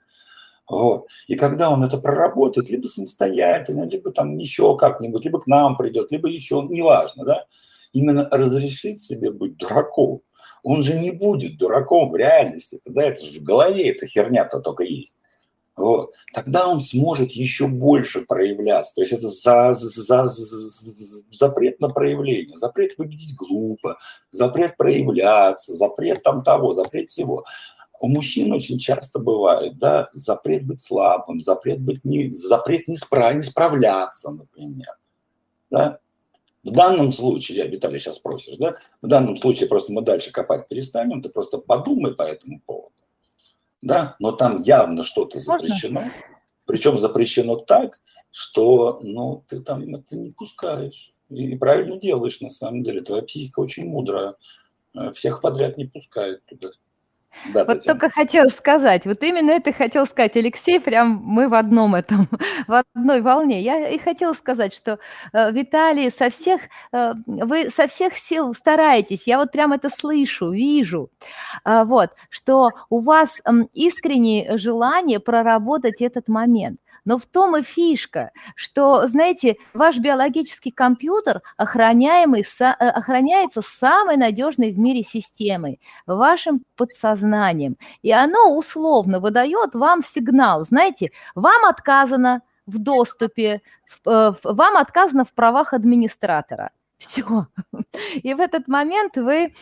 Вот. 0.68 1.08
И 1.26 1.34
когда 1.34 1.68
он 1.68 1.82
это 1.82 1.98
проработает, 1.98 2.70
либо 2.70 2.86
самостоятельно, 2.86 3.82
либо 3.84 4.12
там 4.12 4.36
еще 4.36 4.76
как-нибудь, 4.76 5.24
либо 5.24 5.40
к 5.40 5.48
нам 5.48 5.76
придет, 5.76 6.12
либо 6.12 6.28
еще, 6.28 6.64
неважно, 6.68 7.24
да, 7.24 7.46
именно 7.92 8.28
разрешить 8.30 9.02
себе 9.02 9.32
быть 9.32 9.56
дураком, 9.56 10.22
он 10.62 10.82
же 10.82 10.98
не 10.98 11.10
будет 11.10 11.58
дураком 11.58 12.10
в 12.10 12.16
реальности. 12.16 12.80
Тогда 12.84 13.04
это 13.04 13.24
в 13.24 13.42
голове 13.42 13.90
эта 13.90 14.06
херня-то 14.06 14.60
только 14.60 14.84
есть. 14.84 15.14
Вот. 15.76 16.12
Тогда 16.34 16.68
он 16.68 16.80
сможет 16.80 17.30
еще 17.30 17.66
больше 17.66 18.20
проявляться. 18.26 18.94
То 18.94 19.00
есть 19.00 19.14
это 19.14 19.28
за, 19.28 19.72
за, 19.72 20.28
за, 20.28 20.84
запрет 21.32 21.80
на 21.80 21.88
проявление, 21.88 22.58
запрет 22.58 22.98
выглядеть 22.98 23.34
глупо, 23.34 23.98
запрет 24.30 24.76
проявляться, 24.76 25.74
запрет 25.74 26.22
там 26.22 26.42
того, 26.42 26.72
запрет 26.72 27.08
всего. 27.08 27.44
У 27.98 28.08
мужчин 28.08 28.52
очень 28.52 28.78
часто 28.78 29.18
бывает, 29.18 29.78
да, 29.78 30.08
запрет 30.12 30.66
быть 30.66 30.82
слабым, 30.82 31.40
запрет 31.40 31.80
быть 31.80 32.04
не, 32.04 32.30
запрет 32.30 32.86
не, 32.88 32.96
справ, 32.96 33.34
не 33.34 33.42
справляться, 33.42 34.30
например. 34.30 34.96
Да? 35.70 35.98
В 36.62 36.72
данном 36.72 37.10
случае, 37.12 37.66
Виталий 37.68 37.98
сейчас 37.98 38.16
спросишь, 38.16 38.56
да, 38.58 38.76
в 39.00 39.06
данном 39.06 39.36
случае 39.36 39.68
просто 39.68 39.92
мы 39.92 40.02
дальше 40.02 40.30
копать 40.30 40.68
перестанем, 40.68 41.22
ты 41.22 41.30
просто 41.30 41.58
подумай 41.58 42.14
по 42.14 42.22
этому 42.22 42.60
поводу. 42.66 42.92
да, 43.80 44.16
но 44.18 44.32
там 44.32 44.60
явно 44.62 45.02
что-то 45.02 45.38
запрещено. 45.38 46.04
Причем 46.66 46.98
запрещено 46.98 47.56
так, 47.56 48.00
что 48.30 49.00
ну, 49.02 49.42
ты 49.48 49.60
там 49.60 49.94
это 49.94 50.16
не 50.16 50.30
пускаешь. 50.30 51.12
И 51.30 51.56
правильно 51.56 51.98
делаешь, 51.98 52.40
на 52.40 52.50
самом 52.50 52.82
деле. 52.82 53.00
Твоя 53.00 53.22
психика 53.22 53.60
очень 53.60 53.86
мудрая. 53.86 54.34
Э, 54.94 55.12
всех 55.12 55.40
подряд 55.40 55.78
не 55.78 55.86
пускает 55.86 56.44
туда. 56.44 56.70
Да, 57.52 57.64
вот 57.64 57.78
Татьяна. 57.78 57.98
только 58.00 58.14
хотел 58.14 58.50
сказать, 58.50 59.06
вот 59.06 59.22
именно 59.22 59.50
это 59.50 59.72
хотел 59.72 60.06
сказать 60.06 60.36
Алексей, 60.36 60.80
прям 60.80 61.20
мы 61.24 61.48
в 61.48 61.54
одном 61.54 61.94
этом, 61.94 62.28
в 62.66 62.82
одной 62.94 63.20
волне. 63.20 63.60
Я 63.60 63.88
и 63.88 63.98
хотел 63.98 64.34
сказать, 64.34 64.74
что 64.74 64.98
э, 65.32 65.52
Виталий 65.52 66.10
со 66.10 66.30
всех, 66.30 66.62
э, 66.92 67.14
вы 67.26 67.70
со 67.70 67.86
всех 67.86 68.16
сил 68.18 68.54
стараетесь, 68.54 69.26
я 69.26 69.38
вот 69.38 69.52
прям 69.52 69.72
это 69.72 69.88
слышу, 69.90 70.50
вижу, 70.50 71.10
э, 71.64 71.84
вот, 71.84 72.10
что 72.28 72.72
у 72.90 73.00
вас 73.00 73.40
э, 73.44 73.50
искреннее 73.72 74.58
желание 74.58 75.20
проработать 75.20 76.00
этот 76.02 76.28
момент. 76.28 76.80
Но 77.04 77.18
в 77.18 77.26
том 77.26 77.56
и 77.56 77.62
фишка, 77.62 78.32
что, 78.54 79.06
знаете, 79.06 79.56
ваш 79.74 79.98
биологический 79.98 80.70
компьютер 80.70 81.42
охраняемый, 81.56 82.42
э, 82.42 82.64
охраняется 82.64 83.62
самой 83.62 84.16
надежной 84.16 84.72
в 84.72 84.78
мире 84.78 85.02
системой, 85.02 85.80
вашим 86.06 86.64
подсознанием. 86.76 87.76
И 88.02 88.12
оно 88.12 88.56
условно 88.56 89.20
выдает 89.20 89.74
вам 89.74 90.02
сигнал, 90.02 90.64
знаете, 90.64 91.10
вам 91.34 91.64
отказано 91.64 92.42
в 92.66 92.78
доступе, 92.78 93.62
э, 94.06 94.32
вам 94.42 94.76
отказано 94.76 95.24
в 95.24 95.32
правах 95.32 95.72
администратора. 95.72 96.70
Все. 96.98 97.46
И 98.22 98.34
в 98.34 98.40
этот 98.40 98.68
момент 98.68 99.16
вы 99.16 99.54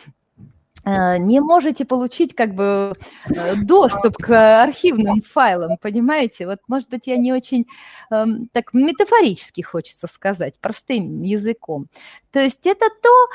не 0.85 1.39
можете 1.39 1.85
получить 1.85 2.35
как 2.35 2.55
бы 2.55 2.93
э, 3.27 3.55
доступ 3.63 4.17
к 4.17 4.63
архивным 4.63 5.21
файлам, 5.21 5.77
понимаете? 5.81 6.45
Вот, 6.45 6.59
может 6.67 6.89
быть, 6.89 7.07
я 7.07 7.17
не 7.17 7.33
очень 7.33 7.65
эм, 8.11 8.47
так 8.53 8.73
метафорически 8.73 9.61
хочется 9.61 10.07
сказать, 10.07 10.59
простым 10.59 11.21
языком. 11.21 11.87
То 12.31 12.39
есть 12.39 12.65
это 12.65 12.85
то, 13.01 13.27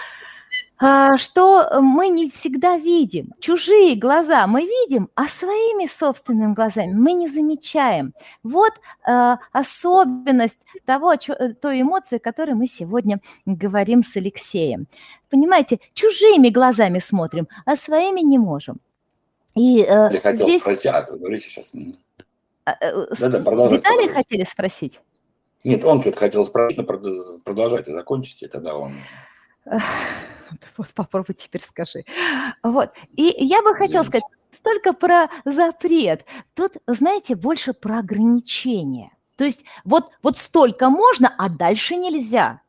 что 0.78 1.80
мы 1.80 2.09
не 2.09 2.28
всегда 2.28 2.76
видим. 2.76 3.32
Чужие 3.38 3.96
глаза 3.96 4.46
мы 4.46 4.62
видим, 4.62 5.09
а 5.14 5.28
своими 5.28 5.86
собственными 5.86 6.52
глазами 6.52 6.92
мы 6.92 7.12
не 7.12 7.28
замечаем. 7.28 8.12
Вот 8.42 8.72
э, 9.06 9.36
особенность 9.52 10.59
того, 10.84 11.14
э, 11.14 11.55
той 11.55 11.82
эмоции, 11.82 12.16
о 12.16 12.20
которой 12.20 12.55
мы 12.55 12.66
сегодня 12.66 13.20
говорим 13.46 14.02
с 14.02 14.16
Алексеем. 14.16 14.86
Понимаете, 15.30 15.78
чужими 15.92 16.48
глазами 16.48 16.98
смотрим, 16.98 17.48
а 17.64 17.76
своими 17.76 18.20
не 18.20 18.38
можем. 18.38 18.80
И 19.55 19.82
э, 19.82 20.09
Я 20.12 20.20
хотел 20.20 20.46
здесь... 20.46 20.62
спросить, 20.62 20.86
а, 20.86 21.02
говорите 21.02 21.48
сейчас. 21.48 21.72
А, 22.64 22.76
э, 22.80 23.06
да, 23.20 23.28
да, 23.28 23.68
Виталий 23.68 24.09
хотели 24.09 24.44
спросить? 24.44 25.01
Нет, 25.62 25.84
он 25.84 26.02
тут 26.02 26.16
хотел 26.16 26.44
спросить, 26.44 26.76
но 26.76 26.84
продолжайте, 26.84 27.92
закончите, 27.92 28.48
тогда 28.48 28.76
он... 28.76 28.92
Вот 30.76 30.89
попробуй 30.94 31.35
теперь 31.35 31.62
скажи. 31.62 32.05
Вот. 32.62 32.93
И 33.16 33.35
я 33.39 33.62
бы 33.62 33.74
хотела 33.74 34.02
сказать 34.02 34.24
только 34.62 34.93
про 34.93 35.28
запрет. 35.44 36.24
Тут, 36.55 36.72
знаете, 36.86 37.35
больше 37.35 37.72
про 37.72 37.98
ограничения. 37.98 39.10
То 39.36 39.44
есть 39.44 39.64
вот, 39.85 40.10
вот 40.22 40.39
столько 40.39 40.90
можно, 40.90 41.35
а 41.36 41.48
дальше 41.48 41.97
нельзя. 41.97 42.60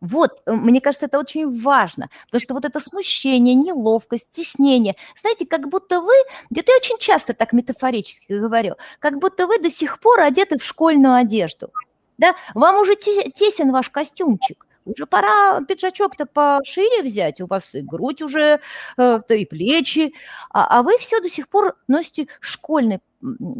Вот, 0.00 0.42
э, 0.46 0.52
мне 0.52 0.80
кажется, 0.80 1.06
это 1.06 1.18
очень 1.18 1.62
важно, 1.62 2.10
потому 2.26 2.40
что 2.40 2.54
вот 2.54 2.64
это 2.64 2.80
смущение, 2.80 3.54
неловкость, 3.54 4.26
стеснение, 4.32 4.96
знаете, 5.20 5.46
как 5.46 5.68
будто 5.68 6.00
вы, 6.00 6.12
где-то 6.50 6.72
я 6.72 6.78
очень 6.78 6.98
часто 6.98 7.34
так 7.34 7.52
метафорически 7.52 8.32
говорю, 8.32 8.74
как 8.98 9.20
будто 9.20 9.46
вы 9.46 9.60
до 9.60 9.70
сих 9.70 10.00
пор 10.00 10.20
одеты 10.20 10.58
в 10.58 10.64
школьную 10.64 11.14
одежду, 11.14 11.70
да, 12.18 12.34
вам 12.54 12.80
уже 12.80 12.96
тесен 12.96 13.70
ваш 13.70 13.90
костюмчик, 13.90 14.66
уже 14.84 15.06
пора 15.06 15.60
пиджачок-то 15.62 16.26
пошире 16.26 17.02
взять, 17.02 17.40
у 17.40 17.46
вас 17.46 17.74
и 17.74 17.82
грудь 17.82 18.22
уже, 18.22 18.60
э, 18.98 19.20
и 19.28 19.44
плечи, 19.46 20.14
а, 20.50 20.78
а 20.78 20.82
вы 20.82 20.98
все 20.98 21.20
до 21.20 21.28
сих 21.28 21.48
пор 21.48 21.76
носите 21.88 22.28
школьный 22.40 23.00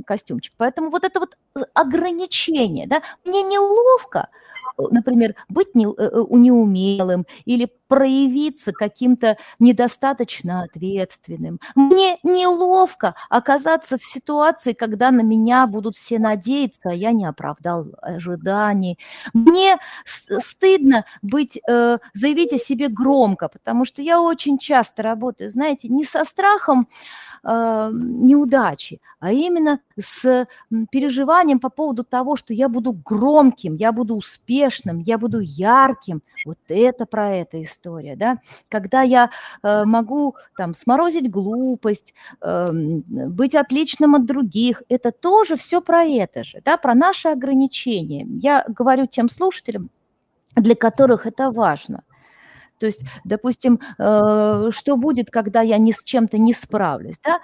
костюмчик. 0.06 0.52
Поэтому 0.56 0.90
вот 0.90 1.04
это 1.04 1.20
вот 1.20 1.36
ограничение, 1.74 2.86
да, 2.86 3.02
мне 3.24 3.42
неловко, 3.42 4.28
э, 4.78 4.82
например, 4.90 5.34
быть 5.48 5.74
не, 5.74 5.86
э, 5.86 6.24
неумелым 6.30 7.26
или 7.44 7.70
проявиться 7.88 8.72
каким-то 8.72 9.36
недостаточно 9.58 10.62
ответственным. 10.62 11.60
Мне 11.74 12.18
неловко 12.22 13.14
оказаться 13.28 13.98
в 13.98 14.04
ситуации, 14.04 14.72
когда 14.72 15.10
на 15.10 15.20
меня 15.20 15.66
будут 15.66 15.96
все 15.96 16.18
надеяться, 16.18 16.88
а 16.90 16.94
я 16.94 17.12
не 17.12 17.26
оправдал 17.26 17.88
ожиданий. 18.00 18.98
Мне 19.34 19.76
стыдно 20.06 21.04
быть, 21.20 21.60
заявить 22.14 22.54
о 22.54 22.58
себе 22.58 22.88
громко, 22.88 23.48
потому 23.48 23.84
что 23.84 24.00
я 24.00 24.22
очень 24.22 24.56
часто 24.56 25.02
работаю, 25.02 25.50
знаете, 25.50 25.88
не 25.88 26.06
со 26.06 26.24
страхом, 26.24 26.88
э, 27.44 27.90
неудачи, 27.92 29.00
а 29.20 29.32
именно 29.32 29.80
с 29.98 30.46
переживанием 30.90 31.41
по 31.60 31.70
поводу 31.70 32.04
того, 32.04 32.36
что 32.36 32.54
я 32.54 32.68
буду 32.68 32.92
громким, 32.92 33.74
я 33.74 33.92
буду 33.92 34.16
успешным, 34.16 34.98
я 34.98 35.18
буду 35.18 35.40
ярким. 35.40 36.22
Вот 36.44 36.58
это 36.68 37.06
про 37.06 37.30
эта 37.30 37.62
история, 37.62 38.16
да? 38.16 38.38
Когда 38.68 39.02
я 39.02 39.30
э, 39.62 39.84
могу 39.84 40.36
там 40.56 40.74
сморозить 40.74 41.30
глупость, 41.30 42.14
э, 42.40 42.70
быть 42.72 43.54
отличным 43.54 44.14
от 44.14 44.26
других, 44.26 44.82
это 44.88 45.12
тоже 45.12 45.56
все 45.56 45.80
про 45.80 46.04
это 46.04 46.44
же, 46.44 46.60
да, 46.64 46.76
про 46.76 46.94
наши 46.94 47.28
ограничения. 47.28 48.26
Я 48.40 48.64
говорю 48.68 49.06
тем 49.06 49.28
слушателям, 49.28 49.90
для 50.56 50.74
которых 50.74 51.26
это 51.26 51.50
важно. 51.50 52.02
То 52.82 52.86
есть, 52.86 53.04
допустим, 53.22 53.78
э, 53.96 54.70
что 54.72 54.96
будет, 54.96 55.30
когда 55.30 55.62
я 55.62 55.78
ни 55.78 55.92
с 55.92 56.02
чем-то 56.02 56.36
не 56.36 56.52
справлюсь, 56.52 57.14
да? 57.22 57.40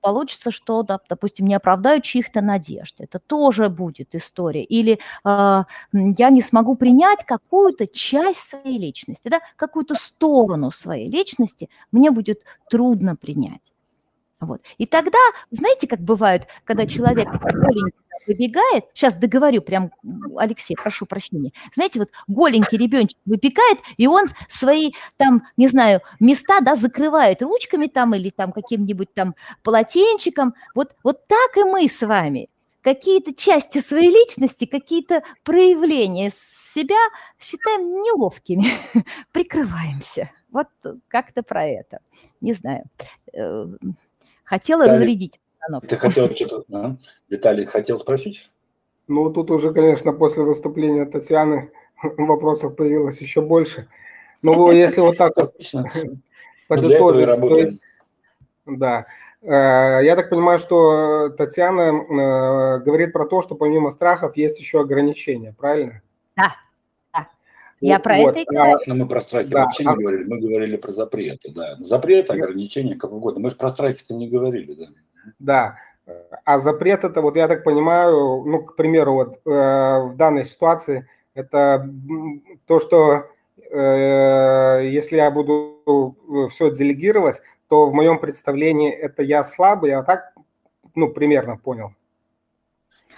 получится, 0.00 0.50
что, 0.50 0.82
да, 0.82 0.98
допустим, 1.10 1.44
не 1.44 1.54
оправдаю 1.54 2.00
чьих-то 2.00 2.40
надежд. 2.40 2.94
Это 3.00 3.18
тоже 3.18 3.68
будет 3.68 4.14
история. 4.14 4.64
Или 4.64 4.98
а, 5.24 5.66
я 5.92 6.30
не 6.30 6.40
смогу 6.40 6.74
принять 6.74 7.22
какую-то 7.26 7.86
часть 7.86 8.48
своей 8.48 8.78
личности, 8.78 9.28
да? 9.28 9.40
какую-то 9.56 9.94
сторону 9.94 10.70
своей 10.70 11.10
личности 11.10 11.68
мне 11.92 12.10
будет 12.10 12.40
трудно 12.70 13.16
принять. 13.16 13.74
Вот. 14.40 14.62
И 14.78 14.86
тогда, 14.86 15.18
знаете, 15.50 15.86
как 15.86 16.00
бывает, 16.00 16.46
когда 16.64 16.86
человек 16.86 17.28
голенький 17.28 18.03
выбегает, 18.26 18.84
сейчас 18.94 19.14
договорю, 19.14 19.62
прям, 19.62 19.90
Алексей, 20.36 20.74
прошу 20.74 21.06
прощения, 21.06 21.52
знаете, 21.74 22.00
вот 22.00 22.10
голенький 22.26 22.78
ребеночек 22.78 23.18
выбегает, 23.24 23.78
и 23.96 24.06
он 24.06 24.26
свои 24.48 24.92
там, 25.16 25.42
не 25.56 25.68
знаю, 25.68 26.00
места, 26.20 26.60
да, 26.60 26.76
закрывает 26.76 27.42
ручками 27.42 27.86
там 27.86 28.14
или 28.14 28.30
там 28.30 28.52
каким-нибудь 28.52 29.12
там 29.14 29.34
полотенчиком, 29.62 30.54
вот, 30.74 30.94
вот 31.02 31.26
так 31.26 31.56
и 31.56 31.64
мы 31.64 31.88
с 31.88 32.00
вами, 32.06 32.48
какие-то 32.82 33.34
части 33.34 33.80
своей 33.80 34.10
личности, 34.10 34.66
какие-то 34.66 35.22
проявления 35.42 36.30
себя 36.74 36.98
считаем 37.38 37.90
неловкими, 38.02 38.66
прикрываемся. 39.32 40.30
Вот 40.50 40.68
как-то 41.08 41.42
про 41.42 41.64
это. 41.64 42.00
Не 42.40 42.52
знаю. 42.52 42.84
Э, 43.32 43.66
хотела 44.44 44.84
Далее. 44.84 45.00
разрядить 45.00 45.40
обстановке. 45.64 45.88
Ты 45.88 45.96
хотел 45.96 46.30
что-то, 46.30 46.64
да? 46.68 46.96
Виталий 47.28 47.66
хотел 47.66 47.98
спросить? 47.98 48.50
Ну, 49.08 49.30
тут 49.30 49.50
уже, 49.50 49.72
конечно, 49.72 50.12
после 50.12 50.42
выступления 50.42 51.04
Татьяны 51.04 51.70
вопросов 52.02 52.76
появилось 52.76 53.20
еще 53.20 53.40
больше. 53.40 53.88
Ну, 54.42 54.70
если 54.70 55.00
вот 55.00 55.16
так 55.16 55.32
вот 55.36 55.54
подытожить, 56.68 57.80
да. 58.66 59.06
Э, 59.42 60.00
я 60.02 60.16
так 60.16 60.30
понимаю, 60.30 60.58
что 60.58 61.30
Татьяна 61.30 61.80
э, 61.80 62.78
говорит 62.80 63.12
про 63.12 63.26
то, 63.26 63.42
что 63.42 63.54
помимо 63.54 63.90
страхов 63.90 64.36
есть 64.36 64.58
еще 64.58 64.80
ограничения, 64.80 65.54
правильно? 65.58 66.02
Да. 66.36 66.54
Я 67.80 67.98
про 68.00 68.16
вот, 68.16 68.30
это 68.30 68.40
и 68.40 68.44
говорю. 68.44 68.78
А, 68.86 68.94
мы 68.94 69.06
про 69.06 69.20
страхи 69.20 69.48
да. 69.48 69.64
вообще 69.64 69.84
не 69.84 69.90
а 69.90 69.94
говорили, 69.94 70.24
мы 70.24 70.40
говорили 70.40 70.76
про 70.76 70.92
запреты, 70.92 71.52
да. 71.52 71.76
Запреты, 71.80 72.32
ограничения, 72.32 72.96
как 72.96 73.12
угодно. 73.12 73.40
Мы 73.40 73.50
же 73.50 73.56
про 73.56 73.68
страхи-то 73.68 74.14
не 74.14 74.28
говорили, 74.28 74.72
да. 74.72 74.86
Да. 75.38 75.76
А 76.44 76.58
запрет 76.58 77.04
это, 77.04 77.22
вот 77.22 77.36
я 77.36 77.48
так 77.48 77.64
понимаю, 77.64 78.44
ну, 78.44 78.62
к 78.62 78.76
примеру, 78.76 79.14
вот 79.14 79.40
э, 79.46 79.50
в 79.50 80.16
данной 80.16 80.44
ситуации, 80.44 81.08
это 81.34 81.88
то, 82.66 82.80
что 82.80 83.26
э, 83.70 84.82
если 84.84 85.16
я 85.16 85.30
буду 85.30 86.16
э, 86.28 86.48
все 86.50 86.70
делегировать, 86.70 87.40
то 87.68 87.86
в 87.86 87.94
моем 87.94 88.18
представлении 88.18 88.92
это 88.92 89.22
я 89.22 89.44
слабый, 89.44 89.90
я 89.90 90.02
так, 90.02 90.34
ну, 90.94 91.08
примерно 91.08 91.56
понял. 91.56 91.92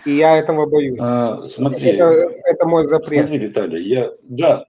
И 0.05 0.13
я 0.13 0.37
этого 0.37 0.67
боюсь. 0.67 0.99
А, 1.01 1.43
смотри, 1.49 1.91
это, 1.91 2.05
это 2.45 2.69
мой 2.69 2.87
запрет. 2.87 3.27
Смотри, 3.27 3.49
Виталий, 3.49 3.83
я, 3.83 4.13
да, 4.23 4.67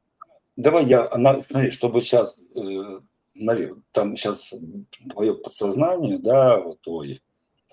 давай 0.56 0.86
я, 0.86 1.08
смотри, 1.08 1.70
чтобы 1.70 2.02
сейчас, 2.02 2.36
э, 2.56 3.00
там 3.92 4.18
сейчас 4.18 4.56
твое 5.12 5.36
подсознание, 5.36 6.18
да, 6.18 6.60
вот 6.60 6.82
твой 6.82 7.22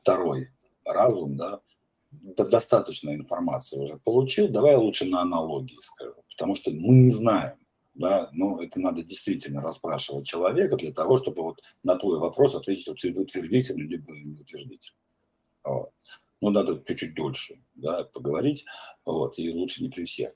второй 0.05 0.51
разум, 0.85 1.37
да, 1.39 1.61
достаточно 2.37 3.15
информации 3.15 3.79
уже 3.79 3.97
получил, 3.97 4.49
давай 4.49 4.77
лучше 4.77 5.07
на 5.07 5.23
аналогии 5.23 5.79
скажу, 5.81 6.23
потому 6.29 6.55
что 6.57 6.71
мы 6.71 6.95
не 6.95 7.11
знаем, 7.11 7.57
да, 7.95 8.29
ну, 8.33 8.61
это 8.61 8.79
надо 8.79 9.03
действительно 9.03 9.63
расспрашивать 9.63 10.27
человека 10.27 10.77
для 10.77 10.93
того, 10.93 11.17
чтобы 11.17 11.43
вот 11.43 11.63
на 11.83 11.97
твой 11.97 12.19
вопрос 12.19 12.55
ответить 12.55 12.89
утвердительно 12.89 13.83
либо 13.83 14.13
неутвердительно. 14.13 14.99
Вот. 15.65 15.91
Ну, 16.43 16.51
надо 16.51 16.83
чуть-чуть 16.87 17.15
дольше, 17.15 17.55
да, 17.75 18.05
поговорить, 18.05 18.67
вот, 19.07 19.39
и 19.39 19.51
лучше 19.55 19.83
не 19.83 19.89
при 19.89 20.05
всех. 20.05 20.35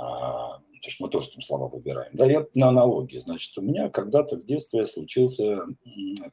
А, 0.00 0.58
потому 0.58 0.90
что 0.90 1.04
мы 1.04 1.10
тоже 1.10 1.30
там 1.32 1.42
слова 1.42 1.68
выбираем. 1.68 2.10
Да, 2.14 2.24
я 2.24 2.46
на 2.54 2.68
аналогии. 2.68 3.18
Значит, 3.18 3.58
у 3.58 3.60
меня 3.60 3.90
когда-то 3.90 4.36
в 4.36 4.46
детстве 4.46 4.86
случился 4.86 5.66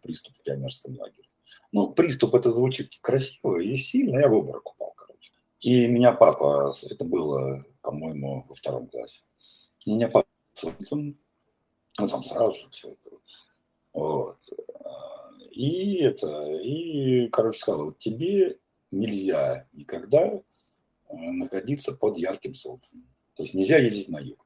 приступ 0.02 0.38
в 0.38 0.44
пионерском 0.44 0.98
лагере. 0.98 1.29
Ну, 1.72 1.92
приступ 1.92 2.36
это 2.36 2.52
звучит 2.52 2.92
красиво 3.02 3.58
и 3.58 3.76
сильно, 3.76 4.20
я 4.20 4.28
в 4.28 4.34
обморок 4.34 4.72
упал, 4.72 4.94
короче. 4.96 5.32
И 5.60 5.88
меня 5.88 6.14
папа, 6.14 6.72
это 6.90 7.04
было, 7.04 7.64
по-моему, 7.82 8.46
во 8.48 8.56
втором 8.56 8.88
классе, 8.88 9.22
меня 9.86 10.08
папа 10.08 10.28
ну, 12.00 12.08
там 12.08 12.24
сразу 12.24 12.58
же 12.58 12.70
все 12.70 12.90
это. 12.90 13.18
Вот. 13.94 14.38
И 15.52 15.98
это, 15.98 16.52
и, 16.62 17.28
короче, 17.30 17.60
сказал, 17.60 17.86
вот 17.86 17.98
тебе 17.98 18.58
нельзя 18.92 19.68
никогда 19.74 20.26
э, 20.26 20.42
находиться 21.10 21.92
под 21.94 22.18
ярким 22.18 22.56
солнцем. 22.56 23.06
То 23.36 23.44
есть 23.44 23.54
нельзя 23.54 23.78
ездить 23.78 24.10
на 24.10 24.20
юг. 24.20 24.46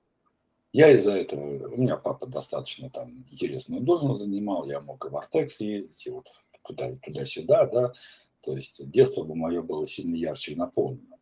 Я 0.72 0.90
из-за 0.90 1.16
этого, 1.16 1.68
у 1.68 1.78
меня 1.78 1.98
папа 1.98 2.26
достаточно 2.26 2.90
там 2.90 3.12
интересную 3.32 3.82
должность 3.82 4.22
занимал, 4.22 4.66
я 4.66 4.82
мог 4.82 5.06
и 5.06 5.10
в 5.10 5.16
Артекс 5.16 5.60
ездить, 5.60 6.08
и 6.08 6.10
вот 6.10 6.28
туда, 6.64 6.96
туда-сюда, 6.96 7.66
да, 7.68 7.94
то 8.42 8.56
есть 8.56 8.90
детство 8.90 9.24
мое 9.24 9.62
было 9.62 9.88
сильно 9.88 10.16
ярче 10.16 10.54
и 10.54 10.56
наполнено. 10.56 11.18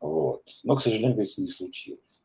Вот. 0.00 0.42
Но, 0.64 0.76
к 0.76 0.82
сожалению, 0.82 1.22
это 1.22 1.40
не 1.40 1.48
случилось. 1.48 2.22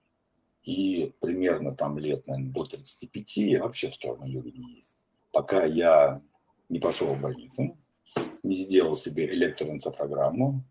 И 0.64 1.14
примерно 1.20 1.76
там 1.76 1.98
лет, 1.98 2.28
наверное, 2.28 2.54
до 2.54 2.64
35 2.64 3.38
я 3.38 3.64
вообще 3.64 3.90
в 3.90 3.96
сторону 3.96 4.26
юга 4.26 4.52
не 4.52 4.76
ездил. 4.76 4.98
Пока 5.32 5.66
я 5.66 6.22
не 6.70 6.80
пошел 6.80 7.14
в 7.14 7.20
больницу, 7.20 7.78
не 8.44 8.56
сделал 8.56 8.96
себе 8.96 9.26
электроэнцефалограмму, 9.26 10.64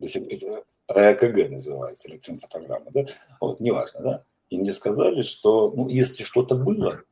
ЭКГ 0.00 1.50
называется, 1.50 2.08
электроэнцефалограмма, 2.08 2.90
да, 2.90 3.06
вот, 3.40 3.60
неважно, 3.60 4.00
да, 4.00 4.24
и 4.50 4.58
мне 4.58 4.72
сказали, 4.72 5.22
что, 5.22 5.72
ну, 5.72 5.88
если 5.88 6.24
что-то 6.24 6.54
было, 6.54 7.02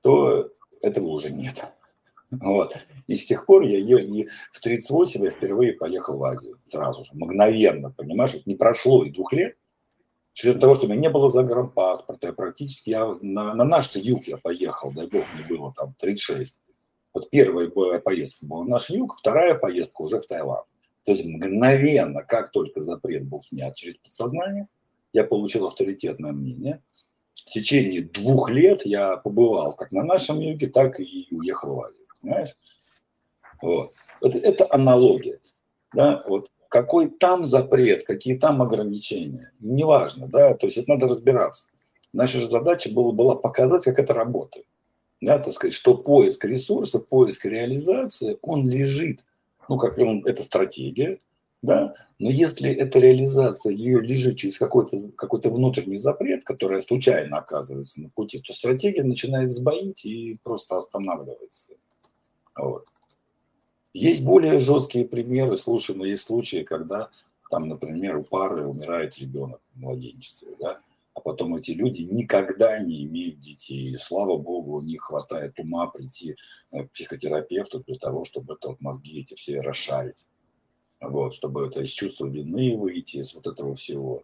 то 0.00 0.50
этого 0.80 1.08
уже 1.08 1.30
нет. 1.30 1.64
Вот. 2.30 2.76
И 3.06 3.16
с 3.16 3.26
тех 3.26 3.46
пор 3.46 3.62
я 3.62 3.78
ел, 3.78 3.98
и 3.98 4.28
в 4.52 4.60
38 4.60 5.24
я 5.24 5.30
впервые 5.30 5.72
поехал 5.72 6.18
в 6.18 6.24
Азию, 6.24 6.58
сразу 6.68 7.04
же, 7.04 7.10
мгновенно, 7.14 7.90
понимаешь, 7.90 8.36
не 8.44 8.54
прошло 8.54 9.04
и 9.04 9.10
двух 9.10 9.32
лет, 9.32 9.56
учетом 10.34 10.60
того, 10.60 10.74
что 10.74 10.86
у 10.86 10.88
меня 10.88 11.00
не 11.00 11.10
было 11.10 11.30
загранпаспорта, 11.30 12.28
я 12.28 12.32
практически, 12.32 12.90
я 12.90 13.06
на, 13.22 13.54
на 13.54 13.64
наш 13.64 13.94
юг 13.96 14.24
я 14.24 14.36
поехал, 14.36 14.92
дай 14.92 15.06
бог, 15.06 15.24
мне 15.34 15.44
было 15.48 15.72
там 15.76 15.94
36. 15.98 16.60
Вот 17.14 17.30
первая 17.30 17.68
поездка 17.98 18.46
была 18.46 18.64
в 18.64 18.68
наш 18.68 18.90
юг, 18.90 19.16
вторая 19.18 19.54
поездка 19.54 20.02
уже 20.02 20.20
в 20.20 20.26
Таиланд. 20.26 20.66
То 21.04 21.12
есть 21.12 21.24
мгновенно, 21.24 22.22
как 22.22 22.52
только 22.52 22.82
запрет 22.82 23.24
был 23.24 23.40
снят 23.40 23.74
через 23.74 23.96
подсознание, 23.96 24.68
я 25.12 25.24
получил 25.24 25.66
авторитетное 25.66 26.32
мнение. 26.32 26.82
В 27.34 27.50
течение 27.50 28.02
двух 28.02 28.50
лет 28.50 28.84
я 28.84 29.16
побывал 29.16 29.74
как 29.74 29.90
на 29.90 30.04
нашем 30.04 30.38
юге, 30.38 30.66
так 30.66 31.00
и 31.00 31.28
уехал 31.30 31.76
в 31.76 31.80
Азию. 31.80 32.06
Понимаешь? 32.20 32.56
Вот. 33.62 33.92
Это, 34.20 34.38
это 34.38 34.66
аналогия. 34.70 35.40
Да? 35.92 36.22
Вот 36.26 36.50
какой 36.68 37.10
там 37.10 37.44
запрет, 37.44 38.04
какие 38.04 38.36
там 38.36 38.62
ограничения, 38.62 39.52
неважно, 39.60 40.28
да, 40.28 40.54
то 40.54 40.66
есть 40.66 40.78
это 40.78 40.90
надо 40.92 41.08
разбираться. 41.08 41.68
Наша 42.12 42.38
же 42.40 42.50
задача 42.50 42.90
была, 42.92 43.12
была 43.12 43.34
показать, 43.34 43.84
как 43.84 43.98
это 43.98 44.14
работает. 44.14 44.66
Да, 45.20 45.38
так 45.38 45.52
сказать, 45.52 45.74
что 45.74 45.96
поиск 45.96 46.44
ресурса, 46.44 47.00
поиск 47.00 47.44
реализации, 47.44 48.38
он 48.40 48.68
лежит, 48.68 49.24
ну, 49.68 49.76
как 49.76 49.98
он, 49.98 50.24
это 50.24 50.42
стратегия, 50.42 51.18
да, 51.60 51.94
но 52.20 52.30
если 52.30 52.70
эта 52.70 53.00
реализация 53.00 53.72
ее 53.72 54.00
лежит 54.00 54.36
через 54.36 54.58
какой-то 54.58 55.10
какой 55.16 55.40
внутренний 55.40 55.98
запрет, 55.98 56.44
который 56.44 56.80
случайно 56.82 57.38
оказывается 57.38 58.00
на 58.00 58.10
пути, 58.10 58.38
то 58.38 58.52
стратегия 58.52 59.02
начинает 59.02 59.50
сбоить 59.50 60.04
и 60.04 60.38
просто 60.44 60.78
останавливается. 60.78 61.72
Вот. 62.58 62.86
Есть 63.94 64.22
более 64.22 64.58
жесткие 64.58 65.06
примеры, 65.06 65.56
слушай, 65.56 65.96
но 65.96 66.04
есть 66.04 66.24
случаи, 66.24 66.62
когда 66.62 67.10
там, 67.50 67.68
например, 67.68 68.18
у 68.18 68.24
пары 68.24 68.66
умирает 68.66 69.18
ребенок 69.18 69.60
в 69.74 69.80
младенчестве, 69.80 70.54
да, 70.60 70.80
а 71.14 71.20
потом 71.20 71.56
эти 71.56 71.70
люди 71.70 72.02
никогда 72.02 72.78
не 72.78 73.04
имеют 73.04 73.40
детей. 73.40 73.90
И, 73.90 73.96
слава 73.96 74.36
богу, 74.36 74.76
у 74.76 74.82
них 74.82 75.02
хватает 75.02 75.58
ума 75.58 75.86
прийти 75.86 76.36
к 76.70 76.88
психотерапевту 76.92 77.80
для 77.80 77.96
того, 77.96 78.24
чтобы 78.24 78.54
это 78.54 78.68
вот 78.68 78.80
мозги 78.80 79.22
эти 79.22 79.34
все 79.34 79.60
расшарить. 79.60 80.26
Вот, 81.00 81.32
чтобы 81.32 81.66
это 81.66 81.82
из 81.82 81.90
чувства 81.90 82.26
вины 82.26 82.76
выйти, 82.76 83.18
из 83.18 83.34
вот 83.34 83.46
этого 83.46 83.74
всего. 83.74 84.22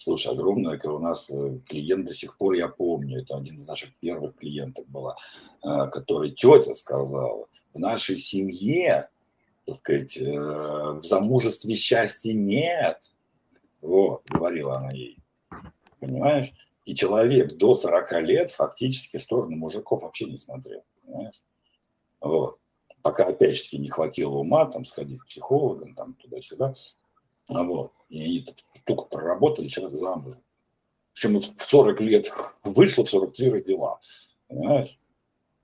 Слушай, 0.00 0.32
огромное, 0.32 0.80
у 0.84 0.98
нас 1.00 1.28
э, 1.28 1.58
клиент 1.66 2.06
до 2.06 2.14
сих 2.14 2.38
пор, 2.38 2.54
я 2.54 2.68
помню, 2.68 3.20
это 3.20 3.36
один 3.36 3.56
из 3.56 3.66
наших 3.66 3.92
первых 3.96 4.36
клиентов 4.36 4.86
была, 4.86 5.16
э, 5.64 5.88
который 5.90 6.30
тетя 6.30 6.76
сказала, 6.76 7.48
в 7.74 7.78
нашей 7.80 8.20
семье, 8.20 9.08
так 9.66 9.78
сказать, 9.78 10.16
э, 10.16 10.30
в 10.30 11.02
замужестве 11.02 11.74
счастья 11.74 12.32
нет. 12.32 13.10
Вот, 13.80 14.22
говорила 14.30 14.76
она 14.76 14.92
ей. 14.92 15.18
Понимаешь? 15.98 16.52
И 16.84 16.94
человек 16.94 17.56
до 17.56 17.74
40 17.74 18.20
лет 18.22 18.50
фактически 18.52 19.16
в 19.16 19.22
сторону 19.22 19.56
мужиков 19.56 20.02
вообще 20.02 20.26
не 20.26 20.38
смотрел. 20.38 20.84
Понимаешь? 21.02 21.42
Вот. 22.20 22.60
Пока, 23.02 23.26
опять 23.26 23.56
же 23.56 23.64
таки, 23.64 23.78
не 23.78 23.88
хватило 23.88 24.36
ума 24.36 24.64
там 24.66 24.84
сходить 24.84 25.22
к 25.22 25.26
психологам, 25.26 25.96
там 25.96 26.14
туда-сюда. 26.14 26.76
Вот. 27.48 27.92
И 28.08 28.22
они 28.22 28.46
только 28.84 29.04
проработали, 29.04 29.68
человек 29.68 29.98
замужем. 29.98 30.42
Причем 31.14 31.40
в 31.40 31.64
40 31.64 32.00
лет 32.00 32.32
вышло, 32.62 33.04
в 33.04 33.10
43 33.10 33.50
родила. 33.50 33.98
Понимаешь? 34.46 34.98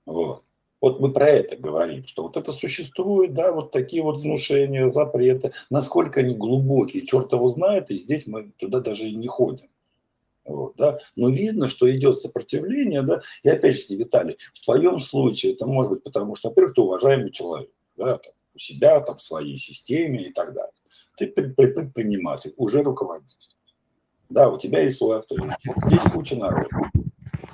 Вот. 0.05 0.43
Вот 0.81 0.99
мы 0.99 1.11
про 1.11 1.29
это 1.29 1.55
говорим, 1.55 2.03
что 2.03 2.23
вот 2.23 2.37
это 2.37 2.51
существует, 2.51 3.33
да, 3.33 3.51
вот 3.51 3.71
такие 3.71 4.03
вот 4.03 4.21
внушения, 4.21 4.89
запреты, 4.89 5.53
насколько 5.71 6.19
они 6.19 6.35
глубокие, 6.35 7.05
черт 7.05 7.31
его 7.31 7.47
знает, 7.47 7.89
и 7.89 7.95
здесь 7.95 8.27
мы 8.27 8.51
туда 8.59 8.81
даже 8.81 9.07
и 9.07 9.15
не 9.15 9.27
ходим. 9.27 9.67
Вот, 10.43 10.75
да. 10.75 10.99
Но 11.15 11.29
видно, 11.29 11.69
что 11.69 11.89
идет 11.89 12.21
сопротивление, 12.21 13.01
да, 13.01 13.21
и 13.41 13.49
опять 13.49 13.77
же, 13.77 13.95
Виталий, 13.95 14.37
в 14.53 14.63
твоем 14.63 14.99
случае 14.99 15.53
это 15.53 15.65
может 15.65 15.91
быть 15.91 16.03
потому, 16.03 16.35
что, 16.35 16.49
во-первых, 16.49 16.75
ты 16.75 16.81
уважаемый 16.81 17.31
человек, 17.31 17.71
да, 17.95 18.17
там, 18.19 18.33
у 18.53 18.59
себя, 18.59 19.01
там, 19.01 19.15
в 19.15 19.21
своей 19.21 19.57
системе 19.57 20.27
и 20.27 20.33
так 20.33 20.53
далее 20.53 20.74
ты 21.17 21.27
предприниматель, 21.27 22.53
уже 22.57 22.83
руководитель. 22.83 23.55
Да, 24.29 24.49
у 24.49 24.57
тебя 24.57 24.81
есть 24.81 24.97
свой 24.97 25.19
авторитет. 25.19 25.75
Здесь 25.85 26.01
куча 26.11 26.35
народа. 26.35 26.69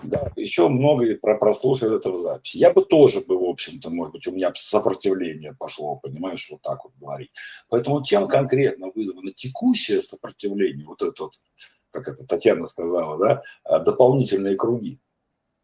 Да, 0.04 0.32
еще 0.36 0.68
много 0.68 1.16
про 1.16 1.38
прослушивают 1.38 2.02
это 2.02 2.12
в 2.12 2.18
записи. 2.18 2.58
Я 2.58 2.74
бы 2.74 2.84
тоже 2.84 3.22
бы, 3.22 3.38
в 3.38 3.44
общем-то, 3.44 3.90
может 3.90 4.14
быть, 4.14 4.28
у 4.28 4.32
меня 4.32 4.52
сопротивление 4.56 5.56
пошло, 5.58 5.98
понимаешь, 5.98 6.48
вот 6.50 6.62
так 6.62 6.84
вот 6.84 6.94
говорить. 7.00 7.32
Поэтому 7.70 8.04
чем 8.04 8.28
конкретно 8.28 8.92
вызвано 8.94 9.32
текущее 9.32 10.02
сопротивление, 10.02 10.86
вот 10.86 11.02
это 11.02 11.24
вот, 11.24 11.34
как 11.92 12.08
это 12.08 12.26
Татьяна 12.26 12.68
сказала, 12.68 13.18
да, 13.18 13.44
а, 13.64 13.80
дополнительные 13.80 14.56
круги, 14.56 15.00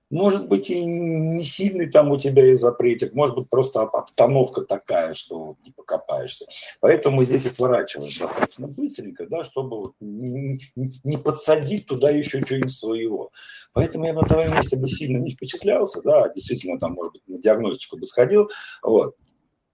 может 0.09 0.47
быть, 0.47 0.69
и 0.69 0.83
не 0.83 1.43
сильный 1.43 1.87
там 1.87 2.11
у 2.11 2.17
тебя 2.17 2.45
и 2.45 2.55
запретик, 2.55 3.13
может 3.13 3.35
быть, 3.35 3.49
просто 3.49 3.81
обстановка 3.81 4.61
такая, 4.61 5.13
что 5.13 5.57
не 5.65 5.71
покопаешься. 5.71 6.45
Поэтому 6.79 7.23
здесь 7.23 7.45
отворачиваем 7.45 8.09
достаточно 8.09 8.67
быстренько, 8.67 9.27
да, 9.27 9.43
чтобы 9.43 9.93
не, 9.99 10.61
не, 10.75 11.01
не 11.03 11.17
подсадить 11.17 11.87
туда 11.87 12.09
еще 12.09 12.41
что-нибудь 12.41 12.73
своего. 12.73 13.31
Поэтому 13.73 14.05
я 14.05 14.13
на 14.13 14.21
твоем 14.21 14.55
месте 14.55 14.77
бы 14.77 14.87
сильно 14.87 15.17
не 15.17 15.31
впечатлялся, 15.31 16.01
да, 16.01 16.29
действительно, 16.33 16.79
там, 16.79 16.93
может 16.93 17.13
быть, 17.13 17.27
на 17.27 17.39
диагностику 17.39 17.97
бы 17.97 18.05
сходил, 18.05 18.49
вот. 18.81 19.15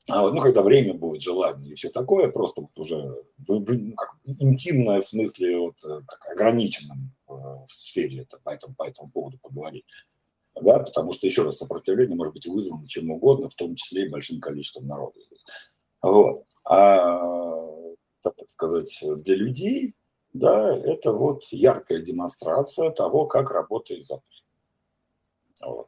А 0.10 0.22
вот, 0.22 0.34
ну, 0.34 0.42
когда 0.42 0.62
время 0.64 0.94
будет, 0.96 1.22
желание 1.22 1.72
и 1.72 1.76
все 1.76 1.90
такое, 1.90 2.30
просто 2.30 2.62
вот 2.62 2.78
уже 2.78 3.24
ну, 3.48 3.66
как, 3.96 4.16
интимное 4.26 5.02
в 5.02 5.08
смысле 5.08 5.60
вот, 5.60 5.76
э, 5.86 6.02
как 6.06 6.26
ограниченном 6.30 7.14
э, 7.30 7.32
в 7.32 7.70
сфере 7.70 8.24
это, 8.24 8.38
по, 8.44 8.50
этому, 8.50 8.76
по 8.76 8.84
этому 8.84 9.10
поводу 9.10 9.38
поговорить 9.42 9.86
да, 10.62 10.80
потому 10.80 11.14
что, 11.14 11.28
еще 11.28 11.44
раз, 11.44 11.58
сопротивление 11.58 12.16
может 12.16 12.34
быть 12.34 12.48
вызвано 12.48 12.88
чем 12.88 13.10
угодно, 13.12 13.50
в 13.50 13.56
том 13.56 13.76
числе 13.76 14.06
и 14.06 14.10
большим 14.10 14.40
количеством 14.40 14.88
народа. 14.88 15.20
Вот. 16.02 16.46
А, 16.66 17.20
так 18.22 18.36
сказать, 18.48 19.04
для 19.24 19.36
людей, 19.36 19.94
да, 20.34 20.76
это 20.76 21.14
вот 21.14 21.44
яркая 21.52 22.00
демонстрация 22.00 22.92
того, 22.92 23.26
как 23.26 23.52
работает 23.52 24.06
запрет. 24.06 24.44
Вот. 25.62 25.88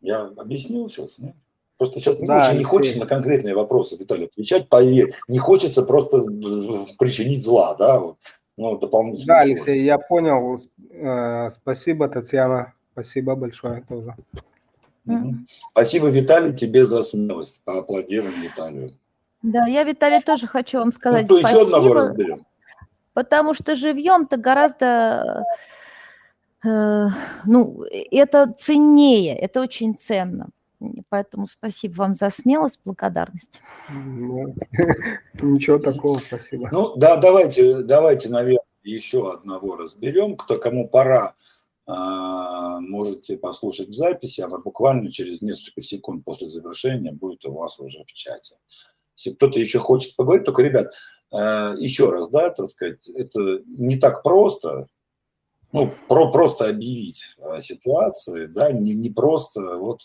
Я 0.00 0.22
объяснил 0.36 0.88
сейчас, 0.88 1.18
нет? 1.18 1.34
Просто 1.78 1.98
сейчас 1.98 2.16
да, 2.16 2.48
очень 2.48 2.58
не 2.58 2.64
хочется 2.64 3.00
на 3.00 3.06
конкретные 3.06 3.54
вопросы, 3.54 3.96
Виталий, 3.96 4.26
отвечать, 4.26 4.68
поверь. 4.68 5.14
Не 5.26 5.38
хочется 5.38 5.82
просто 5.82 6.18
э, 6.18 6.86
причинить 6.96 7.42
зла, 7.42 7.74
да, 7.74 7.98
вот, 7.98 8.18
ну, 8.56 8.78
дополнительно. 8.78 9.34
Да, 9.34 9.40
Алексей, 9.40 9.82
я 9.82 9.98
понял. 9.98 10.60
Э, 10.90 11.50
спасибо, 11.50 12.08
Татьяна. 12.08 12.74
Спасибо 12.92 13.34
большое 13.34 13.82
тоже. 13.88 14.14
Спасибо, 15.70 16.08
Виталий, 16.08 16.54
тебе 16.54 16.86
за 16.86 17.02
смелость. 17.02 17.60
Поаплодируем 17.64 18.40
Виталию. 18.40 18.92
Да, 19.42 19.66
я, 19.66 19.82
Виталий, 19.82 20.20
тоже 20.20 20.46
хочу 20.46 20.78
вам 20.78 20.92
сказать 20.92 21.28
ну, 21.28 21.36
то 21.36 21.38
спасибо. 21.40 21.60
еще 21.60 21.66
одного 21.66 21.94
разберем. 21.94 22.46
Потому 23.12 23.54
что 23.54 23.74
живьем-то 23.74 24.36
гораздо, 24.36 25.44
э, 26.64 27.06
ну, 27.44 27.84
это 28.10 28.52
ценнее, 28.52 29.36
это 29.36 29.60
очень 29.60 29.96
ценно. 29.96 30.48
Поэтому 31.08 31.46
спасибо 31.46 31.94
вам 31.94 32.14
за 32.14 32.30
смелость, 32.30 32.80
благодарность. 32.84 33.60
Ну, 33.88 34.54
ничего 35.42 35.78
такого, 35.78 36.18
спасибо. 36.18 36.68
Ну, 36.70 36.94
да, 36.96 37.16
давайте, 37.16 37.82
давайте, 37.82 38.28
наверное, 38.28 38.64
еще 38.84 39.32
одного 39.32 39.76
разберем, 39.76 40.36
кто 40.36 40.58
кому 40.58 40.88
пора 40.88 41.34
можете 41.86 43.36
послушать 43.36 43.88
в 43.88 43.94
записи, 43.94 44.40
она 44.40 44.58
буквально 44.58 45.10
через 45.10 45.42
несколько 45.42 45.80
секунд 45.80 46.24
после 46.24 46.48
завершения 46.48 47.12
будет 47.12 47.44
у 47.44 47.52
вас 47.52 47.78
уже 47.80 48.04
в 48.04 48.12
чате. 48.12 48.56
Если 49.16 49.34
кто-то 49.34 49.58
еще 49.58 49.78
хочет 49.78 50.16
поговорить, 50.16 50.44
только, 50.44 50.62
ребят, 50.62 50.92
а, 51.32 51.74
еще 51.76 52.10
раз, 52.10 52.28
да, 52.28 52.50
так 52.50 52.70
сказать, 52.70 53.08
это 53.08 53.62
не 53.66 53.98
так 53.98 54.22
просто, 54.22 54.86
ну, 55.72 55.92
про, 56.08 56.30
просто 56.30 56.68
объявить 56.68 57.36
ситуации, 57.60 58.46
да, 58.46 58.70
не, 58.72 58.94
не 58.94 59.10
просто 59.10 59.76
вот 59.76 60.02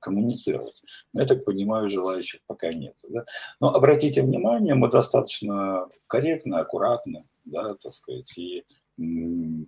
коммуницировать. 0.00 0.82
Но 1.12 1.20
я 1.20 1.26
так 1.26 1.44
понимаю, 1.44 1.88
желающих 1.88 2.40
пока 2.46 2.72
нет. 2.72 2.94
Да? 3.08 3.24
Но 3.60 3.74
обратите 3.74 4.22
внимание, 4.22 4.74
мы 4.74 4.90
достаточно 4.90 5.88
корректно, 6.06 6.60
аккуратно, 6.60 7.24
да, 7.44 7.74
так 7.74 7.92
сказать, 7.92 8.32
и 8.38 8.64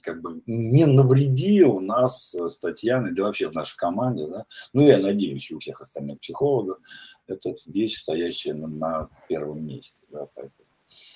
как 0.02 0.20
бы 0.20 0.42
не 0.46 0.86
навреди 0.86 1.62
у 1.62 1.80
нас 1.80 2.34
с 2.34 2.58
Татьяной, 2.58 3.14
да 3.14 3.24
вообще 3.24 3.48
в 3.48 3.54
нашей 3.54 3.76
команде, 3.76 4.26
да, 4.26 4.46
ну 4.72 4.82
я 4.82 4.98
надеюсь, 4.98 5.50
у 5.50 5.58
всех 5.58 5.80
остальных 5.80 6.20
психологов, 6.20 6.78
это 7.26 7.54
вещь, 7.66 7.98
стоящая 7.98 8.54
на, 8.54 8.66
на 8.66 9.08
первом 9.28 9.66
месте, 9.66 10.02
да, 10.10 10.26
поэтому 10.34 10.64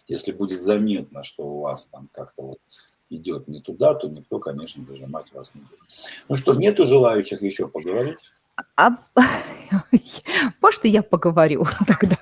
если 0.06 0.32
будет 0.32 0.60
заметно, 0.60 1.22
что 1.22 1.44
у 1.44 1.60
вас 1.60 1.86
там 1.86 2.08
как-то 2.12 2.42
вот 2.42 2.58
идет 3.10 3.48
не 3.48 3.60
туда, 3.60 3.94
то 3.94 4.08
никто, 4.08 4.38
конечно, 4.38 4.84
дожимать 4.84 5.32
вас 5.32 5.54
не 5.54 5.62
будет. 5.62 5.80
Ну 6.28 6.36
что, 6.36 6.54
нету 6.54 6.86
желающих 6.86 7.42
еще 7.42 7.68
поговорить? 7.68 8.32
А, 8.76 8.90
может, 10.60 10.84
я 10.84 11.02
поговорю 11.02 11.64
тогда. 11.86 12.16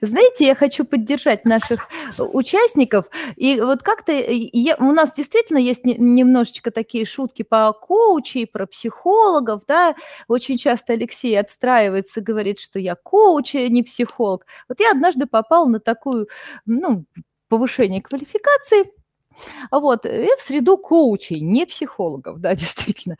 Знаете, 0.00 0.46
я 0.46 0.54
хочу 0.54 0.84
поддержать 0.84 1.44
наших 1.46 1.88
участников. 2.18 3.06
И 3.36 3.60
вот 3.60 3.82
как-то 3.82 4.12
я, 4.12 4.76
у 4.76 4.92
нас 4.92 5.14
действительно 5.14 5.58
есть 5.58 5.84
немножечко 5.84 6.70
такие 6.70 7.06
шутки 7.06 7.42
по 7.42 7.72
коучей, 7.72 8.46
про 8.46 8.66
психологов, 8.66 9.62
да. 9.66 9.94
Очень 10.28 10.58
часто 10.58 10.92
Алексей 10.92 11.38
отстраивается, 11.38 12.20
говорит, 12.20 12.60
что 12.60 12.78
я 12.78 12.94
коуч, 12.94 13.54
а 13.54 13.68
не 13.68 13.82
психолог. 13.82 14.46
Вот 14.68 14.80
я 14.80 14.90
однажды 14.90 15.26
попал 15.26 15.66
на 15.68 15.80
такую, 15.80 16.28
ну, 16.66 17.06
повышение 17.48 18.02
квалификации– 18.02 18.90
вот, 19.70 20.06
и 20.06 20.28
в 20.36 20.40
среду 20.40 20.76
коучей, 20.78 21.40
не 21.40 21.66
психологов, 21.66 22.40
да, 22.40 22.54
действительно. 22.54 23.16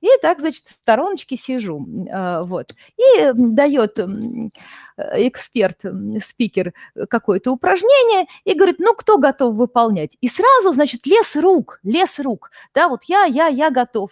И 0.00 0.08
так, 0.22 0.40
значит, 0.40 0.66
в 0.66 0.70
стороночке 0.82 1.36
сижу, 1.36 1.86
а, 2.10 2.42
вот. 2.42 2.74
И 2.96 3.30
дает 3.34 3.98
эксперт, 4.96 5.80
спикер 6.22 6.72
какое-то 7.08 7.52
упражнение 7.52 8.26
и 8.44 8.54
говорит, 8.54 8.76
ну, 8.78 8.94
кто 8.94 9.18
готов 9.18 9.54
выполнять? 9.54 10.16
И 10.20 10.28
сразу, 10.28 10.72
значит, 10.72 11.06
лес 11.06 11.36
рук, 11.36 11.80
лес 11.82 12.18
рук, 12.18 12.50
да, 12.74 12.88
вот 12.88 13.04
я, 13.04 13.24
я, 13.24 13.48
я 13.48 13.70
готов. 13.70 14.10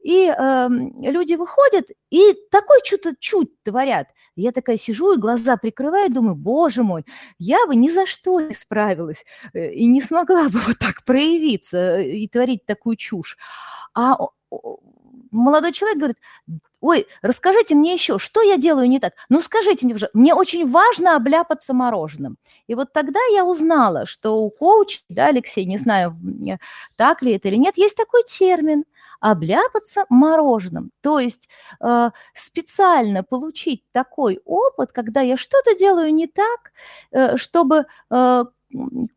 И 0.00 0.26
э, 0.26 0.68
люди 1.00 1.34
выходят, 1.34 1.86
и 2.10 2.34
такой 2.50 2.78
что-то 2.84 3.14
чуть 3.18 3.62
творят. 3.62 4.08
Я 4.36 4.52
такая 4.52 4.78
сижу 4.78 5.14
и 5.14 5.18
глаза 5.18 5.56
прикрываю, 5.56 6.10
думаю, 6.10 6.36
боже 6.36 6.84
мой, 6.84 7.04
я 7.38 7.66
бы 7.66 7.74
ни 7.74 7.90
за 7.90 8.06
что 8.06 8.40
не 8.40 8.54
справилась 8.54 9.24
э, 9.52 9.72
и 9.72 9.86
не 9.86 10.00
смогла 10.00 10.48
бы 10.48 10.60
вот 10.60 10.78
так 10.78 11.04
проявиться 11.04 11.98
э, 11.98 12.10
и 12.10 12.28
творить 12.28 12.64
такую 12.64 12.96
чушь. 12.96 13.36
А 13.94 14.16
молодой 15.32 15.72
человек 15.72 15.98
говорит, 15.98 16.18
ой, 16.80 17.08
расскажите 17.20 17.74
мне 17.74 17.94
еще, 17.94 18.20
что 18.20 18.40
я 18.40 18.56
делаю 18.56 18.88
не 18.88 19.00
так? 19.00 19.14
Ну, 19.28 19.42
скажите 19.42 19.84
мне, 19.84 19.96
мне 20.12 20.32
очень 20.32 20.70
важно 20.70 21.16
обляпаться 21.16 21.74
мороженым. 21.74 22.38
И 22.68 22.76
вот 22.76 22.92
тогда 22.92 23.20
я 23.32 23.44
узнала, 23.44 24.06
что 24.06 24.36
у 24.44 24.50
коуча, 24.50 25.00
да, 25.08 25.26
Алексей, 25.26 25.64
не 25.64 25.78
знаю, 25.78 26.16
так 26.94 27.22
ли 27.22 27.32
это 27.32 27.48
или 27.48 27.56
нет, 27.56 27.76
есть 27.76 27.96
такой 27.96 28.22
термин– 28.22 28.84
обляпаться 29.20 30.04
мороженым. 30.08 30.90
То 31.00 31.18
есть 31.18 31.48
э, 31.80 32.10
специально 32.34 33.22
получить 33.22 33.84
такой 33.92 34.40
опыт, 34.44 34.92
когда 34.92 35.20
я 35.20 35.36
что-то 35.36 35.74
делаю 35.76 36.12
не 36.12 36.26
так, 36.26 36.72
э, 37.10 37.36
чтобы 37.36 37.86
э, 38.10 38.44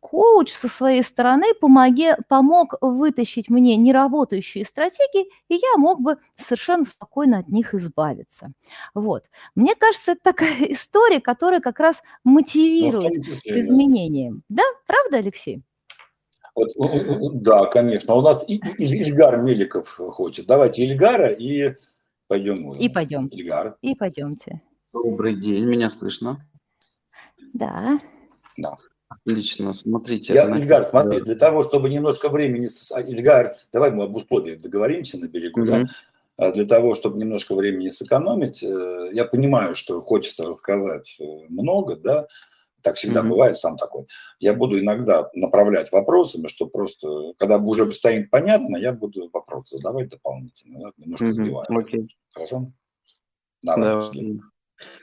коуч 0.00 0.52
со 0.52 0.68
своей 0.68 1.02
стороны 1.02 1.54
помоги, 1.54 2.12
помог 2.28 2.74
вытащить 2.80 3.50
мне 3.50 3.76
неработающие 3.76 4.64
стратегии, 4.64 5.28
и 5.48 5.54
я 5.54 5.76
мог 5.76 6.00
бы 6.00 6.16
совершенно 6.36 6.84
спокойно 6.84 7.38
от 7.38 7.48
них 7.48 7.74
избавиться. 7.74 8.52
Вот. 8.94 9.24
Мне 9.54 9.74
кажется, 9.74 10.12
это 10.12 10.22
такая 10.22 10.56
история, 10.72 11.20
которая 11.20 11.60
как 11.60 11.80
раз 11.80 12.02
ну, 12.24 12.32
мотивирует 12.32 13.26
ну, 13.26 13.34
к 13.34 13.46
изменениям. 13.46 14.42
Да, 14.48 14.64
правда, 14.86 15.18
Алексей? 15.18 15.62
Вот, 16.54 17.42
да, 17.42 17.66
конечно. 17.66 18.14
У 18.14 18.20
нас 18.20 18.42
Ильгар 18.46 19.42
Меликов 19.42 19.88
хочет. 19.88 20.46
Давайте 20.46 20.84
Ильгара 20.84 21.28
и 21.28 21.74
пойдем 22.28 22.66
уже. 22.66 22.80
И 22.80 22.88
пойдем. 22.88 23.26
Ильгар. 23.28 23.76
И 23.80 23.94
пойдемте. 23.94 24.60
Добрый 24.92 25.36
день, 25.36 25.64
меня 25.64 25.88
слышно? 25.88 26.46
Да. 27.54 27.98
Да. 28.58 28.76
Отлично, 29.08 29.72
смотрите. 29.72 30.34
Я, 30.34 30.48
Ильгар, 30.48 30.84
смотри, 30.84 31.20
для 31.20 31.34
того, 31.34 31.64
чтобы 31.64 31.88
немножко 31.88 32.28
времени... 32.28 32.68
А, 32.92 33.00
Ильгар, 33.00 33.56
давай 33.72 33.90
мы 33.90 34.04
об 34.04 34.16
условиях 34.16 34.60
договоримся 34.60 35.18
на 35.18 35.26
берегу, 35.26 35.64
mm-hmm. 35.64 35.86
да? 36.38 36.52
Для 36.52 36.64
того, 36.64 36.94
чтобы 36.94 37.18
немножко 37.18 37.54
времени 37.54 37.90
сэкономить, 37.90 38.62
э, 38.62 39.10
я 39.12 39.26
понимаю, 39.26 39.74
что 39.74 40.00
хочется 40.00 40.44
рассказать 40.44 41.16
э, 41.20 41.24
много, 41.50 41.94
да, 41.96 42.26
так 42.82 42.96
всегда 42.96 43.20
mm-hmm. 43.20 43.28
бывает, 43.28 43.56
сам 43.56 43.76
такой. 43.76 44.06
Я 44.38 44.54
буду 44.54 44.80
иногда 44.80 45.30
направлять 45.34 45.90
вопросами, 45.92 46.48
что 46.48 46.66
просто, 46.66 47.32
когда 47.38 47.58
уже 47.58 47.92
станет 47.92 48.30
понятно, 48.30 48.76
я 48.76 48.92
буду 48.92 49.30
вопрос 49.32 49.70
задавать 49.70 50.08
дополнительно, 50.08 50.80
да, 50.80 50.92
немножко 50.96 51.26
mm-hmm. 51.26 51.30
сбиваю. 51.30 51.66
Okay. 51.70 52.06
Хорошо? 52.34 52.72
Давай, 53.62 53.82
да. 53.82 54.42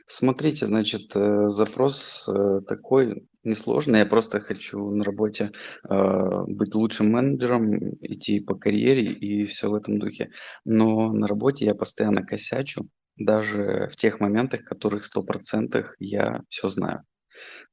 Смотрите, 0.08 0.66
значит, 0.66 1.16
э, 1.16 1.48
запрос 1.50 2.28
э, 2.28 2.62
такой 2.68 3.28
несложный. 3.44 4.00
Я 4.00 4.06
просто 4.06 4.40
хочу 4.40 4.90
на 4.92 5.06
работе 5.06 5.52
э, 5.88 6.44
быть 6.48 6.74
лучшим 6.74 7.12
менеджером, 7.12 7.94
идти 8.02 8.40
по 8.40 8.56
карьере 8.56 9.06
и 9.06 9.46
все 9.46 9.70
в 9.70 9.76
этом 9.76 10.00
духе. 10.00 10.32
Но 10.66 11.14
на 11.14 11.28
работе 11.28 11.66
я 11.66 11.76
постоянно 11.76 12.26
косячу, 12.26 12.90
даже 13.18 13.90
в 13.94 13.98
тех 13.98 14.20
моментах, 14.20 14.62
в 14.62 14.66
которых 14.66 15.06
сто 15.06 15.22
процентах 15.24 15.96
я 16.00 16.42
все 16.50 16.70
знаю. 16.70 17.04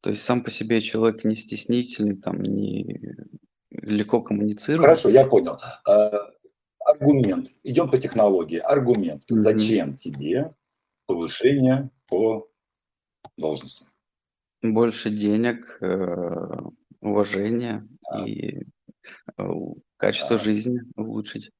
То 0.01 0.11
есть 0.11 0.23
сам 0.23 0.43
по 0.43 0.51
себе 0.51 0.81
человек 0.83 1.25
не 1.25 1.37
стеснительный, 1.37 2.17
там, 2.17 2.43
не 2.43 3.01
легко 3.71 4.23
коммуницирует. 4.23 4.83
Хорошо, 4.83 5.09
я 5.09 5.27
понял. 5.27 5.59
А, 5.87 6.31
аргумент. 6.85 7.51
Идем 7.63 7.91
по 7.91 7.99
технологии. 7.99 8.59
Аргумент. 8.59 9.25
Mm-hmm. 9.31 9.43
Зачем 9.43 9.97
тебе 9.97 10.55
повышение 11.07 11.91
по 12.07 12.49
должности? 13.37 13.87
Больше 14.63 15.11
денег, 15.11 15.79
э, 15.83 16.61
уважения 17.01 17.87
да. 18.11 18.25
и 18.25 18.63
э, 19.37 19.43
качество 19.97 20.39
да. 20.39 20.43
жизни 20.43 20.81
улучшить. 20.97 21.51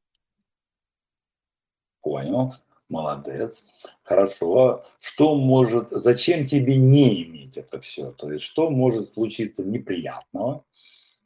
Понял. 2.01 2.53
Молодец. 2.89 3.65
Хорошо. 4.05 4.85
Что 4.99 5.35
может, 5.35 5.89
зачем 5.91 6.47
тебе 6.47 6.77
не 6.77 7.25
иметь 7.25 7.57
это 7.57 7.81
все? 7.81 8.13
То 8.13 8.31
есть, 8.31 8.45
что 8.45 8.71
может 8.71 9.15
случиться 9.15 9.63
неприятного, 9.63 10.65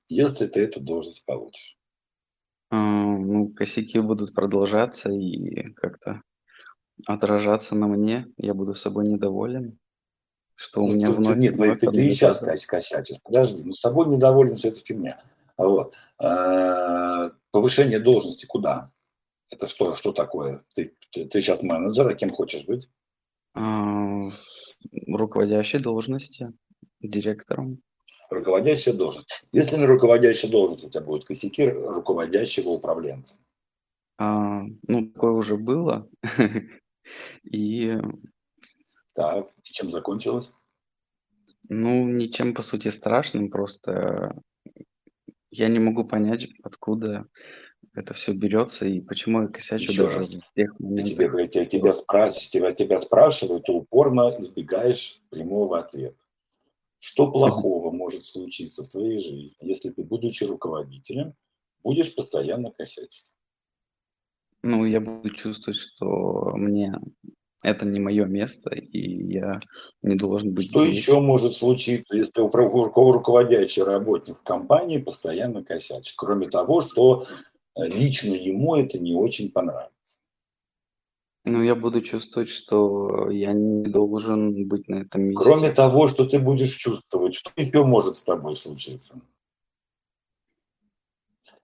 если 0.09 0.47
ты 0.47 0.61
эту 0.61 0.81
должность 0.81 1.24
получишь? 1.27 1.77
А, 2.70 2.77
ну, 2.77 3.49
косяки 3.49 4.01
будут 4.01 4.35
продолжаться 4.35 5.11
и 5.11 5.73
как-то 5.73 6.23
отражаться 7.07 7.74
на 7.74 7.89
мне. 7.89 8.27
Я 8.39 8.55
буду 8.55 8.74
собой 8.74 9.07
недоволен. 9.09 9.78
Что 10.55 10.82
у 10.82 10.89
ну, 10.89 10.95
меня 10.95 11.07
тут, 11.07 11.16
вновь... 11.16 11.39
Нет, 11.39 11.55
вновь 11.55 11.81
ты, 11.81 11.91
ты 11.91 12.07
и 12.07 12.12
сейчас 12.12 12.41
косячишь. 12.66 13.16
Подожди, 13.23 13.65
ну 13.65 13.73
собой 13.73 14.09
недоволен, 14.09 14.57
все 14.57 14.69
это 14.69 14.81
фигня. 14.81 15.23
Вот. 15.57 15.95
А, 16.19 17.32
повышение 17.51 17.99
должности 17.99 18.47
куда? 18.47 18.91
Это 19.51 19.66
что, 19.66 19.97
что 19.97 20.12
такое? 20.12 20.64
Ты, 20.74 20.97
ты, 21.10 21.27
ты 21.27 21.40
сейчас 21.40 21.62
менеджер, 21.62 22.09
а 22.09 22.14
кем 22.14 22.31
хочешь 22.31 22.64
быть? 22.64 22.89
А, 23.55 24.31
руководящей 25.09 25.81
должности, 25.81 26.52
директором. 27.01 27.82
Руководящая 28.31 28.94
должность. 28.94 29.44
Если 29.52 29.77
на 29.77 29.86
руководящей 29.86 30.48
должности 30.48 30.86
у 30.86 30.90
тебя 30.90 31.02
будут 31.02 31.24
косяки 31.24 31.68
руководящего 31.68 32.68
управленца. 32.68 33.35
А, 34.18 34.62
ну, 34.86 35.10
такое 35.10 35.32
уже 35.32 35.56
было. 35.56 36.09
И 37.43 37.98
Так, 39.14 39.48
и 39.64 39.72
чем 39.72 39.90
закончилось? 39.90 40.52
Ну, 41.68 42.09
ничем, 42.09 42.55
по 42.55 42.62
сути, 42.62 42.89
страшным, 42.89 43.51
просто 43.51 44.40
я 45.51 45.68
не 45.68 45.78
могу 45.78 46.05
понять, 46.05 46.47
откуда 46.62 47.27
это 47.94 48.15
все 48.15 48.32
берется 48.32 48.86
и 48.86 49.01
почему 49.01 49.43
я 49.43 49.48
косячу 49.48 49.93
Еще 49.93 50.02
даже 50.05 50.19
раз. 50.19 50.35
в 50.35 50.55
тех 50.55 50.78
моментах. 50.81 51.28
говорю, 51.31 51.48
тебя, 51.48 51.65
тебя, 51.66 51.93
спраш- 51.93 52.48
тебя, 52.51 52.73
тебя 52.73 53.01
спрашивают, 53.01 53.65
ты 53.65 53.73
упорно 53.73 54.35
избегаешь 54.39 55.20
прямого 55.31 55.78
ответа. 55.78 56.16
Что 56.98 57.31
плохого 57.31 57.90
может 57.90 58.27
случиться 58.27 58.85
в 58.85 58.89
твоей 58.89 59.19
жизни, 59.19 59.57
если 59.62 59.90
ты, 59.90 60.05
будучи 60.05 60.44
руководителем, 60.44 61.35
будешь 61.82 62.15
постоянно 62.15 62.70
косячить? 62.70 63.32
Ну, 64.62 64.85
я 64.85 65.01
буду 65.01 65.31
чувствовать, 65.31 65.78
что 65.78 66.52
мне 66.55 66.94
это 67.62 67.86
не 67.86 68.01
мое 68.01 68.27
место, 68.27 68.74
и 68.74 69.32
я 69.32 69.61
не 70.02 70.16
должен 70.16 70.52
быть 70.52 70.69
Что 70.69 70.85
здесь. 70.85 70.98
еще 70.98 71.20
может 71.20 71.57
случиться, 71.57 72.16
если 72.16 72.40
руководящий 72.40 73.82
работник 73.82 74.39
в 74.39 74.43
компании 74.43 74.98
постоянно 74.98 75.65
косячит, 75.65 76.15
кроме 76.16 76.48
того, 76.48 76.82
что 76.82 77.27
лично 77.77 78.35
ему 78.35 78.77
это 78.77 78.99
не 78.99 79.15
очень 79.15 79.51
понравится? 79.51 80.19
Ну, 81.45 81.63
я 81.63 81.75
буду 81.75 82.03
чувствовать, 82.03 82.51
что 82.51 83.31
я 83.31 83.53
не 83.55 83.89
должен 83.89 84.69
быть 84.69 84.89
на 84.89 84.97
этом 84.97 85.23
месте. 85.23 85.43
Кроме 85.43 85.73
того, 85.73 86.09
что 86.09 86.27
ты 86.27 86.39
будешь 86.39 86.75
чувствовать, 86.75 87.35
что 87.35 87.51
еще 87.57 87.85
может 87.85 88.17
с 88.17 88.23
тобой 88.23 88.55
случиться? 88.57 89.21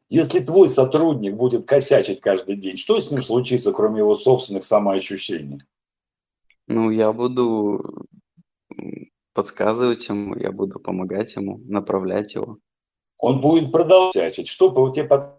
Если 0.08 0.40
твой 0.40 0.70
сотрудник 0.70 1.34
будет 1.34 1.66
косячить 1.66 2.20
каждый 2.20 2.56
день, 2.56 2.76
что 2.76 3.00
с 3.00 3.10
ним 3.10 3.22
случится, 3.22 3.72
кроме 3.72 3.98
его 3.98 4.16
собственных 4.16 4.64
самоощущений? 4.64 5.62
Ну, 6.68 6.90
я 6.90 7.12
буду 7.12 8.06
подсказывать 9.34 10.08
ему, 10.08 10.36
я 10.36 10.52
буду 10.52 10.80
помогать 10.80 11.34
ему, 11.36 11.58
направлять 11.66 12.34
его. 12.34 12.58
Он 13.18 13.40
будет 13.40 13.72
продолжать. 13.72 14.48
Что 14.48 14.70
по- 14.70 14.90
тебе 14.90 15.04
подойдет 15.04 15.35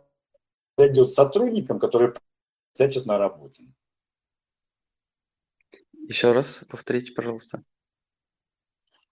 с 0.77 1.13
сотрудником, 1.13 1.79
который 1.79 2.13
косячит 2.75 3.05
на 3.05 3.17
работе? 3.17 3.63
Еще 5.93 6.31
раз 6.31 6.63
повторите, 6.69 7.13
пожалуйста. 7.13 7.63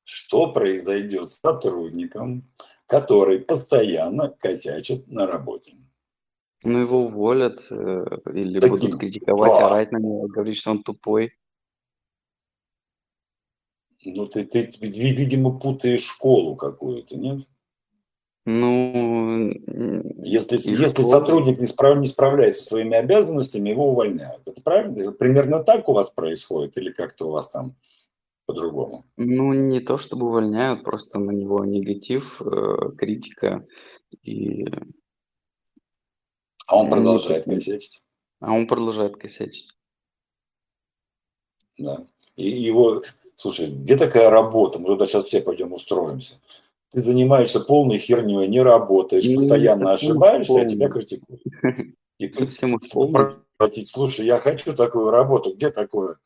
Что 0.04 0.54
произойдет 0.54 1.32
с 1.32 1.40
сотрудником, 1.40 2.52
который 2.86 3.40
постоянно 3.40 4.30
косячит 4.30 5.08
на 5.08 5.26
работе? 5.26 5.74
Ну, 6.64 6.80
его 6.80 7.06
уволят 7.06 7.66
э, 7.72 7.76
или 8.34 8.60
Таким. 8.60 8.70
будут 8.78 9.00
критиковать, 9.00 9.54
Да. 9.54 9.68
орать 9.68 9.92
на 9.92 9.98
него, 9.98 10.28
говорить, 10.28 10.58
что 10.58 10.72
он 10.72 10.84
тупой. 10.84 11.34
Ну, 14.04 14.28
ты, 14.28 14.46
ты, 14.46 14.72
ви- 14.82 15.16
видимо, 15.16 15.60
путаешь 15.60 16.04
школу 16.04 16.56
какую-то, 16.56 17.18
нет? 17.18 17.48
Ну, 18.46 19.52
Если, 20.24 20.56
если 20.70 21.02
сотрудник 21.04 21.58
не, 21.60 21.66
справ- 21.68 21.98
не 21.98 22.06
справляется 22.08 22.62
со 22.64 22.70
своими 22.70 22.96
обязанностями, 22.96 23.70
его 23.70 23.90
увольняют. 23.90 24.48
Это 24.48 24.62
правильно? 24.62 25.12
Примерно 25.12 25.64
так 25.64 25.90
у 25.90 25.94
вас 25.94 26.12
происходит 26.12 26.78
или 26.78 26.92
как-то 26.92 27.28
у 27.28 27.32
вас 27.32 27.50
там 27.50 27.76
по-другому? 28.46 29.06
ну, 29.18 29.52
не 29.54 29.80
то 29.80 29.98
чтобы 29.98 30.28
увольняют, 30.28 30.84
просто 30.84 31.18
на 31.18 31.32
него 31.32 31.66
негатив, 31.66 32.40
э, 32.42 32.92
критика, 32.96 33.66
и... 34.22 34.68
А 36.68 36.78
он 36.78 36.86
Ну, 36.86 36.92
продолжает 36.92 37.46
такой. 37.46 37.56
косячить. 37.60 38.02
а 38.40 38.54
он 38.54 38.68
продолжает 38.68 39.18
косячить. 39.18 39.70
Да. 41.80 42.06
И 42.36 42.48
его, 42.48 43.02
слушай, 43.36 43.72
где 43.72 43.98
такая 43.98 44.30
работа? 44.30 44.78
Мы 44.78 44.86
туда 44.86 45.08
сейчас 45.08 45.26
все 45.26 45.42
пойдем 45.42 45.74
устроимся. 45.74 46.36
Ты 46.92 47.02
занимаешься 47.04 47.60
полной 47.60 47.98
херней, 47.98 48.48
не 48.48 48.62
работаешь, 48.62 49.26
Ну, 49.28 49.36
постоянно 49.38 49.88
совсем 49.92 50.12
ошибаешься, 50.12 50.54
а 50.54 50.56
полной. 50.56 50.70
тебя 50.70 50.90
критикуют. 50.90 51.42
И 52.18 52.32
Совсем 52.32 52.80
полный. 52.92 53.36
платить, 53.58 53.90
слушай, 53.90 54.26
я 54.26 54.40
хочу 54.40 54.74
такую 54.74 55.10
работу, 55.12 55.54
где 55.54 55.70
такое? 55.72 56.18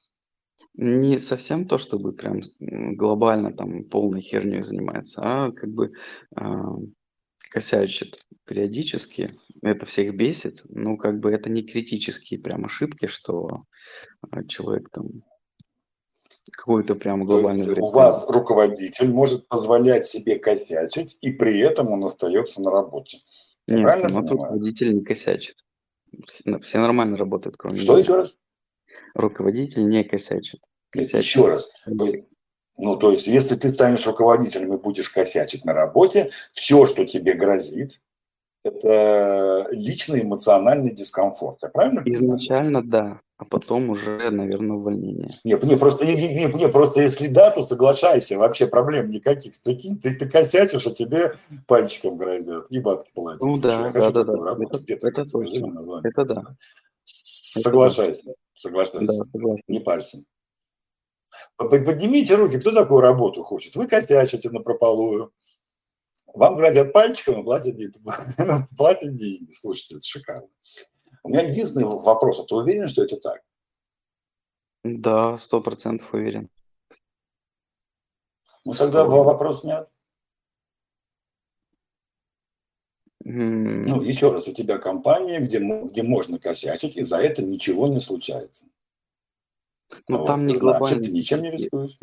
Не 0.76 1.18
совсем 1.18 1.68
то, 1.68 1.77
чтобы 1.80 2.14
прям 2.14 2.41
глобально 2.60 3.52
там 3.52 3.84
полной 3.86 4.22
херней 4.22 4.61
занимается, 4.61 5.22
а 5.23 5.52
как 5.52 5.69
бы 5.72 5.91
а, 6.36 6.76
косячит 7.52 8.26
периодически. 8.45 9.31
Это 9.61 9.86
всех 9.86 10.15
бесит, 10.15 10.61
но 10.69 10.95
как 10.95 11.19
бы 11.19 11.31
это 11.31 11.49
не 11.49 11.64
критические 11.64 12.40
прям 12.40 12.65
ошибки, 12.65 13.07
что 13.07 13.64
а, 14.30 14.44
человек 14.45 14.90
там 14.91 15.23
какой-то 16.52 16.96
прям 16.96 17.26
глобальный 17.26 17.66
вред. 17.66 17.80
у 17.80 17.92
вас 17.92 18.30
руководитель 18.30 19.10
может 19.12 19.48
позволять 19.48 20.06
себе 20.08 20.38
косячить, 20.40 21.18
и 21.22 21.32
при 21.32 21.60
этом 21.60 21.90
он 21.90 22.04
остается 22.06 22.62
на 22.62 22.72
работе. 22.72 23.20
Я 23.68 23.76
Нет, 23.76 23.84
правильно 23.84 24.10
у 24.10 24.22
нас 24.22 24.30
понимаю? 24.30 24.52
руководитель 24.52 24.94
не 24.96 25.02
косячит. 25.04 25.66
Все, 26.62 26.80
нормально 26.80 27.18
работают, 27.18 27.56
кроме 27.58 27.78
Что 27.78 27.92
него. 27.94 28.00
еще 28.00 28.16
раз? 28.16 28.38
Руководитель 29.14 29.88
не 29.88 30.04
косячит. 30.04 30.60
Нет, 30.96 31.12
Косячит. 31.12 31.24
еще 31.26 31.48
раз. 31.48 31.70
Ну, 32.78 32.96
то 32.96 33.12
есть, 33.12 33.28
если 33.28 33.56
ты 33.58 33.74
станешь 33.74 34.08
руководителем 34.08 34.74
и 34.74 34.78
будешь 34.82 35.10
косячить 35.10 35.66
на 35.66 35.74
работе, 35.74 36.32
все, 36.52 36.88
что 36.88 37.06
тебе 37.06 37.34
грозит, 37.34 38.00
это 38.64 39.68
личный 39.72 40.23
эмоциональный 40.23 40.94
дискомфорт. 40.94 41.60
Я 41.61 41.69
правильно 41.69 42.02
понимаю? 42.02 42.26
Изначально 42.26 42.84
да, 42.84 43.22
а 43.38 43.45
потом 43.45 43.90
уже, 43.90 44.30
наверное, 44.31 44.76
увольнение. 44.76 45.40
Не, 45.45 45.53
не, 45.64 45.77
просто, 45.77 46.06
не, 46.06 46.15
не, 46.15 46.45
не, 46.45 46.68
просто 46.68 47.02
если 47.02 47.27
да, 47.27 47.52
то 47.52 47.65
соглашайся, 47.65 48.38
вообще 48.38 48.68
проблем 48.68 49.07
никаких. 49.07 49.61
Прикинь, 49.61 49.98
ты, 49.98 50.14
ты 50.14 50.27
косячишь, 50.27 50.86
а 50.86 50.91
тебе 50.91 51.36
пальчиком 51.65 52.18
грозят 52.18 52.68
и 52.69 52.80
бабки 52.80 53.11
платят. 53.14 53.41
Ну 53.41 53.57
да, 53.60 53.88
я 53.88 53.91
хочу 53.91 54.11
да, 54.11 54.23
да, 54.23 54.34
да. 54.34 54.45
работу. 54.45 54.84
Это- 54.86 55.07
это 55.07 55.26
точно. 55.26 55.68
название. 55.68 56.10
Это 56.10 56.26
да. 56.26 56.44
Соглашайся, 57.06 58.22
соглашайся. 58.53 59.06
Да, 59.06 59.14
согласен. 59.31 59.64
Не 59.68 59.80
парься. 59.80 60.23
Поднимите 61.57 62.36
руки, 62.36 62.60
кто 62.60 62.72
такую 62.72 63.02
работу 63.02 63.44
хочет. 63.44 63.76
Вы 63.76 63.88
косячите 63.88 64.49
на 64.49 64.61
прополую. 64.61 65.31
Вам 66.36 66.56
грозят 66.56 66.94
пальчиком 66.94 67.44
платят, 67.44 67.76
деньги. 67.76 67.98
платят 68.78 69.16
деньги. 69.16 69.52
Слушайте, 69.52 69.96
это 69.96 70.06
шикарно. 70.06 70.48
У 71.24 71.30
меня 71.30 71.42
единственный 71.42 71.86
вопрос. 71.86 72.40
А 72.40 72.46
ты 72.46 72.56
уверен, 72.56 72.88
что 72.88 73.04
это 73.04 73.18
так? 73.18 73.42
Да, 74.84 75.38
сто 75.38 75.62
процентов 75.62 76.14
уверен. 76.14 76.50
Ну 78.66 78.74
Что? 78.74 78.86
тогда 78.86 79.04
во- 79.06 79.24
вопрос. 79.24 79.66
М, 83.26 83.86
Ну, 83.86 84.02
еще 84.02 84.32
раз, 84.32 84.48
у 84.48 84.54
тебя 84.54 84.78
компания, 84.78 85.40
где, 85.40 85.60
где 85.60 86.04
можно 86.04 86.40
косячить, 86.40 86.96
и 86.98 87.02
за 87.04 87.18
это 87.18 87.42
ничего 87.42 87.88
не 87.88 88.00
случается. 88.00 88.66
Ну, 90.08 90.20
Вот. 90.20 90.28
там 90.28 90.42
не 90.46 90.54
Значит, 90.58 90.62
глобально. 90.62 91.04
ты 91.04 91.12
ничем 91.12 91.42
не 91.42 91.52
рискуешь. 91.52 91.98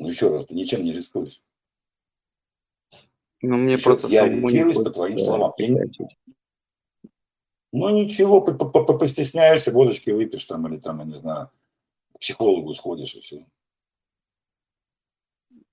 Ну, 0.00 0.08
еще 0.08 0.30
раз, 0.30 0.46
ты 0.46 0.54
ничем 0.54 0.82
не 0.82 0.92
рискуешь. 0.94 1.42
Ну, 3.42 3.58
мне 3.58 3.74
Еще 3.74 3.84
просто 3.84 4.08
я 4.08 4.24
ориентируюсь 4.24 4.76
по 4.76 4.90
твоим 4.90 5.18
словам. 5.18 5.52
Ну, 7.72 7.88
ничего, 7.90 8.40
по- 8.40 8.54
по- 8.54 8.82
по- 8.82 8.98
постесняешься, 8.98 9.72
водочки 9.72 10.10
выпьешь 10.10 10.44
там, 10.46 10.66
или 10.66 10.78
там, 10.80 10.98
я 11.00 11.04
не 11.04 11.16
знаю, 11.16 11.50
к 12.14 12.18
психологу 12.18 12.72
сходишь 12.72 13.14
и 13.14 13.20
все. 13.20 13.46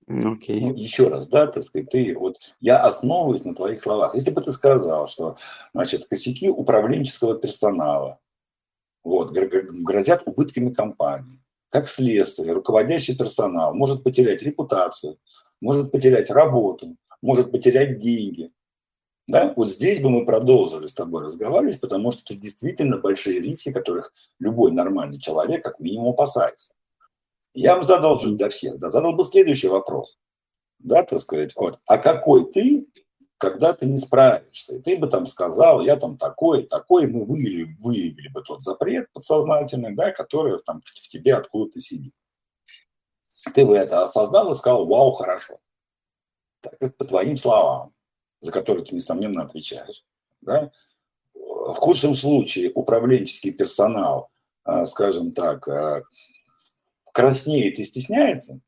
Ну, 0.06 0.34
Окей. 0.34 0.60
Ну, 0.60 0.74
еще 0.74 1.08
раз, 1.08 1.26
да, 1.26 1.46
так 1.46 1.64
сказать, 1.64 1.90
ты, 1.90 2.16
вот, 2.16 2.36
я 2.60 2.82
основываюсь 2.84 3.44
на 3.44 3.54
твоих 3.54 3.80
словах. 3.80 4.14
Если 4.14 4.30
бы 4.30 4.42
ты 4.42 4.52
сказал, 4.52 5.08
что, 5.08 5.38
значит, 5.72 6.06
косяки 6.06 6.48
управленческого 6.50 7.38
персонала, 7.38 8.20
вот, 9.02 9.32
гр- 9.32 9.48
гр- 9.48 9.72
грозят 9.82 10.22
убытками 10.26 10.72
компании, 10.72 11.40
как 11.70 11.88
следствие, 11.88 12.52
руководящий 12.52 13.16
персонал 13.16 13.74
может 13.74 14.02
потерять 14.02 14.42
репутацию, 14.42 15.18
может 15.60 15.92
потерять 15.92 16.30
работу, 16.30 16.96
может 17.22 17.50
потерять 17.50 17.98
деньги. 17.98 18.50
Да? 19.26 19.52
Вот 19.56 19.68
здесь 19.68 20.00
бы 20.00 20.08
мы 20.08 20.24
продолжили 20.24 20.86
с 20.86 20.94
тобой 20.94 21.24
разговаривать, 21.24 21.80
потому 21.80 22.12
что 22.12 22.22
это 22.24 22.40
действительно 22.40 22.98
большие 22.98 23.40
риски, 23.40 23.72
которых 23.72 24.12
любой 24.38 24.72
нормальный 24.72 25.20
человек 25.20 25.62
как 25.62 25.80
минимум 25.80 26.10
опасается. 26.10 26.72
Я 27.52 27.74
вам 27.74 27.84
задал 27.84 28.18
же 28.18 28.32
для 28.32 28.48
всех, 28.48 28.78
да, 28.78 28.90
задал 28.90 29.14
бы 29.14 29.24
следующий 29.24 29.68
вопрос. 29.68 30.18
Да, 30.78 31.02
так 31.02 31.20
сказать, 31.20 31.54
вот, 31.56 31.80
а 31.86 31.98
какой 31.98 32.50
ты 32.52 32.86
когда 33.38 33.72
ты 33.72 33.86
не 33.86 33.98
справишься. 33.98 34.74
И 34.76 34.82
ты 34.82 34.98
бы 34.98 35.06
там 35.06 35.26
сказал, 35.26 35.80
я 35.80 35.96
там 35.96 36.18
такой, 36.18 36.64
такой, 36.64 37.06
мы 37.06 37.24
выявили, 37.24 37.76
выявили 37.80 38.28
бы 38.28 38.42
тот 38.42 38.62
запрет 38.62 39.10
подсознательный, 39.12 39.94
да, 39.94 40.10
который 40.10 40.60
там 40.64 40.82
в 40.84 41.08
тебе 41.08 41.34
откуда-то 41.34 41.80
сидит. 41.80 42.14
Ты 43.54 43.64
бы 43.64 43.76
это 43.76 44.06
осознал 44.06 44.52
и 44.52 44.56
сказал, 44.56 44.86
вау, 44.86 45.12
хорошо. 45.12 45.60
Так 46.60 46.76
как 46.78 46.96
по 46.96 47.04
твоим 47.04 47.36
словам, 47.36 47.94
за 48.40 48.50
которые 48.50 48.84
ты, 48.84 48.96
несомненно, 48.96 49.42
отвечаешь. 49.42 50.04
Да? 50.40 50.72
В 51.34 51.74
худшем 51.74 52.16
случае 52.16 52.72
управленческий 52.74 53.52
персонал, 53.52 54.30
а, 54.64 54.86
скажем 54.86 55.32
так, 55.32 55.68
а, 55.68 56.02
краснеет 57.12 57.78
и 57.78 57.84
стесняется, 57.84 58.60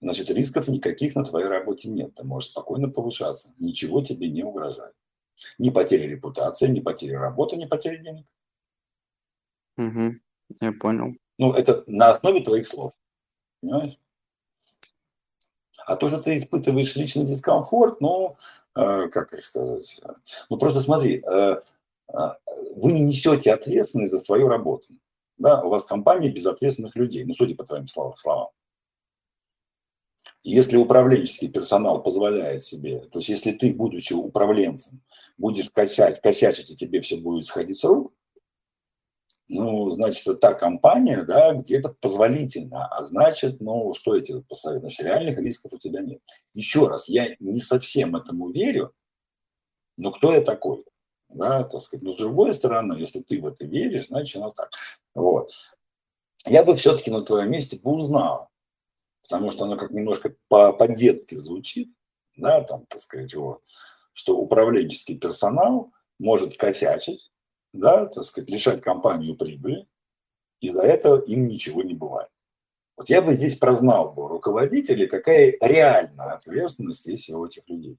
значит, 0.00 0.30
рисков 0.30 0.68
никаких 0.68 1.14
на 1.14 1.24
твоей 1.24 1.46
работе 1.46 1.88
нет. 1.88 2.14
Ты 2.14 2.24
можешь 2.24 2.50
спокойно 2.50 2.88
повышаться. 2.88 3.52
Ничего 3.58 4.02
тебе 4.02 4.28
не 4.28 4.42
угрожает. 4.42 4.94
Ни 5.58 5.70
потеря 5.70 6.06
репутации, 6.08 6.68
ни 6.68 6.80
потеря 6.80 7.18
работы, 7.18 7.56
ни 7.56 7.66
потеря 7.66 7.98
денег. 7.98 8.26
Угу, 9.78 10.16
я 10.60 10.72
понял. 10.72 11.14
Ну, 11.38 11.52
это 11.52 11.84
на 11.86 12.10
основе 12.10 12.40
твоих 12.40 12.66
слов. 12.66 12.92
Понимаешь? 13.60 13.98
А 15.86 15.96
то, 15.96 16.08
что 16.08 16.20
ты 16.20 16.38
испытываешь 16.38 16.94
личный 16.96 17.24
дискомфорт, 17.24 18.00
ну, 18.00 18.36
э, 18.76 19.08
как 19.08 19.42
сказать, 19.42 20.00
ну 20.48 20.58
просто 20.58 20.80
смотри, 20.82 21.22
э, 21.26 21.60
э, 22.12 22.18
вы 22.76 22.92
не 22.92 23.02
несете 23.02 23.52
ответственность 23.52 24.12
за 24.12 24.22
свою 24.22 24.48
работу. 24.48 24.86
Да, 25.38 25.62
у 25.62 25.70
вас 25.70 25.84
компания 25.84 26.30
безответственных 26.30 26.94
людей, 26.94 27.24
ну, 27.24 27.32
судя 27.32 27.56
по 27.56 27.64
твоим 27.64 27.86
словам. 27.86 28.50
Если 30.42 30.76
управленческий 30.76 31.50
персонал 31.50 32.02
позволяет 32.02 32.64
себе, 32.64 33.00
то 33.00 33.18
есть 33.18 33.28
если 33.28 33.52
ты, 33.52 33.74
будучи 33.74 34.14
управленцем, 34.14 35.02
будешь 35.36 35.68
косять, 35.70 36.20
косячить, 36.20 36.70
и 36.70 36.76
тебе 36.76 37.02
все 37.02 37.18
будет 37.18 37.44
сходить 37.44 37.78
с 37.78 37.84
рук, 37.84 38.14
ну, 39.52 39.90
значит, 39.90 40.22
это 40.28 40.36
та 40.36 40.54
компания, 40.54 41.24
да, 41.24 41.52
где 41.54 41.78
это 41.78 41.88
позволительно, 41.88 42.86
а 42.86 43.04
значит, 43.06 43.60
ну, 43.60 43.92
что 43.94 44.16
эти 44.16 44.28
тебе 44.28 44.42
посоветую? 44.42 44.82
Значит, 44.82 45.06
реальных 45.06 45.38
рисков 45.38 45.72
у 45.72 45.78
тебя 45.78 46.00
нет. 46.00 46.20
Еще 46.54 46.86
раз, 46.86 47.08
я 47.08 47.34
не 47.40 47.60
совсем 47.60 48.14
этому 48.14 48.50
верю, 48.50 48.94
но 49.96 50.12
кто 50.12 50.32
я 50.32 50.40
такой? 50.40 50.84
Да, 51.28 51.64
так 51.64 51.80
сказать. 51.80 52.04
Но 52.04 52.12
с 52.12 52.16
другой 52.16 52.54
стороны, 52.54 52.94
если 52.94 53.20
ты 53.20 53.40
в 53.40 53.46
это 53.46 53.66
веришь, 53.66 54.06
значит, 54.06 54.36
оно 54.36 54.52
так. 54.52 54.70
Вот. 55.14 55.50
Я 56.46 56.64
бы 56.64 56.76
все-таки 56.76 57.10
на 57.10 57.22
твоем 57.22 57.50
месте 57.50 57.76
бы 57.76 57.90
узнал, 57.90 58.49
потому 59.30 59.52
что 59.52 59.64
оно 59.64 59.76
как 59.76 59.92
немножко 59.92 60.34
по-детски 60.48 61.36
звучит, 61.36 61.88
да, 62.36 62.62
там, 62.62 62.84
так 62.86 63.00
сказать, 63.00 63.32
вот, 63.34 63.62
что 64.12 64.36
управленческий 64.36 65.16
персонал 65.18 65.92
может 66.18 66.56
косячить, 66.56 67.30
да, 67.72 68.06
так 68.06 68.24
сказать, 68.24 68.50
лишать 68.50 68.82
компанию 68.82 69.36
прибыли, 69.36 69.86
и 70.60 70.70
за 70.70 70.82
это 70.82 71.14
им 71.14 71.46
ничего 71.46 71.82
не 71.82 71.94
бывает. 71.94 72.28
Вот 72.96 73.08
я 73.08 73.22
бы 73.22 73.34
здесь 73.34 73.56
прознал 73.56 74.12
бы 74.12 74.28
руководителей, 74.28 75.06
какая 75.06 75.56
реальная 75.60 76.34
ответственность 76.34 77.06
есть 77.06 77.30
у 77.30 77.46
этих 77.46 77.66
людей. 77.68 77.98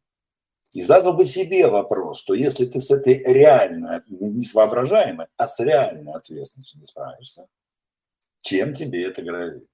И 0.73 0.83
задал 0.83 1.13
бы 1.13 1.25
себе 1.25 1.67
вопрос, 1.67 2.19
что 2.19 2.33
если 2.33 2.65
ты 2.65 2.79
с 2.81 2.91
этой 2.91 3.15
реальной, 3.15 4.01
не 4.07 4.45
с 4.45 4.53
воображаемой, 4.53 5.27
а 5.37 5.47
с 5.47 5.59
реальной 5.59 6.13
ответственностью 6.13 6.79
не 6.79 6.85
справишься, 6.85 7.47
чем 8.41 8.73
тебе 8.73 9.05
это 9.05 9.21
грозит? 9.21 9.70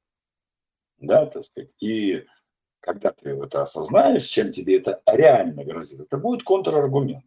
Да, 1.00 1.26
так 1.26 1.44
сказать. 1.44 1.74
И 1.80 2.26
когда 2.80 3.12
ты 3.12 3.30
это 3.30 3.64
осознаешь, 3.64 4.26
чем 4.26 4.52
тебе 4.52 4.78
это 4.78 5.02
реально 5.06 5.64
грозит, 5.64 6.02
это 6.02 6.18
будет 6.18 6.44
контраргумент. 6.44 7.26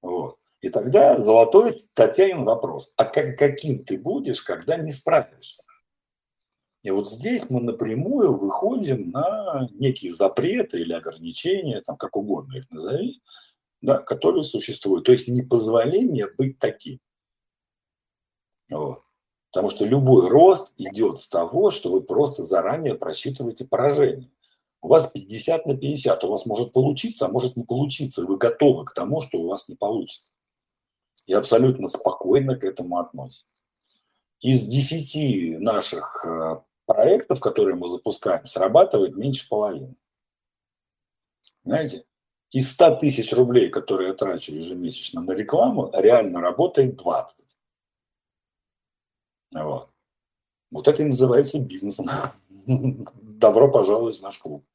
Вот. 0.00 0.38
И 0.60 0.70
тогда 0.70 1.16
золотой 1.16 1.82
Татьянин 1.94 2.44
вопрос, 2.44 2.92
а 2.96 3.04
как, 3.04 3.38
каким 3.38 3.84
ты 3.84 3.98
будешь, 3.98 4.42
когда 4.42 4.76
не 4.76 4.92
справишься? 4.92 5.62
И 6.82 6.90
вот 6.90 7.08
здесь 7.08 7.48
мы 7.48 7.62
напрямую 7.62 8.36
выходим 8.36 9.10
на 9.10 9.68
некие 9.72 10.12
запреты 10.12 10.80
или 10.80 10.92
ограничения, 10.92 11.80
там 11.80 11.96
как 11.96 12.14
угодно 12.14 12.58
их 12.58 12.70
назови, 12.70 13.22
да, 13.80 13.98
которые 13.98 14.44
существуют. 14.44 15.06
То 15.06 15.12
есть 15.12 15.28
непозволение 15.28 16.28
быть 16.36 16.58
таким. 16.58 16.98
Вот. 18.68 19.02
Потому 19.54 19.70
что 19.70 19.84
любой 19.84 20.28
рост 20.28 20.74
идет 20.78 21.20
с 21.20 21.28
того, 21.28 21.70
что 21.70 21.92
вы 21.92 22.00
просто 22.00 22.42
заранее 22.42 22.96
просчитываете 22.96 23.64
поражение. 23.64 24.28
У 24.82 24.88
вас 24.88 25.08
50 25.12 25.66
на 25.66 25.76
50, 25.76 26.24
у 26.24 26.28
вас 26.28 26.44
может 26.44 26.72
получиться, 26.72 27.26
а 27.26 27.28
может 27.28 27.54
не 27.54 27.62
получиться. 27.62 28.26
Вы 28.26 28.36
готовы 28.36 28.84
к 28.84 28.92
тому, 28.92 29.22
что 29.22 29.38
у 29.38 29.48
вас 29.48 29.68
не 29.68 29.76
получится 29.76 30.32
и 31.26 31.32
абсолютно 31.32 31.88
спокойно 31.88 32.56
к 32.56 32.64
этому 32.64 32.98
относится. 32.98 33.46
Из 34.40 34.60
10 34.62 35.60
наших 35.60 36.24
э, 36.24 36.56
проектов, 36.86 37.38
которые 37.38 37.76
мы 37.76 37.88
запускаем, 37.88 38.44
срабатывает 38.46 39.14
меньше 39.14 39.48
половины. 39.48 39.94
Знаете, 41.62 42.04
из 42.50 42.72
100 42.72 42.96
тысяч 42.96 43.32
рублей, 43.32 43.70
которые 43.70 44.08
я 44.08 44.14
трачу 44.14 44.52
ежемесячно 44.52 45.22
на 45.22 45.32
рекламу, 45.32 45.92
реально 45.94 46.40
работает 46.40 46.96
20. 46.96 47.36
Вот. 49.54 49.90
Вот 50.70 50.88
это 50.88 51.02
и 51.02 51.06
называется 51.06 51.58
бизнесом. 51.58 52.10
Добро 52.66 53.70
пожаловать 53.70 54.18
в 54.18 54.22
наш 54.22 54.38
клуб. 54.38 54.66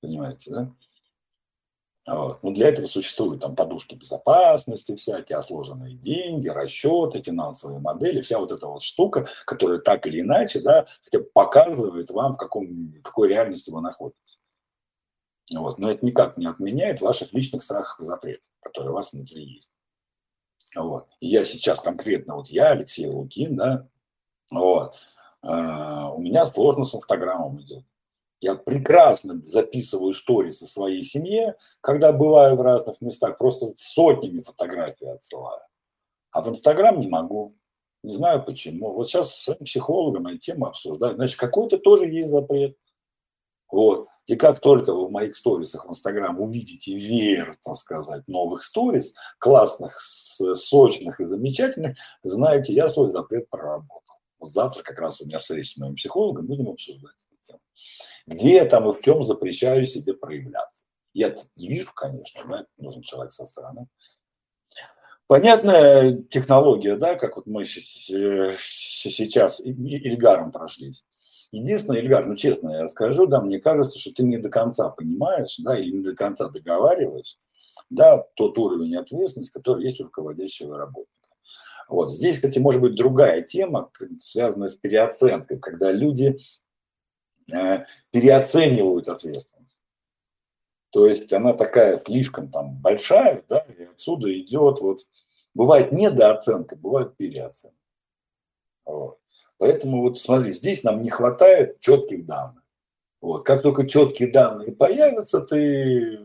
Понимаете, 0.00 0.50
да? 0.50 0.74
Вот. 2.06 2.42
Но 2.42 2.52
для 2.52 2.68
этого 2.68 2.86
существуют 2.86 3.40
там 3.40 3.56
подушки 3.56 3.96
безопасности, 3.96 4.94
всякие 4.94 5.38
отложенные 5.38 5.94
деньги, 5.94 6.48
расчеты, 6.48 7.20
финансовые 7.20 7.80
модели, 7.80 8.20
вся 8.20 8.38
вот 8.38 8.52
эта 8.52 8.68
вот 8.68 8.82
штука, 8.82 9.26
которая 9.44 9.78
так 9.78 10.06
или 10.06 10.20
иначе, 10.20 10.60
да, 10.60 10.86
хотя 11.02 11.18
бы 11.18 11.24
показывает 11.32 12.10
вам, 12.10 12.34
в, 12.34 12.36
каком, 12.36 12.92
какой 13.02 13.28
реальности 13.28 13.70
вы 13.70 13.80
находитесь. 13.80 14.40
Вот. 15.52 15.78
Но 15.78 15.90
это 15.90 16.04
никак 16.06 16.36
не 16.36 16.46
отменяет 16.46 17.00
ваших 17.00 17.32
личных 17.32 17.62
страхов 17.62 17.98
и 18.00 18.04
запретов, 18.04 18.48
которые 18.60 18.92
у 18.92 18.94
вас 18.94 19.12
внутри 19.12 19.42
есть. 19.44 19.70
Вот. 20.74 21.06
Я 21.20 21.44
сейчас 21.44 21.80
конкретно, 21.80 22.36
вот 22.36 22.48
я, 22.48 22.70
Алексей 22.70 23.06
Лукин, 23.06 23.56
да, 23.56 23.88
вот, 24.50 24.94
э, 25.42 25.48
у 25.48 26.18
меня 26.18 26.46
сложно 26.46 26.84
с 26.84 26.94
Инстаграмом 26.94 27.60
идет. 27.62 27.84
Я 28.40 28.54
прекрасно 28.54 29.40
записываю 29.44 30.12
истории 30.12 30.50
со 30.50 30.66
своей 30.66 31.02
семье, 31.02 31.56
когда 31.80 32.12
бываю 32.12 32.56
в 32.56 32.60
разных 32.60 33.00
местах, 33.00 33.38
просто 33.38 33.72
сотнями 33.76 34.42
фотографий 34.42 35.06
отсылаю. 35.06 35.62
А 36.32 36.42
в 36.42 36.48
Инстаграм 36.48 36.98
не 36.98 37.08
могу. 37.08 37.56
Не 38.02 38.14
знаю 38.14 38.44
почему. 38.44 38.92
Вот 38.92 39.08
сейчас 39.08 39.34
с 39.34 39.54
психологом 39.54 40.26
эту 40.26 40.38
тему 40.38 40.66
обсуждаю. 40.66 41.14
Значит, 41.14 41.40
какой-то 41.40 41.78
тоже 41.78 42.06
есть 42.06 42.28
запрет. 42.28 42.76
Вот. 43.70 44.08
И 44.26 44.36
как 44.36 44.60
только 44.60 44.92
вы 44.92 45.06
в 45.06 45.12
моих 45.12 45.36
сторисах 45.36 45.86
в 45.86 45.90
Инстаграм 45.90 46.40
увидите 46.40 46.96
веер, 46.96 47.56
так 47.62 47.76
сказать, 47.76 48.26
новых 48.28 48.62
сторис, 48.62 49.14
классных, 49.38 50.00
сочных 50.00 51.20
и 51.20 51.24
замечательных, 51.24 51.96
знаете, 52.22 52.72
я 52.72 52.88
свой 52.88 53.12
запрет 53.12 53.48
проработал. 53.48 54.16
Вот 54.38 54.50
завтра 54.50 54.82
как 54.82 54.98
раз 54.98 55.20
у 55.20 55.26
меня 55.26 55.38
встреча 55.38 55.70
с 55.70 55.76
моим 55.76 55.94
психологом, 55.94 56.46
будем 56.46 56.68
обсуждать 56.68 57.14
эту 57.30 57.38
тему 57.46 57.60
где 58.26 58.54
я 58.56 58.64
там 58.66 58.90
и 58.90 58.92
в 58.92 59.00
чем 59.02 59.22
запрещаю 59.22 59.86
себе 59.86 60.14
проявляться. 60.14 60.82
Я 61.12 61.34
не 61.56 61.68
вижу, 61.68 61.92
конечно, 61.94 62.42
да, 62.46 62.66
нужен 62.76 63.02
человек 63.02 63.32
со 63.32 63.46
стороны. 63.46 63.86
Понятная 65.28 66.12
технология, 66.12 66.96
да, 66.96 67.14
как 67.14 67.36
вот 67.36 67.46
мы 67.46 67.64
сейчас 67.64 68.10
Ильгаром 69.60 70.52
прошлись. 70.52 71.04
Единственное, 71.52 72.00
Ильгар, 72.00 72.26
ну 72.26 72.34
честно 72.34 72.70
я 72.70 72.88
скажу, 72.88 73.26
да, 73.26 73.40
мне 73.40 73.60
кажется, 73.60 73.98
что 73.98 74.12
ты 74.12 74.22
не 74.22 74.38
до 74.38 74.48
конца 74.48 74.90
понимаешь, 74.90 75.56
да, 75.58 75.78
или 75.78 75.90
не 75.90 76.02
до 76.02 76.14
конца 76.14 76.48
договариваешь, 76.48 77.38
да, 77.88 78.24
тот 78.34 78.58
уровень 78.58 78.96
ответственности, 78.96 79.52
который 79.52 79.84
есть 79.84 80.00
у 80.00 80.04
руководящего 80.04 80.76
работника. 80.76 81.12
Вот 81.88 82.10
здесь, 82.10 82.36
кстати, 82.36 82.58
может 82.58 82.80
быть 82.80 82.96
другая 82.96 83.42
тема, 83.42 83.90
связанная 84.18 84.68
с 84.68 84.74
переоценкой, 84.74 85.60
когда 85.60 85.92
люди 85.92 86.36
Э, 87.52 87.84
переоценивают 88.10 89.08
ответственность. 89.08 89.76
То 90.90 91.06
есть 91.06 91.32
она 91.32 91.52
такая 91.52 92.02
слишком 92.04 92.50
там 92.50 92.80
большая, 92.80 93.44
да, 93.48 93.58
и 93.58 93.84
отсюда 93.84 94.36
идет 94.38 94.80
вот, 94.80 95.00
бывает 95.54 95.92
недооценка, 95.92 96.74
бывает 96.74 97.16
переоценка. 97.16 97.76
Вот. 98.84 99.20
Поэтому 99.58 100.02
вот 100.02 100.18
смотри, 100.18 100.52
здесь 100.52 100.84
нам 100.84 101.02
не 101.02 101.10
хватает 101.10 101.80
четких 101.80 102.26
данных. 102.26 102.62
Вот. 103.20 103.44
Как 103.44 103.62
только 103.62 103.86
четкие 103.88 104.30
данные 104.30 104.72
появятся, 104.72 105.40
ты 105.40 106.18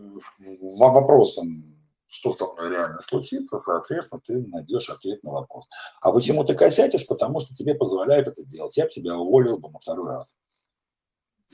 вопросом, 0.59 1.71
что 2.07 2.33
со 2.33 2.45
мной 2.47 2.69
реально 2.69 3.01
случится, 3.01 3.57
соответственно, 3.57 4.21
ты 4.25 4.45
найдешь 4.47 4.89
ответ 4.89 5.23
на 5.23 5.31
вопрос. 5.31 5.67
А 6.01 6.11
почему 6.11 6.43
ты 6.43 6.55
косятишь? 6.55 7.07
Потому 7.07 7.39
что 7.39 7.55
тебе 7.55 7.73
позволяют 7.73 8.27
это 8.27 8.43
делать. 8.43 8.75
Я 8.75 8.85
бы 8.85 8.91
тебя 8.91 9.17
уволил 9.17 9.57
бы 9.57 9.69
на 9.69 9.79
второй 9.79 10.09
раз. 10.09 10.35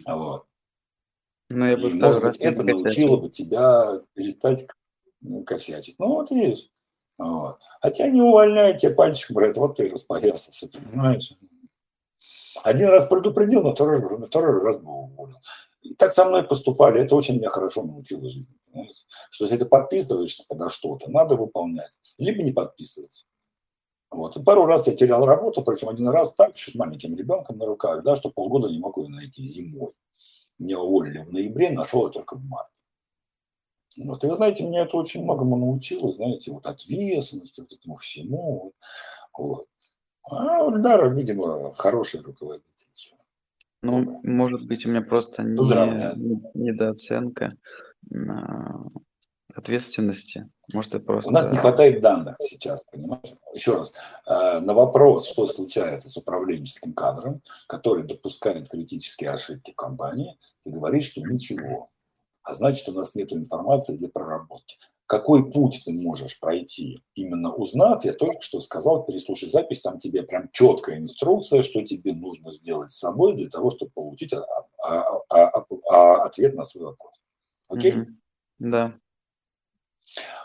Вот. 0.06 0.46
Ну, 1.50 1.66
я 1.66 1.78
бы 1.78 1.92
и, 1.92 1.94
может 1.94 2.24
быть, 2.24 2.38
это 2.38 2.64
научило 2.64 3.18
бы 3.18 3.30
тебя 3.30 4.02
перестать 4.16 4.68
косячить. 5.46 5.98
Ну, 6.00 6.08
вот 6.08 6.32
видишь. 6.32 6.70
Вот. 7.18 7.60
А 7.82 7.90
тебя 7.90 8.10
не 8.10 8.22
увольняют, 8.22 8.80
тебе 8.80 8.94
пальчиком 8.94 9.36
говорят, 9.36 9.58
вот 9.58 9.78
ты 9.78 9.90
распоясался, 9.90 10.68
понимаешь? 10.68 11.34
Один 12.64 12.90
раз 12.90 13.08
предупредил, 13.08 13.64
на 13.64 13.72
второй, 13.72 14.00
на 14.02 14.26
второй 14.26 14.62
раз 14.64 14.78
был 14.78 14.92
уволен. 14.92 15.38
И 15.82 15.94
так 15.94 16.14
со 16.14 16.26
мной 16.26 16.44
поступали. 16.44 17.02
Это 17.02 17.16
очень 17.16 17.38
меня 17.38 17.50
хорошо 17.50 17.84
научило 17.84 18.30
жизни. 18.30 18.56
Понимаете? 18.72 19.04
Что 19.30 19.46
если 19.46 19.58
ты 19.58 19.66
подписываешься 19.66 20.44
подо 20.48 20.70
что-то, 20.70 21.10
надо 21.10 21.36
выполнять. 21.36 21.92
Либо 22.18 22.44
не 22.44 22.52
подписываться. 22.52 23.26
Вот. 24.10 24.38
И 24.38 24.44
пару 24.44 24.66
раз 24.66 24.88
я 24.88 24.96
терял 24.96 25.26
работу, 25.26 25.64
причем 25.64 25.90
один 25.90 26.08
раз 26.10 26.34
так, 26.36 26.56
еще 26.56 26.72
с 26.72 26.76
маленьким 26.76 27.16
ребенком 27.16 27.58
на 27.58 27.66
руках, 27.66 28.04
да, 28.04 28.16
что 28.16 28.30
полгода 28.30 28.70
не 28.70 28.80
могу 28.80 29.04
ее 29.04 29.10
найти 29.10 29.44
зимой. 29.44 29.94
Меня 30.58 30.80
уволили 30.80 31.20
в 31.20 31.32
ноябре, 31.32 31.72
нашел 31.72 32.08
я 32.08 32.12
только 32.12 32.36
в 32.36 32.44
марте. 32.44 32.72
Вот. 33.98 34.24
И 34.24 34.28
вы 34.28 34.36
знаете, 34.36 34.64
меня 34.64 34.84
это 34.84 34.98
очень 34.98 35.24
многому 35.24 35.58
научило, 35.58 36.12
знаете, 36.12 36.52
вот 36.52 36.66
ответственности, 36.66 37.62
вот 37.62 37.72
этому 37.74 37.98
всему. 37.98 38.74
Вот. 39.38 39.68
А 40.30 40.68
Ильдар, 40.68 41.14
видимо, 41.14 41.74
хороший 41.76 42.22
руководитель. 42.22 42.68
Ну, 43.82 44.20
может 44.24 44.68
быть, 44.68 44.86
у 44.86 44.90
меня 44.90 45.02
просто 45.02 45.44
не, 45.44 46.42
недооценка 46.56 47.56
ответственности. 49.58 50.50
Может, 50.72 50.96
это 50.96 51.06
просто... 51.06 51.30
У 51.30 51.34
нас 51.34 51.52
не 51.52 51.58
хватает 51.58 52.02
данных 52.02 52.36
сейчас, 52.40 52.84
понимаешь? 52.92 53.34
Еще 53.54 53.76
раз, 53.76 53.92
э, 54.28 54.60
на 54.60 54.74
вопрос, 54.74 55.28
что 55.28 55.48
случается 55.48 56.10
с 56.10 56.18
управленческим 56.18 56.94
кадром, 56.94 57.42
который 57.68 58.04
допускает 58.04 58.70
критические 58.70 59.32
ошибки 59.32 59.74
компании, 59.76 60.38
ты 60.64 60.72
говоришь, 60.72 61.12
что 61.12 61.22
ничего. 61.22 61.90
А 62.44 62.54
значит, 62.54 62.88
у 62.90 62.92
нас 62.92 63.16
нет 63.16 63.34
информации 63.34 63.98
для 63.98 64.10
проработки. 64.10 64.78
Какой 65.08 65.50
путь 65.50 65.84
ты 65.86 65.94
можешь 65.94 66.38
пройти, 66.38 67.02
именно 67.16 67.54
узнав, 67.54 68.04
я 68.04 68.12
только 68.12 68.42
что 68.42 68.60
сказал, 68.60 69.06
переслушай 69.06 69.50
запись, 69.50 69.82
там 69.82 70.00
тебе 70.00 70.22
прям 70.24 70.50
четкая 70.52 70.98
инструкция, 70.98 71.64
что 71.64 71.82
тебе 71.82 72.14
нужно 72.14 72.52
сделать 72.52 72.92
с 72.92 73.00
собой 73.00 73.36
для 73.36 73.50
того, 73.50 73.70
чтобы 73.70 73.92
получить 73.92 74.34
а, 74.34 74.46
а, 74.84 75.22
а, 75.30 75.66
а, 75.90 76.24
ответ 76.26 76.56
на 76.56 76.66
свой 76.66 76.88
вопрос. 76.88 77.22
Окей? 77.70 77.94
Mm-hmm. 77.94 78.06
Да. 78.60 79.00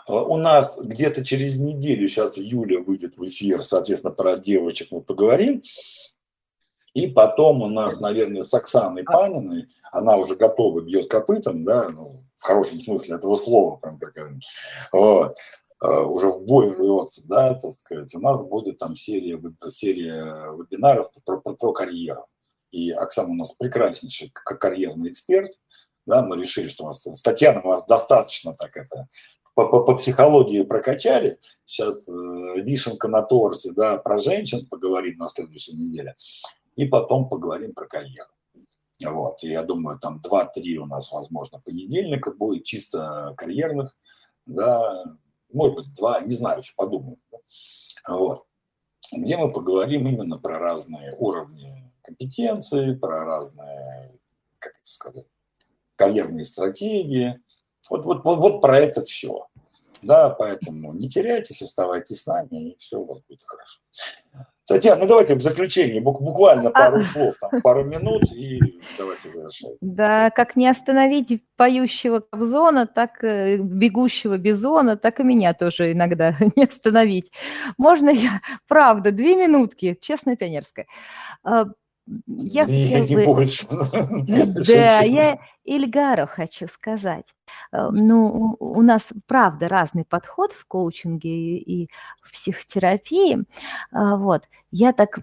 У 0.07 0.37
нас 0.37 0.73
где-то 0.77 1.25
через 1.25 1.57
неделю, 1.57 2.07
сейчас 2.07 2.37
Юля 2.37 2.79
выйдет 2.79 3.17
в 3.17 3.25
эфир, 3.25 3.63
соответственно, 3.63 4.13
про 4.13 4.37
девочек 4.37 4.91
мы 4.91 5.01
поговорим. 5.01 5.61
И 6.93 7.07
потом 7.07 7.63
у 7.63 7.67
нас, 7.67 7.99
наверное, 7.99 8.43
с 8.43 8.53
Оксаной 8.53 9.03
Паниной, 9.03 9.67
она 9.91 10.15
уже 10.15 10.35
готова, 10.35 10.81
бьет 10.81 11.09
копытом, 11.09 11.65
да, 11.65 11.89
ну, 11.89 12.23
в 12.43 12.45
хорошем 12.45 12.81
смысле 12.81 13.15
этого 13.15 13.37
слова, 13.37 13.77
прям 13.77 13.97
такая, 13.97 14.37
вот, 14.91 15.37
а, 15.79 16.01
уже 16.01 16.27
в 16.27 16.41
бой 16.41 16.71
рвется, 16.71 17.21
да, 17.25 17.53
так 17.53 17.73
сказать, 17.73 18.13
у 18.15 18.19
нас 18.19 18.41
будет 18.43 18.77
там 18.79 18.97
серия, 18.97 19.41
серия 19.69 20.51
вебинаров 20.51 21.09
про, 21.25 21.37
про, 21.37 21.53
про 21.53 21.71
карьеру. 21.71 22.25
И 22.71 22.91
Оксана 22.91 23.29
у 23.29 23.35
нас 23.35 23.53
прекраснейший 23.53 24.29
как 24.33 24.59
карьерный 24.59 25.11
эксперт, 25.11 25.57
да, 26.05 26.21
мы 26.21 26.35
решили, 26.35 26.67
что 26.67 26.83
у 26.83 26.87
нас 26.87 27.01
Татьяна 27.23 27.61
у 27.63 27.69
нас 27.69 27.85
достаточно 27.87 28.53
так 28.53 28.75
это 28.75 29.07
по, 29.55 29.67
по, 29.67 29.85
по 29.85 29.95
психологии 29.95 30.63
прокачали. 30.63 31.39
Сейчас 31.65 31.95
э, 31.95 32.61
вишенка 32.61 33.07
на 33.07 33.21
торсе, 33.21 33.71
да, 33.71 33.97
про 33.99 34.17
женщин 34.17 34.65
поговорим 34.67 35.15
на 35.17 35.29
следующей 35.29 35.77
неделе. 35.77 36.15
И 36.75 36.87
потом 36.87 37.29
поговорим 37.29 37.73
про 37.73 37.85
карьеру. 37.85 38.32
Вот, 39.05 39.43
я 39.43 39.63
думаю, 39.63 39.99
там 39.99 40.21
2-3 40.23 40.75
у 40.75 40.85
нас, 40.85 41.11
возможно, 41.11 41.59
понедельника 41.59 42.31
будет 42.31 42.63
чисто 42.63 43.33
карьерных, 43.37 43.95
да, 44.45 45.03
может 45.51 45.75
быть, 45.75 45.93
два, 45.93 46.21
не 46.21 46.35
знаю, 46.35 46.59
еще 46.59 46.73
подумаю. 46.75 47.17
Вот, 48.07 48.45
где 49.11 49.37
мы 49.37 49.51
поговорим 49.51 50.07
именно 50.07 50.37
про 50.37 50.59
разные 50.59 51.15
уровни 51.17 51.91
компетенции, 52.01 52.95
про 52.95 53.23
разные, 53.23 54.19
как 54.59 54.73
это 54.73 54.89
сказать, 54.89 55.27
карьерные 55.95 56.45
стратегии. 56.45 57.39
Вот, 57.89 58.05
вот, 58.05 58.23
вот, 58.23 58.39
вот 58.39 58.61
про 58.61 58.79
это 58.79 59.03
все. 59.05 59.47
Да, 60.01 60.29
поэтому 60.29 60.93
не 60.93 61.09
теряйтесь, 61.09 61.61
оставайтесь 61.61 62.21
с 62.21 62.25
нами, 62.25 62.71
и 62.71 62.77
все 62.77 62.97
у 62.97 63.05
вас 63.05 63.21
будет 63.21 63.41
хорошо. 63.41 63.79
Татьяна, 64.65 65.01
ну 65.01 65.07
давайте 65.07 65.35
в 65.35 65.41
заключение, 65.41 65.99
буквально 65.99 66.69
а 66.69 66.71
пару 66.71 66.97
а... 66.97 67.03
слов, 67.03 67.35
там, 67.39 67.61
пару 67.61 67.83
минут, 67.83 68.31
и 68.31 68.59
давайте 68.97 69.29
завершать. 69.29 69.75
Да, 69.81 70.29
как 70.29 70.55
не 70.55 70.67
остановить 70.67 71.43
поющего 71.57 72.21
Кобзона, 72.21 72.87
так 72.87 73.23
э, 73.23 73.57
бегущего 73.57 74.37
Бизона, 74.37 74.95
так 74.95 75.19
и 75.19 75.23
меня 75.23 75.53
тоже 75.53 75.91
иногда 75.91 76.33
не 76.55 76.63
остановить. 76.63 77.31
Можно 77.77 78.09
я, 78.09 78.41
правда, 78.67 79.11
две 79.11 79.35
минутки, 79.35 79.97
честная 79.99 80.37
пионерская. 80.37 80.87
Я 82.27 82.65
хотела 82.65 83.05
не 83.07 83.15
бы... 83.15 83.25
больше. 83.25 83.67
Да, 83.69 84.99
я 85.01 85.39
Ильгару 85.63 86.27
хочу 86.27 86.67
сказать. 86.67 87.33
Э, 87.71 87.89
ну, 87.91 88.55
у 88.59 88.81
нас, 88.81 89.11
правда, 89.25 89.67
разный 89.67 90.05
подход 90.05 90.51
в 90.51 90.65
коучинге 90.65 91.57
и 91.57 91.89
в 92.21 92.31
психотерапии. 92.31 93.45
А, 93.91 94.17
вот. 94.17 94.43
Я 94.71 94.93
так 94.93 95.19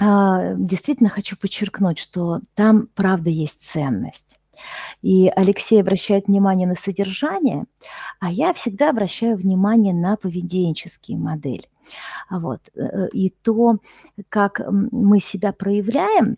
а, 0.00 0.54
действительно 0.54 1.08
хочу 1.08 1.36
подчеркнуть, 1.36 1.98
что 1.98 2.40
там, 2.54 2.88
правда, 2.94 3.30
есть 3.30 3.66
ценность. 3.66 4.38
И 5.02 5.28
Алексей 5.28 5.80
обращает 5.80 6.26
внимание 6.26 6.66
на 6.66 6.74
содержание, 6.74 7.64
а 8.20 8.30
я 8.30 8.52
всегда 8.52 8.90
обращаю 8.90 9.36
внимание 9.36 9.94
на 9.94 10.16
поведенческие 10.16 11.16
модели. 11.16 11.68
Вот. 12.30 12.60
Э, 12.74 13.08
и 13.12 13.30
то, 13.30 13.78
как 14.28 14.60
мы 14.68 15.20
себя 15.20 15.52
проявляем, 15.52 16.36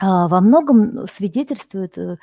а, 0.00 0.28
во 0.28 0.40
многом 0.40 1.06
свидетельствует 1.06 1.98
э, 1.98 2.16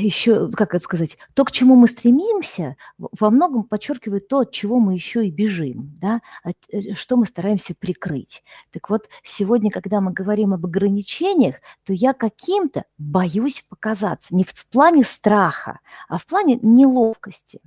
еще, 0.00 0.50
как 0.50 0.74
это 0.74 0.84
сказать, 0.84 1.16
то, 1.34 1.44
к 1.44 1.52
чему 1.52 1.74
мы 1.74 1.86
стремимся, 1.88 2.76
во 2.98 3.30
многом 3.30 3.62
подчеркивает 3.64 4.28
то, 4.28 4.40
от 4.40 4.52
чего 4.52 4.80
мы 4.80 4.94
еще 4.94 5.26
и 5.26 5.30
бежим, 5.30 5.96
да, 6.00 6.20
э, 6.44 6.94
что 6.94 7.16
мы 7.16 7.26
стараемся 7.26 7.74
прикрыть. 7.78 8.42
Так 8.70 8.90
вот, 8.90 9.08
сегодня, 9.22 9.70
когда 9.70 10.00
мы 10.00 10.12
говорим 10.12 10.52
об 10.52 10.66
ограничениях, 10.66 11.56
то 11.84 11.92
я 11.92 12.12
каким-то 12.12 12.84
боюсь 12.98 13.64
показаться, 13.68 14.34
не 14.34 14.44
в 14.44 14.52
плане 14.68 15.04
страха, 15.04 15.80
а 16.08 16.18
в 16.18 16.26
плане 16.26 16.58
неловкости. 16.62 17.60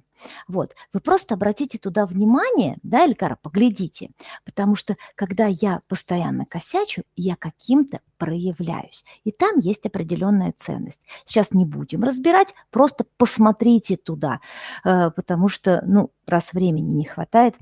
Вот. 0.48 0.76
Вы 0.92 1.00
просто 1.00 1.34
обратите 1.34 1.78
туда 1.78 2.06
внимание, 2.06 2.78
да, 2.84 3.06
Элькара, 3.06 3.38
поглядите, 3.42 4.12
потому 4.46 4.76
что 4.76 4.96
когда 5.16 5.46
я 5.48 5.82
постоянно 5.88 6.46
косячу, 6.46 7.04
я 7.16 7.36
каким-то 7.36 8.00
проявляюсь. 8.18 9.04
И 9.24 9.32
там 9.32 9.60
есть 9.60 9.86
определенная 9.86 10.54
ценность. 10.56 11.02
Сейчас 11.26 11.52
не 11.52 11.66
будем 11.66 12.04
разбирать, 12.04 12.54
просто 12.72 13.06
посмотрите 13.18 13.98
туда, 13.98 14.40
э, 14.84 15.12
потому 15.12 15.50
что, 15.50 15.84
ну, 15.86 16.12
раз 16.26 16.54
времени 16.54 16.92
не 16.92 17.06
хватает, 17.06 17.56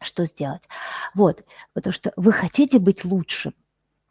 что 0.00 0.24
сделать? 0.26 0.68
Вот, 1.14 1.44
потому 1.72 1.92
что 1.92 2.12
вы 2.16 2.32
хотите 2.32 2.78
быть 2.78 3.04
лучшим, 3.04 3.54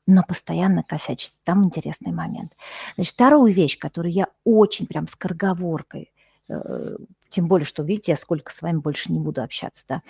но 0.05 0.23
постоянно 0.23 0.83
косячить. 0.83 1.35
Там 1.43 1.63
интересный 1.63 2.11
момент. 2.11 2.53
Значит, 2.95 3.13
вторую 3.13 3.53
вещь, 3.53 3.77
которую 3.77 4.11
я 4.11 4.27
очень 4.43 4.85
прям 4.85 5.07
с 5.07 5.15
корговоркой 5.15 6.11
Э, 6.49 6.95
тем 7.29 7.47
более, 7.47 7.65
что, 7.65 7.83
видите, 7.83 8.13
я 8.13 8.17
сколько 8.17 8.51
с 8.51 8.61
вами 8.61 8.77
больше 8.77 9.11
не 9.11 9.19
буду 9.19 9.43
общаться, 9.43 9.83
да. 9.87 10.01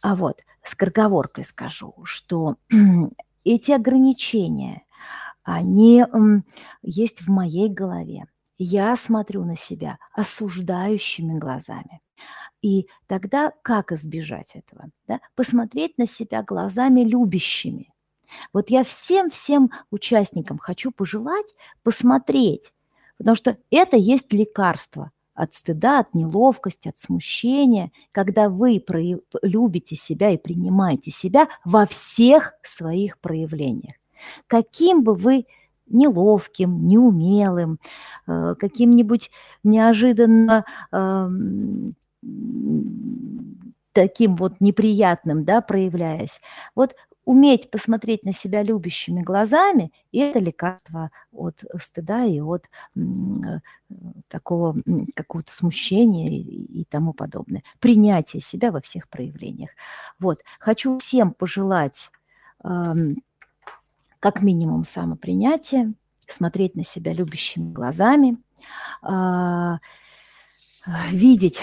А 0.00 0.14
вот, 0.14 0.44
с 0.62 0.74
корговоркой 0.74 1.44
скажу, 1.44 1.94
что 2.04 2.56
эти 3.44 3.72
ограничения, 3.72 4.82
они 5.42 6.04
есть 6.82 7.22
в 7.22 7.28
моей 7.28 7.68
голове. 7.68 8.26
Я 8.58 8.96
смотрю 8.96 9.44
на 9.44 9.56
себя 9.56 9.98
осуждающими 10.12 11.38
глазами. 11.38 12.00
И 12.62 12.88
тогда 13.06 13.52
как 13.62 13.92
избежать 13.92 14.56
этого? 14.56 14.90
Да? 15.06 15.20
Посмотреть 15.34 15.98
на 15.98 16.06
себя 16.06 16.42
глазами 16.42 17.02
любящими. 17.02 17.92
Вот 18.52 18.70
я 18.70 18.82
всем-всем 18.82 19.70
участникам 19.90 20.58
хочу 20.58 20.90
пожелать 20.90 21.54
посмотреть, 21.84 22.72
потому 23.18 23.36
что 23.36 23.56
это 23.70 23.96
есть 23.96 24.32
лекарство 24.32 25.12
от 25.36 25.54
стыда, 25.54 26.00
от 26.00 26.14
неловкости, 26.14 26.88
от 26.88 26.98
смущения, 26.98 27.92
когда 28.12 28.48
вы 28.48 28.82
любите 29.42 29.94
себя 29.96 30.30
и 30.30 30.38
принимаете 30.38 31.10
себя 31.10 31.48
во 31.64 31.86
всех 31.86 32.54
своих 32.62 33.18
проявлениях. 33.18 33.94
Каким 34.46 35.04
бы 35.04 35.14
вы 35.14 35.46
неловким, 35.88 36.86
неумелым, 36.86 37.78
э, 38.26 38.54
каким-нибудь 38.58 39.30
неожиданно 39.62 40.64
эм, 40.92 41.94
таким 43.92 44.36
вот 44.36 44.54
неприятным, 44.60 45.44
да, 45.44 45.60
проявляясь. 45.60 46.40
Вот 46.74 46.94
уметь 47.26 47.70
посмотреть 47.70 48.24
на 48.24 48.32
себя 48.32 48.62
любящими 48.62 49.20
глазами, 49.20 49.92
и 50.12 50.20
это 50.20 50.38
лекарство 50.38 51.10
от 51.32 51.62
стыда 51.78 52.24
и 52.24 52.40
от 52.40 52.70
э, 52.96 53.00
такого 54.28 54.76
какого-то 55.14 55.52
смущения 55.52 56.28
и, 56.28 56.84
тому 56.84 57.12
подобное. 57.12 57.64
Принятие 57.80 58.40
себя 58.40 58.70
во 58.70 58.80
всех 58.80 59.08
проявлениях. 59.08 59.70
Вот. 60.20 60.42
Хочу 60.60 60.98
всем 60.98 61.32
пожелать 61.32 62.10
э, 62.64 62.94
как 64.20 64.42
минимум 64.42 64.84
самопринятия, 64.84 65.92
смотреть 66.28 66.76
на 66.76 66.84
себя 66.84 67.12
любящими 67.12 67.72
глазами, 67.72 68.38
э, 69.02 69.78
видеть 71.10 71.60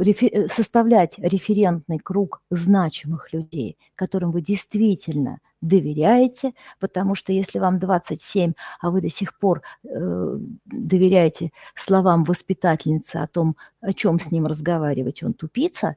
рефер... 0.00 0.48
составлять 0.50 1.18
референтный 1.18 1.98
круг 1.98 2.42
значимых 2.50 3.32
людей, 3.32 3.76
которым 3.96 4.30
вы 4.30 4.40
действительно 4.40 5.40
доверяете, 5.60 6.52
потому 6.78 7.14
что 7.14 7.32
если 7.32 7.58
вам 7.58 7.78
27, 7.78 8.52
а 8.80 8.90
вы 8.90 9.00
до 9.00 9.08
сих 9.08 9.36
пор 9.38 9.62
э, 9.84 10.38
доверяете 10.66 11.50
словам 11.74 12.24
воспитательницы 12.24 13.16
о 13.16 13.26
том, 13.26 13.54
о 13.80 13.92
чем 13.92 14.20
с 14.20 14.30
ним 14.30 14.46
разговаривать, 14.46 15.22
он 15.22 15.32
тупица, 15.32 15.96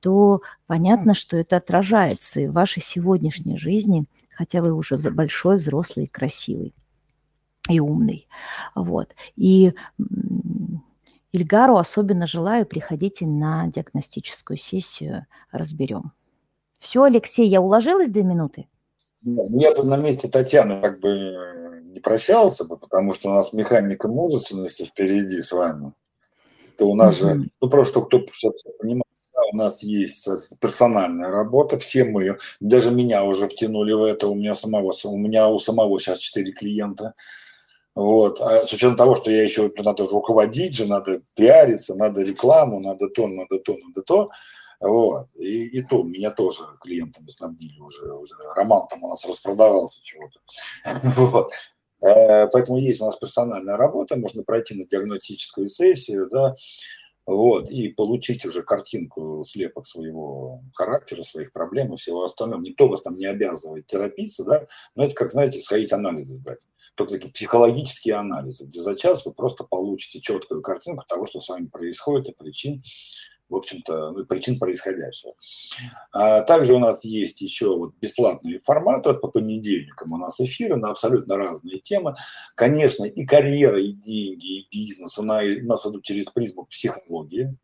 то 0.00 0.42
понятно, 0.66 1.14
что 1.14 1.36
это 1.36 1.56
отражается 1.56 2.40
и 2.40 2.46
в 2.46 2.52
вашей 2.52 2.82
сегодняшней 2.82 3.56
жизни, 3.56 4.04
хотя 4.30 4.62
вы 4.62 4.72
уже 4.72 4.98
большой, 5.10 5.56
взрослый, 5.56 6.06
красивый 6.06 6.74
и 7.68 7.80
умный. 7.80 8.28
Вот. 8.74 9.14
И 9.36 9.72
Ильгару 11.34 11.78
особенно 11.78 12.28
желаю, 12.28 12.64
приходите 12.64 13.26
на 13.26 13.66
диагностическую 13.66 14.56
сессию, 14.56 15.26
разберем. 15.50 16.12
Все, 16.78 17.02
Алексей, 17.02 17.48
я 17.48 17.60
уложилась 17.60 18.12
две 18.12 18.22
минуты? 18.22 18.68
Я 19.22 19.74
бы 19.74 19.82
на 19.82 19.96
месте 19.96 20.28
Татьяны 20.28 20.80
как 20.80 21.00
бы 21.00 21.82
не 21.86 21.98
прощался 21.98 22.64
бы, 22.64 22.76
потому 22.76 23.14
что 23.14 23.30
у 23.30 23.34
нас 23.34 23.52
механика 23.52 24.06
мужественности 24.06 24.84
впереди 24.84 25.42
с 25.42 25.50
вами. 25.50 25.92
То 26.78 26.88
у 26.88 26.94
нас 26.94 27.18
же, 27.18 27.48
ну 27.60 27.68
просто 27.68 28.00
кто 28.02 28.20
понимает, 28.78 29.02
у 29.52 29.56
нас 29.56 29.82
есть 29.82 30.28
персональная 30.60 31.30
работа, 31.30 31.78
все 31.78 32.04
мы, 32.04 32.38
даже 32.60 32.92
меня 32.92 33.24
уже 33.24 33.48
втянули 33.48 33.92
в 33.92 34.04
это, 34.04 34.28
у 34.28 34.36
меня 34.36 34.54
самого, 34.54 34.94
у 35.04 35.18
меня 35.18 35.48
у 35.48 35.58
самого 35.58 35.98
сейчас 35.98 36.20
четыре 36.20 36.52
клиента, 36.52 37.14
вот. 37.94 38.40
А 38.40 38.66
с 38.66 38.72
учетом 38.72 38.96
того, 38.96 39.16
что 39.16 39.30
я 39.30 39.44
еще 39.44 39.70
надо 39.76 40.06
руководить 40.06 40.74
же, 40.74 40.86
надо 40.86 41.22
пиариться, 41.34 41.94
надо 41.94 42.22
рекламу, 42.22 42.80
надо 42.80 43.08
то, 43.08 43.28
надо 43.28 43.58
то, 43.58 43.76
надо 43.76 44.02
то. 44.02 44.30
Вот. 44.80 45.28
И, 45.36 45.66
и 45.66 45.82
то 45.82 46.02
меня 46.02 46.30
тоже 46.30 46.62
клиентами 46.80 47.28
снабдили 47.28 47.78
уже. 47.80 48.12
уже 48.12 48.34
роман 48.56 48.86
там 48.88 49.02
у 49.04 49.08
нас 49.08 49.24
распродавался 49.24 50.02
чего-то. 50.02 50.40
Вот. 51.16 51.52
Э, 52.02 52.48
поэтому 52.48 52.78
есть 52.78 53.00
у 53.00 53.06
нас 53.06 53.16
персональная 53.16 53.76
работа, 53.76 54.16
можно 54.16 54.42
пройти 54.42 54.74
на 54.74 54.86
диагностическую 54.86 55.68
сессию, 55.68 56.28
да, 56.30 56.54
вот, 57.26 57.70
и 57.70 57.88
получить 57.88 58.44
уже 58.44 58.62
картинку, 58.62 59.42
слепок 59.46 59.86
своего 59.86 60.62
характера, 60.74 61.22
своих 61.22 61.52
проблем 61.52 61.94
и 61.94 61.96
всего 61.96 62.24
остального. 62.24 62.60
Никто 62.60 62.88
вас 62.88 63.02
там 63.02 63.16
не 63.16 63.26
обязывает 63.26 63.86
терапиться, 63.86 64.44
да, 64.44 64.66
но 64.94 65.04
это 65.04 65.14
как, 65.14 65.32
знаете, 65.32 65.60
сходить 65.60 65.92
анализы 65.92 66.34
сдать. 66.34 66.66
Только 66.94 67.14
такие 67.14 67.32
психологические 67.32 68.16
анализы, 68.16 68.66
где 68.66 68.80
за 68.80 68.94
час 68.94 69.26
вы 69.26 69.32
просто 69.32 69.64
получите 69.64 70.20
четкую 70.20 70.62
картинку 70.62 71.04
того, 71.08 71.26
что 71.26 71.40
с 71.40 71.48
вами 71.48 71.66
происходит, 71.66 72.28
и 72.28 72.34
причин, 72.34 72.82
в 73.48 73.56
общем-то, 73.56 74.10
ну, 74.12 74.24
причин 74.24 74.58
происходящего. 74.58 75.34
А 76.12 76.42
также 76.42 76.74
у 76.74 76.78
нас 76.78 76.98
есть 77.02 77.40
еще 77.40 77.76
вот 77.76 77.94
бесплатные 78.00 78.60
форматы, 78.60 79.10
вот 79.10 79.20
по 79.20 79.28
понедельникам 79.28 80.12
у 80.12 80.16
нас 80.16 80.40
эфиры 80.40 80.76
на 80.76 80.90
абсолютно 80.90 81.36
разные 81.36 81.78
темы. 81.78 82.14
Конечно, 82.54 83.04
и 83.04 83.24
карьера, 83.24 83.80
и 83.80 83.92
деньги, 83.92 84.60
и 84.60 84.68
бизнес 84.70 85.18
у 85.18 85.22
нас, 85.22 85.86
идут 85.86 86.04
через 86.04 86.26
призму 86.26 86.64
психологии, 86.66 87.56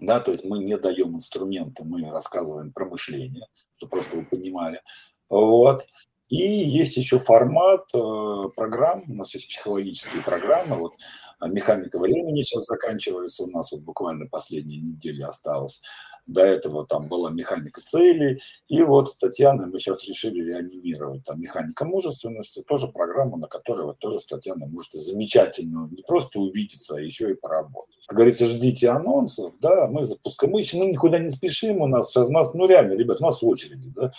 да, 0.00 0.20
то 0.20 0.32
есть 0.32 0.44
мы 0.44 0.58
не 0.58 0.76
даем 0.78 1.16
инструменты, 1.16 1.84
мы 1.84 2.08
рассказываем 2.10 2.72
про 2.72 2.84
мышление, 2.84 3.46
чтобы 3.76 3.90
просто 3.90 4.16
вы 4.16 4.24
понимали. 4.24 4.80
Вот. 5.28 5.84
И 6.28 6.36
есть 6.36 6.96
еще 6.96 7.18
формат 7.18 7.88
э, 7.94 8.48
программ, 8.54 9.04
у 9.08 9.14
нас 9.14 9.34
есть 9.34 9.48
психологические 9.48 10.22
программы, 10.22 10.76
вот 10.76 10.94
а 11.40 11.48
механика 11.48 11.98
времени 11.98 12.42
сейчас 12.42 12.66
заканчивается. 12.66 13.44
У 13.44 13.46
нас, 13.46 13.70
вот 13.70 13.82
буквально 13.82 14.26
последние 14.26 14.80
недели 14.80 15.22
осталось. 15.22 15.80
До 16.26 16.42
этого 16.42 16.86
там 16.86 17.08
была 17.08 17.30
механика 17.30 17.80
целей, 17.80 18.40
и 18.66 18.82
вот 18.82 19.10
с 19.10 19.18
Татьяной 19.18 19.66
мы 19.66 19.78
сейчас 19.78 20.04
решили 20.06 20.42
реанимировать 20.44 21.24
там 21.24 21.40
механика 21.40 21.86
мужественности, 21.86 22.62
тоже 22.66 22.88
программа, 22.88 23.38
на 23.38 23.46
которой 23.46 23.86
вот 23.86 23.98
тоже 23.98 24.20
с 24.20 24.26
Татьяной 24.26 24.68
можете 24.68 24.98
замечательно 24.98 25.88
не 25.90 26.02
просто 26.02 26.38
увидеться, 26.40 26.96
а 26.96 27.00
еще 27.00 27.30
и 27.30 27.34
поработать. 27.34 28.04
Как 28.06 28.16
говорится, 28.16 28.44
ждите 28.44 28.90
анонсов, 28.90 29.54
да, 29.60 29.86
мы 29.86 30.04
запускаем, 30.04 30.52
мы, 30.52 30.62
мы 30.74 30.86
никуда 30.86 31.18
не 31.18 31.30
спешим, 31.30 31.80
у 31.80 31.86
нас 31.86 32.14
у 32.14 32.30
нас, 32.30 32.52
ну 32.52 32.66
реально, 32.66 32.92
ребят, 32.92 33.22
у 33.22 33.24
нас 33.24 33.42
очереди, 33.42 33.90
да, 33.96 34.12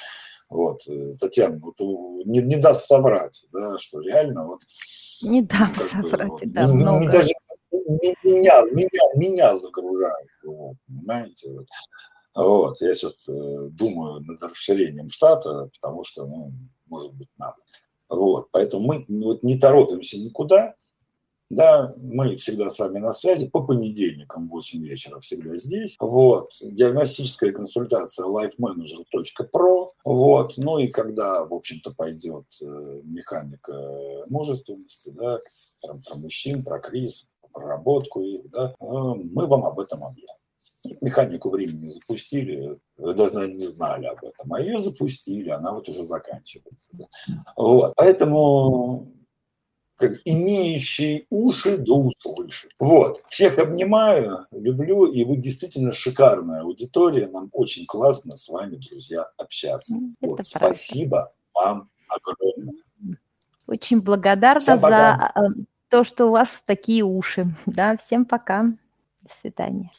вот, 0.49 0.81
э, 0.87 1.13
Татьяна, 1.19 1.59
вот, 1.59 1.79
не, 1.79 2.41
не 2.41 2.57
даст 2.57 2.87
соврать, 2.87 3.45
да, 3.53 3.77
что 3.77 4.01
реально 4.01 4.47
вот... 4.47 4.61
Не 5.21 5.41
дам 5.41 5.73
ну, 5.75 5.83
соврать, 5.83 6.29
бы, 6.29 6.45
да, 6.45 6.67
много. 6.67 7.11
Даже 7.11 7.31
меня, 7.71 8.61
меня, 8.71 9.15
меня 9.15 9.57
загружают, 9.59 10.29
вот, 10.43 10.75
понимаете, 10.87 11.53
вот. 11.53 11.65
Вот, 12.35 12.81
я 12.81 12.95
сейчас 12.95 13.27
э, 13.27 13.67
думаю 13.71 14.21
над 14.21 14.41
расширением 14.41 15.09
штата, 15.09 15.69
потому 15.73 16.03
что, 16.03 16.25
ну, 16.25 16.53
может 16.87 17.13
быть, 17.13 17.29
надо. 17.37 17.57
Вот, 18.07 18.49
поэтому 18.51 18.87
мы 18.87 19.05
вот 19.23 19.43
не 19.43 19.57
торопимся 19.57 20.17
никуда, 20.17 20.73
да, 21.49 21.93
мы 21.97 22.35
всегда 22.35 22.71
с 22.71 22.77
вами 22.77 22.99
на 22.99 23.15
связи 23.15 23.49
по 23.49 23.63
понедельникам 23.63 24.47
в 24.47 24.51
8 24.51 24.83
вечера 24.83 25.19
всегда 25.19 25.57
здесь. 25.57 25.95
Вот. 25.99 26.51
Диагностическая 26.61 27.51
консультация 27.51 28.27
lifemanager.pro. 28.27 29.91
Вот. 30.05 30.53
Ну 30.57 30.77
и 30.77 30.87
когда, 30.87 31.45
в 31.45 31.53
общем-то, 31.53 31.93
пойдет 31.95 32.45
э, 32.61 33.01
механика 33.03 33.73
мужественности, 34.27 35.09
да, 35.09 35.39
про, 35.81 35.95
про 36.05 36.15
мужчин, 36.15 36.63
про 36.63 36.79
кризис, 36.79 37.27
про 37.41 37.61
проработку 37.61 38.21
их, 38.21 38.49
да, 38.51 38.75
э, 38.79 38.85
мы 38.85 39.47
вам 39.47 39.65
об 39.65 39.79
этом 39.79 40.03
объявим. 40.03 40.29
Механику 41.01 41.49
времени 41.49 41.89
запустили, 41.89 42.79
вы 42.97 43.13
даже 43.13 43.51
не 43.51 43.65
знали 43.65 44.05
об 44.05 44.23
этом, 44.23 44.53
а 44.53 44.61
ее 44.61 44.81
запустили, 44.81 45.49
она 45.49 45.73
вот 45.73 45.89
уже 45.89 46.05
заканчивается. 46.05 46.91
Да. 46.93 47.05
Вот. 47.57 47.93
Поэтому 47.97 49.11
как 49.99 50.13
имеющий 50.23 51.27
уши 51.29 51.77
да 51.77 51.93
услышит. 51.93 52.71
Вот. 52.79 53.21
Всех 53.27 53.59
обнимаю, 53.59 54.47
люблю, 54.51 55.05
и 55.05 55.25
вы 55.25 55.37
действительно 55.37 55.91
шикарная 55.91 56.61
аудитория. 56.61 57.27
Нам 57.27 57.49
очень 57.51 57.85
классно 57.85 58.37
с 58.37 58.47
вами, 58.47 58.77
друзья, 58.77 59.25
общаться. 59.37 59.95
вот. 60.21 60.39
Спасибо 60.45 61.33
вам 61.53 61.89
огромное. 62.07 62.73
Очень 63.67 64.01
благодарна 64.01 64.77
за 64.77 65.31
э, 65.35 65.39
то, 65.89 66.03
что 66.03 66.27
у 66.27 66.31
вас 66.31 66.63
такие 66.65 67.03
уши. 67.03 67.53
Да, 67.65 67.97
всем 67.97 68.25
пока. 68.25 68.63
До 69.21 69.33
свидания. 69.33 69.91